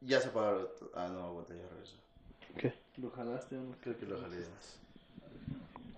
Ya 0.02 0.20
se 0.20 0.28
apagaron. 0.30 0.68
Ah, 0.96 1.08
no, 1.10 1.24
aguanta, 1.24 1.54
ya 1.54 1.62
regreso. 1.70 1.96
¿Qué? 2.58 2.74
¿Lo 3.02 3.10
jalaste 3.12 3.58
o 3.58 3.62
no? 3.62 3.76
Creo 3.82 3.98
que 3.98 4.06
lo 4.06 4.20
jalé 4.20 4.36
más. 4.38 4.80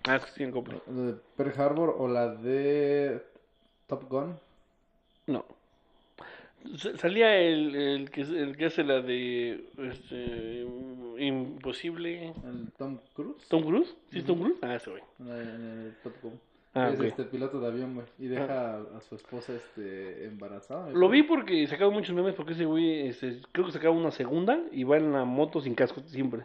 Ah, 0.08 0.16
es 0.16 0.24
que 0.26 0.30
sí, 0.32 0.42
en 0.44 0.52
copia. 0.52 0.80
La 0.86 1.02
de 1.02 1.12
Pearl 1.36 1.60
Harbor 1.60 1.94
o 1.98 2.06
la 2.08 2.28
de 2.28 3.20
Top 3.88 4.08
Gun. 4.08 4.38
No. 5.26 5.44
Salía 6.96 7.38
el, 7.38 7.74
el, 7.74 8.10
que, 8.10 8.22
el 8.22 8.56
que 8.56 8.66
hace 8.66 8.84
la 8.84 9.02
de 9.02 9.64
este, 9.78 10.66
Imposible. 11.18 12.32
El 12.44 12.72
Tom 12.78 12.98
Cruise. 13.14 13.46
¿Tom 13.48 13.62
Cruise? 13.62 13.94
¿Sí 14.10 14.18
es 14.18 14.24
Tom 14.24 14.40
Cruise? 14.40 14.58
Ah, 14.62 14.74
ese 14.74 14.90
güey. 14.90 15.02
Top 16.02 16.14
Gun. 16.22 16.40
Ah, 16.74 16.88
es 16.88 16.98
ok. 16.98 17.04
este 17.04 17.24
piloto 17.24 17.60
de 17.60 17.66
avión, 17.66 17.94
güey. 17.94 18.06
Y 18.18 18.28
deja 18.28 18.76
a, 18.76 18.96
a 18.96 19.00
su 19.02 19.14
esposa 19.14 19.52
este, 19.52 20.24
embarazada. 20.24 20.90
Lo 20.90 21.08
vi 21.10 21.22
porque 21.22 21.66
sacaban 21.66 21.92
muchos 21.92 22.14
memes 22.14 22.34
porque 22.34 22.54
ese 22.54 22.64
güey, 22.64 23.08
este, 23.08 23.42
creo 23.52 23.66
que 23.66 23.72
sacaba 23.72 23.94
una 23.94 24.10
segunda 24.10 24.58
y 24.72 24.84
va 24.84 24.96
en 24.96 25.12
la 25.12 25.24
moto 25.24 25.60
sin 25.60 25.74
casco 25.74 26.00
siempre. 26.06 26.44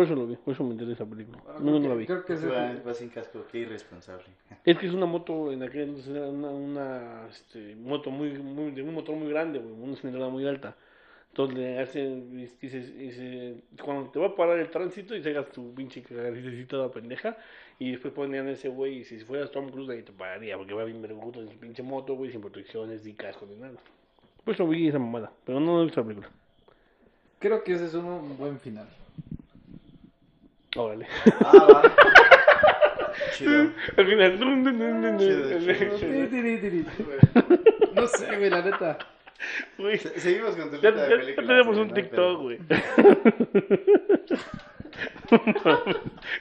Por 0.00 0.06
eso 0.06 0.14
lo 0.14 0.26
vi, 0.26 0.36
por 0.36 0.54
eso 0.54 0.64
me 0.64 0.70
interesa 0.70 1.02
esa 1.02 1.10
película. 1.10 1.38
Ah, 1.46 1.56
No, 1.58 1.72
creo 1.72 1.78
no 1.80 1.88
la 1.90 1.94
vi. 1.94 2.06
Creo 2.06 2.24
que 2.24 2.32
es 2.32 2.48
Va, 2.48 2.70
el- 2.70 2.88
va 2.88 2.94
sin 2.94 3.10
casco, 3.10 3.44
qué 3.52 3.58
irresponsable. 3.58 4.24
Es 4.64 4.78
que 4.78 4.86
es 4.86 4.94
una 4.94 5.04
moto 5.04 5.52
en 5.52 5.62
aquel 5.62 5.82
entonces 5.90 6.16
era 6.16 6.26
una, 6.26 6.48
una 6.48 7.26
este, 7.28 7.76
moto 7.76 8.10
muy, 8.10 8.30
muy, 8.38 8.70
de 8.70 8.80
un 8.80 8.94
motor 8.94 9.14
muy 9.14 9.28
grande, 9.28 9.58
una 9.58 9.94
cilindrada 9.96 10.30
muy 10.30 10.46
alta. 10.46 10.74
Entonces 11.28 11.58
le 11.58 11.78
hacen, 11.80 12.34
dices, 12.58 12.96
dice, 12.96 13.56
cuando 13.84 14.08
te 14.10 14.18
va 14.18 14.28
a 14.28 14.34
parar 14.34 14.58
el 14.58 14.70
tránsito 14.70 15.14
y 15.14 15.22
sacas 15.22 15.50
tu 15.52 15.74
pinche 15.74 16.00
cagacita 16.02 16.66
toda 16.66 16.90
pendeja, 16.90 17.36
y 17.78 17.90
después 17.90 18.14
ponían 18.14 18.48
ese 18.48 18.70
güey, 18.70 19.00
y 19.00 19.04
si 19.04 19.18
fueras 19.20 19.50
Tom 19.50 19.68
Cruise 19.70 19.90
ahí 19.90 20.02
te 20.02 20.12
pararía, 20.12 20.56
porque 20.56 20.72
va 20.72 20.84
bien 20.84 21.02
vergudo 21.02 21.42
en 21.42 21.50
su 21.50 21.58
pinche 21.58 21.82
moto, 21.82 22.14
güey, 22.14 22.30
sin 22.30 22.40
protecciones, 22.40 23.04
ni 23.04 23.12
casco, 23.12 23.44
ni 23.44 23.56
nada. 23.56 23.76
Por 24.46 24.54
eso 24.54 24.66
vi 24.66 24.88
esa 24.88 24.98
mamada, 24.98 25.30
pero 25.44 25.60
no 25.60 25.82
he 25.82 25.84
visto 25.84 26.00
la 26.00 26.06
película. 26.06 26.30
Creo 27.38 27.62
que 27.62 27.74
ese 27.74 27.84
es 27.84 27.94
un 27.94 28.38
buen 28.38 28.58
final. 28.60 28.88
Órale. 30.76 31.06
Ah, 31.44 31.66
va. 31.72 31.82
Chido. 33.36 33.70
Al 33.96 34.06
final. 34.06 34.38
Chido, 35.18 35.48
dun. 35.48 36.86
No 37.94 38.06
sé, 38.06 38.36
güey, 38.36 38.50
la 38.50 38.62
neta. 38.62 38.98
Güey, 39.78 39.98
Se- 39.98 40.20
Seguimos 40.20 40.54
con 40.54 40.70
tu 40.70 40.76
Ya, 40.80 40.90
lista 40.90 41.02
de 41.06 41.08
ya- 41.10 41.16
ya 41.16 41.20
películas. 41.22 41.46
tenemos 41.48 41.76
un 41.78 41.92
TikTok, 41.94 42.40
güey. 42.40 42.58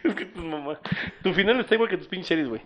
es 0.04 0.16
que 0.16 0.26
tu 0.26 0.42
mamá. 0.42 0.80
Tu 1.24 1.34
final 1.34 1.60
está 1.60 1.76
igual 1.76 1.90
que 1.90 1.98
tus 1.98 2.08
pinches 2.08 2.28
series, 2.28 2.48
güey. 2.50 2.62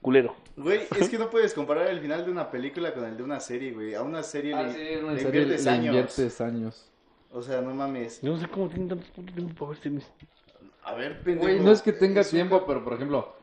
Culero. 0.00 0.36
Güey, 0.56 0.82
es 0.98 1.08
que 1.08 1.18
no 1.18 1.30
puedes 1.30 1.54
comparar 1.54 1.88
el 1.88 2.00
final 2.00 2.24
de 2.24 2.30
una 2.30 2.50
película 2.50 2.92
con 2.94 3.04
el 3.04 3.16
de 3.16 3.22
una 3.22 3.40
serie, 3.40 3.72
güey. 3.72 3.94
A 3.94 4.02
una 4.02 4.22
serie 4.22 4.54
Ah, 4.54 4.62
le, 4.62 4.72
sí, 4.72 4.78
le 4.78 4.92
en 4.98 5.00
serio, 5.18 5.26
inviertes 5.26 5.64
le 5.64 5.70
años. 5.70 5.86
inviertes 5.86 6.40
años. 6.40 6.90
O 7.32 7.42
sea, 7.42 7.60
no 7.60 7.74
mames. 7.74 8.20
Yo 8.22 8.32
no 8.32 8.38
sé 8.38 8.46
cómo 8.48 8.68
tienen 8.68 8.88
tanto 8.88 9.06
tiempo 9.32 9.54
para 9.54 9.70
ver 9.72 9.78
series. 9.82 10.10
A 10.84 10.94
ver, 10.94 11.22
pendejo. 11.22 11.46
Güey, 11.48 11.60
no 11.60 11.72
es 11.72 11.82
que 11.82 11.92
tenga 11.92 12.20
Es 12.20 12.32
un- 12.32 12.36
tiempo, 12.38 12.64
pero 12.66 12.84
por 12.84 12.94
ejemplo, 12.94 13.34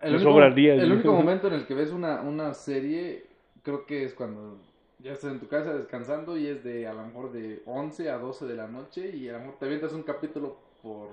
el 0.00 0.14
único, 0.14 0.30
sobra 0.30 0.46
el 0.48 0.54
día, 0.54 0.74
el 0.74 0.80
dice. 0.80 0.92
único 0.92 1.12
momento 1.12 1.46
en 1.48 1.54
el 1.54 1.66
que 1.66 1.74
ves 1.74 1.90
una, 1.90 2.20
una 2.22 2.54
serie, 2.54 3.26
creo 3.62 3.84
que 3.86 4.04
es 4.04 4.14
cuando 4.14 4.58
ya 4.98 5.12
estás 5.12 5.32
en 5.32 5.40
tu 5.40 5.48
casa 5.48 5.74
descansando 5.74 6.36
y 6.36 6.46
es 6.46 6.62
de 6.64 6.86
a 6.86 6.94
lo 6.94 7.04
mejor 7.04 7.32
de 7.32 7.62
11 7.66 8.10
a 8.10 8.18
12 8.18 8.46
de 8.46 8.54
la 8.54 8.68
noche 8.68 9.08
y 9.14 9.28
a 9.28 9.32
lo 9.34 9.38
mejor 9.40 9.58
te 9.58 9.66
avientas 9.66 9.92
un 9.92 10.02
capítulo 10.04 10.56
por, 10.82 11.08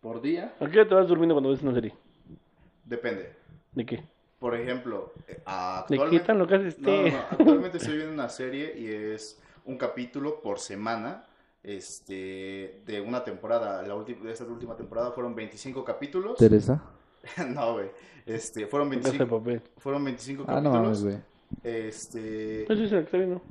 por 0.00 0.20
día. 0.22 0.54
¿A 0.60 0.66
qué 0.68 0.80
hora 0.80 0.88
te 0.88 0.94
vas 0.94 1.08
durmiendo 1.08 1.34
cuando 1.34 1.50
ves 1.50 1.62
una 1.62 1.74
serie? 1.74 1.92
Depende. 2.84 3.32
¿De 3.72 3.84
qué? 3.86 4.02
Por 4.38 4.54
ejemplo, 4.54 5.12
eh, 5.26 5.34
¿De 5.36 5.42
actualmente... 5.46 6.18
qué 6.18 6.24
tan 6.26 6.38
lo 6.38 6.46
que 6.46 6.54
haces 6.56 6.78
No, 6.78 6.90
no, 6.90 7.08
no, 7.08 7.18
actualmente 7.30 7.78
estoy 7.78 7.96
viendo 7.96 8.12
una 8.14 8.28
serie 8.28 8.74
y 8.78 8.86
es 9.14 9.40
un 9.64 9.78
capítulo 9.78 10.40
por 10.42 10.58
semana 10.58 11.24
este, 11.64 12.82
de 12.86 13.00
una 13.00 13.24
temporada. 13.24 13.82
La 13.82 13.94
última, 13.94 14.24
de 14.24 14.32
esta 14.32 14.44
última 14.44 14.76
temporada 14.76 15.10
fueron 15.12 15.34
25 15.34 15.84
capítulos. 15.84 16.36
Teresa. 16.38 16.82
no, 17.48 17.72
güey. 17.74 17.90
Este, 18.26 18.66
fueron 18.66 18.88
Casa 18.90 19.00
de 19.12 19.18
25, 19.18 19.38
papel. 19.38 19.62
fueron 19.78 20.04
25 20.04 20.44
Ah, 20.46 20.60
no 20.60 20.70
capítulos. 20.72 21.02
mames, 21.02 21.04
güey. 21.04 21.16
este, 21.62 22.62
Eso 22.64 22.72
es 22.74 22.80
el 22.92 22.98
que 22.98 23.04
está 23.04 23.16
viendo. 23.16 23.42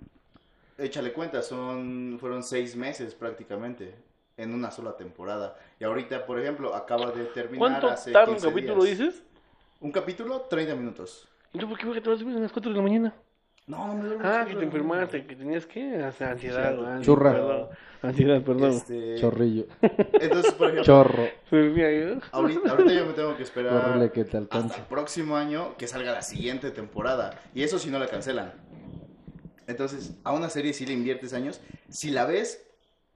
échale 0.78 1.11
cuenta, 1.14 1.41
son, 1.41 2.18
fueron 2.20 2.43
seis 2.43 2.76
meses 2.76 3.14
prácticamente 3.16 3.93
en 4.38 4.53
una 4.53 4.72
sola 4.72 4.95
temporada. 4.97 5.55
Y 5.80 5.84
ahorita, 5.84 6.26
por 6.26 6.39
ejemplo, 6.39 6.74
acaba 6.75 7.12
de 7.12 7.25
terminar 7.25 7.59
¿Cuánto 7.59 7.88
hace 7.89 8.12
tarda 8.12 8.29
un 8.32 8.38
15 8.38 8.50
capítulo, 8.50 8.83
días. 8.83 8.97
dices? 9.00 9.24
Un 9.79 9.92
capítulo, 9.92 10.42
30 10.42 10.75
minutos. 10.75 11.28
¿Y 11.51 11.59
tú 11.59 11.67
por 11.70 11.78
qué 11.78 11.86
vas 11.86 11.97
a 11.97 12.00
a 12.09 12.39
las 12.39 12.51
4 12.51 12.71
de 12.71 12.78
la 12.78 12.83
mañana? 12.83 13.13
No, 13.66 13.88
no 13.88 13.94
me 13.96 14.04
duermo. 14.10 14.24
Ah, 14.26 14.44
que 14.46 14.54
no, 14.54 14.60
te 14.60 14.66
no, 14.66 14.72
no. 14.72 14.78
enfermaste, 14.78 15.26
que 15.26 15.36
tenías 15.36 15.66
que 15.66 15.96
hacer 16.04 16.28
ansiedad. 16.28 16.76
Sí, 16.76 16.84
ah, 16.86 17.00
Churra. 17.02 17.32
perdón. 17.32 17.68
Ansiedad, 18.02 18.42
perdón. 18.42 18.72
Este, 18.72 19.16
Chorrillo. 19.16 19.66
Entonces, 19.82 20.52
por 20.54 20.68
ejemplo, 20.68 20.84
Chorro. 20.84 21.24
Ahorita, 22.32 22.72
ahorita 22.72 22.94
yo 22.94 23.06
me 23.06 23.14
tengo 23.14 23.38
que 23.38 23.44
esperar 23.44 23.74
Horrible 23.74 24.12
que 24.12 24.26
te 24.26 24.38
hasta 24.38 24.76
el 24.78 24.84
próximo 24.90 25.38
año 25.38 25.76
que 25.78 25.88
salga 25.88 26.12
la 26.12 26.22
siguiente 26.22 26.72
temporada. 26.72 27.40
Y 27.56 27.64
eso 27.64 27.80
si 27.80 27.90
no 27.90 28.00
la 28.00 28.08
cancelan. 28.08 28.54
Entonces, 29.68 30.14
a 30.26 30.34
una 30.34 30.50
serie 30.50 30.74
sí 30.74 30.86
le 30.86 30.94
inviertes 30.94 31.34
años. 31.34 31.62
Si 31.90 32.12
la 32.12 32.26
ves 32.26 32.68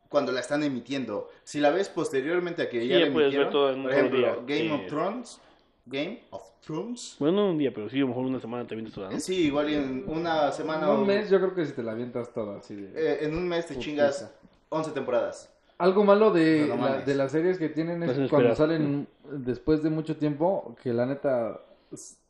cuando 0.07 0.31
la 0.31 0.39
están 0.39 0.63
emitiendo, 0.63 1.29
si 1.43 1.59
la 1.59 1.71
ves 1.71 1.89
posteriormente 1.89 2.61
a 2.61 2.69
que 2.69 2.79
Sí, 2.81 2.87
ya 2.87 2.99
la 2.99 3.11
puedes 3.11 3.33
ver 3.33 3.41
emitieron, 3.41 3.51
todo 3.51 3.69
en 3.71 3.77
un 3.79 3.83
por 3.83 3.91
ejemplo, 3.91 4.17
día. 4.19 4.35
Game 4.47 4.61
Sí. 4.61 4.71
of 4.71 4.87
Thrones, 4.87 5.41
Game 5.87 6.23
of 6.31 6.41
Thrones. 6.65 7.15
Bueno, 7.19 7.37
no 7.45 7.51
un 7.51 7.57
día, 7.57 7.71
pero 7.73 7.89
sí, 7.89 7.97
a 7.97 8.01
lo 8.01 8.07
mejor 8.09 8.25
una 8.25 8.39
semana 8.39 8.67
te 8.67 8.75
vienes 8.75 8.93
toda, 8.93 9.09
¿no? 9.09 9.19
Sí, 9.19 9.45
igual 9.47 9.69
y 9.69 9.75
en 9.75 10.03
una 10.07 10.51
semana 10.51 10.89
un 10.91 11.01
o- 11.01 11.05
mes 11.05 11.29
yo 11.29 11.39
creo 11.39 11.53
que 11.55 11.65
si 11.65 11.73
te 11.73 11.83
la 11.83 11.93
avientas 11.93 12.33
toda 12.33 12.57
así 12.59 12.75
de... 12.75 12.91
eh, 12.95 13.17
en 13.25 13.35
un 13.35 13.47
mes 13.47 13.65
te 13.67 13.77
chingas 13.77 14.31
11 14.69 14.91
temporadas. 14.91 15.53
Algo 15.77 16.03
malo 16.03 16.31
de, 16.31 16.65
No, 16.69 16.75
no 16.77 16.85
la- 16.89 16.97
de 17.01 17.15
las 17.15 17.31
series 17.31 17.57
que 17.57 17.69
tienen 17.69 18.01
es 18.03 18.29
cuando 18.29 18.55
salen 18.55 19.07
después 19.31 19.83
de 19.83 19.89
mucho 19.91 20.17
tiempo, 20.17 20.75
que 20.81 20.91
la 20.93 21.05
neta, 21.05 21.61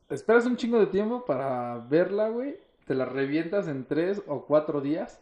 esperas 0.10 0.46
un 0.46 0.58
chingo 0.58 0.80
de 0.80 0.88
tiempo 0.88 1.26
para 1.26 1.78
verla, 1.90 2.30
güey, 2.30 2.58
te 2.86 2.94
la 2.94 3.06
revientas 3.06 3.68
en 3.68 3.86
tres 3.86 4.22
o 4.28 4.46
cuatro 4.46 4.82
días 4.82 5.20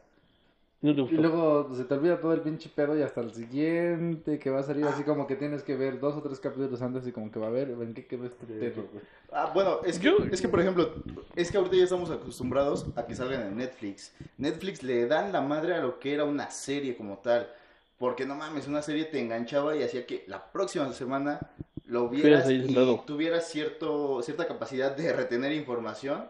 No 0.82 0.94
te 0.94 1.00
y 1.00 1.04
gustó. 1.04 1.22
luego 1.22 1.76
se 1.76 1.86
te 1.86 1.94
olvida 1.94 2.20
todo 2.20 2.34
el 2.34 2.42
pinche 2.42 2.70
pedo 2.70 2.98
y 2.98 3.02
hasta 3.02 3.22
el 3.22 3.34
siguiente 3.34 4.38
que 4.38 4.50
va 4.50 4.60
a 4.60 4.64
salir 4.64 4.86
así 4.86 5.04
como 5.04 5.26
que 5.26 5.36
tienes 5.36 5.64
que 5.64 5.76
ver 5.76 6.00
dos 6.00 6.16
o 6.16 6.22
tres 6.22 6.40
capítulos 6.40 6.82
antes 6.82 7.08
y 7.08 7.12
como 7.12 7.32
que 7.32 7.40
va 7.40 7.48
a 7.48 7.52
ver 7.52 7.70
en 7.70 7.94
qué 7.94 8.06
quedó 8.06 8.26
este 8.26 8.46
pedo, 8.46 8.88
güey. 8.92 9.04
Ah, 9.32 9.52
bueno, 9.54 9.80
es 9.84 9.98
que, 10.00 10.14
es 10.32 10.42
que, 10.42 10.48
por 10.48 10.60
ejemplo, 10.60 10.94
es 11.36 11.52
que 11.52 11.58
ahorita 11.58 11.76
ya 11.76 11.84
estamos 11.86 12.12
acostumbrados 12.12 12.86
a 12.96 13.06
que 13.06 13.16
salgan 13.16 13.42
en 13.48 13.58
Netflix. 13.58 14.14
Netflix 14.38 14.84
le 14.84 15.08
dan 15.08 15.32
la 15.32 15.42
madre 15.42 15.74
a 15.74 15.82
lo 15.82 16.00
que 16.00 16.14
era 16.14 16.24
una 16.24 16.52
serie 16.52 16.96
como 16.96 17.18
tal. 17.18 17.50
Porque 17.98 18.26
no 18.26 18.36
mames, 18.36 18.68
una 18.68 18.82
serie 18.82 19.06
te 19.06 19.20
enganchaba 19.20 19.76
y 19.76 19.82
hacía 19.84 20.06
que 20.06 20.26
la 20.28 20.52
próxima 20.52 20.92
semana 20.92 21.40
lo 21.86 22.10
vieras 22.10 22.50
y 22.50 22.76
tuvieras 23.06 23.50
cierto, 23.50 24.22
cierta 24.22 24.48
capacidad 24.48 24.96
de 24.96 25.14
retener 25.14 25.54
información. 25.54 26.26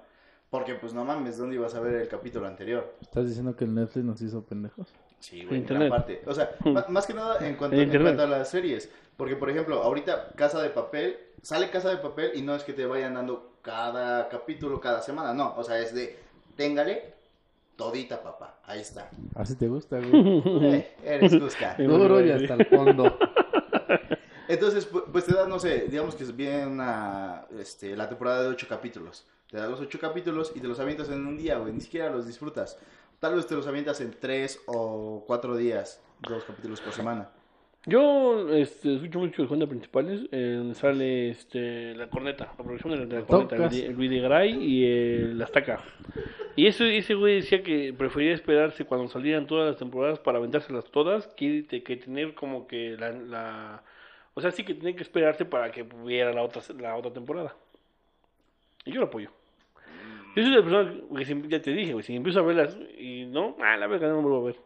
Porque 0.56 0.76
pues 0.76 0.94
no 0.94 1.04
mames, 1.04 1.38
¿dónde 1.38 1.58
ibas 1.58 1.76
a 1.76 1.82
ver 1.82 1.96
el 1.96 2.08
capítulo 2.08 2.48
anterior? 2.48 2.96
¿Estás 3.02 3.28
diciendo 3.28 3.54
que 3.58 3.66
el 3.66 3.76
Netflix 3.76 4.06
nos 4.06 4.22
hizo 4.22 4.42
pendejos? 4.42 4.88
Sí, 5.20 5.44
güey, 5.44 5.56
en 5.58 5.62
Internet. 5.64 5.90
gran 5.90 6.00
parte. 6.00 6.22
O 6.28 6.34
sea, 6.34 6.52
Hmm. 6.64 6.78
más 6.94 7.06
que 7.06 7.14
nada 7.14 7.46
en 7.46 7.56
cuanto, 7.58 7.76
En 7.76 7.94
en 7.94 8.20
a 8.22 8.26
las 8.26 8.50
series. 8.52 8.90
Porque, 9.18 9.36
por 9.36 9.50
ejemplo, 9.50 9.84
ahorita 9.84 10.30
Casa 10.38 10.62
de 10.62 10.70
Papel, 10.70 11.18
sale 11.42 11.70
Casa 11.70 11.90
de 11.90 11.98
Papel 11.98 12.32
y 12.36 12.42
no 12.42 12.56
es 12.56 12.64
que 12.64 12.72
te 12.72 12.86
vayan 12.86 13.16
dando 13.16 13.58
cada 13.62 14.30
capítulo 14.30 14.80
cada 14.80 15.02
semana, 15.02 15.34
no. 15.34 15.54
O 15.58 15.64
sea, 15.66 15.78
es 15.78 15.94
de, 15.94 16.18
téngale 16.56 17.16
todita, 17.76 18.24
papá. 18.24 18.60
Ahí 18.64 18.80
está. 18.80 19.10
Así 19.36 19.58
te 19.58 19.68
gusta, 19.68 20.00
güey. 20.00 20.42
Eh, 20.74 20.96
eres 21.04 21.36
Cusca. 21.36 21.76
Duro 21.80 22.26
y 22.26 22.32
hasta 22.32 22.54
el 22.54 22.66
fondo. 22.68 23.18
Entonces, 24.48 24.90
pu- 24.90 25.04
pues 25.12 25.26
te 25.26 25.34
da, 25.34 25.48
no 25.48 25.60
sé, 25.60 25.88
digamos 25.90 26.16
que 26.16 26.24
viene 26.26 26.66
una, 26.66 27.46
este, 27.60 27.94
la 27.98 28.08
temporada 28.08 28.44
de 28.44 28.48
ocho 28.50 28.68
capítulos. 28.70 29.28
Te 29.56 29.62
da 29.62 29.70
los 29.70 29.80
ocho 29.80 30.00
capítulos 30.00 30.52
y 30.54 30.60
te 30.60 30.68
los 30.68 30.82
avientas 30.82 31.08
en 31.10 31.26
un 31.26 31.38
día, 31.38 31.58
güey. 31.60 31.72
Ni 31.72 31.80
siquiera 31.80 32.10
los 32.10 32.28
disfrutas. 32.28 32.78
Tal 33.22 33.36
vez 33.36 33.48
te 33.48 33.56
los 33.56 33.66
avientas 33.66 34.02
en 34.02 34.12
tres 34.12 34.62
o 34.66 35.24
cuatro 35.26 35.56
días. 35.56 36.04
Dos 36.28 36.44
capítulos 36.44 36.82
por 36.82 36.92
semana. 36.92 37.30
Yo 37.86 38.50
este, 38.50 38.96
escucho 38.96 39.20
mucho 39.20 39.44
de 39.44 39.48
cuentas 39.48 39.70
principales, 39.70 40.24
eh, 40.34 40.56
donde 40.58 40.76
sale 40.76 41.30
este, 41.30 41.96
la 41.96 42.10
corneta, 42.10 42.54
la 42.58 42.64
producción 42.66 42.92
de 42.92 43.00
la, 43.00 43.06
de 43.06 43.16
la 43.22 43.26
corneta, 43.26 43.56
el, 43.56 43.62
Tocas. 43.62 43.78
de- 43.78 43.94
Videgaray 43.94 44.62
y 44.62 44.86
el 44.92 45.42
Azteca. 45.42 45.82
Y 46.58 46.68
eso, 46.68 46.84
ese 46.84 47.14
güey 47.14 47.36
decía 47.36 47.64
que 47.64 47.94
prefería 47.98 48.34
esperarse 48.34 48.84
cuando 48.84 49.08
salieran 49.08 49.48
todas 49.48 49.70
las 49.70 49.78
temporadas 49.78 50.20
para 50.20 50.38
aventárselas 50.40 50.84
todas 50.92 51.28
que, 51.28 51.64
te- 51.64 51.82
que 51.82 51.96
tener 51.96 52.34
como 52.34 52.68
que 52.68 52.98
la, 53.00 53.12
la... 53.14 53.84
O 54.34 54.42
sea, 54.42 54.52
sí 54.52 54.66
que 54.66 54.74
tenía 54.74 54.98
que 54.98 55.04
esperarse 55.04 55.46
para 55.46 55.72
que 55.72 55.84
hubiera 55.84 56.34
la 56.34 56.42
otra, 56.44 56.62
la 56.78 56.98
otra 56.98 57.14
temporada. 57.14 57.56
Y 58.84 58.92
yo 58.92 59.00
lo 59.00 59.06
apoyo. 59.08 59.30
Yo 60.36 60.44
soy 60.44 60.52
la 60.52 60.62
persona 60.64 61.24
que 61.44 61.50
ya 61.50 61.62
te 61.62 61.72
dije, 61.72 61.94
güey, 61.94 62.04
si 62.04 62.16
empiezo 62.16 62.40
a 62.40 62.44
verlas 62.44 62.78
y 62.98 63.26
no, 63.26 63.56
ah, 63.62 63.78
la 63.78 63.88
verdad 63.88 64.10
no 64.10 64.18
me 64.18 64.22
vuelvo 64.24 64.42
a 64.42 64.46
ver. 64.46 64.60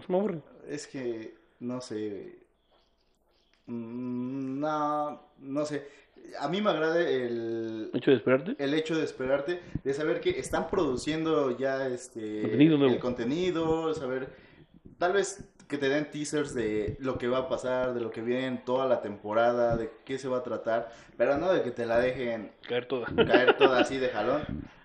Se 0.00 0.12
me 0.12 0.18
aburre. 0.18 0.40
Es 0.68 0.86
que, 0.86 1.34
no 1.60 1.80
sé, 1.80 2.10
güey. 2.10 2.42
Mm, 3.66 4.60
No, 4.60 5.22
no 5.38 5.64
sé. 5.64 5.86
A 6.38 6.48
mí 6.48 6.60
me 6.62 6.70
agrada 6.70 7.00
el, 7.00 7.90
¿Hecho 7.92 8.12
de 8.12 8.16
esperarte? 8.18 8.54
el 8.64 8.74
hecho 8.74 8.96
de 8.96 9.04
esperarte, 9.04 9.60
de 9.82 9.92
saber 9.94 10.20
que 10.20 10.30
están 10.30 10.68
produciendo 10.70 11.58
ya 11.58 11.88
este 11.88 12.42
Contenido 12.42 12.78
nuevo. 12.78 12.94
el 12.94 13.00
contenido, 13.00 13.92
saber, 13.94 14.28
tal 14.98 15.12
vez 15.14 15.51
que 15.72 15.78
te 15.78 15.88
den 15.88 16.10
teasers 16.10 16.54
de 16.54 16.96
lo 17.00 17.16
que 17.16 17.28
va 17.28 17.38
a 17.38 17.48
pasar, 17.48 17.94
de 17.94 18.00
lo 18.00 18.10
que 18.10 18.20
viene 18.20 18.46
en 18.46 18.64
toda 18.64 18.86
la 18.86 19.00
temporada, 19.00 19.76
de 19.76 19.90
qué 20.04 20.18
se 20.18 20.28
va 20.28 20.38
a 20.38 20.42
tratar, 20.42 20.92
pero 21.16 21.38
no 21.38 21.50
de 21.50 21.62
que 21.62 21.70
te 21.70 21.86
la 21.86 21.98
dejen 21.98 22.52
Caer 22.68 22.86
toda. 22.86 23.06
caer 23.06 23.56
toda 23.58 23.80
así 23.80 23.96
de 23.96 24.10
jalón. 24.10 24.42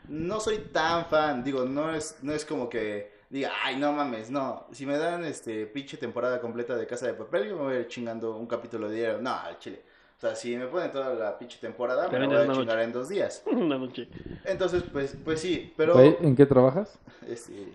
No 0.07 0.39
soy 0.39 0.59
tan 0.72 1.05
fan, 1.07 1.43
digo, 1.43 1.65
no 1.65 1.93
es, 1.93 2.18
no 2.22 2.31
es 2.31 2.45
como 2.45 2.69
que 2.69 3.11
diga, 3.30 3.51
ay, 3.64 3.76
no 3.76 3.91
mames, 3.91 4.31
no. 4.31 4.65
Si 4.72 4.85
me 4.85 4.97
dan 4.97 5.26
este 5.26 5.65
pinche 5.68 5.97
temporada 5.97 6.39
completa 6.39 6.77
de 6.77 6.88
Casa 6.88 7.05
de 7.07 7.14
Papel, 7.14 7.49
yo 7.49 7.57
me 7.57 7.64
voy 7.64 7.76
a 7.76 7.80
ir 7.80 7.88
chingando 7.88 8.38
un 8.38 8.47
capítulo 8.47 8.89
diario. 8.89 9.19
No, 9.22 9.34
al 9.34 9.59
chile. 9.59 9.81
O 10.18 10.19
sea, 10.22 10.35
si 10.35 10.55
me 10.55 10.68
ponen 10.68 10.91
toda 10.91 11.14
la 11.14 11.38
pinche 11.38 11.59
temporada, 11.59 12.09
Te 12.09 12.18
me 12.18 12.27
la 12.27 12.45
voy 12.45 12.55
a 12.55 12.59
chingar 12.59 12.80
en 12.80 12.93
dos 12.93 13.09
días. 13.09 13.43
Una 13.51 13.77
noche. 13.77 14.07
Entonces, 14.45 14.84
pues, 14.91 15.15
pues 15.23 15.41
sí, 15.41 15.73
pero... 15.76 15.99
¿En 15.99 16.35
qué 16.35 16.45
trabajas? 16.45 16.97
Este... 17.27 17.73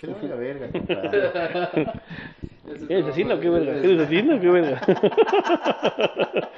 Que 0.00 0.06
le 0.06 0.14
valga 0.14 0.34
verga, 0.36 0.68
compadre. 0.72 1.92
¿Eres 2.88 3.04
asesino 3.04 3.34
o 3.34 3.40
qué 3.40 3.50
verga? 3.50 3.76
¿Eres 3.76 4.00
asesino 4.00 4.36
o 4.36 4.40
qué 4.40 4.48
verga? 4.50 4.80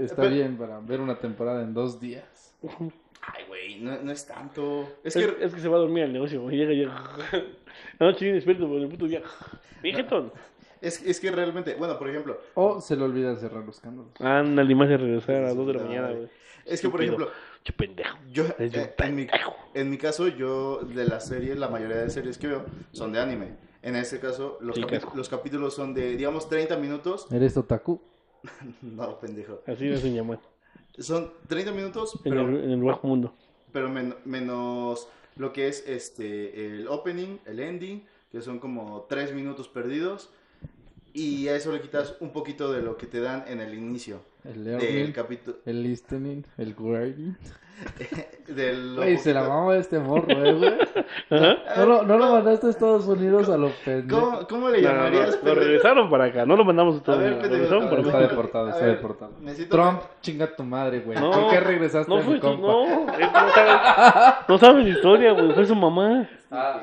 Está 0.00 0.22
Pero- 0.22 0.34
bien 0.34 0.56
para 0.56 0.80
ver 0.80 1.00
una 1.00 1.16
temporada 1.18 1.62
en 1.62 1.74
dos 1.74 2.00
días. 2.00 2.54
Ay, 3.22 3.44
güey, 3.48 3.80
no, 3.80 4.00
no 4.02 4.12
es 4.12 4.26
tanto. 4.26 4.88
Es 5.04 5.14
Es, 5.16 5.26
que... 5.26 5.44
es 5.44 5.54
que 5.54 5.60
se 5.60 5.68
va 5.68 5.76
a 5.76 5.80
dormir 5.80 6.04
al 6.04 6.12
negocio, 6.12 6.40
güey. 6.42 6.56
Llega, 6.56 6.72
llega. 6.72 7.02
La 7.98 8.06
noche 8.06 8.24
viene 8.24 8.36
despierto 8.36 8.66
por 8.68 8.78
el 8.80 8.88
puto 8.88 9.06
día. 9.06 9.22
Viejatón. 9.82 10.32
Es, 10.80 11.02
es 11.04 11.20
que 11.20 11.30
realmente, 11.30 11.74
bueno, 11.74 11.98
por 11.98 12.08
ejemplo, 12.08 12.38
O 12.54 12.80
se 12.80 12.96
le 12.96 13.02
olvida 13.04 13.36
cerrar 13.36 13.64
los 13.64 13.78
cándalos. 13.80 14.12
Ándale, 14.20 14.74
más 14.74 14.88
de 14.88 14.96
regresar 14.96 15.36
a 15.36 15.40
las 15.42 15.56
2 15.56 15.66
de 15.66 15.74
la 15.74 15.82
mañana, 15.84 16.08
güey. 16.12 16.28
es 16.64 16.80
que 16.80 16.88
por 16.88 17.02
ejemplo, 17.02 17.28
Che 17.62 17.72
pendejo. 17.72 18.16
Yo, 18.32 18.44
Eres 18.58 18.74
un 18.74 18.80
eh, 18.80 18.94
en, 18.98 19.14
mi, 19.14 19.26
pendejo. 19.26 19.54
en 19.74 19.90
mi 19.90 19.98
caso, 19.98 20.28
yo 20.28 20.80
de 20.80 21.04
las 21.04 21.26
series, 21.26 21.58
la 21.58 21.68
mayoría 21.68 21.96
de 21.98 22.10
series 22.10 22.38
que 22.38 22.46
veo 22.46 22.64
son 22.92 23.12
de 23.12 23.20
anime. 23.20 23.56
En 23.82 23.96
este 23.96 24.18
caso, 24.18 24.58
los, 24.60 24.76
Sí, 24.76 24.82
capi- 24.82 25.14
los 25.14 25.28
capítulos 25.28 25.74
son 25.74 25.92
de, 25.94 26.16
digamos, 26.16 26.48
30 26.48 26.76
minutos. 26.76 27.26
¿Eres 27.30 27.56
otaku? 27.56 28.00
No, 28.82 29.18
pendejo. 29.18 29.60
Así 29.66 29.84
me 29.84 29.96
llamar. 30.12 30.40
Son 30.98 31.32
30 31.48 31.72
minutos, 31.72 32.14
En 32.24 32.30
pero, 32.32 32.48
el, 32.48 32.64
en 32.64 32.70
el 32.70 32.82
bajo 32.82 33.06
mundo. 33.06 33.34
pero 33.72 33.88
men- 33.90 34.16
menos 34.24 35.08
lo 35.36 35.52
que 35.52 35.68
es 35.68 35.86
este 35.86 36.66
el 36.66 36.88
opening, 36.88 37.38
el 37.46 37.60
ending, 37.60 38.04
que 38.32 38.40
son 38.42 38.58
como 38.58 39.06
3 39.08 39.32
minutos 39.34 39.68
perdidos. 39.68 40.30
Y 41.12 41.48
a 41.48 41.56
eso 41.56 41.72
le 41.72 41.80
quitas 41.80 42.16
un 42.20 42.32
poquito 42.32 42.72
de 42.72 42.82
lo 42.82 42.96
que 42.96 43.06
te 43.06 43.20
dan 43.20 43.44
en 43.48 43.60
el 43.60 43.74
inicio 43.74 44.20
El 44.44 44.64
del 44.64 44.78
learning, 44.78 45.12
capítulo. 45.12 45.58
el 45.66 45.82
listening, 45.82 46.42
el 46.58 46.74
grading. 46.74 47.36
Del 48.48 48.94
Güey, 48.96 49.16
se 49.16 49.32
la 49.32 49.48
mama 49.48 49.76
este 49.76 49.98
morro, 49.98 50.26
eh, 50.28 50.52
güey. 50.52 50.74
No, 51.76 51.86
lo- 51.86 52.02
no 52.02 52.18
lo 52.18 52.32
mandaste 52.32 52.66
a 52.66 52.70
Estados 52.70 53.06
Unidos 53.06 53.48
a 53.48 53.56
los 53.56 53.72
pendejos. 53.72 54.22
¿Cómo, 54.22 54.46
cómo 54.48 54.68
le 54.68 54.82
No, 54.82 54.88
no, 54.88 54.94
no, 54.96 55.02
llamarías? 55.04 55.38
lo 55.42 55.54
regresaron 55.54 56.10
para 56.10 56.24
acá, 56.24 56.44
no 56.44 56.56
lo 56.56 56.64
mandamos 56.64 56.96
a 56.96 56.98
A 56.98 57.00
a 57.00 57.04
para 57.16 57.18
ver, 58.02 58.06
Está 58.06 58.18
deportado, 58.20 58.66
A 58.66 58.70
está 58.70 58.84
ver, 58.84 58.96
deportado. 58.96 59.32
necesito- 59.40 59.70
Trump, 59.76 60.02
chinga 60.20 60.54
tu 60.56 60.62
madre, 60.64 61.00
güey. 61.00 61.18
No, 61.18 61.30
¿Por 61.30 61.50
qué 61.50 61.60
regresaste 61.60 62.10
no 62.12 62.18
a 62.18 62.22
fue 62.22 62.34
mi 62.34 62.40
tu, 62.40 62.46
compa? 62.48 62.66
no, 62.66 63.06
que 63.06 63.22
no 64.48 64.58
no 64.58 64.58
la 64.82 64.88
historia, 64.88 65.32
güey, 65.32 65.52
fue 65.54 65.64
su 65.66 65.74
mamá. 65.76 66.28
Ah. 66.50 66.82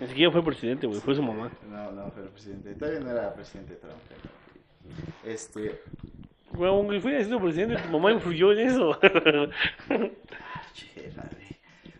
Ni 0.00 0.06
siquiera 0.06 0.30
fue 0.32 0.42
presidente, 0.44 0.86
güey, 0.86 1.00
fue 1.00 1.14
su 1.14 1.22
mamá. 1.22 1.50
No, 1.70 1.92
no 1.92 2.10
fue 2.12 2.22
el 2.22 2.28
presidente. 2.30 2.74
Todavía 2.74 3.00
no 3.00 3.10
era 3.10 3.34
presidente 3.34 3.74
Trump. 3.74 3.94
Este. 5.24 5.80
Aunque 6.58 7.00
fuera 7.00 7.22
sido 7.24 7.40
presidente, 7.40 7.76
tu 7.82 7.88
mamá 7.90 8.12
influyó 8.12 8.52
en 8.52 8.58
eso. 8.60 8.98
che, 9.00 9.08
madre. 11.16 11.42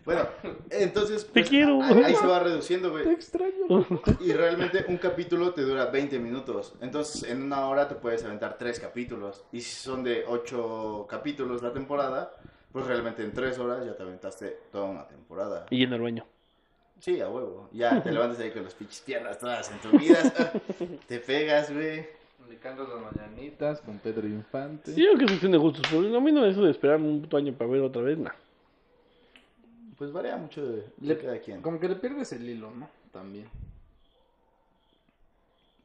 Bueno, 0.05 0.27
entonces. 0.69 1.25
Te 1.31 1.43
quiero. 1.43 1.81
Ahí, 1.81 2.03
ahí 2.03 2.15
se 2.15 2.27
va 2.27 2.39
reduciendo, 2.39 2.91
Te 2.91 3.03
güey. 3.03 3.15
extraño. 3.15 3.85
Y 4.19 4.33
realmente 4.33 4.85
un 4.89 4.97
capítulo 4.97 5.53
te 5.53 5.61
dura 5.61 5.85
20 5.85 6.19
minutos. 6.19 6.73
Entonces, 6.81 7.23
en 7.29 7.41
una 7.41 7.67
hora 7.67 7.87
te 7.87 7.95
puedes 7.95 8.23
aventar 8.25 8.57
tres 8.57 8.79
capítulos. 8.79 9.43
Y 9.51 9.61
si 9.61 9.75
son 9.75 10.03
de 10.03 10.25
8 10.27 11.07
capítulos 11.09 11.61
la 11.63 11.71
temporada, 11.71 12.33
pues 12.71 12.85
realmente 12.85 13.23
en 13.23 13.31
3 13.31 13.57
horas 13.59 13.85
ya 13.85 13.95
te 13.95 14.03
aventaste 14.03 14.57
toda 14.71 14.85
una 14.85 15.07
temporada. 15.07 15.65
Y 15.69 15.83
en 15.83 15.93
el 15.93 16.01
baño. 16.01 16.25
Sí, 16.99 17.19
a 17.21 17.29
huevo. 17.29 17.69
Ya 17.73 18.01
te 18.03 18.11
levantas 18.11 18.39
ahí 18.39 18.51
con 18.51 18.63
las 18.63 18.73
pinches 18.73 19.01
piernas 19.01 19.39
todas 19.39 19.71
entumidas. 19.71 20.33
te 21.07 21.19
pegas, 21.19 21.73
güey. 21.73 22.05
Le 22.49 22.57
cantas 22.57 22.87
las 22.89 22.99
mañanitas 22.99 23.81
con 23.81 23.99
Pedro 23.99 24.27
Infante. 24.27 24.93
Sí, 24.93 25.01
creo 25.01 25.17
que 25.17 25.23
es 25.25 25.31
cuestión 25.31 25.51
de 25.51 25.57
gustos, 25.57 25.83
pero 25.89 26.17
a 26.17 26.21
mí 26.21 26.31
no 26.31 26.45
eso 26.45 26.63
de 26.63 26.71
esperar 26.71 26.97
un 26.97 27.21
puto 27.21 27.37
año 27.37 27.53
para 27.53 27.69
ver 27.69 27.81
otra 27.81 28.01
vez, 28.01 28.17
nah. 28.17 28.31
Pues 29.97 30.11
varía 30.11 30.35
mucho 30.35 30.65
de, 30.65 31.17
cada 31.17 31.39
quien. 31.39 31.61
Como 31.61 31.79
que 31.79 31.87
le 31.87 31.95
pierdes 31.95 32.31
el 32.33 32.49
hilo, 32.49 32.71
¿no? 32.71 32.89
También. 33.11 33.47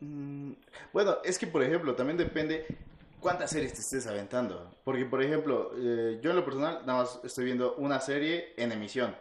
Mm, 0.00 0.52
Bueno, 0.92 1.18
es 1.24 1.38
que 1.38 1.46
por 1.46 1.62
ejemplo, 1.62 1.94
también 1.94 2.16
depende 2.16 2.66
cuántas 3.20 3.50
series 3.50 3.74
te 3.74 3.80
estés 3.80 4.06
aventando. 4.06 4.72
Porque, 4.84 5.04
por 5.04 5.22
ejemplo, 5.22 5.72
eh, 5.76 6.18
yo 6.22 6.30
en 6.30 6.36
lo 6.36 6.44
personal 6.44 6.80
nada 6.86 7.00
más 7.00 7.20
estoy 7.24 7.44
viendo 7.44 7.74
una 7.76 8.00
serie 8.00 8.54
en 8.56 8.72
emisión. 8.72 9.14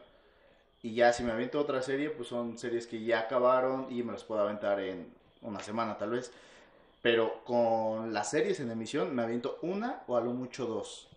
Y 0.81 0.93
ya 0.93 1.11
si 1.11 1.23
me 1.23 1.31
aviento 1.31 1.59
otra 1.59 1.81
serie, 1.81 2.09
pues 2.09 2.27
son 2.29 2.57
series 2.57 2.87
que 2.87 3.03
ya 3.03 3.21
acabaron 3.21 3.87
y 3.89 4.03
me 4.03 4.13
las 4.13 4.23
puedo 4.23 4.41
aventar 4.41 4.79
en 4.79 5.07
una 5.41 5.59
semana 5.59 5.97
tal 5.97 6.11
vez. 6.11 6.31
Pero 7.01 7.43
con 7.45 8.13
las 8.13 8.29
series 8.31 8.59
en 8.59 8.71
emisión 8.71 9.15
me 9.15 9.21
aviento 9.23 9.59
una 9.61 10.01
o 10.07 10.17
a 10.17 10.21
lo 10.21 10.31
mucho 10.33 10.65
dos. 10.65 11.07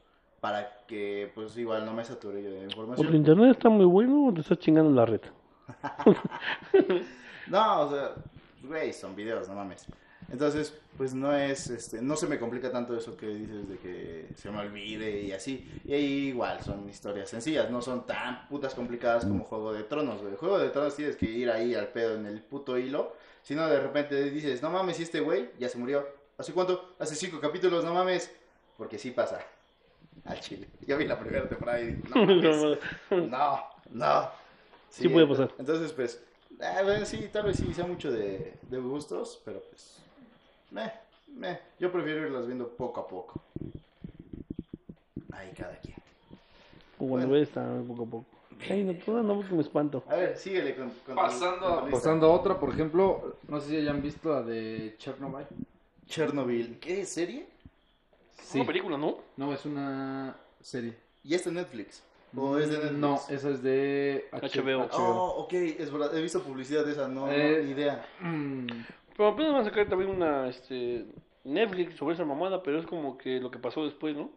Para 0.40 0.84
que 0.86 1.30
pues 1.34 1.56
igual 1.58 1.84
no 1.84 1.92
me 1.92 2.04
sature 2.04 2.42
yo 2.42 2.50
de 2.50 2.56
O 2.56 2.60
tu 2.60 2.66
información. 2.66 3.14
internet 3.14 3.50
está 3.50 3.68
muy 3.68 3.84
bueno 3.84 4.28
o 4.28 4.32
te 4.32 4.40
estás 4.40 4.58
chingando 4.58 4.90
la 4.90 5.04
red. 5.04 5.20
no, 7.48 7.80
o 7.82 7.90
sea, 7.90 8.14
güey, 8.62 8.92
son 8.92 9.14
videos, 9.14 9.48
no 9.48 9.54
mames. 9.54 9.86
Entonces, 10.30 10.78
pues 10.96 11.12
no 11.12 11.34
es, 11.34 11.68
este, 11.70 12.00
no 12.00 12.14
se 12.14 12.28
me 12.28 12.38
complica 12.38 12.70
tanto 12.70 12.96
eso 12.96 13.16
que 13.16 13.26
dices 13.26 13.68
de 13.68 13.78
que 13.78 14.28
se 14.36 14.50
me 14.50 14.58
olvide 14.60 15.22
y 15.22 15.32
así. 15.32 15.68
Y 15.84 15.92
ahí 15.92 16.28
igual 16.28 16.62
son 16.62 16.88
historias 16.88 17.28
sencillas, 17.30 17.70
no 17.70 17.82
son 17.82 18.06
tan 18.06 18.46
putas 18.48 18.74
complicadas 18.74 19.24
como 19.24 19.44
Juego 19.44 19.72
de 19.72 19.82
Tronos, 19.84 20.22
güey. 20.22 20.36
Juego 20.36 20.58
de 20.58 20.70
Tronos 20.70 20.94
tienes 20.94 21.16
que 21.16 21.26
ir 21.26 21.50
ahí 21.50 21.74
al 21.74 21.88
pedo 21.88 22.14
en 22.14 22.26
el 22.26 22.40
puto 22.42 22.78
hilo. 22.78 23.14
Si 23.42 23.54
no, 23.54 23.68
de 23.68 23.80
repente 23.80 24.30
dices, 24.30 24.62
no 24.62 24.70
mames, 24.70 25.00
¿y 25.00 25.02
este 25.02 25.20
güey 25.20 25.50
ya 25.58 25.68
se 25.68 25.78
murió. 25.78 26.06
¿Hace 26.38 26.52
cuánto? 26.52 26.94
Hace 26.98 27.14
cinco 27.14 27.40
capítulos, 27.40 27.84
no 27.84 27.94
mames. 27.94 28.30
Porque 28.76 28.98
sí 28.98 29.10
pasa. 29.10 29.40
Al 30.24 30.40
chile. 30.40 30.68
Yo 30.86 30.96
vi 30.96 31.06
la 31.06 31.18
primera 31.18 31.48
temporada 31.48 31.80
y 31.80 31.92
dije, 31.92 32.08
no 32.14 32.26
mames. 32.26 32.78
No, 33.10 33.60
no. 33.90 34.30
Sí 34.88 35.08
puede 35.08 35.26
pasar. 35.26 35.52
Entonces, 35.58 35.92
pues, 35.92 36.22
bueno, 36.58 37.06
sí, 37.06 37.28
tal 37.32 37.44
vez 37.44 37.56
sí 37.56 37.72
sea 37.72 37.86
mucho 37.86 38.10
de, 38.10 38.54
de 38.62 38.78
gustos, 38.78 39.40
pero 39.44 39.60
pues, 39.60 39.98
meh, 40.70 40.92
meh. 41.28 41.58
Yo 41.78 41.90
prefiero 41.92 42.26
irlas 42.26 42.46
viendo 42.46 42.68
poco 42.68 43.00
a 43.00 43.08
poco. 43.08 43.42
Ahí 45.32 45.52
cada 45.56 45.76
quien. 45.78 45.96
Cuando 46.98 47.30
ves 47.30 47.48
está 47.48 47.64
poco 47.86 48.02
a 48.02 48.06
poco. 48.06 48.39
Ay, 48.68 48.84
no, 48.84 48.94
toda 48.94 49.22
no, 49.22 49.36
porque 49.36 49.54
me 49.54 49.62
espanto. 49.62 50.02
A 50.08 50.16
ver, 50.16 50.36
síguele 50.36 50.74
con, 50.74 50.90
con 51.06 51.14
Pasando, 51.14 51.80
con 51.80 51.90
pasando 51.90 52.26
a 52.26 52.32
otra, 52.32 52.58
por 52.58 52.70
ejemplo, 52.70 53.36
no 53.48 53.60
sé 53.60 53.70
si 53.70 53.76
hayan 53.76 54.02
visto 54.02 54.30
la 54.30 54.42
de 54.42 54.94
Chernobyl. 54.98 55.46
Chernobyl. 56.06 56.78
¿Qué 56.80 57.04
serie? 57.06 57.46
Es 58.38 58.54
una 58.54 58.66
película, 58.66 58.96
¿no? 58.98 59.18
No, 59.36 59.52
es 59.52 59.64
una 59.64 60.36
serie. 60.60 60.94
¿Y 61.22 61.34
es 61.34 61.44
de 61.44 61.52
Netflix? 61.52 62.02
¿O 62.36 62.58
es 62.58 62.68
de 62.68 62.76
Netflix? 62.78 62.98
No, 62.98 63.20
esa 63.28 63.50
es 63.50 63.62
de 63.62 64.28
H- 64.32 64.60
HBO. 64.60 64.88
Oh, 64.92 65.42
ok, 65.44 65.52
es 65.52 65.90
verdad. 65.90 66.16
He 66.16 66.22
visto 66.22 66.42
publicidad 66.42 66.84
de 66.84 66.92
esa, 66.92 67.08
no, 67.08 67.26
no, 67.26 67.32
Eh, 67.32 67.62
ni 67.64 67.70
idea. 67.72 68.04
Mm, 68.20 68.66
Pero 69.16 69.28
apenas 69.28 69.52
van 69.52 69.62
a 69.62 69.64
sacar 69.64 69.88
también 69.88 70.10
una 70.10 70.48
este, 70.48 71.06
Netflix 71.44 71.96
sobre 71.96 72.14
esa 72.14 72.24
mamada, 72.24 72.62
pero 72.62 72.78
es 72.78 72.86
como 72.86 73.18
que 73.18 73.40
lo 73.40 73.50
que 73.50 73.58
pasó 73.58 73.84
después, 73.84 74.16
¿no? 74.16 74.30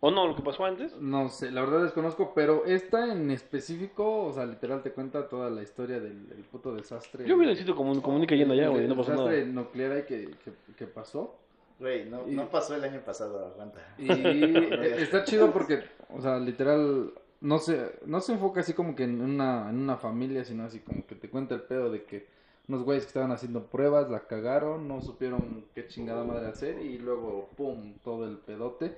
O 0.00 0.10
no, 0.10 0.26
lo 0.26 0.36
que 0.36 0.42
pasó 0.42 0.64
antes. 0.64 0.94
No 1.00 1.28
sé, 1.28 1.50
la 1.50 1.62
verdad 1.62 1.82
desconozco, 1.82 2.32
pero 2.34 2.64
esta 2.66 3.12
en 3.12 3.30
específico, 3.30 4.24
o 4.26 4.32
sea, 4.32 4.46
literal 4.46 4.82
te 4.82 4.90
cuenta 4.92 5.28
toda 5.28 5.50
la 5.50 5.62
historia 5.62 6.00
del, 6.00 6.28
del 6.28 6.38
puto 6.44 6.74
desastre. 6.74 7.26
Yo 7.26 7.36
hubiera 7.36 7.54
sido 7.54 7.74
como 7.74 8.00
comunica 8.02 8.34
yendo 8.34 8.54
allá, 8.54 8.68
güey, 8.68 8.82
El 8.84 8.88
no 8.88 8.96
pasó 8.96 9.12
nada. 9.14 9.24
desastre 9.30 9.52
nuclear 9.52 9.92
ahí 9.92 10.02
que, 10.04 10.30
que, 10.44 10.52
que 10.76 10.86
pasó. 10.86 11.34
Güey, 11.78 12.08
no, 12.08 12.26
Y- 12.28 12.34
no 12.34 12.48
pasó 12.48 12.74
el 12.74 12.84
año 12.84 13.00
pasado, 13.04 13.44
aguanta. 13.46 13.80
Y 13.98 15.02
está 15.02 15.24
chido 15.24 15.52
porque, 15.52 15.80
o 16.10 16.20
sea, 16.22 16.38
literal, 16.38 17.12
no 17.40 17.58
se, 17.58 17.92
no 18.06 18.20
se 18.20 18.32
enfoca 18.32 18.60
así 18.60 18.72
como 18.72 18.94
que 18.96 19.04
en 19.04 19.20
una, 19.20 19.68
en 19.70 19.78
una 19.78 19.96
familia, 19.96 20.44
sino 20.44 20.64
así 20.64 20.80
como 20.80 21.06
que 21.06 21.14
te 21.14 21.28
cuenta 21.28 21.54
el 21.54 21.62
pedo 21.62 21.90
de 21.90 22.04
que 22.04 22.26
unos 22.68 22.82
güeyes 22.82 23.04
que 23.04 23.08
estaban 23.08 23.30
haciendo 23.30 23.66
pruebas, 23.66 24.10
la 24.10 24.20
cagaron, 24.26 24.88
no 24.88 25.00
supieron 25.00 25.66
qué 25.74 25.86
chingada 25.86 26.24
madre 26.24 26.46
hacer 26.48 26.80
y 26.80 26.98
luego, 26.98 27.48
pum, 27.56 27.94
todo 28.02 28.26
el 28.26 28.38
pedote. 28.38 28.96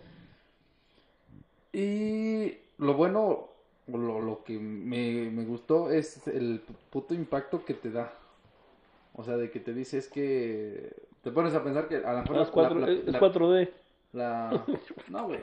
Y 1.72 2.56
lo 2.78 2.94
bueno, 2.94 3.48
lo, 3.88 4.20
lo 4.20 4.44
que 4.44 4.58
me, 4.58 5.30
me 5.30 5.44
gustó 5.44 5.90
es 5.90 6.26
el 6.28 6.62
puto 6.90 7.14
impacto 7.14 7.64
que 7.64 7.74
te 7.74 7.90
da. 7.90 8.12
O 9.14 9.24
sea, 9.24 9.36
de 9.36 9.50
que 9.50 9.60
te 9.60 9.74
dice 9.74 9.98
es 9.98 10.08
que 10.08 10.92
te 11.22 11.30
pones 11.30 11.54
a 11.54 11.62
pensar 11.64 11.88
que 11.88 11.96
a 11.96 12.12
lo 12.12 12.20
mejor 12.22 12.36
Ah, 12.36 12.38
la- 12.38 12.44
es, 12.44 12.50
4, 12.50 12.78
la- 12.78 12.86
la- 12.86 12.92
es 12.92 13.04
la- 13.06 13.20
4D. 13.20 13.70
la... 14.12 14.64
No, 15.08 15.26
güey. 15.26 15.40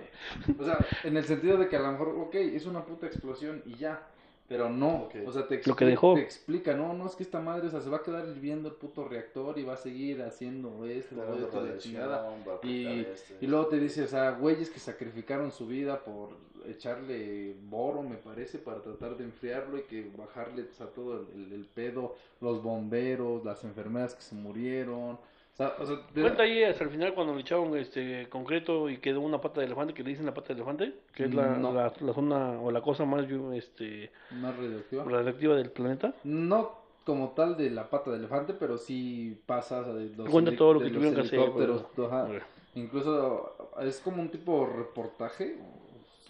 O 0.59 0.63
sea, 0.63 0.77
en 1.03 1.17
el 1.17 1.25
sentido 1.25 1.57
de 1.57 1.67
que 1.67 1.75
a 1.75 1.79
lo 1.81 1.91
mejor, 1.91 2.09
ok, 2.09 2.35
es 2.35 2.65
una 2.65 2.83
puta 2.85 3.05
explosión 3.07 3.61
y 3.65 3.75
ya. 3.75 4.07
Pero 4.47 4.69
no, 4.69 5.09
o 5.25 5.31
sea, 5.31 5.47
te, 5.47 5.61
Lo 5.65 5.75
que 5.75 5.85
dejó. 5.85 6.13
te 6.13 6.21
explica, 6.21 6.75
no, 6.75 6.93
no 6.93 7.07
es 7.07 7.15
que 7.15 7.23
esta 7.23 7.39
madre, 7.39 7.67
o 7.67 7.71
sea, 7.71 7.81
se 7.81 7.89
va 7.89 7.97
a 7.97 8.03
quedar 8.03 8.27
hirviendo 8.27 8.69
el 8.69 8.75
puto 8.75 9.07
reactor 9.07 9.57
y 9.57 9.63
va 9.63 9.73
a 9.73 9.77
seguir 9.77 10.21
haciendo 10.21 10.85
esto, 10.85 11.15
Claro, 11.15 11.33
esto, 11.35 11.59
radiación, 11.59 11.79
chingada. 11.79 12.29
Y, 12.61 13.47
luego 13.47 13.65
te 13.67 13.79
dice, 13.79 14.03
o 14.03 14.07
sea, 14.07 14.31
güeyes 14.31 14.69
que 14.69 14.79
sacrificaron 14.79 15.51
su 15.51 15.65
vida 15.65 16.03
por 16.03 16.29
echarle 16.67 17.55
boro, 17.69 18.03
me 18.03 18.17
parece, 18.17 18.59
para 18.59 18.81
tratar 18.83 19.17
de 19.17 19.23
enfriarlo 19.23 19.79
y 19.79 19.83
que 19.83 20.11
bajarle 20.15 20.63
o 20.63 20.73
sea, 20.73 20.87
todo 20.87 21.21
el, 21.21 21.45
el- 21.45 21.53
el 21.53 21.65
pedo, 21.65 22.15
los 22.39 22.61
bomberos, 22.61 23.43
las 23.43 23.63
enfermeras 23.63 24.13
que 24.13 24.21
se 24.21 24.35
murieron. 24.35 25.17
O 25.55 25.57
sea, 25.57 25.73
o 25.79 25.85
sea, 25.85 25.97
Cuenta 26.13 26.43
ahí 26.43 26.63
hasta 26.63 26.83
el 26.83 26.89
final 26.89 27.13
cuando 27.13 27.33
le 27.33 27.39
echaron 27.39 27.77
este 27.77 28.27
concreto 28.27 28.89
y 28.89 28.97
quedó 28.97 29.21
una 29.21 29.39
pata 29.39 29.61
de 29.61 29.67
elefante, 29.67 29.93
que 29.93 30.03
le 30.03 30.09
dicen 30.09 30.25
la 30.25 30.33
pata 30.33 30.49
de 30.49 30.55
elefante, 30.55 30.95
que 31.13 31.25
es 31.25 31.33
la, 31.33 31.57
No. 31.57 31.71
la, 31.71 31.93
la 32.01 32.13
zona 32.13 32.59
o 32.59 32.71
la 32.71 32.81
cosa 32.81 33.05
más 33.05 33.25
este, 33.53 34.11
más 34.31 34.55
radioactiva. 34.57 35.03
radiactiva 35.05 35.55
del 35.55 35.71
planeta. 35.71 36.13
No 36.25 36.83
como 37.05 37.29
tal 37.29 37.55
de 37.55 37.69
la 37.69 37.89
pata 37.89 38.11
de 38.11 38.17
elefante, 38.17 38.53
pero 38.53 38.77
sí 38.77 39.39
pasa 39.45 39.79
o 39.79 39.83
sea, 39.85 39.93
de 39.93 40.09
los, 40.15 40.29
Cuenta 40.29 40.53
todo 40.57 40.73
lo 40.73 40.79
de 40.81 40.87
que 40.87 40.91
tuvieron 40.93 41.15
que 41.15 41.21
hacer. 41.21 42.43
Incluso 42.73 43.55
es 43.81 43.99
como 44.01 44.21
un 44.21 44.29
tipo 44.29 44.65
reportaje, 44.67 45.57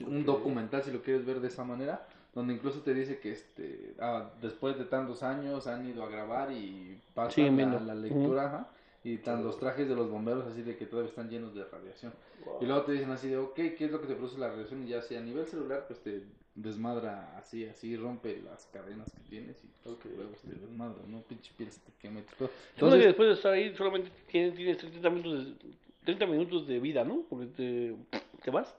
un 0.05 0.19
Ok. 0.19 0.25
documental 0.25 0.83
si 0.83 0.91
lo 0.91 1.01
quieres 1.01 1.25
ver 1.25 1.39
de 1.39 1.47
esa 1.47 1.63
manera, 1.63 2.07
donde 2.35 2.53
incluso 2.53 2.81
te 2.81 2.93
dice 2.93 3.19
que 3.19 3.31
este 3.31 3.95
ah, 3.99 4.29
después 4.41 4.77
de 4.77 4.85
tantos 4.85 5.23
años 5.23 5.65
han 5.65 5.87
ido 5.87 6.03
a 6.03 6.09
grabar 6.09 6.51
y 6.51 6.99
pasan 7.15 7.31
Siguen 7.31 7.71
la, 7.71 7.79
la 7.79 7.95
lectura, 7.95 8.45
ajá, 8.45 8.67
y 9.05 9.19
tan 9.19 9.43
los 9.43 9.59
trajes 9.59 9.87
de 9.87 9.95
los 9.95 10.09
bomberos 10.09 10.47
así 10.47 10.63
de 10.63 10.75
que 10.75 10.87
todavía 10.87 11.09
están 11.09 11.29
llenos 11.29 11.53
de 11.53 11.63
radiación. 11.63 12.11
Y 12.59 12.65
luego 12.65 12.81
te 12.81 12.93
dicen 12.93 13.11
así 13.11 13.29
de, 13.29 13.37
ok, 13.37 13.53
¿qué 13.53 13.85
es 13.85 13.91
lo 13.91 14.01
que 14.01 14.07
te 14.07 14.15
produce 14.15 14.39
la 14.39 14.49
radiación? 14.49 14.83
Y 14.83 14.89
ya 14.89 15.01
si 15.03 15.15
a 15.15 15.21
nivel 15.21 15.45
celular, 15.45 15.85
pues 15.87 15.99
te 15.99 16.23
desmadra 16.55 17.37
así, 17.37 17.65
así, 17.65 17.95
rompe 17.95 18.41
las 18.41 18.65
cadenas 18.73 19.11
que 19.11 19.21
tienes 19.29 19.57
y 19.63 19.89
Ok. 19.89 20.05
luego 20.15 20.31
te 20.43 20.55
desmadra, 20.59 21.03
¿no? 21.07 21.21
Pinche 21.21 21.51
piel 21.55 21.71
se 21.71 21.81
te 21.81 21.91
quema 21.99 22.21
y 22.21 22.23
todo. 22.23 22.47
Que 22.47 22.53
Entonces, 22.73 23.05
después 23.05 23.27
de 23.27 23.33
estar 23.35 23.53
ahí 23.53 23.75
solamente 23.75 24.09
tienes, 24.31 24.55
tienes 24.55 24.77
30 24.79 25.09
minutos 25.11 25.45
de, 25.45 25.75
30 26.05 26.25
minutos 26.25 26.67
de 26.67 26.79
vida, 26.79 27.03
¿no? 27.03 27.21
Porque 27.29 27.45
te, 27.45 27.95
te 28.43 28.49
vas. 28.49 28.75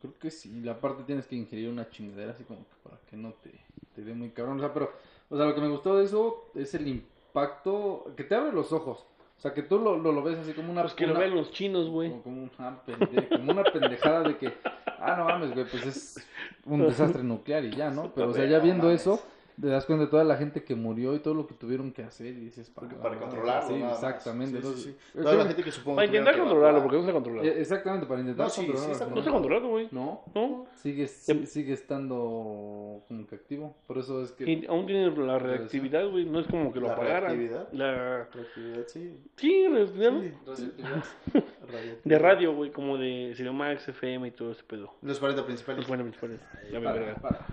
creo 0.00 0.18
que 0.18 0.32
sí, 0.32 0.60
la 0.60 0.80
parte 0.80 1.04
tienes 1.04 1.26
que 1.28 1.36
ingerir 1.36 1.68
una 1.68 1.88
chingadera 1.88 2.32
así 2.32 2.42
como 2.42 2.60
que 2.60 2.74
para 2.82 2.98
que 3.08 3.16
no 3.16 3.32
te, 3.34 3.52
te 3.94 4.02
dé 4.02 4.12
muy 4.12 4.30
cabrón. 4.30 4.56
O 4.56 4.60
sea, 4.60 4.74
pero, 4.74 4.90
o 5.28 5.36
sea, 5.36 5.46
lo 5.46 5.54
que 5.54 5.60
me 5.60 5.68
gustó 5.68 5.96
de 5.96 6.04
eso 6.04 6.50
es 6.56 6.74
el 6.74 6.88
impacto 6.88 8.12
que 8.16 8.24
te 8.24 8.34
abre 8.34 8.52
los 8.52 8.72
ojos. 8.72 9.04
O 9.38 9.40
sea, 9.40 9.54
que 9.54 9.62
tú 9.62 9.78
lo, 9.78 9.96
lo, 9.96 10.10
lo 10.10 10.22
ves 10.24 10.36
así 10.38 10.52
como 10.52 10.72
una... 10.72 10.82
Pues 10.82 10.94
que 10.94 11.06
lo 11.06 11.12
una- 11.12 11.20
vean 11.20 11.34
los 11.36 11.52
chinos, 11.52 11.88
güey. 11.88 12.10
como, 12.10 12.22
como 12.24 12.42
una 12.58 13.28
como 13.28 13.52
una 13.52 13.62
pendejada 13.62 14.22
de 14.24 14.36
que, 14.36 14.52
ah, 14.98 15.14
no 15.16 15.26
mames, 15.26 15.54
güey, 15.54 15.64
pues 15.64 15.86
es 15.86 16.28
un 16.66 16.80
desastre 16.84 17.22
nuclear 17.22 17.64
y 17.64 17.70
ya, 17.70 17.88
¿no? 17.90 18.12
Pero, 18.12 18.30
o 18.30 18.34
sea, 18.34 18.46
ya 18.46 18.58
viendo 18.58 18.90
eso, 18.90 19.22
te 19.60 19.66
das 19.68 19.84
cuenta 19.86 20.04
de 20.04 20.10
toda 20.10 20.24
la 20.24 20.36
gente 20.36 20.62
que 20.64 20.74
murió 20.74 21.14
y 21.14 21.18
todo 21.18 21.34
lo 21.34 21.46
que 21.46 21.54
tuvieron 21.54 21.92
que 21.92 22.02
hacer 22.02 22.26
y 22.28 22.40
dices, 22.40 22.70
Porque 22.74 22.94
"Ah, 22.98 23.02
para 23.02 23.14
no, 23.16 23.20
controlarlo, 23.22 23.68
Sí, 23.68 23.82
exactamente. 23.82 24.56
Sí, 24.56 24.62
sí, 24.62 24.66
entonces, 24.68 24.84
sí. 24.84 25.18
eh, 25.18 25.22
Toda 25.22 25.34
la 25.34 25.44
gente 25.46 25.62
que 25.62 25.72
supongo 25.72 25.96
Para 25.96 26.06
intentar 26.06 26.34
que 26.34 26.40
controlarlo, 26.40 26.82
porque 26.82 26.96
no 26.98 27.04
se 27.06 27.12
controla. 27.12 27.42
eh, 27.42 27.60
Exactamente, 27.60 28.06
para 28.06 28.20
intentar 28.20 28.46
No, 28.48 28.52
controlarlo. 28.54 29.14
No 29.16 29.22
se 29.22 29.30
controla, 29.30 29.66
güey. 29.66 29.88
No, 29.90 30.22
¿No? 30.34 30.66
sigue, 30.76 31.08
Em- 31.28 31.46
sigue 31.46 31.72
estando 31.72 33.02
como 33.08 33.26
que 33.26 33.34
activo. 33.34 33.74
Por 33.86 33.98
eso 33.98 34.22
es 34.22 34.32
que. 34.32 34.50
Y 34.50 34.66
aún 34.66 34.86
tiene 34.86 35.10
la 35.16 35.38
reactividad, 35.38 36.08
güey. 36.08 36.24
No 36.24 36.40
es 36.40 36.46
como 36.46 36.72
que 36.72 36.80
lo 36.80 36.86
¿La 36.88 36.92
apagaran. 36.94 37.22
reactividad? 37.36 37.72
La... 37.72 37.92
La 37.98 38.22
actividad, 38.22 38.86
sí. 38.86 39.16
Sí, 39.36 39.66
reactividad. 39.68 40.32
De 42.04 42.18
radio, 42.18 42.54
güey, 42.54 42.70
como 42.70 42.96
de 42.96 43.34
Cinemax, 43.36 43.88
FM 43.88 44.28
y 44.28 44.30
todo 44.30 44.52
ese 44.52 44.62
pedo. 44.64 44.94
Los 45.02 45.18
40 45.18 45.44
principales. 45.44 45.80
Los 45.80 45.88
buenos 45.88 46.04
principales. 46.04 46.40
Ya 46.72 46.78
me 46.78 46.86
Para, 46.86 46.98
verga. 47.00 47.14
para. 47.20 47.46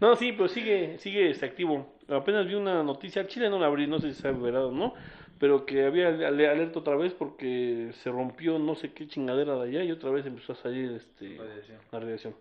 No, 0.00 0.16
sí, 0.16 0.32
pero 0.32 0.48
sigue, 0.48 0.83
sigue 0.98 1.30
este, 1.30 1.46
activo. 1.46 1.86
Apenas 2.08 2.46
vi 2.46 2.54
una 2.54 2.82
noticia, 2.82 3.22
al 3.22 3.28
Chile 3.28 3.50
no 3.50 3.58
la 3.58 3.66
abrí, 3.66 3.86
no 3.86 3.98
sé 4.00 4.12
si 4.12 4.20
se 4.20 4.28
ha 4.28 4.32
verado 4.32 4.68
o 4.68 4.72
no, 4.72 4.94
pero 5.38 5.66
que 5.66 5.84
había 5.84 6.08
ale- 6.08 6.48
alerta 6.48 6.78
otra 6.80 6.96
vez 6.96 7.12
porque 7.14 7.90
se 8.02 8.10
rompió 8.10 8.58
no 8.58 8.74
sé 8.74 8.92
qué 8.92 9.06
chingadera 9.08 9.56
de 9.56 9.62
allá 9.68 9.84
y 9.84 9.92
otra 9.92 10.10
vez 10.10 10.26
empezó 10.26 10.52
a 10.52 10.56
salir 10.56 10.92
este 10.92 11.36
Radiación. 11.38 11.78
la 11.92 12.00
radiación. 12.00 12.34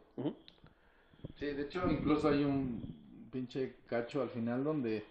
Sí, 1.39 1.45
de 1.47 1.63
hecho, 1.63 1.89
incluso 1.89 2.29
hay 2.29 2.43
un 2.43 2.81
pinche 3.31 3.73
cacho 3.87 4.21
al 4.21 4.29
final 4.29 4.63
donde 4.63 5.03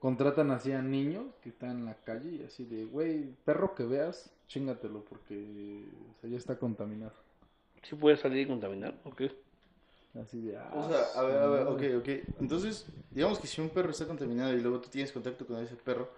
contratan 0.00 0.50
así 0.50 0.72
a 0.72 0.82
niños 0.82 1.26
que 1.42 1.50
están 1.50 1.70
en 1.70 1.84
la 1.86 1.94
calle 1.94 2.30
y 2.30 2.42
así 2.44 2.64
de, 2.64 2.84
güey, 2.84 3.24
perro 3.44 3.74
que 3.74 3.84
veas, 3.84 4.30
chingatelo 4.48 5.04
porque 5.04 5.84
o 6.16 6.20
sea, 6.20 6.30
ya 6.30 6.36
está 6.36 6.58
contaminado. 6.58 7.12
Sí 7.82 7.94
puede 7.94 8.16
salir 8.16 8.42
y 8.42 8.46
contaminar, 8.46 8.94
¿ok? 9.04 9.22
Así 10.20 10.40
de, 10.40 10.56
ah, 10.56 10.70
O 10.74 10.88
sea, 10.88 11.04
a 11.14 11.22
ver, 11.22 11.38
a 11.38 11.46
ver, 11.48 11.66
ok, 11.68 11.82
ok. 12.00 12.08
Entonces, 12.40 12.86
digamos 13.10 13.38
que 13.38 13.46
si 13.46 13.60
un 13.60 13.68
perro 13.68 13.90
está 13.90 14.06
contaminado 14.06 14.52
y 14.52 14.60
luego 14.60 14.80
tú 14.80 14.88
tienes 14.88 15.12
contacto 15.12 15.46
con 15.46 15.58
ese 15.62 15.76
perro, 15.76 16.08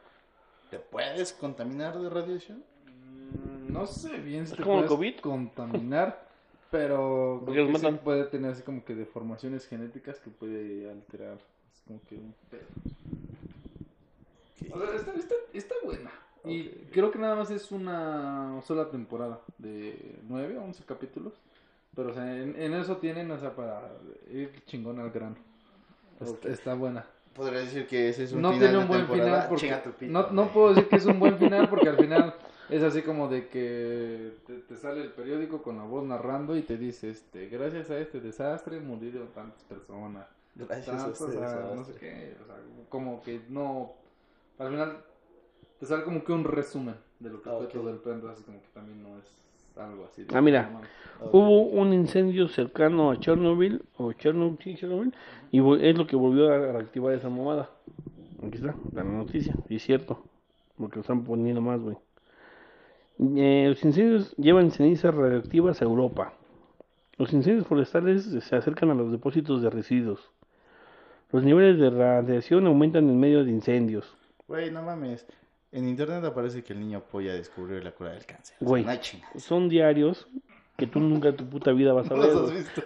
¿te 0.70 0.78
puedes 0.78 1.32
contaminar 1.32 1.98
de 2.00 2.08
radiación? 2.08 2.64
Mm, 2.86 3.72
No 3.72 3.86
sé 3.86 4.18
bien 4.18 4.46
si 4.46 4.52
¿Es 4.52 4.56
te 4.58 4.62
como 4.62 4.80
el 4.80 4.86
puedes 4.86 5.16
COVID? 5.16 5.20
contaminar, 5.20 6.26
pero 6.70 7.42
Porque 7.44 7.62
los 7.62 7.80
sí 7.80 7.86
puede 8.02 8.24
tener 8.24 8.52
así 8.52 8.62
como 8.62 8.84
que 8.84 8.94
deformaciones 8.94 9.66
genéticas 9.66 10.18
que 10.18 10.30
puede 10.30 10.90
alterar. 10.90 11.38
Es 11.74 11.82
como 11.86 12.00
que 12.08 12.14
un 12.14 12.34
pedo. 12.50 12.62
O 14.72 14.78
sea, 14.78 14.94
está, 14.94 15.12
está, 15.14 15.34
está 15.52 15.74
buena. 15.84 16.10
Y 16.44 16.68
creo 16.90 17.10
que 17.10 17.18
nada 17.18 17.36
más 17.36 17.50
es 17.50 17.70
una 17.70 18.62
sola 18.62 18.88
temporada 18.90 19.40
de 19.58 20.18
9 20.26 20.56
a 20.56 20.62
11 20.62 20.84
capítulos. 20.84 21.34
Pero, 22.00 22.12
o 22.12 22.14
sea, 22.14 22.34
en, 22.42 22.54
en 22.60 22.72
eso 22.74 22.96
tienen, 22.96 23.30
o 23.30 23.38
sea, 23.38 23.54
para 23.54 23.90
ir 24.30 24.50
chingón 24.64 24.98
al 25.00 25.10
grano. 25.10 25.36
Está, 26.18 26.32
Ok. 26.32 26.44
está 26.46 26.74
buena. 26.74 27.04
podría 27.34 27.60
decir 27.60 27.86
que 27.86 28.08
ese 28.08 28.24
es 28.24 28.32
un 28.32 28.40
no 28.42 28.52
final 28.52 28.60
tiene 28.68 28.72
de 28.76 28.82
un 28.82 28.88
buen 28.88 29.00
temporada. 29.06 29.42
final 29.42 29.82
porque 29.84 30.06
no, 30.08 30.30
no 30.30 30.48
puedo 30.52 30.68
decir 30.74 30.88
que 30.88 30.96
es 30.96 31.04
un 31.06 31.18
buen 31.20 31.36
final 31.38 31.68
porque 31.68 31.88
al 31.90 31.96
final 31.98 32.34
es 32.70 32.82
así 32.82 33.02
como 33.02 33.28
de 33.28 33.48
que 33.48 34.32
te, 34.46 34.54
te 34.60 34.76
sale 34.76 35.02
el 35.02 35.10
periódico 35.12 35.62
con 35.62 35.76
la 35.76 35.84
voz 35.84 36.04
narrando 36.06 36.56
y 36.56 36.62
te 36.62 36.76
dice 36.78 37.10
este 37.10 37.48
gracias 37.48 37.90
a 37.90 37.98
este 37.98 38.20
desastre 38.20 38.80
murieron 38.80 39.28
tantas 39.28 39.62
personas 39.64 40.26
Gracias 40.54 40.88
a 40.88 40.96
tantos, 41.04 41.20
ustedes, 41.20 41.36
o 41.36 41.48
sea, 41.48 41.70
a 41.72 41.74
no 41.74 41.84
sé 41.84 41.94
qué 41.94 42.34
o 42.42 42.46
sea 42.46 42.56
como 42.88 43.22
que 43.22 43.40
no 43.48 43.92
al 44.58 44.70
final 44.70 44.96
te 45.78 45.86
sale 45.86 46.02
como 46.04 46.24
que 46.24 46.32
un 46.32 46.44
resumen 46.44 46.96
de 47.20 47.30
lo 47.30 47.40
que 47.42 47.48
Ah, 47.50 47.54
fue 47.58 47.66
ok. 47.66 47.72
todo 47.72 47.90
el 47.90 47.96
plan 47.98 48.22
así 48.32 48.42
como 48.42 48.60
que 48.60 48.68
también 48.74 49.02
no 49.02 49.16
es 49.18 49.24
algo 49.76 50.06
así 50.10 50.24
de- 50.24 50.36
Ah, 50.36 50.40
mira. 50.40 50.70
Hubo 51.32 51.62
un 51.66 51.92
incendio 51.92 52.48
cercano 52.48 53.10
a 53.10 53.20
Chernobyl, 53.20 53.82
o 53.98 54.12
Chernobyl, 54.12 54.56
sí, 54.62 54.74
Chernobyl, 54.76 55.12
y 55.50 55.58
es 55.86 55.98
lo 55.98 56.06
que 56.06 56.16
volvió 56.16 56.50
a 56.52 56.56
reactivar 56.72 57.12
esa 57.14 57.28
mamada. 57.28 57.68
Aquí 58.46 58.56
está, 58.56 58.74
la 58.94 59.04
noticia, 59.04 59.54
y 59.68 59.76
es 59.76 59.82
cierto, 59.82 60.24
porque 60.78 60.96
lo 60.96 61.00
están 61.02 61.24
poniendo 61.24 61.60
más, 61.60 61.78
güey. 61.80 61.96
Eh, 63.36 63.66
los 63.68 63.84
incendios 63.84 64.34
llevan 64.38 64.70
cenizas 64.70 65.14
radioactivas 65.14 65.82
a 65.82 65.84
Europa. 65.84 66.32
Los 67.18 67.34
incendios 67.34 67.66
forestales 67.66 68.24
se 68.24 68.56
acercan 68.56 68.88
a 68.90 68.94
los 68.94 69.12
depósitos 69.12 69.60
de 69.60 69.68
residuos. 69.68 70.30
Los 71.32 71.44
niveles 71.44 71.78
de 71.78 71.90
radiación 71.90 72.66
aumentan 72.66 73.10
en 73.10 73.20
medio 73.20 73.44
de 73.44 73.50
incendios. 73.50 74.16
Güey, 74.48 74.70
no 74.70 74.82
mames. 74.82 75.26
En 75.72 75.88
internet 75.88 76.24
aparece 76.24 76.62
que 76.64 76.72
el 76.72 76.80
niño 76.80 77.00
polla 77.02 77.32
descubrió 77.34 77.78
la 77.80 77.92
cura 77.92 78.10
del 78.10 78.26
cáncer. 78.26 78.56
Güey. 78.60 78.84
no. 78.84 78.92
Son 79.38 79.68
diarios 79.68 80.26
que 80.76 80.86
tú 80.86 80.98
nunca 80.98 81.28
en 81.28 81.36
tu 81.36 81.46
puta 81.48 81.72
vida 81.72 81.92
vas 81.92 82.10
a 82.10 82.14
¿No 82.16 82.20
ver. 82.22 82.32
los 82.34 82.50
has 82.50 82.56
visto? 82.56 82.82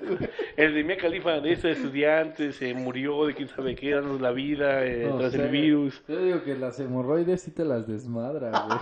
El 0.57 0.75
de 0.75 0.85
Mia 0.85 0.97
Khalifa, 0.99 1.41
de 1.41 1.53
ese 1.53 1.71
estudiante, 1.71 2.53
se 2.53 2.75
murió 2.75 3.25
de 3.27 3.35
quién 3.35 3.49
sabe 3.49 3.75
qué, 3.77 3.93
dándonos 3.93 4.21
la 4.21 4.33
vida 4.33 4.85
eh, 4.85 5.07
No 5.09 5.19
tras 5.19 5.33
sé. 5.33 5.43
el 5.45 5.51
virus. 5.51 6.03
yo 6.09 6.19
digo 6.23 6.43
que 6.43 6.57
las 6.57 6.79
hemorroides 6.81 7.41
sí 7.43 7.53
te 7.53 7.65
las 7.65 7.87
desmadra 7.87 8.51
güey 8.67 8.79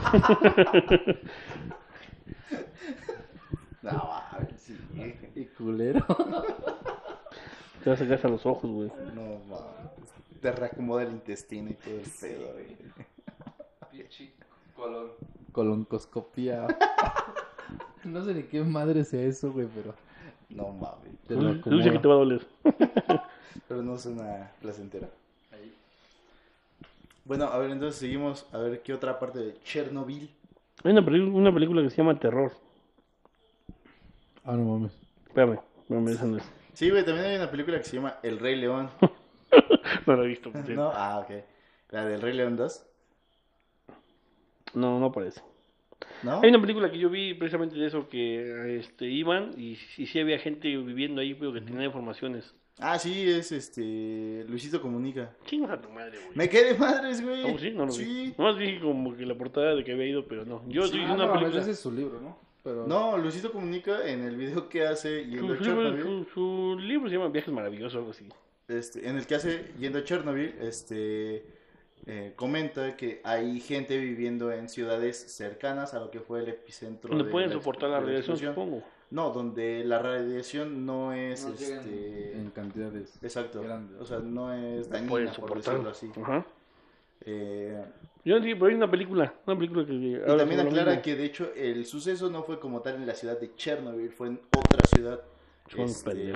No, 3.83 4.13
sí. 4.57 4.77
y 5.35 5.45
culero 5.47 6.05
Te 7.83 7.91
vas 7.91 7.99
a 8.01 8.05
sacar 8.05 8.15
hasta 8.15 8.29
los 8.29 8.47
ojos, 8.47 8.71
güey. 8.71 8.93
No 9.13 9.41
mames. 9.49 10.13
Te 10.41 10.53
reacomoda 10.53 11.03
el 11.03 11.11
intestino 11.11 11.71
y 11.71 11.75
todo 11.75 11.95
el 11.95 12.09
pedo, 12.21 12.53
güey. 12.53 12.77
Colon 14.75 15.11
coloncoscopía 15.53 16.67
no 18.05 18.25
sé 18.25 18.35
ni 18.35 18.43
qué 18.45 18.63
madre 18.63 19.05
sea 19.05 19.23
eso 19.23 19.53
güey 19.53 19.69
pero 19.75 19.95
No 20.51 20.69
mames. 20.69 21.19
te 21.27 21.35
lo 21.35 21.55
Dulce 21.55 21.91
que 21.91 21.99
te 21.99 22.09
va 22.09 22.15
a 22.15 22.19
doler. 22.19 22.47
Pero 23.69 23.83
no 23.83 23.97
suena 23.97 24.51
placentera. 24.61 25.09
Bueno, 27.25 27.45
a 27.45 27.57
ver, 27.59 27.71
entonces 27.71 27.99
seguimos. 28.01 28.47
A 28.53 28.59
ver 28.59 28.83
qué 28.83 28.93
otra 28.93 29.19
parte 29.19 29.39
de 29.39 29.55
Chernobyl. 29.63 30.29
Hay 30.85 30.93
una, 30.93 31.01
una 31.01 31.55
película 31.55 31.81
que 31.83 31.89
se 31.91 31.97
llama 31.99 32.19
Terror. 32.19 32.53
ah 34.45 34.57
no 34.57 34.65
mames 34.65 34.93
Espérame, 35.29 35.59
espérame, 35.81 36.09
esa 36.09 36.25
no 36.27 36.37
es. 36.39 36.45
Sí, 36.75 36.91
güey, 36.91 37.05
también 37.05 37.27
hay 37.27 37.37
una 37.37 37.51
película 37.51 37.79
que 37.79 37.85
se 37.85 37.97
llama 37.97 38.17
El 38.23 38.39
Rey 38.39 38.57
León. 38.57 38.91
No 40.07 40.17
la 40.17 40.25
he 40.25 40.27
visto. 40.27 40.51
¿No? 40.69 40.91
Ah, 40.95 41.21
ok. 41.21 41.31
La 41.91 42.05
del 42.07 42.21
Rey 42.23 42.33
León 42.35 42.57
2. 42.57 42.87
No, 44.75 44.99
no 44.99 45.07
aparece. 45.07 45.43
¿No? 46.23 46.41
Hay 46.43 46.49
una 46.51 46.61
película 46.61 46.91
que 46.91 46.99
yo 46.99 47.11
vi 47.11 47.35
precisamente 47.35 47.77
de 47.77 47.87
eso, 47.87 48.09
que 48.09 48.79
este, 48.79 49.07
iban 49.07 49.51
y, 49.57 49.79
y 49.97 50.07
sí 50.07 50.19
había 50.21 50.39
gente 50.39 50.69
viviendo 50.77 51.21
ahí, 51.21 51.35
pero 51.35 51.53
que 51.53 51.61
tenía 51.61 51.85
informaciones. 51.85 52.55
Ah, 52.79 52.99
sí, 52.99 53.29
es 53.29 53.53
este. 53.53 54.45
Luisito 54.49 54.81
Comunica. 54.81 55.31
Chingas 55.45 55.71
a 55.73 55.81
tu 55.81 55.91
madre, 55.91 56.19
güey. 56.19 56.31
Me 56.37 56.49
quedé 56.49 56.77
madres, 56.77 57.23
güey. 57.23 57.43
¿Cómo 57.43 57.59
sí? 57.59 57.71
No 57.71 57.87
lo 57.87 57.93
vi. 57.93 58.05
Sí. 58.05 58.35
Nomás 58.37 58.57
vi 58.59 58.79
como 58.81 59.17
que 59.17 59.27
la 59.27 59.35
portada 59.37 59.75
de 59.75 59.85
que 59.85 59.93
había 59.93 60.07
ido, 60.07 60.27
pero 60.27 60.45
no. 60.45 60.63
Yo 60.69 60.83
Sí, 60.83 60.87
estoy 60.89 61.01
Ah, 61.03 61.09
no 61.09 61.15
una 61.15 61.27
mames, 61.27 61.39
película. 61.41 61.63
ese 61.63 61.71
es 61.73 61.79
su 61.79 61.93
libro 61.93 62.21
no 62.21 62.39
pero 62.65 62.87
No, 62.87 63.19
Luisito 63.19 63.51
Comunica 63.51 64.09
en 64.09 64.23
el 64.23 64.37
video 64.37 64.69
que 64.69 64.87
hace 64.87 65.25
yendo 65.27 65.53
a 65.53 65.57
Su, 65.59 65.65
libro- 65.65 65.83
Chernobyl. 65.91 66.03
su- 66.03 66.25
su 66.33 66.79
libro 66.81 67.09
se 67.09 67.17
llama 67.17 67.29
Viajes 67.29 67.53
Maravillosos, 67.53 67.97
algo 67.97 68.11
así. 68.13 68.25
este, 68.69 69.09
en 69.09 69.17
el 69.19 69.27
que 69.27 69.35
hace 69.35 69.65
yendo 69.81 69.99
a 69.99 70.05
Chernobyl, 70.05 70.55
este, 70.61 71.45
eh, 72.07 72.33
comenta 72.37 72.97
que 72.97 73.21
hay 73.25 73.61
gente 73.61 73.97
viviendo 73.99 74.51
en 74.53 74.69
ciudades 74.69 75.17
cercanas 75.17 75.95
a 75.95 76.01
lo 76.01 76.11
que 76.11 76.21
fue 76.21 76.41
el 76.41 76.49
epicentro. 76.49 77.09
Donde 77.11 77.25
de 77.25 77.31
pueden 77.31 77.51
la- 77.51 77.55
soportar 77.57 77.91
la 77.91 78.01
radiación, 78.01 78.37
supongo. 78.37 78.83
No, 79.11 79.31
donde 79.31 79.85
la 79.85 79.99
radiación 79.99 80.87
no 80.87 81.13
es, 81.13 81.45
no 81.45 81.53
este, 81.53 82.33
en 82.33 82.51
cantidades 82.51 83.19
exacto, 83.23 83.63
grandes. 83.63 84.01
o 84.01 84.07
sea, 84.07 84.21
no 84.21 84.53
es 84.55 84.89
dañina, 84.89 85.11
Pueden 85.11 85.31
por 85.35 85.57
decirlo 85.59 85.91
así. 85.91 86.11
Ajá. 86.23 86.47
Eh, 87.25 87.85
Yo 88.25 88.43
sí, 88.43 88.55
pero 88.55 88.67
hay 88.67 88.75
una 88.75 88.91
película, 88.91 89.35
una 89.47 89.57
película 89.57 89.85
que 89.87 89.93
y 89.93 90.19
también 90.39 90.61
aclara 90.61 91.01
que 91.03 91.15
de 91.15 91.25
hecho 91.25 91.53
el 91.55 91.85
suceso 91.87 92.31
no 92.31 92.43
fue 92.43 92.59
como 92.59 92.81
tal 92.81 92.97
en 92.97 93.07
la 93.07 93.15
ciudad 93.15 93.39
de 93.39 93.55
Chernobyl, 93.55 94.11
fue 94.11 94.29
en 94.29 94.41
otra 94.57 94.85
ciudad. 94.87 95.21
Este. 95.77 96.33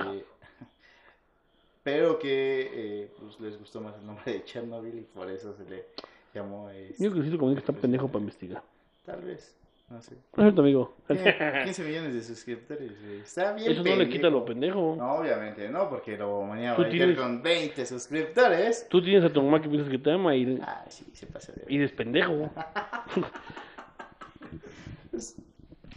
Pero 1.87 2.19
que 2.19 2.69
eh, 2.73 3.11
pues, 3.17 3.39
les 3.39 3.57
gustó 3.57 3.79
más 3.79 3.95
el 3.97 4.05
nombre 4.05 4.25
de 4.33 4.43
Chernobyl 4.43 4.93
y 4.97 5.01
por 5.03 5.29
eso 5.31 5.53
se 5.53 5.63
le 5.69 5.85
llamó. 6.33 6.69
este, 6.69 7.01
Yo 7.01 7.11
creo 7.11 7.23
que 7.23 7.37
como 7.37 7.53
que 7.53 7.59
está 7.59 7.71
pendejo 7.71 8.09
para 8.09 8.19
investigar. 8.19 8.61
Tal 9.05 9.21
vez, 9.21 9.55
no 9.89 10.01
sé. 10.01 10.17
Tu 10.33 10.41
amigo. 10.41 10.95
Tiene 11.07 11.63
15 11.63 11.83
millones 11.85 12.13
de 12.13 12.21
suscriptores, 12.23 12.91
güey. 13.01 13.19
Está 13.21 13.53
bien. 13.53 13.71
Eso 13.71 13.83
no 13.83 13.95
le 13.95 14.09
quita 14.09 14.29
lo 14.29 14.43
pendejo. 14.43 14.95
No, 14.97 15.13
obviamente 15.13 15.69
no, 15.69 15.89
porque 15.89 16.17
lo 16.17 16.41
mañana 16.43 16.75
va 16.77 16.85
a 16.85 16.89
tienes- 16.89 17.17
con 17.17 17.41
20 17.41 17.85
suscriptores. 17.85 18.85
Tú 18.89 19.01
tienes 19.01 19.23
a 19.23 19.29
tu 19.31 19.41
mamá 19.41 19.61
que 19.61 19.69
piensas 19.69 19.89
que 19.89 19.97
te 19.97 20.11
ama 20.11 20.35
y, 20.35 20.59
Ah, 20.61 20.83
sí, 20.89 21.05
se 21.13 21.25
pasa 21.25 21.53
de 21.53 21.63
y 21.69 21.77
eres 21.77 21.93
pendejo. 21.93 22.51
Pues, 25.09 25.35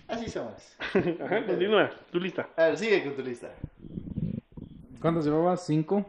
Así 0.08 0.28
somos. 0.30 0.76
Ajá, 1.20 1.44
continúa, 1.46 1.90
tu 2.10 2.18
lista. 2.20 2.48
A 2.56 2.66
ver, 2.66 2.78
sigue 2.78 3.02
con 3.04 3.14
tu 3.14 3.22
lista. 3.22 3.52
¿Cuántos 5.00 5.24
llevabas? 5.24 5.64
¿cinco? 5.66 6.04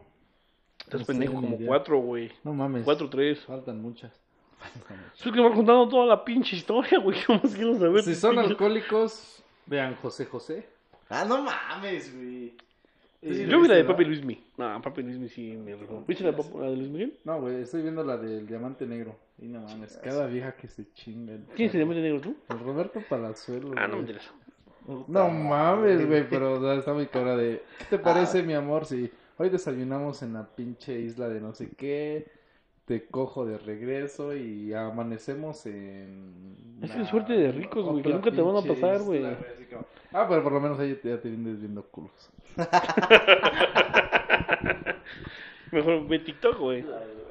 Estás 0.79 1.01
No 1.01 1.05
pendejo 1.05 1.33
como 1.35 1.55
idea. 1.55 1.67
cuatro, 1.67 1.97
güey. 1.99 2.31
no 2.43 2.53
mames 2.53 2.83
Cuatro, 2.83 3.09
tres. 3.09 3.39
faltan 3.41 3.81
muchas 3.81 4.11
Es 5.15 5.23
que 5.23 5.31
me 5.31 5.41
va 5.41 5.53
contando 5.53 5.87
toda 5.89 6.05
la 6.05 6.23
pinche 6.23 6.55
historia, 6.55 6.99
güey. 6.99 7.17
¿Qué 7.25 7.33
más 7.33 7.55
quiero 7.55 7.77
saber? 7.79 8.03
si 8.03 8.15
son 8.15 8.37
alcohólicos 8.39 9.43
vean 9.65 9.95
José 9.95 10.25
José 10.25 10.67
Ah, 11.09 11.25
no 11.27 11.41
mames, 11.43 12.15
güey. 12.15 12.53
Sí 13.21 13.45
Yo 13.45 13.61
vi 13.61 13.67
la 13.67 13.75
de. 13.75 13.83
Papi 13.83 14.03
Luismi. 14.05 14.43
No, 14.57 14.81
Papi 14.81 15.03
Luismi 15.03 15.29
sí 15.29 15.51
me. 15.57 15.75
¿Viste 16.07 16.23
la, 16.23 16.31
la 16.31 16.69
de 16.71 16.75
Luis 16.77 16.89
Miguel? 16.89 17.17
No, 17.25 17.39
güey, 17.41 17.61
estoy 17.61 17.81
viendo 17.83 18.03
la 18.03 18.17
del 18.17 18.47
diamante 18.47 18.85
negro. 18.87 19.15
Y 19.37 19.45
no 19.45 19.59
mames, 19.61 19.99
cada 20.03 20.25
vieja 20.27 20.55
que 20.55 20.67
se 20.67 20.91
chinga. 20.93 21.33
el- 21.33 21.43
¿Quién 21.55 21.67
es 21.69 21.75
el 21.75 21.79
diamante 21.81 22.01
negro 22.01 22.21
tú? 22.21 22.35
El 22.49 22.59
Roberto 22.59 23.01
Palazuelo. 23.07 23.73
Ah, 23.77 23.87
no 23.87 23.95
me 23.95 24.01
interesa. 24.01 24.31
No 25.07 25.29
mames, 25.29 26.07
güey, 26.07 26.27
pero 26.29 26.53
o 26.53 26.61
sea, 26.61 26.73
está 26.75 26.93
muy 26.93 27.07
cara 27.07 27.35
de. 27.37 27.61
¿Qué 27.79 27.85
te 27.91 27.95
Ah. 27.97 28.01
parece, 28.01 28.41
mi 28.43 28.53
amor, 28.53 28.85
si 28.85 29.11
hoy 29.37 29.49
desayunamos 29.49 30.21
en 30.23 30.33
la 30.33 30.45
pinche 30.47 30.99
isla 30.99 31.29
de 31.29 31.39
no 31.39 31.53
sé 31.53 31.69
qué? 31.77 32.27
Te 32.85 33.05
cojo 33.05 33.45
de 33.45 33.57
regreso 33.59 34.35
y 34.35 34.73
amanecemos 34.73 35.65
en. 35.67 36.79
Es 36.81 36.91
que 36.91 37.05
suerte 37.05 37.33
de 37.33 37.51
ricos, 37.51 37.85
güey, 37.85 38.01
que 38.03 38.09
nunca 38.09 38.31
te 38.31 38.41
van 38.41 38.55
a 38.57 38.61
pasar, 38.61 38.99
güey. 39.01 39.23
Ah, 40.13 40.25
pero 40.27 40.43
por 40.43 40.51
lo 40.51 40.59
menos 40.59 40.77
ahí 40.79 40.99
ya 41.03 41.21
te 41.21 41.29
vienes 41.29 41.59
viendo 41.59 41.83
culos. 41.83 42.29
Mejor 45.71 46.07
ve 46.07 46.19
TikTok, 46.19 46.57
güey. 46.59 46.83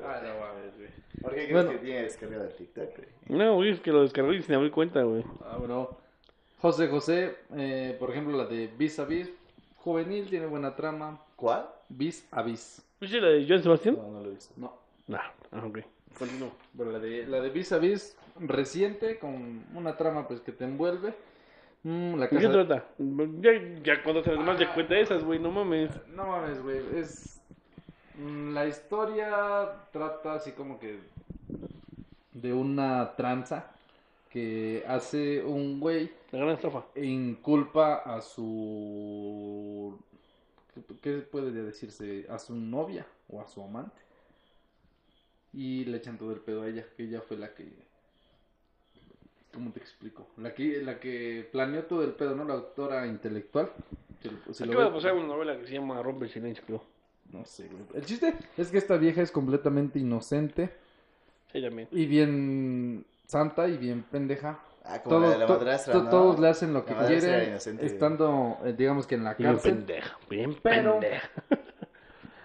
Ah, 0.03 0.21
no 0.23 0.41
mames, 0.41 0.75
güey. 0.77 0.89
¿Por 1.21 1.31
qué 1.33 1.37
crees 1.47 1.53
Bueno. 1.53 1.71
que 1.73 1.79
tiene 1.79 2.03
descargado 2.03 2.45
el 2.45 2.55
TikTok, 2.55 2.89
güey? 2.97 3.09
No, 3.39 3.55
güey, 3.57 3.71
es 3.73 3.81
que 3.81 3.93
lo 3.93 4.03
descargué 4.03 4.37
y 4.37 4.43
sin 4.43 4.55
abrir 4.55 4.71
cuenta, 4.71 5.03
güey. 5.03 5.25
Ah, 5.45 5.57
bueno. 5.59 5.99
José 6.61 6.89
José, 6.89 7.37
eh, 7.57 7.97
por 7.99 8.11
ejemplo, 8.11 8.37
la 8.37 8.45
de 8.45 8.67
Vis 8.67 8.99
a 8.99 9.05
Vis, 9.05 9.31
juvenil, 9.77 10.29
tiene 10.29 10.47
buena 10.47 10.75
trama. 10.77 11.19
¿Cuál? 11.37 11.67
Vis 11.89 12.27
a 12.31 12.43
Vis. 12.43 12.83
¿Viste 13.01 13.21
la 13.21 13.29
de 13.29 13.47
Joan 13.49 13.63
Sebastián? 13.63 13.97
No, 13.97 14.09
no 14.11 14.21
lo 14.21 14.27
he 14.31 14.35
visto. 14.35 14.53
No, 14.57 14.75
Nah, 15.09 15.21
ah, 15.53 15.65
ok. 15.67 15.79
Continúa. 16.19 16.51
Pero 16.77 16.93
la 16.93 16.99
de, 16.99 17.27
la 17.27 17.41
de 17.41 17.49
Vis 17.49 17.73
a 17.73 17.79
Vis, 17.79 18.17
reciente, 18.39 19.19
con 19.19 19.65
una 19.75 19.97
trama 19.97 20.29
pues 20.29 20.41
que 20.41 20.53
te 20.53 20.65
envuelve. 20.65 21.15
Mm, 21.83 22.17
la 22.17 22.27
¿De 22.27 22.29
qué 22.29 22.37
casa... 22.37 22.53
trata? 22.53 22.85
Ya, 22.99 23.51
ya 23.83 24.03
cuando 24.03 24.23
te 24.23 24.37
más 24.37 24.59
ya 24.59 24.73
cuenta 24.75 24.99
esas, 24.99 25.25
güey, 25.25 25.39
no 25.39 25.51
mames. 25.51 25.91
No 26.15 26.27
mames, 26.27 26.63
güey, 26.63 26.79
es... 26.95 27.41
mm, 28.19 28.53
La 28.53 28.67
historia 28.67 29.87
trata 29.93 30.35
así 30.35 30.53
como 30.53 30.79
que 30.79 30.99
de 32.35 32.53
una 32.53 33.17
tranza 33.17 33.71
que 34.29 34.85
hace 34.87 35.43
un 35.43 35.81
güey 35.81 36.11
La 36.33 36.39
gran 36.39 36.51
estafa. 36.51 36.85
inculpa 36.97 37.97
a 37.97 38.21
su... 38.21 39.99
¿qué- 40.75 40.95
¿Qué 41.03 41.13
puede 41.23 41.51
decirse? 41.51 42.27
A 42.31 42.39
su 42.39 42.55
novia 42.55 43.07
o 43.29 43.41
a 43.41 43.47
su 43.49 43.63
amante. 43.63 44.01
Y 45.53 45.85
le 45.87 45.97
echan 45.97 46.17
todo 46.19 46.33
el 46.33 46.41
pedo 46.41 46.63
a 46.63 46.69
ella, 46.69 46.85
que 46.97 47.03
ella 47.05 47.21
fue 47.21 47.37
la 47.37 47.53
que... 47.55 47.67
¿Cómo 49.53 49.73
te 49.73 49.81
explico? 49.81 50.29
La 50.37 50.55
que, 50.55 50.81
la 50.83 51.01
que 51.01 51.49
planeó 51.51 51.85
todo 51.85 52.05
el 52.05 52.13
pedo, 52.13 52.37
¿no? 52.37 52.45
La 52.45 52.55
autora 52.55 53.05
intelectual. 53.09 53.73
Lo 54.23 54.65
Acaba 54.67 54.85
de 54.85 54.91
pasar 54.93 55.15
una 55.15 55.27
novela 55.27 55.59
que 55.59 55.67
se 55.67 55.73
llama 55.75 56.01
Rompe 56.03 56.27
el 56.27 56.31
Silencio, 56.31 56.63
creo. 56.65 56.83
No 57.33 57.45
sé, 57.45 57.67
güey. 57.69 57.83
El 57.95 58.05
chiste 58.07 58.35
es 58.57 58.71
que 58.71 58.79
esta 58.79 58.97
vieja 58.97 59.23
es 59.23 59.33
completamente 59.33 59.99
inocente 59.99 60.71
Sí, 61.53 61.61
también. 61.61 61.89
y 61.91 62.07
bien 62.07 63.05
santa 63.27 63.67
y 63.69 63.77
bien 63.77 64.03
pendeja. 64.05 64.61
Ah, 64.93 65.03
como 65.03 65.21
la 65.21 65.31
de 65.31 65.39
la 65.39 65.47
to- 65.47 65.53
madrastra, 65.55 65.93
to- 65.93 66.03
¿no? 66.05 66.11
Todos 66.11 66.39
le 66.41 66.49
hacen 66.49 66.73
lo 66.75 66.85
que 66.85 66.95
quieren, 66.95 67.55
estando, 67.81 68.59
eh, 68.65 68.75
digamos 68.77 69.07
que 69.07 69.15
en 69.15 69.25
la 69.25 69.35
Bien 69.35 69.53
cárcel. 69.53 69.75
pendeja, 69.77 70.19
bien 70.29 70.57
Pero- 70.63 70.93
pendeja. 70.99 71.29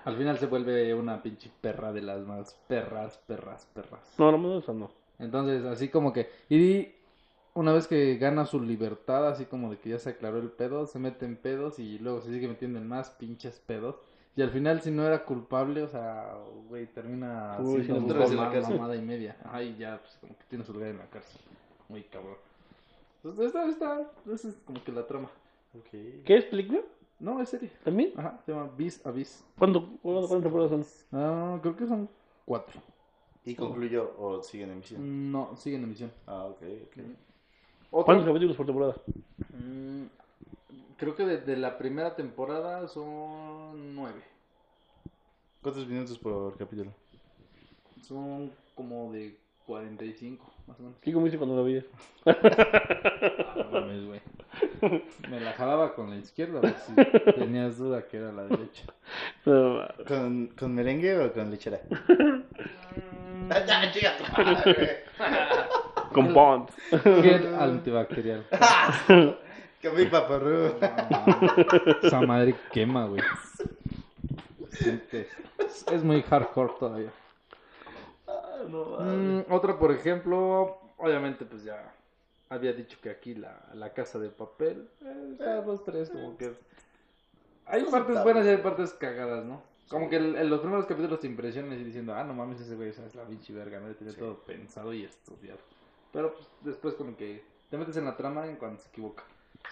Al 0.06 0.16
final 0.18 0.38
se 0.38 0.46
vuelve 0.46 0.94
una 0.94 1.24
pinche 1.24 1.50
perra 1.62 1.92
de 1.92 2.02
las 2.04 2.22
más 2.22 2.56
perras, 2.68 3.18
perras, 3.26 3.68
perras. 3.74 4.14
No, 4.20 4.32
no, 4.32 4.38
no, 4.38 4.60
esa 4.60 4.72
no. 4.74 4.92
Entonces, 5.18 5.66
así 5.66 5.90
como 5.90 6.14
que. 6.14 6.30
Y 6.48 6.90
una 7.56 7.72
vez 7.74 7.88
que 7.88 8.16
gana 8.18 8.46
su 8.46 8.62
libertad, 8.62 9.28
así 9.28 9.46
como 9.46 9.72
de 9.72 9.78
que 9.80 9.90
ya 9.90 9.98
se 9.98 10.12
aclaró 10.12 10.38
el 10.38 10.52
pedo, 10.52 10.86
se 10.86 11.00
mete 11.00 11.26
en 11.26 11.38
pedos 11.38 11.80
y 11.80 11.98
luego 11.98 12.22
se 12.22 12.30
sigue 12.32 12.48
metiendo 12.48 12.78
en 12.78 12.88
más 12.88 13.10
pinches 13.12 13.60
pedos. 13.66 13.96
Y 14.36 14.42
al 14.44 14.52
final, 14.52 14.82
si 14.82 14.92
no 14.92 15.08
era 15.08 15.24
culpable, 15.24 15.82
o 15.82 15.88
sea, 15.88 16.36
güey, 16.70 16.86
termina 16.88 17.56
Uy, 17.60 17.86
siendo 17.86 18.14
cárcel. 18.14 18.38
mamada 18.76 18.96
y 18.96 19.02
media. 19.02 19.38
Ajá, 19.46 19.64
y 19.64 19.76
ya, 19.78 19.98
pues 20.02 20.18
como 20.22 20.38
que 20.38 20.44
tiene 20.50 20.66
su 20.66 20.74
lugar 20.74 20.90
en 20.90 20.98
la 21.00 21.06
cárcel. 21.06 21.40
Muy 21.90 22.04
cabrón. 22.04 22.38
Entonces, 23.24 23.48
esta, 23.48 23.70
esta, 23.70 24.12
esa 24.34 24.50
es 24.50 24.56
como 24.66 24.84
que 24.84 24.92
la 24.92 25.06
trama. 25.06 25.30
¿Qué 25.92 26.24
es 26.28 26.46
película? 26.46 26.82
No, 27.20 27.42
es 27.42 27.50
serie. 27.50 27.72
¿También? 27.84 28.14
Ajá, 28.18 28.40
se 28.46 28.52
llama 28.52 28.70
Bis 28.78 29.06
a 29.06 29.12
Bis. 29.12 29.44
¿Cuándo, 29.58 29.98
cuándo, 30.02 30.28
cuántas 30.28 30.44
temporadas 30.44 30.72
son? 30.72 30.86
Ah, 31.12 31.60
creo 31.62 31.76
que 31.76 31.88
son 31.88 32.10
cuatro. 32.46 32.82
¿Y 33.46 33.56
concluyó 33.56 34.16
o 34.18 34.42
sigue 34.42 34.64
en 34.64 34.72
emisión? 34.72 35.32
No, 35.32 35.56
sigue 35.56 35.78
en 35.78 35.84
emisión. 35.84 36.12
Ah, 36.26 36.46
ok, 36.46 36.62
ok. 36.88 38.04
¿Cuántos 38.04 38.26
capítulos 38.26 38.58
por 38.58 38.66
temporada? 38.66 38.96
Mm, 39.54 40.06
creo 40.98 41.16
que 41.16 41.26
desde 41.26 41.56
la 41.56 41.78
primera 41.78 42.16
temporada 42.16 42.88
son 42.88 43.96
nueve. 43.96 44.22
¿Cuántos 45.62 45.88
minutos 45.88 46.18
por 46.20 46.58
capítulo? 46.58 46.92
Son 48.02 48.52
como 48.76 49.12
de 49.14 49.38
45, 49.66 50.54
más 50.68 50.80
o 50.80 50.84
menos. 50.84 50.98
¿Qué 51.02 51.12
comiste 51.14 51.38
cuando 51.38 51.56
la 51.56 51.64
vi? 51.64 51.84
Ah, 52.26 52.36
no 53.58 53.72
mames, 53.82 54.06
güey. 54.06 54.22
Me 55.30 55.40
la 55.40 55.54
jalaba 55.54 55.94
con 55.96 56.10
la 56.10 56.18
izquierda, 56.18 56.62
por 56.62 56.70
si 56.72 56.94
tenías 57.40 57.78
duda 57.78 58.08
que 58.08 58.18
era 58.18 58.32
la 58.32 58.44
derecha. 58.44 58.84
No, 59.46 59.76
ma- 59.80 59.94
¿Con, 60.08 60.48
con 60.58 60.74
merengue 60.76 61.18
o 61.20 61.34
con 61.34 61.50
lechera? 61.52 61.80
Mm, 61.90 63.52
¡Ah, 63.52 63.92
chica 63.92 64.14
tu 64.18 64.42
madre! 64.42 65.04
Con 66.14 66.34
Bond. 66.34 66.70
Gel 67.22 67.56
antibacterial. 67.56 68.46
¡Con 69.08 69.96
mi 69.98 70.06
paparru! 70.06 70.76
Esa 72.02 72.22
madre 72.22 72.56
quema, 72.72 73.06
güey. 73.06 73.22
Es 75.92 76.04
muy 76.04 76.22
hardcore 76.24 76.74
todavía. 76.80 77.12
Mm, 79.00 79.52
otra, 79.52 79.78
por 79.78 79.92
ejemplo, 79.92 80.78
obviamente, 80.98 81.46
pues 81.46 81.64
ya 81.64 81.94
había 82.50 82.74
dicho 82.74 82.98
que 83.02 83.10
aquí 83.10 83.36
la, 83.36 83.70
la 83.74 83.94
casa 83.94 84.20
de 84.20 84.30
papel, 84.30 84.90
eh, 85.02 85.30
está 85.34 85.62
dos, 85.62 85.84
tres, 85.84 86.10
como 86.10 86.38
que. 86.38 86.54
Hay 87.66 87.84
partes 87.86 88.16
buenas 88.24 88.46
y 88.46 88.50
hay 88.50 88.58
partes 88.58 88.94
cagadas, 88.94 89.46
¿no? 89.46 89.62
Como 89.90 90.10
que 90.10 90.16
el- 90.18 90.36
en 90.36 90.50
los 90.50 90.60
primeros 90.62 90.86
capítulos 90.86 91.20
te 91.20 91.28
impresionan 91.28 91.80
y 91.80 91.84
diciendo, 91.84 92.14
ah, 92.14 92.24
no 92.24 92.34
mames, 92.34 92.60
ese 92.62 92.76
güey 92.76 92.90
es 92.90 93.16
la 93.16 93.24
pinche 93.26 93.54
verga, 93.54 93.80
¿no? 93.80 93.94
Tiene 93.96 94.14
todo 94.14 94.40
pensado 94.40 94.94
y 94.94 95.04
estudiado. 95.04 95.60
Pero 96.12 96.34
pues, 96.34 96.48
después, 96.62 96.94
como 96.96 97.16
que 97.18 97.44
te 97.70 97.78
metes 97.78 97.98
en 97.98 98.06
la 98.06 98.16
trama 98.18 98.48
en 98.48 98.56
cuando 98.56 98.80
se 98.80 98.90
equivoca. 98.90 99.24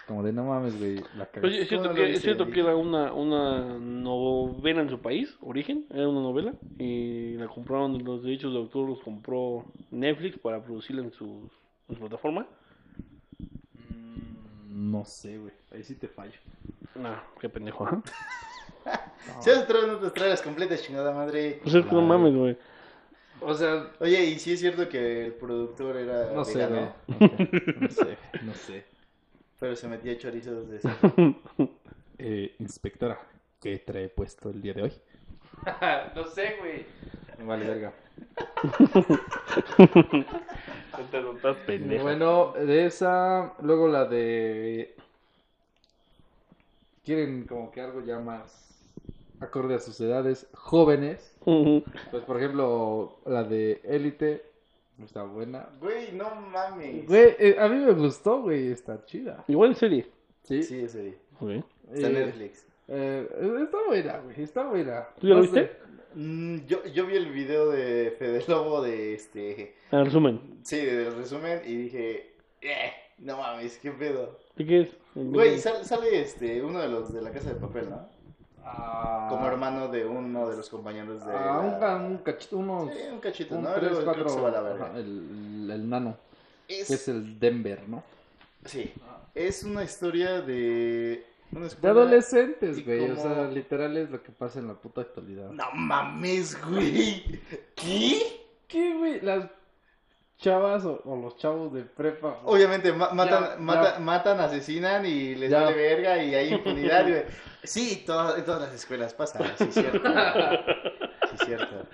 Como 0.06 0.22
de, 0.22 0.32
no 0.32 0.44
mames, 0.44 0.78
güey, 0.78 0.96
la 1.16 1.26
cagaste. 1.26 1.62
¿es 1.62 1.68
cierto, 1.68 1.88
¿Cómo 1.88 1.94
que, 1.94 2.12
es 2.12 2.22
cierto 2.22 2.46
que 2.50 2.60
era 2.60 2.76
una, 2.76 3.12
una 3.12 3.78
novela 3.78 4.82
en 4.82 4.90
su 4.90 4.98
país, 4.98 5.36
Origen, 5.40 5.86
era 5.90 6.08
una 6.08 6.20
novela, 6.20 6.52
y 6.78 7.34
la 7.34 7.48
compraron, 7.48 8.04
los 8.04 8.22
derechos 8.22 8.52
de 8.52 8.58
autor 8.58 8.88
los 8.88 9.00
compró 9.00 9.64
Netflix 9.90 10.38
para 10.38 10.62
producirla 10.62 11.02
en 11.02 11.12
su, 11.12 11.48
en 11.88 11.94
su 11.94 12.00
plataforma. 12.00 12.46
Mm, 13.88 14.90
No 14.90 15.04
sé, 15.04 15.38
güey, 15.38 15.52
ahí 15.72 15.82
sí 15.82 15.94
te 15.94 16.08
fallo. 16.08 16.38
No, 16.94 17.16
qué 17.40 17.48
pendejo, 17.48 17.86
¿ah? 17.86 18.02
Si 19.40 19.50
vas 19.50 19.68
a 19.68 19.86
no 19.86 19.98
te 19.98 20.10
traes 20.10 20.42
completas, 20.42 20.82
chingada 20.82 21.12
madre. 21.12 21.60
Pues 21.62 21.74
es 21.74 21.86
que 21.86 21.94
no 21.94 22.02
mames, 22.02 22.34
güey. 22.34 22.58
O 23.40 23.54
sea, 23.54 23.90
Oye, 24.00 24.24
¿y 24.24 24.38
si 24.38 24.52
es 24.52 24.60
cierto 24.60 24.88
que 24.88 25.26
el 25.26 25.32
productor 25.32 25.96
era 25.96 26.32
no 26.32 26.44
sé, 26.44 26.58
vegano? 26.58 26.92
No 27.08 27.16
no 27.80 27.88
sé, 27.88 28.18
no 28.42 28.54
sé. 28.54 28.84
Pero 29.64 29.76
se 29.76 29.88
metía 29.88 30.18
chorizos 30.18 30.68
de 30.68 30.78
Eh, 32.18 32.54
inspectora, 32.58 33.18
¿qué 33.62 33.78
trae 33.78 34.10
puesto 34.10 34.50
el 34.50 34.60
día 34.60 34.74
de 34.74 34.82
hoy? 34.82 34.92
no 36.14 36.26
sé, 36.26 36.56
güey. 36.60 36.84
Vale, 37.46 37.66
verga. 37.66 37.94
Pendejo. 41.66 42.02
Bueno, 42.02 42.52
de 42.52 42.84
esa, 42.84 43.54
luego 43.62 43.88
la 43.88 44.04
de... 44.04 44.94
Quieren 47.02 47.46
como 47.46 47.70
que 47.70 47.80
algo 47.80 48.04
ya 48.04 48.18
más 48.18 48.68
acorde 49.40 49.76
a 49.76 49.80
sus 49.80 49.98
edades, 49.98 50.46
jóvenes. 50.52 51.38
Pues, 52.10 52.22
por 52.24 52.36
ejemplo, 52.36 53.16
la 53.24 53.44
de 53.44 53.80
Élite, 53.84 54.44
está 55.02 55.22
buena. 55.24 55.68
Güey, 55.80 56.12
no 56.12 56.34
mames. 56.34 57.06
Güey, 57.06 57.36
eh, 57.38 57.56
a 57.58 57.68
mí 57.68 57.76
me 57.84 57.92
gustó, 57.92 58.42
güey, 58.42 58.70
está 58.72 59.04
chida. 59.04 59.44
Igual 59.48 59.70
en 59.70 59.76
serie. 59.76 60.06
Sí, 60.42 60.62
Sí, 60.62 60.80
es 60.80 60.92
serie. 60.92 61.16
Ok. 61.40 61.50
Está 61.92 62.08
en 62.08 62.16
Eh, 62.16 62.26
Netflix. 62.26 62.66
eh, 62.88 63.28
está 63.62 63.78
buena, 63.86 64.18
güey, 64.18 64.42
está 64.42 64.68
buena. 64.68 65.08
¿Tú 65.20 65.28
ya 65.28 65.34
lo 65.34 65.42
viste? 65.42 65.70
Mm, 66.14 66.58
yo, 66.66 66.84
yo 66.86 67.06
vi 67.06 67.16
el 67.16 67.32
video 67.32 67.70
de 67.70 68.14
Fede 68.18 68.44
Lobo 68.46 68.82
de 68.82 69.14
este. 69.14 69.74
En 69.90 70.04
resumen, 70.04 70.58
Sí, 70.62 70.76
del 70.84 71.14
resumen 71.16 71.60
y 71.66 71.74
dije. 71.76 72.34
Eh, 72.60 72.92
no 73.18 73.36
mames, 73.38 73.78
qué 73.78 73.90
pedo. 73.90 74.38
¿de 74.56 74.64
qué 74.64 74.80
es? 74.82 74.96
Güey, 75.16 75.58
sal- 75.58 75.84
sale 75.84 76.20
este 76.20 76.62
uno 76.62 76.80
de 76.80 76.88
los 76.88 77.12
de 77.12 77.20
la 77.20 77.30
casa 77.32 77.52
de 77.52 77.56
papel, 77.60 77.90
¿no? 77.90 78.08
Ah, 78.66 79.26
Como 79.30 79.46
hermano 79.46 79.88
de 79.88 80.04
uno 80.06 80.48
de 80.48 80.56
los 80.56 80.68
compañeros 80.70 81.24
de. 81.26 81.32
ah, 81.32 81.60
un, 81.60 81.70
la- 81.72 81.78
ca- 81.80 81.96
un 81.96 82.18
cachito, 82.18 82.56
unos... 82.58 82.90
Sí, 82.94 83.00
un 83.12 83.20
cachito, 83.20 83.54
un 83.56 83.64
¿no? 83.64 83.72
tres, 83.74 83.90
Luego 83.92 84.00
creo 84.12 84.14
que 84.14 84.22
cuatro, 84.22 84.28
se 84.34 84.40
va 84.40 84.48
a 84.48 84.52
la 84.52 84.60
verga. 84.62 84.86
ajá, 84.86 84.98
el, 84.98 85.70
el 85.70 85.88
nano, 85.88 86.16
Es- 86.68 86.88
que 86.88 86.94
es 86.94 87.08
el 87.08 87.38
Denver, 87.38 87.86
¿no? 87.88 88.02
Sí. 88.64 88.92
Es 89.34 89.64
una 89.64 89.84
historia 89.84 90.40
de. 90.40 91.26
Una 91.52 91.68
De 91.68 91.88
adolescentes, 91.88 92.84
güey, 92.84 93.10
o 93.10 93.16
sea, 93.16 93.44
literal 93.50 93.96
es 93.96 94.10
lo 94.10 94.22
que 94.22 94.32
pasa 94.32 94.58
en 94.58 94.68
la 94.68 94.74
puta 94.74 95.02
actualidad. 95.02 95.50
No 95.50 95.70
mames, 95.74 96.56
güey. 96.68 97.40
¿Qué? 97.76 98.40
¿Qué, 98.66 98.94
güey? 98.96 99.20
Las 99.20 99.50
chavas 100.38 100.84
o, 100.84 101.00
o 101.04 101.16
los 101.16 101.36
chavos 101.36 101.72
de 101.72 101.82
prepa. 101.82 102.40
Obviamente 102.44 102.92
ma- 102.92 103.10
matan, 103.10 103.42
Ya, 103.44 103.56
mata- 103.58 103.94
ya. 103.94 104.00
matan, 104.00 104.40
asesinan 104.40 105.06
y 105.06 105.34
les 105.34 105.50
Ya. 105.50 105.62
vale 105.62 105.76
verga 105.76 106.22
y 106.22 106.34
hay 106.34 106.52
impunidad. 106.54 107.06
Sí, 107.64 108.02
todas, 108.06 108.36
en 108.36 108.44
todas 108.44 108.60
las 108.60 108.74
escuelas 108.74 109.14
pasa, 109.14 109.38
sí, 109.56 109.64
es 109.64 109.72
cierto. 109.74 109.98
Sí, 110.06 111.34
es 111.34 111.40
cierto. 111.46 111.86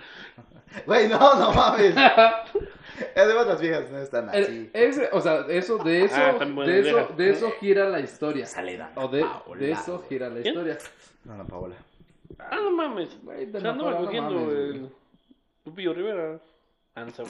Güey, 0.85 1.07
no, 1.07 1.17
no 1.35 1.53
mames. 1.53 1.95
Además, 3.15 3.47
las 3.47 3.61
viejas 3.61 3.89
no 3.89 3.99
están 3.99 4.29
El- 4.35 4.43
así. 4.43 4.69
ese, 4.73 5.09
o 5.13 5.21
sea, 5.21 5.45
eso, 5.47 5.77
de 5.77 6.03
eso, 6.03 6.15
Ah, 6.17 6.31
están 6.31 6.55
buenas 6.55 6.75
de 6.75 6.89
eso, 6.89 7.07
de 7.15 7.29
eso 7.29 7.51
gira 7.61 7.87
la 7.87 8.01
historia. 8.01 8.45
Sale 8.45 8.75
Dana 8.77 8.91
O 8.95 9.07
de, 9.07 9.21
Paola, 9.21 9.61
de 9.61 9.71
eso 9.71 10.03
gira 10.09 10.27
la 10.27 10.41
¿Quién? 10.41 10.47
historia. 10.55 10.77
No, 11.23 11.37
no, 11.37 11.47
Paola. 11.47 11.75
Ah, 12.37 12.57
no 12.61 12.71
mames. 12.71 13.23
Güey, 13.23 13.45
de 13.45 13.61
Se 13.61 13.67
andaba 13.67 13.91
no 13.91 13.97
cogiendo 14.05 14.29
mames, 14.31 14.45
güey. 14.53 14.69
el 14.71 14.89
Lupillo 15.63 15.93
Rivera. 15.93 16.39
Ah, 16.95 17.05
no, 17.05 17.11
se 17.11 17.23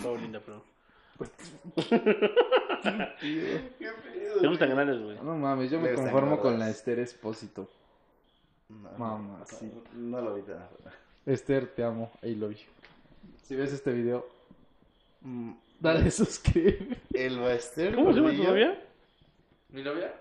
hablaba 1.26 3.16
linda, 3.22 3.58
pero... 3.62 3.72
¿Qué 3.80 3.90
pedo, 4.04 4.40
Te 4.42 4.48
gustan 4.48 4.70
güey? 4.70 4.76
grandes, 4.86 5.02
güey. 5.04 5.18
No 5.24 5.36
mames, 5.38 5.72
yo 5.72 5.80
me 5.80 5.94
conformo 5.94 6.40
con 6.40 6.58
la 6.60 6.70
Esther 6.70 7.00
Espósito. 7.00 7.70
No, 8.70 8.90
Mamá, 8.98 9.38
no, 9.40 9.46
sí. 9.46 9.72
No 9.96 10.22
lo 10.22 10.36
vi 10.36 10.42
tan. 10.44 10.66
Esther, 11.26 11.68
te 11.68 11.84
amo, 11.84 12.12
I 12.24 12.36
love 12.36 12.52
you. 12.54 12.68
Si 13.44 13.56
ves 13.56 13.74
este 13.74 13.92
video, 13.92 14.28
Mm, 15.24 15.52
dale 15.80 16.10
suscribir. 16.10 16.98
El 17.14 17.40
Baster. 17.40 17.94
¿Cómo 17.94 18.12
se 18.12 18.20
llama 18.22 18.32
tu 18.36 18.44
novia? 18.44 18.82
¿Mi 19.70 19.84
novia? 19.84 20.12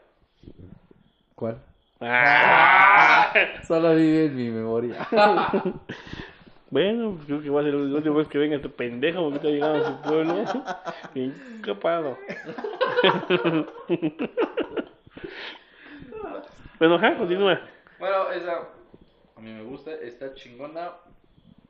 ¿Cuál? 1.35 1.59
Ah. 2.01 3.33
Solo 3.67 3.95
vive 3.95 4.27
en 4.27 4.37
mi 4.37 4.51
memoria. 4.51 5.09
Bueno, 6.71 7.15
pues 7.17 7.27
creo 7.27 7.43
que 7.43 7.51
va 7.51 7.61
a 7.61 7.65
ser 7.65 7.75
la 7.75 7.97
última 7.97 8.17
vez 8.17 8.29
que 8.29 8.39
venga 8.39 8.57
este 8.57 8.69
pendejo 8.69 9.23
porque 9.23 9.37
está 9.37 9.49
llegando 9.49 9.85
a 9.85 9.89
su 9.89 10.01
pueblo. 10.03 10.45
Bien 11.15 11.35
capado. 11.65 12.17
bueno, 16.79 16.95
ajá, 16.95 17.19
continúa. 17.19 17.61
Bueno, 17.99 18.31
esa 18.31 18.69
a 19.37 19.41
mí 19.41 19.53
me 19.53 19.65
gusta, 19.65 19.93
está 19.95 20.35
chingona. 20.35 20.93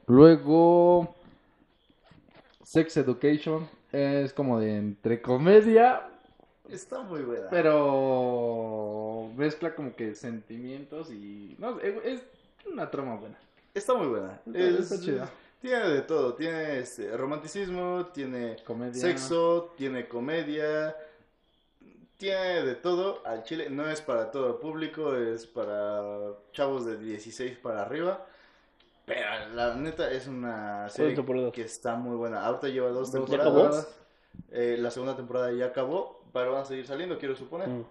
Luego, 0.06 1.14
Sex 2.64 2.96
Education 2.96 3.68
es 3.92 4.32
como 4.32 4.58
de 4.58 4.76
entre 4.76 5.22
comedia, 5.22 6.08
Está 6.68 7.00
muy 7.02 7.22
buena. 7.22 7.48
pero 7.48 9.30
mezcla 9.36 9.74
como 9.74 9.94
que 9.94 10.14
sentimientos 10.14 11.10
y 11.12 11.56
no, 11.58 11.80
es 11.80 12.24
una 12.70 12.90
trama 12.90 13.14
buena. 13.16 13.38
Está 13.74 13.94
muy 13.94 14.08
buena. 14.08 14.40
Es- 14.54 15.00
chida. 15.02 15.30
Tiene 15.60 15.88
de 15.90 16.02
todo. 16.02 16.34
Tiene 16.34 16.78
este, 16.78 17.16
romanticismo, 17.16 18.06
tiene 18.14 18.56
Comedia. 18.64 19.00
sexo, 19.00 19.72
tiene 19.76 20.08
comedia, 20.08 20.96
tiene 22.16 22.62
de 22.64 22.74
todo. 22.76 23.20
Al 23.26 23.42
chile 23.44 23.68
no 23.68 23.88
es 23.88 24.00
para 24.00 24.30
todo 24.30 24.48
el 24.48 24.54
público, 24.54 25.14
es 25.14 25.46
para 25.46 26.32
chavos 26.52 26.86
de 26.86 26.96
16 26.98 27.58
para 27.58 27.82
arriba. 27.82 28.26
Pero 29.04 29.26
la 29.54 29.74
neta 29.74 30.10
es 30.10 30.26
una 30.26 30.88
serie 30.88 31.16
que 31.52 31.62
está 31.62 31.94
muy 31.96 32.16
buena. 32.16 32.44
Ahorita 32.44 32.68
lleva 32.68 32.88
dos 32.90 33.10
temporadas. 33.12 33.88
Eh, 34.50 34.76
la 34.78 34.90
segunda 34.90 35.16
temporada 35.16 35.52
ya 35.52 35.66
acabó, 35.66 36.22
pero 36.32 36.52
van 36.52 36.62
a 36.62 36.64
seguir 36.64 36.86
saliendo, 36.86 37.18
quiero 37.18 37.34
suponer. 37.36 37.68
Mm. 37.68 37.84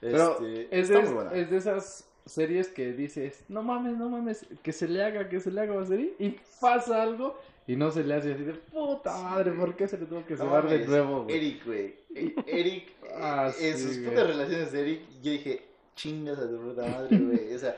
Pero 0.00 0.32
Este, 0.32 0.68
es, 0.80 0.88
de, 0.88 0.98
buena. 1.00 1.32
es 1.34 1.50
de 1.50 1.56
esas 1.58 2.08
series 2.26 2.68
que 2.68 2.92
dices, 2.92 3.44
no 3.48 3.62
mames, 3.62 3.96
no 3.96 4.08
mames, 4.08 4.46
que 4.62 4.72
se 4.72 4.88
le 4.88 5.02
haga, 5.04 5.28
que 5.28 5.40
se 5.40 5.50
le 5.50 5.60
haga 5.60 5.72
una 5.74 5.86
serie 5.86 6.14
y 6.18 6.36
pasa 6.60 7.02
algo 7.02 7.38
y 7.66 7.76
no 7.76 7.90
se 7.90 8.02
le 8.04 8.14
hace 8.14 8.32
así 8.34 8.42
de 8.44 8.54
puta 8.54 9.16
madre, 9.22 9.52
¿por 9.52 9.74
qué 9.76 9.86
se 9.88 9.98
le 9.98 10.06
tuvo 10.06 10.24
que 10.26 10.34
No 10.34 10.44
cebar 10.44 10.68
de 10.68 10.86
nuevo? 10.86 11.24
güey?" 11.24 11.36
Eric, 11.36 11.64
güey. 11.66 11.94
E- 12.14 12.34
Eric, 12.46 12.92
Ah, 13.14 13.50
eh, 13.60 13.70
en 13.70 13.76
sí, 13.78 13.82
sus 13.84 13.98
güey. 13.98 14.10
putas 14.10 14.26
relaciones 14.28 14.72
de 14.72 14.80
Eric, 14.80 15.00
yo 15.22 15.32
dije, 15.32 15.62
chingas 15.94 16.38
a 16.38 16.48
tu 16.48 16.56
puta 16.60 16.86
madre, 16.86 17.18
güey. 17.18 17.54
O 17.54 17.58
sea, 17.58 17.76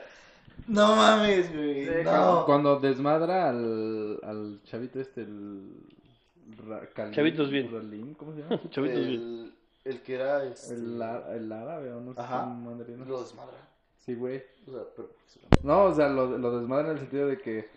no 0.68 0.94
mames, 0.96 1.52
güey. 1.54 1.84
Sí, 1.86 1.90
cuando, 2.04 2.32
No. 2.40 2.44
cuando 2.46 2.80
desmadra 2.80 3.48
al, 3.50 4.20
al 4.22 4.60
chavito 4.64 5.00
este, 5.00 5.22
el... 5.22 5.70
Ra- 6.68 7.10
Chavitos 7.10 7.50
bien. 7.50 7.70
Ralín, 7.72 8.14
¿Cómo 8.14 8.32
se 8.34 8.42
llama? 8.42 8.60
Chavitos 8.70 9.06
bien. 9.06 9.10
el, 9.20 9.54
el 9.84 10.00
que 10.02 10.14
era 10.14 10.44
este, 10.44 10.74
El, 10.74 11.02
el 11.02 11.52
árabe 11.52 11.92
o 11.92 12.00
no 12.00 12.14
sé 12.14 12.20
Ajá. 12.20 12.44
cómo 12.44 12.70
madre, 12.70 12.96
¿no? 12.96 13.04
lo 13.04 13.22
desmadra. 13.22 13.58
Sí, 14.04 14.14
güey. 14.14 14.42
O 14.66 14.72
sea, 14.72 14.82
pero- 14.96 15.10
No, 15.62 15.84
o 15.84 15.94
sea, 15.94 16.08
lo, 16.08 16.36
lo 16.38 16.58
desmadra 16.58 16.88
en 16.88 16.92
el 16.94 16.98
sentido 17.00 17.26
de 17.28 17.38
que 17.38 17.68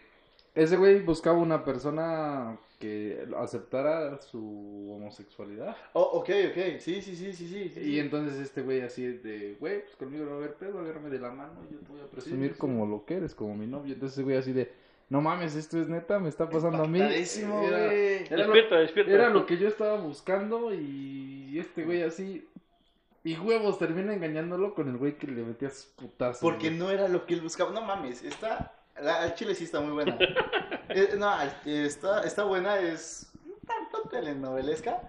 ese 0.55 0.75
güey 0.77 1.01
buscaba 1.01 1.37
una 1.37 1.63
persona 1.63 2.57
que 2.79 3.25
aceptara 3.37 4.21
su 4.21 4.91
homosexualidad. 4.95 5.75
Oh, 5.93 6.01
ok, 6.19 6.29
ok. 6.51 6.79
Sí, 6.79 7.01
sí, 7.01 7.15
sí, 7.15 7.33
sí, 7.33 7.47
sí. 7.47 7.69
sí, 7.73 7.79
Y 7.79 7.99
entonces 7.99 8.39
este 8.39 8.61
güey 8.61 8.81
así 8.81 9.07
de, 9.07 9.55
güey, 9.59 9.81
pues 9.83 9.95
conmigo 9.95 10.25
no 10.25 10.31
va 10.31 10.35
a 10.35 10.39
haber 10.39 10.53
pedo, 10.55 10.79
agárrame 10.79 11.09
de 11.09 11.19
la 11.19 11.31
mano 11.31 11.53
y 11.69 11.73
yo 11.73 11.79
te 11.79 11.91
voy 11.91 12.01
a 12.01 12.05
presumir 12.07 12.49
sí, 12.49 12.53
sí. 12.55 12.59
como 12.59 12.85
lo 12.85 13.05
que 13.05 13.15
eres, 13.15 13.33
como 13.33 13.55
mi 13.55 13.65
novio. 13.67 13.93
Entonces 13.93 14.17
ese 14.17 14.23
güey 14.23 14.37
así 14.37 14.51
de, 14.53 14.71
no 15.09 15.21
mames, 15.21 15.55
esto 15.55 15.79
es 15.79 15.87
neta, 15.87 16.19
me 16.19 16.29
está 16.29 16.49
pasando 16.49 16.83
a 16.83 16.87
mí. 16.87 16.99
Era, 16.99 17.07
güey. 17.07 17.17
era 18.29 18.37
lo, 18.37 18.53
Despierta, 18.53 18.75
despierta. 18.79 19.11
era 19.11 19.29
lo 19.29 19.45
que 19.45 19.57
yo 19.57 19.67
estaba 19.67 19.99
buscando 19.99 20.71
y 20.73 21.57
este 21.57 21.83
güey 21.83 22.03
así... 22.03 22.47
Y 23.27 23.35
huevos, 23.37 23.77
termina 23.77 24.13
engañándolo 24.13 24.73
con 24.73 24.87
el 24.87 24.95
güey 24.97 25.17
que 25.17 25.27
le 25.27 25.43
metía 25.43 25.69
sus 25.69 25.85
putazos. 25.87 26.39
Porque 26.41 26.67
güey. 26.69 26.79
no 26.79 26.89
era 26.91 27.07
lo 27.09 27.25
que 27.25 27.33
él 27.33 27.41
buscaba. 27.41 27.71
No 27.71 27.81
mames, 27.81 28.23
está. 28.23 28.73
La, 29.01 29.21
al 29.21 29.35
chile 29.35 29.53
sí 29.53 29.65
está 29.65 29.79
muy 29.81 29.91
buena. 29.93 30.17
Eh, 30.89 31.15
no, 31.17 31.29
al- 31.29 31.53
está, 31.65 32.23
está 32.23 32.45
buena, 32.45 32.79
es 32.79 33.29
un 33.45 33.59
tanto 33.67 34.07
telenovelesca. 34.09 35.01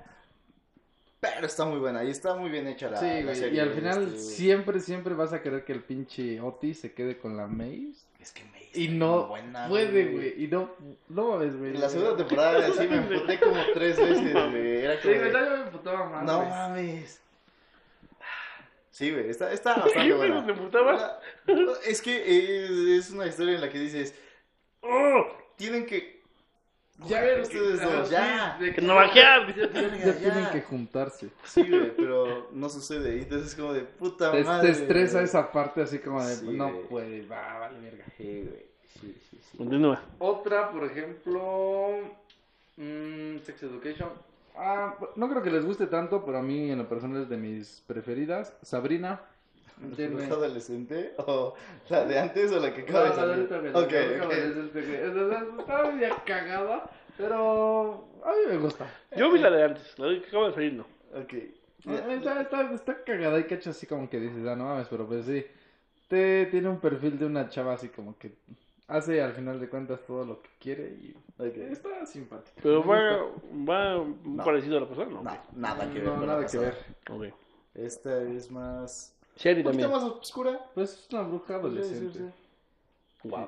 Pero 1.21 1.47
está 1.47 1.65
muy 1.67 1.79
buena 1.79 2.03
y 2.03 2.11
está 2.11 2.35
muy 2.35 2.51
bien 2.51 2.67
hecha 2.67 2.91
la, 2.91 2.97
Sí, 2.99 3.07
la 3.07 3.23
güey, 3.23 3.37
serie. 3.37 3.55
y 3.57 3.61
al 3.61 3.71
final 3.71 4.03
este, 4.09 4.19
siempre, 4.19 4.81
siempre 4.81 5.15
vas 5.15 5.33
a 5.33 5.41
querer 5.41 5.65
que 5.65 5.73
el 5.73 5.85
pinche 5.85 6.41
Otis 6.41 6.81
se 6.81 6.93
quede 6.95 7.19
con 7.19 7.37
la 7.37 7.47
Maze. 7.47 7.95
Es 8.21 8.33
que 8.33 8.43
me 8.45 8.59
Y 8.75 8.89
no 8.89 9.29
buena, 9.29 9.69
puede, 9.69 10.07
güey. 10.07 10.45
Y 10.45 10.49
no, 10.49 10.71
no 11.09 11.31
mames, 11.31 11.57
güey. 11.57 11.75
En 11.75 11.81
la 11.81 11.89
segunda 11.89 12.17
temporada 12.17 12.69
sí 12.73 12.89
me 12.89 12.97
emputé 12.97 13.39
como 13.39 13.57
tres 13.75 13.97
veces, 13.97 14.33
güey. 14.33 14.85
Era 14.85 15.01
Sí, 15.01 15.09
me 15.09 15.63
emputaba 15.63 16.09
más, 16.11 16.25
no 16.25 16.45
mames. 16.45 17.21
Sí, 18.99 19.13
güey, 19.13 19.31
está, 19.31 19.53
está 19.53 19.75
bastante 19.77 20.09
¿Qué 20.09 20.13
buena. 20.13 20.45
La- 20.45 21.21
Es 21.87 22.03
que 22.03 22.65
es, 22.65 22.71
es 23.07 23.11
una 23.13 23.27
historia 23.29 23.55
en 23.55 23.61
la 23.61 23.71
que 23.71 23.79
dices, 23.79 24.13
oh, 24.83 25.25
tienen 25.55 25.87
que 25.87 26.21
Ya, 27.07 27.23
que- 27.23 27.43
ustedes 27.43 27.81
dos, 27.81 28.11
ya. 28.11 28.57
de 28.59 28.75
Que 28.75 28.81
no 28.81 28.97
bajear. 28.97 29.55
Ya, 29.55 29.67
Verga, 29.69 29.99
ya 30.05 30.19
tienen 30.19 30.51
que 30.51 30.63
juntarse. 30.63 31.29
Sí, 31.45 31.63
güey, 31.69 31.95
pero 31.97 32.49
no 32.53 32.69
sucede. 32.69 33.19
Y 33.19 33.21
entonces 33.21 33.51
es 33.51 33.55
como 33.55 33.73
de 33.73 33.83
puta 33.83 34.33
Te, 34.33 34.43
madre. 34.43 34.73
te 34.73 34.81
estresa 34.83 35.19
güey. 35.19 35.25
esa 35.27 35.53
parte 35.53 35.81
así 35.83 36.01
como 36.01 36.21
de, 36.27 36.35
Sí, 36.35 36.47
no 36.51 36.69
güey. 36.73 36.87
puede, 36.89 37.27
va, 37.27 37.59
vale, 37.61 37.79
verga. 37.79 38.05
Sí, 38.17 38.43
güey. 38.49 38.67
Sí, 39.01 39.17
sí, 39.31 39.39
sí. 39.49 39.59
Continúa. 39.59 40.03
Otra, 40.19 40.73
por 40.73 40.85
ejemplo, 40.87 42.01
mm, 42.77 43.39
Sex 43.45 43.63
Education. 43.63 44.11
Ah, 44.61 44.97
no 45.17 45.29
creo 45.29 45.43
que 45.43 45.51
les 45.51 45.65
guste 45.65 45.87
tanto, 45.87 46.25
pero 46.25 46.39
a 46.39 46.43
mí 46.43 46.71
en 46.71 46.79
lo 46.79 46.89
personal 46.89 47.23
es 47.23 47.29
de 47.29 47.37
mis 47.37 47.83
preferidas. 47.87 48.53
Sabrina. 48.63 49.21
¿Es 49.97 50.31
adolescente? 50.33 51.15
¿O 51.19 51.55
la 51.89 52.05
de 52.05 52.19
antes 52.19 52.51
o 52.51 52.59
la 52.59 52.75
que 52.75 52.81
acaba 52.83 53.05
de 53.05 53.09
No, 53.11 53.15
la 53.15 53.21
salir? 53.23 53.51
la 53.51 53.61
neta, 53.63 53.79
ok. 53.79 54.27
güey, 54.27 54.39
es 54.41 54.57
este, 54.57 54.83
güey. 54.83 54.95
Es- 54.97 55.15
es- 55.17 55.59
Está 55.61 55.91
media 55.93 56.17
cagada, 56.27 56.91
pero 57.17 58.09
a 58.25 58.31
mí 58.33 58.39
me 58.49 58.59
gusta. 58.59 58.87
Yo 59.17 59.31
vi 59.31 59.39
la 59.39 59.51
de 59.51 59.63
antes, 59.63 59.97
la 59.99 60.07
de 60.09 60.21
que 60.23 60.27
acaba 60.27 60.49
de 60.49 60.55
salir, 60.55 60.73
no. 60.73 60.83
Ok. 61.15 61.35
Está, 61.87 62.41
está, 62.43 62.73
está 62.73 63.05
cagada 63.05 63.39
y 63.39 63.45
cacho 63.45 63.71
así 63.71 63.87
como 63.87 64.11
que 64.11 64.19
dices, 64.19 64.45
ah, 64.49 64.57
no 64.57 64.65
mames, 64.65 64.89
pero 64.89 65.07
pues 65.07 65.25
sí. 65.27 65.47
Te, 66.09 66.47
tiene 66.47 66.69
un 66.69 66.81
perfil 66.81 67.17
de 67.17 67.27
una 67.27 67.49
chava 67.49 67.75
así 67.75 67.89
como 67.89 68.19
que 68.19 68.33
hace 68.89 69.23
al 69.23 69.33
final 69.35 69.61
de 69.61 69.69
cuentas 69.69 70.01
todo 70.07 70.25
lo 70.25 70.43
que 70.43 70.49
quiere 70.59 70.89
y 70.89 71.15
Ok. 71.39 71.57
está 71.71 72.05
simpática. 72.07 72.61
Pero 72.63 72.85
va, 72.85 73.19
va 73.69 74.45
parecido 74.45 74.79
a 74.79 74.81
la 74.81 74.89
persona, 74.89 75.11
¿no? 75.13 75.23
No, 75.23 75.39
nada 75.55 75.89
que 75.93 76.01
ver. 76.01 76.05
No, 76.09 76.27
nada 76.27 76.47
que 76.47 76.59
ver. 76.59 76.75
Ok. 77.11 77.25
Esta 77.75 78.23
es 78.23 78.51
más. 78.51 79.15
Serie 79.37 79.63
Un 79.63 79.71
poquito 79.71 79.83
también. 79.89 80.11
más 80.11 80.19
oscura. 80.21 80.61
Pues 80.75 80.93
es 80.95 81.09
una 81.13 81.23
bruja 81.23 81.55
adolescente. 81.55 82.07
decirse. 82.07 82.33
Wow. 83.25 83.47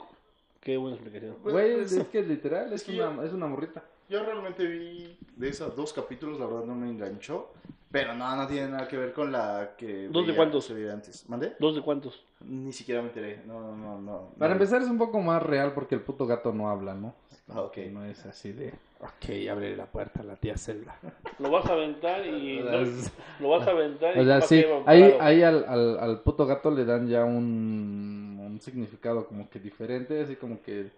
Qué 0.61 0.77
buena 0.77 0.97
explicación. 0.97 1.37
Güey, 1.43 1.75
Pues, 1.77 1.93
es 1.93 2.07
que 2.09 2.23
literal 2.23 2.67
es 2.73 2.83
es, 2.83 2.85
que 2.87 2.95
yo- 2.95 3.11
una, 3.11 3.25
es 3.25 3.33
una 3.33 3.47
morrita. 3.47 3.83
Yo 4.11 4.24
realmente 4.24 4.66
vi 4.66 5.16
de 5.37 5.49
esos 5.49 5.74
dos 5.77 5.93
capítulos, 5.93 6.39
la 6.39 6.47
verdad 6.47 6.65
no 6.65 6.74
me 6.74 6.91
enganchó. 6.91 7.49
Pero 7.93 8.15
no, 8.15 8.37
no 8.37 8.47
tiene 8.47 8.69
nada 8.69 8.87
que 8.87 8.97
ver 8.97 9.12
con 9.12 9.32
la 9.32 9.70
que. 9.77 10.09
¿Dos 10.09 10.27
de 10.27 10.35
cuántos? 10.37 10.65
se 10.65 10.74
veía 10.74 10.93
antes. 10.93 11.28
¿Mandé? 11.28 11.55
¿Dos 11.59 11.74
de 11.74 11.81
cuántos? 11.82 12.23
Ni 12.41 12.73
siquiera 12.73 13.03
me 13.03 13.09
enteré. 13.09 13.41
No, 13.47 13.61
no, 13.61 13.77
no. 13.77 14.01
no 14.01 14.28
Para 14.39 14.51
no. 14.51 14.61
empezar 14.61 14.81
es 14.82 14.89
un 14.89 14.99
poco 14.99 15.20
más 15.20 15.43
real 15.43 15.73
porque 15.74 15.97
el 15.97 16.01
puto 16.01 16.24
gato 16.27 16.53
no 16.53 16.69
habla, 16.70 16.95
¿no? 16.95 17.15
Ah, 17.53 17.62
ok. 17.62 17.78
No 17.91 18.05
es 18.05 18.24
así 18.27 18.53
de, 18.53 18.73
ok, 19.01 19.49
abre 19.51 19.77
la 19.77 19.87
puerta 19.87 20.20
a 20.20 20.24
la 20.24 20.37
tía 20.37 20.57
Zelda. 20.57 20.97
Lo 21.41 21.51
vas 21.51 21.66
a 21.66 21.73
aventar 21.73 22.24
y. 22.27 22.61
No- 23.41 23.49
lo 23.49 23.49
vas 23.59 23.66
a 23.66 23.70
aventar 23.73 24.16
y. 24.16 24.20
O 24.20 24.24
sea, 24.24 24.41
sí, 24.41 24.65
ahí, 24.87 25.16
ahí 25.20 25.43
al, 25.43 25.65
al, 25.66 25.99
al 25.99 26.20
puto 26.20 26.47
gato 26.47 26.70
le 26.70 26.85
dan 26.85 27.09
ya 27.09 27.24
un, 27.24 28.39
un 28.41 28.61
significado 28.61 29.27
como 29.27 29.51
que 29.51 29.59
diferente, 29.59 30.20
así 30.23 30.37
como 30.37 30.62
que 30.62 30.91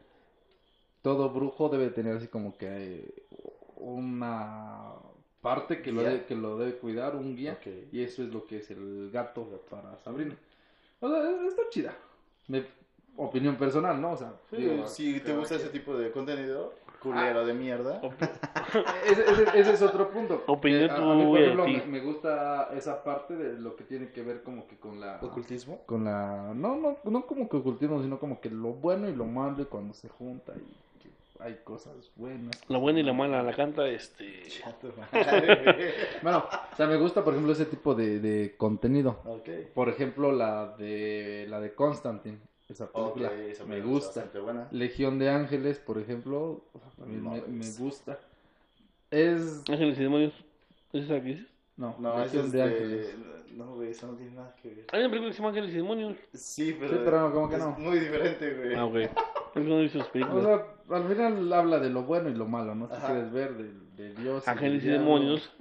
todo 1.02 1.30
brujo 1.30 1.68
debe 1.68 1.90
tener 1.90 2.16
así 2.16 2.28
como 2.28 2.56
que 2.56 3.12
una 3.76 4.92
parte 5.40 5.82
que 5.82 5.90
lo, 5.92 6.00
Guía. 6.00 6.10
de- 6.10 6.24
que 6.24 6.34
lo 6.36 6.56
debe 6.58 6.76
cuidar, 6.78 7.16
un 7.16 7.34
guía, 7.36 7.58
y 7.90 8.02
eso 8.02 8.22
es 8.22 8.32
lo 8.32 8.46
que 8.46 8.58
es 8.58 8.70
el 8.70 9.10
gato 9.12 9.44
para 9.68 9.96
Sabrina. 9.98 10.36
O 11.00 11.08
sea, 11.08 11.46
está 11.48 11.62
chida. 11.70 11.96
Mi 12.48 12.64
opinión 13.16 13.56
personal, 13.56 14.00
¿no? 14.00 14.12
O 14.12 14.16
sea, 14.16 14.34
Sí, 14.50 14.56
digo, 14.56 14.86
si 14.86 15.20
te 15.20 15.36
gusta 15.36 15.56
ese 15.56 15.68
tipo 15.70 15.96
de 15.96 16.12
contenido, 16.12 16.74
culero 17.02 17.44
de 17.44 17.54
mierda. 17.54 18.00
Ese, 19.04 19.22
ese- 19.30 19.58
ese 19.60 19.72
es 19.72 19.82
otro 19.82 20.08
punto. 20.10 20.44
Opinión 20.46 20.82
Eh, 20.84 20.90
a, 20.90 20.96
a 20.96 21.14
mí, 21.16 21.24
por 21.26 21.40
ejemplo, 21.40 21.66
me, 21.66 21.84
me 21.86 22.00
gusta 22.00 22.70
esa 22.72 23.02
parte 23.02 23.34
de 23.36 23.58
lo 23.58 23.74
que 23.76 23.82
tiene 23.84 24.10
que 24.10 24.22
ver 24.22 24.42
como 24.44 24.66
que 24.68 24.76
con 24.76 25.00
la... 25.00 25.18
¿Ocultismo? 25.20 25.80
Con 25.84 26.04
la... 26.04 26.52
No, 26.54 26.76
no, 26.76 26.96
no 27.04 27.26
como 27.26 27.48
que 27.48 27.56
ocultismo, 27.56 28.00
sino 28.00 28.18
como 28.20 28.40
que 28.40 28.48
lo 28.48 28.68
bueno 28.72 29.08
y 29.08 29.14
lo 29.16 29.24
malo 29.26 29.60
y 29.60 29.64
cuando 29.66 29.92
se 29.94 30.08
junta 30.08 30.52
y 30.56 30.62
hay 31.42 31.60
cosas 31.64 32.10
buenas. 32.16 32.60
La 32.68 32.78
buena 32.78 33.00
y 33.00 33.02
la 33.02 33.12
mala 33.12 33.42
la 33.42 33.54
canta 33.54 33.86
este. 33.88 34.42
Bueno, 36.22 36.44
o 36.72 36.76
sea, 36.76 36.86
me 36.86 36.96
gusta, 36.96 37.24
por 37.24 37.32
ejemplo, 37.34 37.52
ese 37.52 37.66
tipo 37.66 37.94
de, 37.94 38.20
de 38.20 38.54
contenido. 38.56 39.20
ok. 39.24 39.48
Por 39.74 39.88
ejemplo, 39.88 40.32
la 40.32 40.74
de 40.76 41.46
la 41.48 41.60
de 41.60 41.74
Constantine. 41.74 42.38
Esa 42.68 42.90
película 42.90 43.30
esa 43.34 43.64
me 43.64 43.80
gusta. 43.80 44.30
buena. 44.42 44.68
Legión 44.70 45.18
de 45.18 45.28
Ángeles, 45.28 45.78
por 45.78 45.98
ejemplo, 45.98 46.64
también 46.96 47.22
No 47.22 47.30
me, 47.32 47.40
me 47.42 47.70
gusta. 47.78 48.18
Es... 49.10 49.62
Ángeles 49.68 49.98
y 49.98 50.02
demonios. 50.02 50.32
¿Es 50.92 51.04
esa 51.04 51.14
que 51.16 51.28
dices? 51.28 51.46
No, 51.76 51.94
No, 51.98 52.18
Legión 52.18 52.46
es 52.46 52.52
de 52.52 52.58
de... 52.58 52.64
Ángeles. 52.64 53.16
No, 53.52 53.74
güey, 53.74 53.90
eso 53.90 54.06
no 54.06 54.14
tiene 54.14 54.32
nada 54.32 54.54
que 54.62 54.68
ver. 54.68 54.86
Hay 54.92 55.00
una 55.00 55.10
película 55.10 55.28
que 55.30 55.32
se 55.34 55.38
llama 55.42 55.48
Ángeles 55.50 55.70
y 55.70 55.76
demonios. 55.76 56.16
Sí, 56.32 56.76
pero... 56.80 56.92
Sí, 56.94 57.00
pero 57.04 57.32
como 57.34 57.48
que 57.50 57.56
es 57.56 57.60
no. 57.62 57.70
muy 57.72 57.98
diferente, 57.98 58.54
güey. 58.54 58.74
Ah, 58.74 58.86
ok. 58.86 58.96
Es 59.54 59.60
que 59.62 59.68
no 59.68 59.82
las 59.82 59.94
O 59.96 60.12
películas. 60.12 60.44
sea, 60.44 60.66
al 60.90 61.08
final 61.08 61.52
habla 61.52 61.78
de 61.78 61.90
lo 61.90 62.02
bueno 62.02 62.28
y 62.28 62.34
lo 62.34 62.46
malo, 62.46 62.74
¿no? 62.74 62.88
Si 62.88 62.94
Ajá. 62.94 63.06
quieres 63.08 63.32
ver 63.32 63.54
de, 63.54 63.70
de 64.02 64.14
Dios. 64.14 64.46
Ángeles 64.48 64.84
y 64.84 64.88
demonios. 64.88 65.52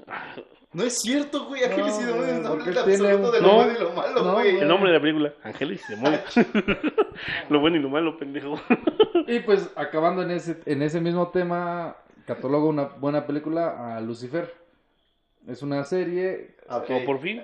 No 0.73 0.84
es 0.84 0.99
cierto, 1.02 1.45
güey. 1.48 1.64
Ángeles 1.64 1.99
y 2.02 2.03
demonios 2.06 2.39
no 2.41 2.57
tiene 2.64 2.80
absoluto 2.80 3.31
de 3.31 3.41
lo 3.41 3.48
No. 3.48 3.56
bueno 3.56 3.72
y 3.77 3.81
lo 3.84 3.91
malo, 3.93 4.23
No, 4.23 4.34
güey. 4.34 4.57
El 4.60 4.68
nombre 4.68 4.91
de 4.91 4.98
la 4.98 5.02
película. 5.02 5.34
Ángeles 5.43 5.81
y 5.88 5.91
demonios. 5.95 6.23
lo 7.49 7.60
bueno 7.60 7.77
y 7.77 7.80
lo 7.81 7.89
malo, 7.89 8.18
pendejo. 8.18 8.60
Y 9.27 9.39
pues, 9.41 9.69
acabando 9.76 10.23
en 10.23 10.31
ese, 10.31 10.60
en 10.65 10.81
ese 10.81 10.99
mismo 11.02 11.30
tema, 11.30 11.95
catalogo 12.26 12.68
una 12.69 12.84
buena 12.85 13.27
película 13.27 13.95
a 13.95 14.02
Lucifer. 14.02 14.53
Es 15.48 15.61
una 15.61 15.84
serie 15.84 16.56
Ah, 16.69 16.77
ok. 16.77 16.89
O 17.02 17.06
por 17.06 17.19
fin. 17.19 17.43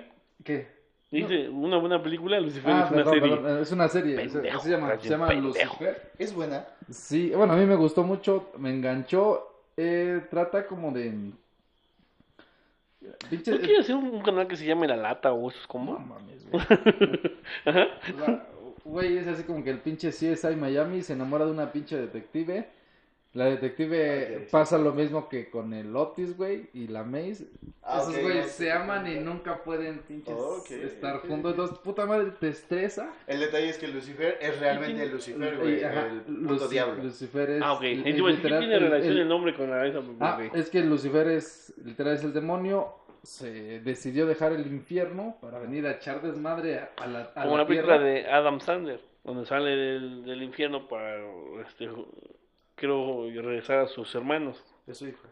Dice, 1.10 1.48
una 1.48 1.78
buena 1.78 2.02
película, 2.02 2.38
Lucifer 2.38 2.70
Ah, 2.70 2.84
es 2.84 2.90
una 2.90 2.96
perdón, 3.04 3.14
serie. 3.14 3.36
perdón, 3.36 3.62
es 3.62 3.72
una 3.72 3.88
serie. 3.88 4.28
se- 4.28 4.38
Pendejo, 4.38 4.60
se 4.60 4.70
llama, 4.70 4.98
se 5.00 5.08
llama. 5.08 5.32
Lucifer. 5.32 6.12
Es 6.18 6.34
buena. 6.34 6.66
Sí, 6.90 7.32
bueno, 7.34 7.54
a 7.54 7.56
mí 7.56 7.64
me 7.64 7.76
gustó 7.76 8.02
mucho, 8.04 8.50
me 8.58 8.70
enganchó. 8.70 9.44
eh, 9.76 10.22
trata 10.30 10.66
como 10.66 10.90
de. 10.92 11.14
Pinche. 13.30 13.52
¿No 13.52 13.58
quieres 13.58 13.80
hacer 13.80 13.94
un, 13.94 14.20
canal 14.22 14.46
que 14.48 14.56
se 14.56 14.66
llame 14.66 14.86
La 14.88 14.96
Lata 14.96 15.32
o 15.32 15.48
esos 15.50 15.62
No 15.62 15.68
como? 15.68 15.98
mames, 15.98 16.46
güey. 16.50 16.62
Ajá. 17.64 17.86
O 18.14 18.24
sea, 18.24 18.46
Güey, 18.84 19.18
es 19.18 19.28
así 19.28 19.42
como 19.44 19.62
que 19.62 19.70
el 19.70 19.78
pinche 19.80 20.08
CSI 20.10 20.56
Miami 20.56 21.02
se 21.02 21.12
enamora 21.12 21.44
de 21.44 21.50
una 21.52 21.70
pinche 21.72 21.96
detective. 21.96 22.68
La 23.34 23.44
detective 23.44 24.48
pasa 24.50 24.78
lo 24.78 24.92
mismo 24.92 25.28
que 25.28 25.50
con 25.50 25.74
el 25.74 25.94
Otis, 25.94 26.34
güey, 26.36 26.70
y 26.72 26.88
la 26.88 27.04
Maze. 27.04 27.46
Ah, 27.82 28.00
Esos 28.00 28.18
güeyes 28.22 28.46
ok, 28.46 28.50
se 28.52 28.72
aman 28.72 29.06
y 29.06 29.16
nunca 29.20 29.62
pueden 29.62 29.98
pinches 30.00 30.34
Ok, 30.34 30.70
estar 30.70 31.16
ok, 31.16 31.26
juntos. 31.28 31.50
Entonces, 31.52 31.78
puta 31.78 32.06
madre, 32.06 32.32
te 32.40 32.48
estresa. 32.48 33.12
El 33.26 33.40
detalle 33.40 33.68
es 33.68 33.76
que 33.78 33.86
Lucifer 33.88 34.38
es 34.40 34.58
realmente 34.58 35.06
Lucifer, 35.06 35.58
güey. 35.58 35.82
El 35.82 36.22
puto 36.46 36.68
diablo. 36.68 37.02
Lucifer 37.04 37.50
es. 37.50 37.62
Ah, 37.62 37.74
ok. 37.74 37.82
digo, 37.82 38.26
¿qué 38.28 38.32
literal 38.32 38.58
tiene 38.60 38.74
el- 38.76 38.80
relación 38.82 39.12
el- 39.12 39.18
el 39.20 39.28
nombre 39.28 39.54
con 39.54 39.70
la 39.70 39.86
esa? 39.86 40.00
Ah, 40.20 40.40
es 40.54 40.70
que 40.70 40.82
Lucifer 40.82 41.28
es, 41.28 41.74
literal, 41.84 42.14
es 42.14 42.24
el 42.24 42.32
demonio. 42.32 42.94
Se 43.22 43.80
decidió 43.80 44.26
dejar 44.26 44.52
el 44.52 44.66
infierno 44.66 45.36
para 45.42 45.58
venir 45.58 45.86
a 45.86 45.92
echar 45.92 46.22
desmadre 46.22 46.78
a, 46.78 46.90
a 46.96 47.06
la, 47.06 47.30
a 47.34 47.42
Como 47.42 47.56
la 47.58 47.62
la 47.64 47.68
película 47.68 47.98
tierra. 47.98 48.10
de 48.10 48.26
Adam 48.26 48.60
Sandler, 48.60 49.00
donde 49.22 49.44
sale 49.44 49.70
del, 49.70 50.24
del 50.24 50.42
infierno 50.42 50.88
para, 50.88 51.16
este, 51.66 51.88
creo, 52.78 53.24
regresar 53.30 53.78
a 53.80 53.86
sus 53.86 54.14
hermanos. 54.14 54.62
Es 54.86 54.98
su 54.98 55.06
hijo. 55.08 55.26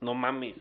No 0.00 0.14
mames. 0.14 0.54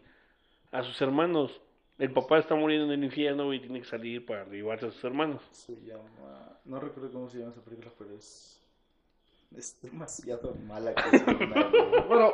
A 0.72 0.82
sus 0.84 1.00
hermanos. 1.02 1.60
El 2.00 2.12
papá 2.12 2.40
está 2.40 2.56
muriendo 2.56 2.86
en 2.92 3.00
el 3.00 3.04
infierno 3.06 3.54
y 3.54 3.60
tiene 3.60 3.80
que 3.80 3.86
salir 3.86 4.26
para 4.26 4.46
llevarse 4.46 4.88
a 4.88 4.92
sus 4.92 5.04
hermanos. 5.04 5.42
Se 5.52 5.76
llama. 5.86 6.58
No 6.66 6.80
recuerdo 6.80 7.12
cómo 7.12 7.30
se 7.30 7.38
llama 7.40 7.52
esa 7.52 7.62
película, 7.64 7.92
pero 7.98 8.16
es. 8.16 8.60
Es 9.56 9.80
demasiado 9.82 10.56
mala 10.66 10.96
que 10.96 11.16
es. 11.16 11.24
Bueno, 12.08 12.34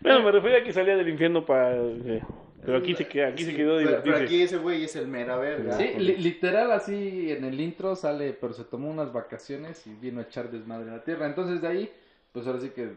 Bueno, 0.00 0.22
me 0.22 0.32
refiero 0.32 0.56
a 0.56 0.62
que 0.62 0.72
salía 0.72 0.96
del 0.96 1.08
infierno 1.10 1.44
para... 1.44 1.76
eh, 1.76 2.22
pero 2.64 2.78
aquí 2.78 2.94
se 2.94 3.06
queda, 3.06 3.28
aquí 3.28 3.44
se 3.44 3.54
quedó 3.54 3.76
pero, 3.76 4.02
pero 4.02 4.16
aquí 4.16 4.42
ese 4.42 4.56
güey 4.56 4.82
es 4.84 4.96
el 4.96 5.06
mera 5.06 5.36
verga. 5.36 5.74
Sí, 5.74 5.92
li- 5.98 6.16
literal 6.16 6.72
así 6.72 7.30
en 7.30 7.44
el 7.44 7.60
intro 7.60 7.94
sale, 7.94 8.32
pero 8.32 8.52
se 8.54 8.64
tomó 8.64 8.90
unas 8.90 9.12
vacaciones 9.12 9.86
y 9.86 9.94
vino 9.94 10.20
a 10.20 10.24
echar 10.24 10.50
desmadre 10.50 10.90
a 10.90 10.94
la 10.96 11.04
tierra. 11.04 11.26
Entonces 11.26 11.60
de 11.60 11.68
ahí, 11.68 11.92
pues 12.32 12.46
ahora 12.46 12.60
sí 12.60 12.70
que 12.70 12.94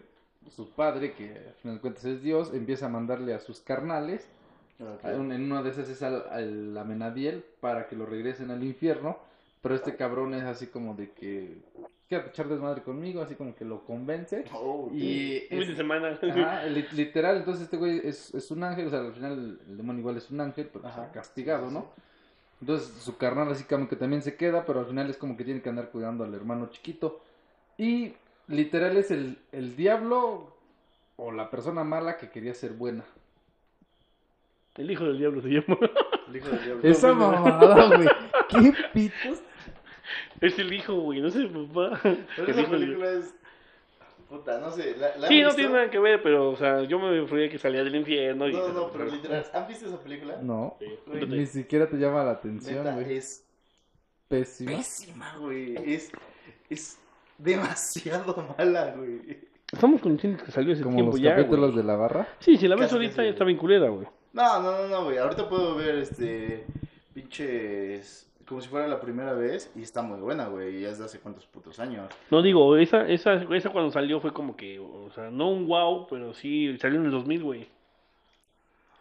su 0.49 0.69
padre, 0.72 1.13
que 1.13 1.30
al 1.30 1.53
final 1.61 1.76
de 1.77 1.81
cuentas 1.81 2.05
es 2.05 2.22
Dios, 2.22 2.53
empieza 2.53 2.88
a 2.88 2.89
mandarle 2.89 3.34
a 3.34 3.39
sus 3.39 3.59
carnales, 3.61 4.27
Ok. 4.80 5.05
a 5.05 5.09
un- 5.11 5.31
en 5.31 5.43
una 5.51 5.61
de 5.61 5.69
esas 5.69 5.88
es 5.89 6.01
al, 6.01 6.26
al 6.30 6.77
Amenadiel, 6.77 7.43
para 7.59 7.88
que 7.88 7.95
lo 7.95 8.05
regresen 8.05 8.49
al 8.51 8.63
infierno. 8.63 9.18
Pero 9.61 9.76
este 9.76 9.95
cabrón 9.95 10.34
es 10.34 10.43
así 10.43 10.68
como 10.68 10.95
de 10.95 11.11
que, 11.11 11.57
quédate 12.09 12.27
a 12.27 12.31
echar 12.31 12.47
desmadre 12.47 12.81
conmigo, 12.81 13.22
así 13.22 13.35
como 13.35 13.55
que 13.55 13.63
lo 13.63 13.85
convence. 13.85 14.43
Oh, 14.53 14.89
Y 14.91 15.41
fin 15.49 15.59
de 15.59 15.65
es- 15.72 15.77
semana. 15.77 16.19
Ajá, 16.19 16.63
li- 16.65 16.88
literal, 16.93 17.38
entonces 17.38 17.65
este 17.65 17.77
güey 17.77 18.01
es, 18.03 18.34
es 18.34 18.49
un 18.49 18.63
ángel, 18.63 18.88
o 18.88 18.89
sea, 18.89 18.99
al 19.01 19.13
final 19.13 19.34
el, 19.34 19.59
el 19.69 19.77
demonio 19.77 19.99
igual 19.99 20.18
es 20.18 20.31
un 20.31 20.41
ángel, 20.41 20.68
pero 20.73 20.88
Ajá. 20.88 21.03
está 21.03 21.11
castigado, 21.13 21.65
Sí, 21.65 21.69
sí, 21.69 21.73
¿no? 21.76 21.85
Entonces 22.61 22.88
su 23.03 23.18
carnal 23.18 23.49
así 23.51 23.63
como 23.65 23.88
que 23.88 23.95
también 23.95 24.22
se 24.23 24.35
queda, 24.35 24.65
pero 24.65 24.80
al 24.80 24.88
final 24.88 25.09
es 25.09 25.18
como 25.18 25.38
que 25.38 25.43
tiene 25.43 25.61
que 25.61 25.69
andar 25.69 25.89
cuidando 25.89 26.23
al 26.23 26.34
hermano 26.34 26.68
chiquito. 26.72 27.22
Y 27.77 28.13
literal 28.52 28.98
es 28.98 29.11
el, 29.11 29.38
el 29.52 29.76
diablo 29.76 30.56
o 31.18 31.32
la 31.32 31.49
persona 31.49 31.84
mala 31.84 32.18
que 32.18 32.30
quería 32.30 32.53
ser 32.53 32.73
buena. 32.73 33.03
El 34.76 34.90
hijo 34.91 35.03
del 35.06 35.18
diablo 35.18 35.41
se 35.41 35.49
llama. 35.49 35.78
El 36.30 36.36
hijo 36.38 36.48
del 36.49 36.64
diablo. 36.64 36.90
Esa 36.90 37.14
mamada, 37.14 37.88
güey. 37.98 38.07
¿Qué 38.49 38.73
pitos? 38.94 39.41
Es 40.40 40.57
el 40.60 40.72
hijo, 40.73 40.94
güey, 40.95 41.19
no 41.22 41.30
sé, 41.30 41.45
papá. 41.48 41.99
Pero 42.03 42.48
esa 42.48 42.61
del- 42.61 42.69
película 42.69 43.11
es. 43.11 43.36
Puta, 44.30 44.60
no 44.60 44.72
sé. 44.72 44.95
¿la, 44.95 45.18
la 45.18 45.28
han 45.28 45.28
Sí, 45.28 45.41
no 45.41 45.48
visto? 45.48 45.56
tiene 45.57 45.73
nada 45.73 45.90
que 45.90 45.99
ver, 45.99 46.23
pero, 46.23 46.52
o 46.52 46.56
sea, 46.56 46.84
yo 46.84 46.99
me 46.99 47.10
a 47.45 47.49
que 47.49 47.57
salía 47.60 47.84
del 47.84 47.95
infierno 47.98 48.48
y... 48.48 48.53
No, 48.53 48.69
no, 48.69 48.90
pero 48.91 49.06
literal. 49.07 49.45
¿Han 49.53 49.68
visto 49.68 49.88
esa 49.88 49.99
película? 50.02 50.38
No, 50.41 50.78
Sí, 50.80 50.86
Güey, 51.06 51.28
ni 51.28 51.45
siquiera 51.45 51.90
te 51.90 51.98
llama 51.98 52.23
la 52.23 52.32
atención, 52.32 52.86
Neta, 52.86 52.95
güey. 52.95 53.18
es 53.18 53.45
Pésima. 54.30 54.72
pésima, 54.72 55.36
güey. 55.38 55.76
Es, 55.94 56.11
es 56.69 56.98
demasiado 57.43 58.55
mala, 58.57 58.93
güey. 58.97 59.39
Estamos 59.72 60.01
conscientes 60.01 60.43
que 60.43 60.51
salió 60.51 60.73
ese 60.73 60.84
Como 60.84 60.95
tiempo 60.95 61.11
los 61.13 61.22
ya, 61.22 61.35
capítulos 61.35 61.72
güey. 61.72 61.77
de 61.81 61.88
la 61.88 61.95
barra. 61.95 62.27
Sí, 62.39 62.57
si 62.57 62.68
la 62.68 62.76
ves 62.76 62.85
Casi, 62.85 62.95
ahorita 62.95 63.15
casi, 63.15 63.23
ya 63.27 63.31
está 63.31 63.43
bien 63.45 63.57
culera, 63.57 63.89
güey. 63.89 64.07
No, 64.34 64.61
no, 64.61 64.72
no, 64.81 64.88
no, 64.88 65.03
güey. 65.05 65.18
Ahorita 65.18 65.47
puedo 65.47 65.76
ver 65.76 65.95
este. 65.95 66.65
Pinches. 67.13 68.27
Como 68.45 68.59
si 68.59 68.68
fuera 68.68 68.85
la 68.88 68.99
primera 68.99 69.31
vez. 69.34 69.72
Y 69.76 69.81
está 69.81 70.01
muy 70.01 70.19
buena, 70.19 70.47
güey. 70.47 70.77
Y 70.77 70.81
ya 70.81 70.89
es 70.89 70.99
de 70.99 71.05
hace 71.05 71.19
cuántos 71.19 71.45
putos 71.45 71.80
años. 71.80 72.09
No 72.30 72.41
digo, 72.41 72.76
esa, 72.76 73.07
esa, 73.07 73.35
esa 73.35 73.69
cuando 73.69 73.91
salió 73.91 74.19
fue 74.19 74.34
como 74.34 74.57
que, 74.57 74.77
o 74.80 75.09
sea, 75.15 75.30
no 75.31 75.49
un 75.49 75.68
wow, 75.68 76.07
pero 76.09 76.34
sí 76.34 76.77
salió 76.77 76.99
en 76.99 77.05
el 77.05 77.11
2000, 77.11 77.43
güey. 77.43 77.69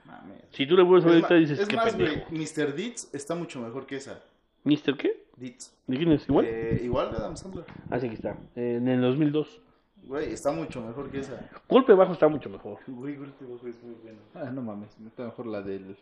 Mames. 0.05 0.39
Si 0.51 0.67
tú 0.67 0.77
le 0.77 0.83
vuelves 0.85 1.07
ahorita 1.11 1.35
dices, 1.35 1.59
es 1.59 1.69
qué 1.69 1.77
más, 1.77 1.95
pendejo. 1.95 2.27
güey. 2.31 2.41
Mr. 2.43 2.75
Deeds 2.75 3.13
está 3.13 3.35
mucho 3.35 3.61
mejor 3.61 3.87
que 3.87 3.97
esa. 3.97 4.23
¿Mister 4.63 4.97
qué? 4.97 5.25
Deeds. 5.41 5.75
¿De 5.87 5.97
quién 5.97 6.13
es? 6.13 6.29
¿Igual? 6.29 6.45
Eh, 6.47 6.81
igual 6.85 7.11
de 7.11 7.17
Adam 7.17 7.37
Sandler. 7.37 7.65
Ah, 7.91 7.99
sí, 7.99 8.07
aquí 8.07 8.15
está. 8.15 8.37
Eh, 8.55 8.77
en 8.77 8.87
el 8.89 9.01
2002. 9.01 9.61
Güey, 10.05 10.33
está 10.33 10.53
mucho 10.53 10.81
mejor 10.83 11.11
que 11.11 11.21
esa. 11.21 11.49
Golpe 11.69 11.93
bajo 11.95 12.13
está 12.13 12.29
mucho 12.29 12.49
mejor. 12.51 12.79
Güey, 12.87 13.17
Golpe 13.17 13.45
Bajo 13.45 13.67
es 13.67 13.83
muy 13.83 13.95
bueno. 14.03 14.19
Ah, 14.35 14.51
no 14.51 14.63
mames, 14.63 14.91
está 15.07 15.25
mejor 15.25 15.47
la 15.47 15.63
del. 15.63 15.97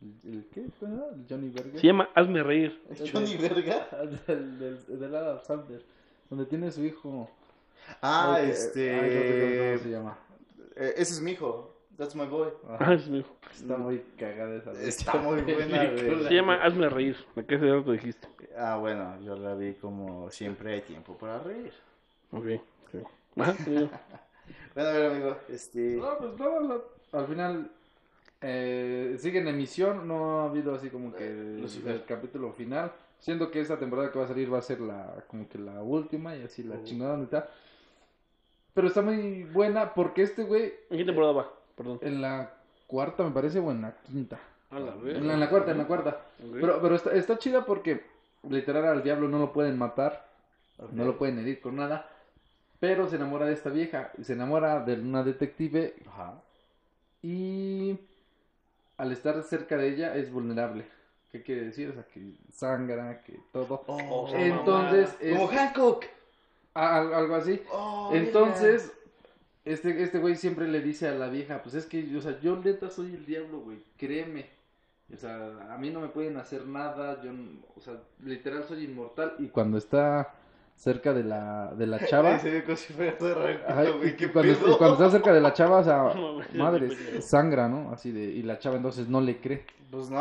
¿El, 0.00 0.32
el 0.34 0.46
qué? 0.52 0.60
¿El 0.60 1.26
Johnny 1.28 1.48
Berger? 1.50 1.80
Se 1.80 1.86
llama 1.86 2.08
Hazme 2.14 2.42
Reír. 2.42 2.80
¿Es 2.90 3.10
Johnny 3.10 3.36
Verga? 3.36 3.88
del, 4.26 4.58
del, 4.58 4.98
del 5.00 5.14
Adam 5.14 5.38
Sandler, 5.42 5.82
donde 6.30 6.46
tiene 6.46 6.70
su 6.70 6.84
hijo. 6.84 7.28
Ah, 8.02 8.34
Ay, 8.36 8.44
que- 8.46 8.50
este. 8.52 8.94
ay, 8.94 9.00
no 9.00 9.20
recuerdo 9.22 9.66
cómo 9.72 9.78
se 9.84 9.90
llama. 9.90 10.18
eh, 10.76 10.92
ese 10.98 11.12
es 11.14 11.20
mi 11.20 11.32
hijo. 11.32 11.74
That's 11.96 12.14
my 12.14 12.26
boy. 12.26 12.50
Ah, 12.78 12.94
es 12.94 13.08
mi 13.08 13.18
hijo. 13.18 13.34
Está 13.52 13.76
muy 13.76 14.00
cagada 14.16 14.54
esa. 14.54 14.72
Está 14.80 15.14
muy 15.14 15.40
buena. 15.42 15.90
Se 16.28 16.34
llama 16.34 16.62
Hazme 16.62 16.88
Reír. 16.88 17.16
¿De 17.34 17.44
qué 17.44 17.58
se 17.58 17.64
lo 17.64 17.82
dijiste? 17.82 18.28
Ah, 18.58 18.76
bueno, 18.78 19.20
yo 19.22 19.36
la 19.36 19.54
vi 19.54 19.74
como 19.74 20.30
siempre 20.30 20.74
hay 20.74 20.80
tiempo 20.82 21.16
para 21.16 21.38
reír. 21.40 21.72
Ok. 22.32 22.44
sí. 23.64 23.88
Bueno, 24.74 24.88
a 24.88 24.92
ver, 24.92 25.10
amigo, 25.12 25.36
este. 25.48 25.96
No, 25.96 26.18
pues 26.18 26.38
no, 26.38 26.60
no, 26.60 26.82
al 27.12 27.26
final 27.26 27.70
eh, 28.40 29.16
sigue 29.18 29.38
en 29.40 29.48
emisión, 29.48 30.06
no 30.08 30.40
ha 30.40 30.44
habido 30.46 30.74
así 30.74 30.90
como 30.90 31.12
que 31.14 31.26
el, 31.28 31.60
Lucifer. 31.60 31.94
el 31.96 32.04
capítulo 32.04 32.52
final. 32.52 32.92
Siento 33.20 33.50
que 33.50 33.60
esta 33.60 33.78
temporada 33.78 34.12
que 34.12 34.18
va 34.18 34.24
a 34.26 34.28
salir 34.28 34.52
va 34.52 34.58
a 34.58 34.62
ser 34.62 34.80
la 34.80 35.24
como 35.26 35.48
que 35.48 35.58
la 35.58 35.82
última 35.82 36.36
y 36.36 36.42
así 36.42 36.62
la 36.62 36.76
Oh. 36.76 36.84
chingada 36.84 37.16
mitad. 37.16 37.44
Pero 38.74 38.86
está 38.88 39.02
muy 39.02 39.42
buena 39.44 39.92
porque 39.92 40.22
este 40.22 40.44
güey 40.44 40.72
¿En 40.90 40.98
qué 40.98 41.04
temporada 41.04 41.32
va? 41.32 41.52
Perdón. 41.76 41.98
en 42.02 42.20
la 42.22 42.52
cuarta 42.86 43.24
me 43.24 43.30
parece 43.32 43.58
o 43.58 43.70
en 43.72 43.82
la 43.82 43.96
quinta. 44.02 44.38
A 44.70 44.78
la 44.78 44.92
En 44.92 45.26
la, 45.26 45.34
en 45.34 45.40
la 45.40 45.48
cuarta, 45.50 45.70
en 45.72 45.78
la 45.78 45.86
cuarta. 45.86 46.10
Ok. 46.40 46.56
Pero, 46.60 46.80
pero 46.80 46.94
está, 46.94 47.12
está 47.12 47.38
chida 47.38 47.64
porque 47.64 48.02
literal 48.48 48.84
al 48.86 49.02
diablo 49.02 49.28
no 49.28 49.38
lo 49.38 49.52
pueden 49.52 49.78
matar, 49.78 50.28
no 50.92 51.04
lo 51.04 51.16
pueden 51.18 51.38
herir 51.38 51.60
con 51.60 51.76
nada. 51.76 52.08
Pero 52.80 53.08
se 53.08 53.16
enamora 53.16 53.46
de 53.46 53.54
esta 53.54 53.70
vieja, 53.70 54.12
se 54.22 54.34
enamora 54.34 54.84
de 54.84 54.94
una 54.94 55.24
detective 55.24 55.94
Ajá. 56.06 56.40
y 57.22 57.98
al 58.96 59.12
estar 59.12 59.42
cerca 59.42 59.76
de 59.76 59.88
ella 59.88 60.14
es 60.16 60.30
vulnerable. 60.32 60.84
¿Qué 61.32 61.42
quiere 61.42 61.64
decir? 61.64 61.90
O 61.90 61.92
sea, 61.94 62.04
que 62.04 62.32
sangra, 62.52 63.22
que 63.22 63.38
todo. 63.52 63.82
Oh, 63.86 64.28
Entonces, 64.32 65.14
es- 65.20 65.36
Como 65.36 65.48
Hancock. 65.48 66.04
Ah, 66.74 66.98
al- 67.00 67.12
algo 67.14 67.34
así. 67.34 67.60
Oh, 67.72 68.10
Entonces, 68.14 68.92
este 69.64 70.02
este 70.02 70.18
güey 70.18 70.36
siempre 70.36 70.68
le 70.68 70.80
dice 70.80 71.08
a 71.08 71.12
la 71.12 71.28
vieja, 71.28 71.62
pues 71.62 71.74
es 71.74 71.84
que, 71.86 72.16
o 72.16 72.20
sea, 72.20 72.38
yo 72.40 72.56
neta 72.56 72.88
soy 72.90 73.14
el 73.14 73.26
diablo, 73.26 73.60
güey, 73.60 73.78
créeme. 73.98 74.46
O 75.12 75.16
sea, 75.16 75.50
a 75.72 75.78
mí 75.78 75.90
no 75.90 76.00
me 76.00 76.08
pueden 76.08 76.36
hacer 76.36 76.66
nada, 76.66 77.22
yo, 77.22 77.30
o 77.76 77.80
sea, 77.80 77.94
literal 78.24 78.64
soy 78.64 78.84
inmortal. 78.84 79.34
Y 79.38 79.48
cuando 79.48 79.78
está 79.78 80.34
cerca 80.76 81.12
de 81.14 81.24
la, 81.24 81.72
de 81.74 81.86
la 81.86 81.98
chava, 82.06 82.34
Ay, 82.34 82.40
se 82.40 82.50
ve 82.50 82.62
como 82.64 82.76
si 82.76 82.92
fuera 82.92 83.12
de 83.16 83.32
Ajá, 83.66 83.74
rancho, 83.82 83.98
güey. 83.98 84.10
y 84.10 84.16
¿Qué 84.16 84.30
cuando, 84.30 84.54
pedo? 84.54 84.70
y 84.72 84.76
cuando 84.76 84.94
está 84.96 85.10
cerca 85.10 85.32
de 85.32 85.40
la 85.40 85.52
chava, 85.54 85.78
o 85.78 85.84
sea, 85.84 86.14
No 86.14 86.40
madre, 86.62 86.90
sangra, 87.22 87.68
¿no? 87.68 87.90
Así 87.90 88.12
de, 88.12 88.22
y 88.24 88.42
la 88.42 88.58
chava 88.58 88.76
entonces 88.76 89.08
no 89.08 89.20
le 89.22 89.38
cree. 89.40 89.64
Pues 89.90 90.10
no, 90.10 90.18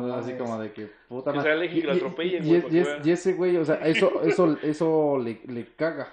no 0.00 0.14
así 0.14 0.32
como 0.32 0.58
de 0.58 0.72
que 0.72 0.88
puta 1.06 1.32
Que 1.32 1.36
madre. 1.36 1.50
sea 1.50 1.58
alérgico 1.58 1.80
y 1.80 1.82
lo 1.82 1.92
Y- 1.92 1.94
y- 1.94 1.98
atropellen, 1.98 2.42
que 2.70 2.80
es- 2.80 3.06
y 3.06 3.10
ese 3.10 3.34
güey, 3.34 3.56
o 3.58 3.64
sea, 3.66 3.74
eso, 3.86 4.10
eso, 4.24 4.56
eso 4.62 5.18
le, 5.18 5.42
le 5.46 5.66
caga. 5.76 6.08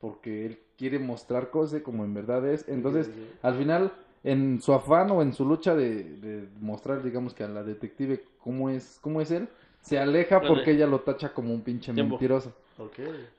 Porque 0.00 0.46
él 0.46 0.58
quiere 0.76 0.98
mostrar 0.98 1.50
cosas 1.50 1.82
como 1.82 2.04
en 2.04 2.14
verdad 2.14 2.44
es. 2.48 2.68
Entonces, 2.68 3.06
Sí, 3.06 3.12
sí, 3.12 3.18
sí. 3.32 3.38
al 3.42 3.54
final, 3.54 3.92
en 4.24 4.60
su 4.60 4.72
afán 4.72 5.10
o 5.10 5.22
en 5.22 5.32
su 5.32 5.44
lucha 5.44 5.74
de, 5.74 6.02
de 6.04 6.48
mostrar, 6.60 7.02
digamos 7.02 7.34
que 7.34 7.44
a 7.44 7.48
la 7.48 7.62
detective 7.62 8.20
cómo 8.42 8.70
es, 8.70 8.98
cómo 9.02 9.20
es 9.20 9.30
él, 9.30 9.48
se 9.80 9.98
aleja 9.98 10.40
porque 10.40 10.72
ella 10.72 10.86
lo 10.86 11.00
tacha 11.00 11.32
como 11.32 11.52
un 11.54 11.62
pinche 11.62 11.92
Tiempo. 11.92 12.14
mentiroso. 12.16 12.52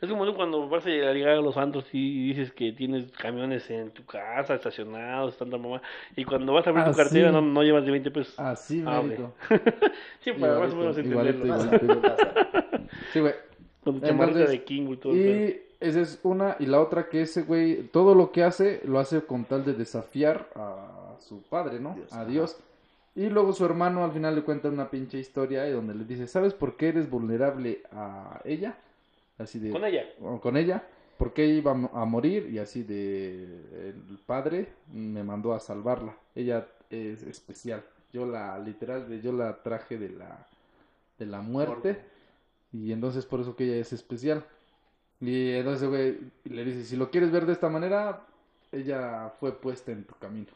Es 0.02 0.10
como 0.10 0.26
tú 0.26 0.36
cuando 0.36 0.68
vas 0.68 0.86
a 0.86 0.90
llegar 0.90 1.30
a 1.38 1.42
los 1.42 1.56
santos 1.56 1.86
y 1.94 2.28
dices 2.28 2.52
que 2.52 2.74
tienes 2.74 3.10
camiones 3.14 3.70
en 3.70 3.92
tu 3.92 4.04
casa 4.06 4.54
estacionados, 4.56 5.38
tanta 5.38 5.58
mamá, 5.58 5.82
y 6.18 6.26
cuando 6.26 6.52
vas 6.52 6.68
a 6.68 6.72
abrir 6.72 6.84
Ah, 6.86 6.92
tu 6.92 6.98
cartera 6.98 7.30
sí. 7.30 7.34
no, 7.34 7.42
no 7.42 7.64
llevas 7.64 7.86
de 7.86 7.92
20 7.92 8.12
pesos. 8.12 8.38
Así, 8.38 8.84
Ah, 8.86 9.02
sí, 10.20 10.34
para 10.34 10.60
más 10.60 10.74
o 10.74 10.76
menos 10.76 10.98
Igualito, 10.98 11.00
entenderlo. 11.00 11.46
igualito, 11.46 11.86
igualito. 11.86 12.18
Sí, 13.14 13.20
güey. 13.22 13.34
Con 13.82 14.02
tu 14.02 14.06
chamarrita 14.08 14.40
de 14.40 14.64
King 14.66 14.88
y 14.92 14.98
todo 14.98 15.14
eso. 15.14 15.22
Y 15.22 15.62
esa 15.80 16.02
es 16.02 16.20
una. 16.24 16.56
Y 16.60 16.66
la 16.66 16.82
otra 16.82 17.10
que 17.10 17.22
ese 17.22 17.44
güey, 17.44 17.84
todo 17.88 18.16
lo 18.16 18.32
que 18.32 18.44
hace, 18.44 18.82
lo 18.86 19.00
hace 19.00 19.22
con 19.22 19.46
tal 19.46 19.66
de 19.66 19.74
desafiar 19.74 20.50
a 20.56 21.16
su 21.20 21.42
padre, 21.44 21.80
¿no? 21.80 21.94
Dios, 21.96 22.12
a 22.14 22.22
ajá. 22.22 22.26
Dios. 22.30 22.58
Y 23.16 23.30
luego 23.30 23.54
su 23.54 23.66
hermano 23.66 24.04
al 24.04 24.12
final 24.12 24.36
le 24.36 24.44
cuenta 24.44 24.70
una 24.70 24.90
pinche 24.90 25.18
historia 25.20 25.68
y 25.68 25.72
donde 25.72 25.94
le 25.96 26.06
dice, 26.06 26.28
¿sabes 26.28 26.54
por 26.54 26.78
qué 26.78 26.90
eres 26.90 27.10
vulnerable 27.10 27.82
a 27.92 28.40
ella? 28.46 28.78
Así 29.38 29.60
de... 29.60 29.72
Con 29.72 29.84
ella. 29.84 30.04
o 30.22 30.40
con 30.40 30.56
ella, 30.58 30.84
porque 31.18 31.46
iba 31.48 31.72
a 31.72 31.74
mo- 31.74 31.92
a 31.94 32.06
morir 32.06 32.50
y 32.52 32.60
así 32.60 32.84
de 32.84 33.44
el 33.90 34.20
padre 34.26 34.68
me 34.94 35.24
mandó 35.24 35.54
a 35.54 35.60
salvarla. 35.60 36.16
Ella 36.36 36.68
es 36.90 37.24
especial. 37.24 37.84
Yo 38.14 38.26
la 38.26 38.58
literal 38.60 39.10
de- 39.10 39.22
yo 39.22 39.32
la 39.34 39.62
traje 39.64 39.98
de 39.98 40.10
la 40.10 40.46
de 41.18 41.26
la 41.26 41.42
muerte 41.42 42.00
y 42.72 42.92
entonces 42.94 43.26
por 43.26 43.42
eso 43.42 43.56
que 43.56 43.66
ella 43.66 43.78
es 43.78 43.92
especial. 43.92 44.46
Y 45.22 45.52
entonces 45.52 45.88
güey 45.90 46.18
le 46.46 46.64
dice, 46.66 46.86
si 46.86 46.96
lo 46.96 47.10
quieres 47.12 47.32
ver 47.32 47.46
de 47.46 47.54
esta 47.54 47.70
manera, 47.70 48.22
ella 48.72 49.34
fue 49.40 49.52
puesta 49.52 49.92
en 49.92 50.04
tu 50.06 50.16
camino. 50.16 50.48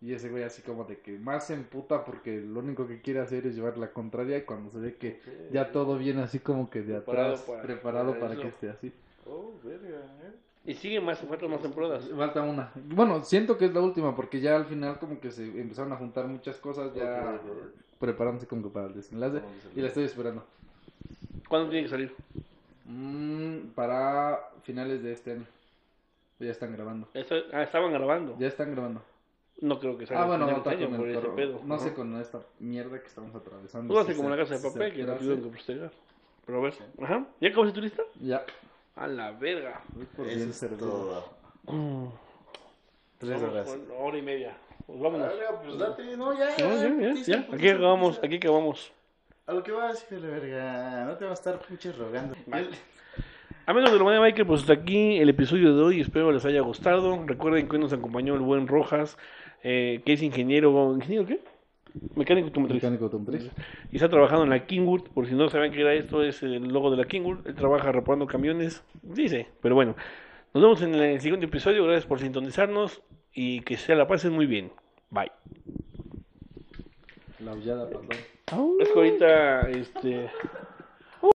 Y 0.00 0.12
ese 0.12 0.28
güey 0.28 0.42
así 0.44 0.62
como 0.62 0.84
de 0.84 0.98
que 1.00 1.18
más 1.18 1.46
se 1.46 1.54
emputa 1.54 2.04
porque 2.04 2.40
lo 2.40 2.60
único 2.60 2.86
que 2.86 3.00
quiere 3.00 3.18
hacer 3.20 3.46
es 3.46 3.56
llevar 3.56 3.78
la 3.78 3.90
contraria 3.92 4.36
y 4.38 4.42
cuando 4.42 4.70
se 4.70 4.78
ve 4.78 4.94
que 4.94 5.20
ya 5.50 5.72
todo 5.72 5.96
viene 5.98 6.22
así 6.22 6.38
como 6.38 6.68
que 6.70 6.82
de 6.82 6.94
Preparado 7.00 7.28
atrás, 7.34 7.46
para- 7.46 7.62
preparado 7.62 8.18
para 8.20 8.36
que 8.36 8.48
esté 8.48 8.68
así. 8.70 8.92
Oh, 9.26 9.52
verga, 9.64 9.96
eh. 10.22 10.32
Y 10.66 10.74
sigue 10.74 11.00
más, 11.00 11.18
faltan 11.20 11.50
más 11.50 11.62
temporadas. 11.62 12.08
Falta 12.14 12.42
una. 12.42 12.72
Bueno, 12.74 13.24
siento 13.24 13.56
que 13.56 13.64
es 13.66 13.74
la 13.74 13.80
última 13.80 14.14
porque 14.14 14.40
ya 14.40 14.54
al 14.56 14.66
final 14.66 14.98
como 14.98 15.18
que 15.20 15.30
se 15.30 15.44
empezaron 15.44 15.92
a 15.92 15.96
juntar 15.96 16.26
muchas 16.28 16.56
cosas 16.58 16.92
ya 16.94 17.38
Ok, 17.42 17.50
ok. 17.50 17.98
preparándose 17.98 18.46
como 18.46 18.62
que 18.64 18.68
Para 18.68 18.86
el 18.88 18.94
desenlace. 18.94 19.40
y 19.74 19.80
la 19.80 19.88
estoy 19.88 20.04
esperando. 20.04 20.44
¿Cuándo 21.48 21.70
tiene 21.70 21.84
que 21.84 21.90
salir? 21.90 22.14
Mm, 22.88 23.68
para 23.74 24.50
finales 24.62 25.02
de 25.02 25.12
este 25.12 25.32
año. 25.32 25.46
Ya 26.38 26.50
están 26.50 26.72
grabando. 26.72 27.08
Eso- 27.14 27.34
ah, 27.52 27.62
estaban 27.62 27.92
grabando. 27.92 28.36
Ya 28.38 28.46
están 28.48 28.72
grabando. 28.72 29.02
No 29.60 29.78
creo 29.80 29.96
que 29.96 30.06
salga 30.06 30.22
Ah, 30.22 30.26
bueno, 30.26 30.44
año 30.46 30.54
con 30.62 30.96
por 30.98 31.08
el 31.08 31.16
ese 31.16 31.28
pedo. 31.28 31.60
No 31.64 31.78
sé 31.78 31.94
con 31.94 32.20
esta 32.20 32.40
mierda 32.58 33.00
que 33.00 33.06
estamos 33.06 33.34
atravesando. 33.34 33.92
Tú 33.92 33.98
hace 33.98 34.12
si 34.12 34.16
como 34.18 34.28
la 34.28 34.36
casa 34.36 34.58
de 34.58 34.60
papel 34.68 34.92
que 34.94 35.02
la 35.02 35.16
tuvieron 35.16 35.42
que 35.42 35.48
postergar. 35.48 35.90
Pero 36.44 36.58
a 36.58 36.62
ver, 36.62 36.74
ajá. 37.02 37.24
¿Ya 37.40 37.48
acabaste 37.48 37.74
tu 37.74 37.80
lista? 37.80 38.02
Ya. 38.20 38.44
A 38.94 39.06
la 39.06 39.32
verga. 39.32 39.80
Por 40.14 40.26
Eso 40.26 40.36
bien 40.36 40.50
es 40.50 40.56
servido. 40.56 40.86
todo. 40.86 41.74
Mm. 41.74 42.06
Tres 43.18 43.42
horas. 43.42 43.76
hora 43.98 44.18
y 44.18 44.22
media. 44.22 44.56
Pues 44.86 45.00
vámonos. 45.00 45.28
Verga, 45.28 45.60
pues 45.62 45.78
date, 45.78 46.16
no, 46.16 46.32
ya. 46.38 46.56
Ya, 46.56 46.74
ya, 46.74 46.82
ya, 46.82 46.88
putiza, 46.88 47.32
ya. 47.32 47.38
putiza, 47.46 47.56
Aquí 47.56 47.68
acabamos, 47.70 48.20
aquí 48.22 48.36
acabamos. 48.36 48.92
A 49.46 49.52
lo 49.52 49.62
que 49.62 49.70
vas, 49.70 50.04
hijo 50.04 50.20
de 50.20 50.26
la 50.26 50.38
verga. 50.38 51.04
No 51.04 51.16
te 51.16 51.24
va 51.24 51.30
a 51.30 51.34
estar 51.34 51.60
pinche 51.60 51.92
rogando. 51.92 52.34
Vale. 52.46 52.70
Amigos 53.64 53.92
de 53.92 53.98
Romania 53.98 54.18
Biker, 54.18 54.44
pues 54.44 54.62
hasta 54.62 54.72
aquí 54.72 55.18
el 55.18 55.28
episodio 55.28 55.76
de 55.76 55.82
hoy. 55.82 56.00
Espero 56.00 56.32
les 56.32 56.44
haya 56.44 56.62
gustado. 56.62 57.24
Recuerden 57.24 57.68
que 57.68 57.76
hoy 57.76 57.82
nos 57.82 57.92
acompañó 57.92 58.34
el 58.34 58.40
buen 58.40 58.66
Rojas, 58.66 59.16
eh, 59.62 60.02
que 60.04 60.14
es 60.14 60.22
ingeniero. 60.22 60.92
¿Ingeniero 60.96 61.26
qué? 61.26 61.40
Mecánico 62.16 62.48
automotriz. 62.48 62.82
Mecánico 62.82 63.04
automotriz. 63.04 63.48
Y 63.92 63.96
está 63.96 64.08
trabajando 64.08 64.42
en 64.42 64.50
la 64.50 64.66
Kingwood. 64.66 65.10
Por 65.14 65.28
si 65.28 65.34
no 65.34 65.48
saben 65.48 65.70
qué 65.70 65.82
era 65.82 65.94
esto, 65.94 66.24
es 66.24 66.42
el 66.42 66.66
logo 66.66 66.90
de 66.90 66.96
la 66.96 67.04
Kingwood. 67.04 67.46
Él 67.46 67.54
trabaja 67.54 67.92
reparando 67.92 68.26
camiones. 68.26 68.82
Dice, 69.02 69.46
pero 69.62 69.76
bueno. 69.76 69.94
Nos 70.54 70.62
vemos 70.62 70.82
en 70.82 70.92
el 70.96 71.20
siguiente 71.20 71.46
episodio. 71.46 71.84
Gracias 71.84 72.06
por 72.06 72.18
sintonizarnos. 72.18 73.00
Y 73.32 73.60
que 73.60 73.76
se 73.76 73.94
la 73.94 74.08
pasen 74.08 74.32
muy 74.32 74.46
bien. 74.46 74.72
Bye. 75.10 75.30
La 77.38 77.52
aullada, 77.52 77.88
perdón. 77.88 78.08
Es 78.78 78.88
que 78.90 78.94
ahorita, 78.94 79.60
este. 79.70 80.30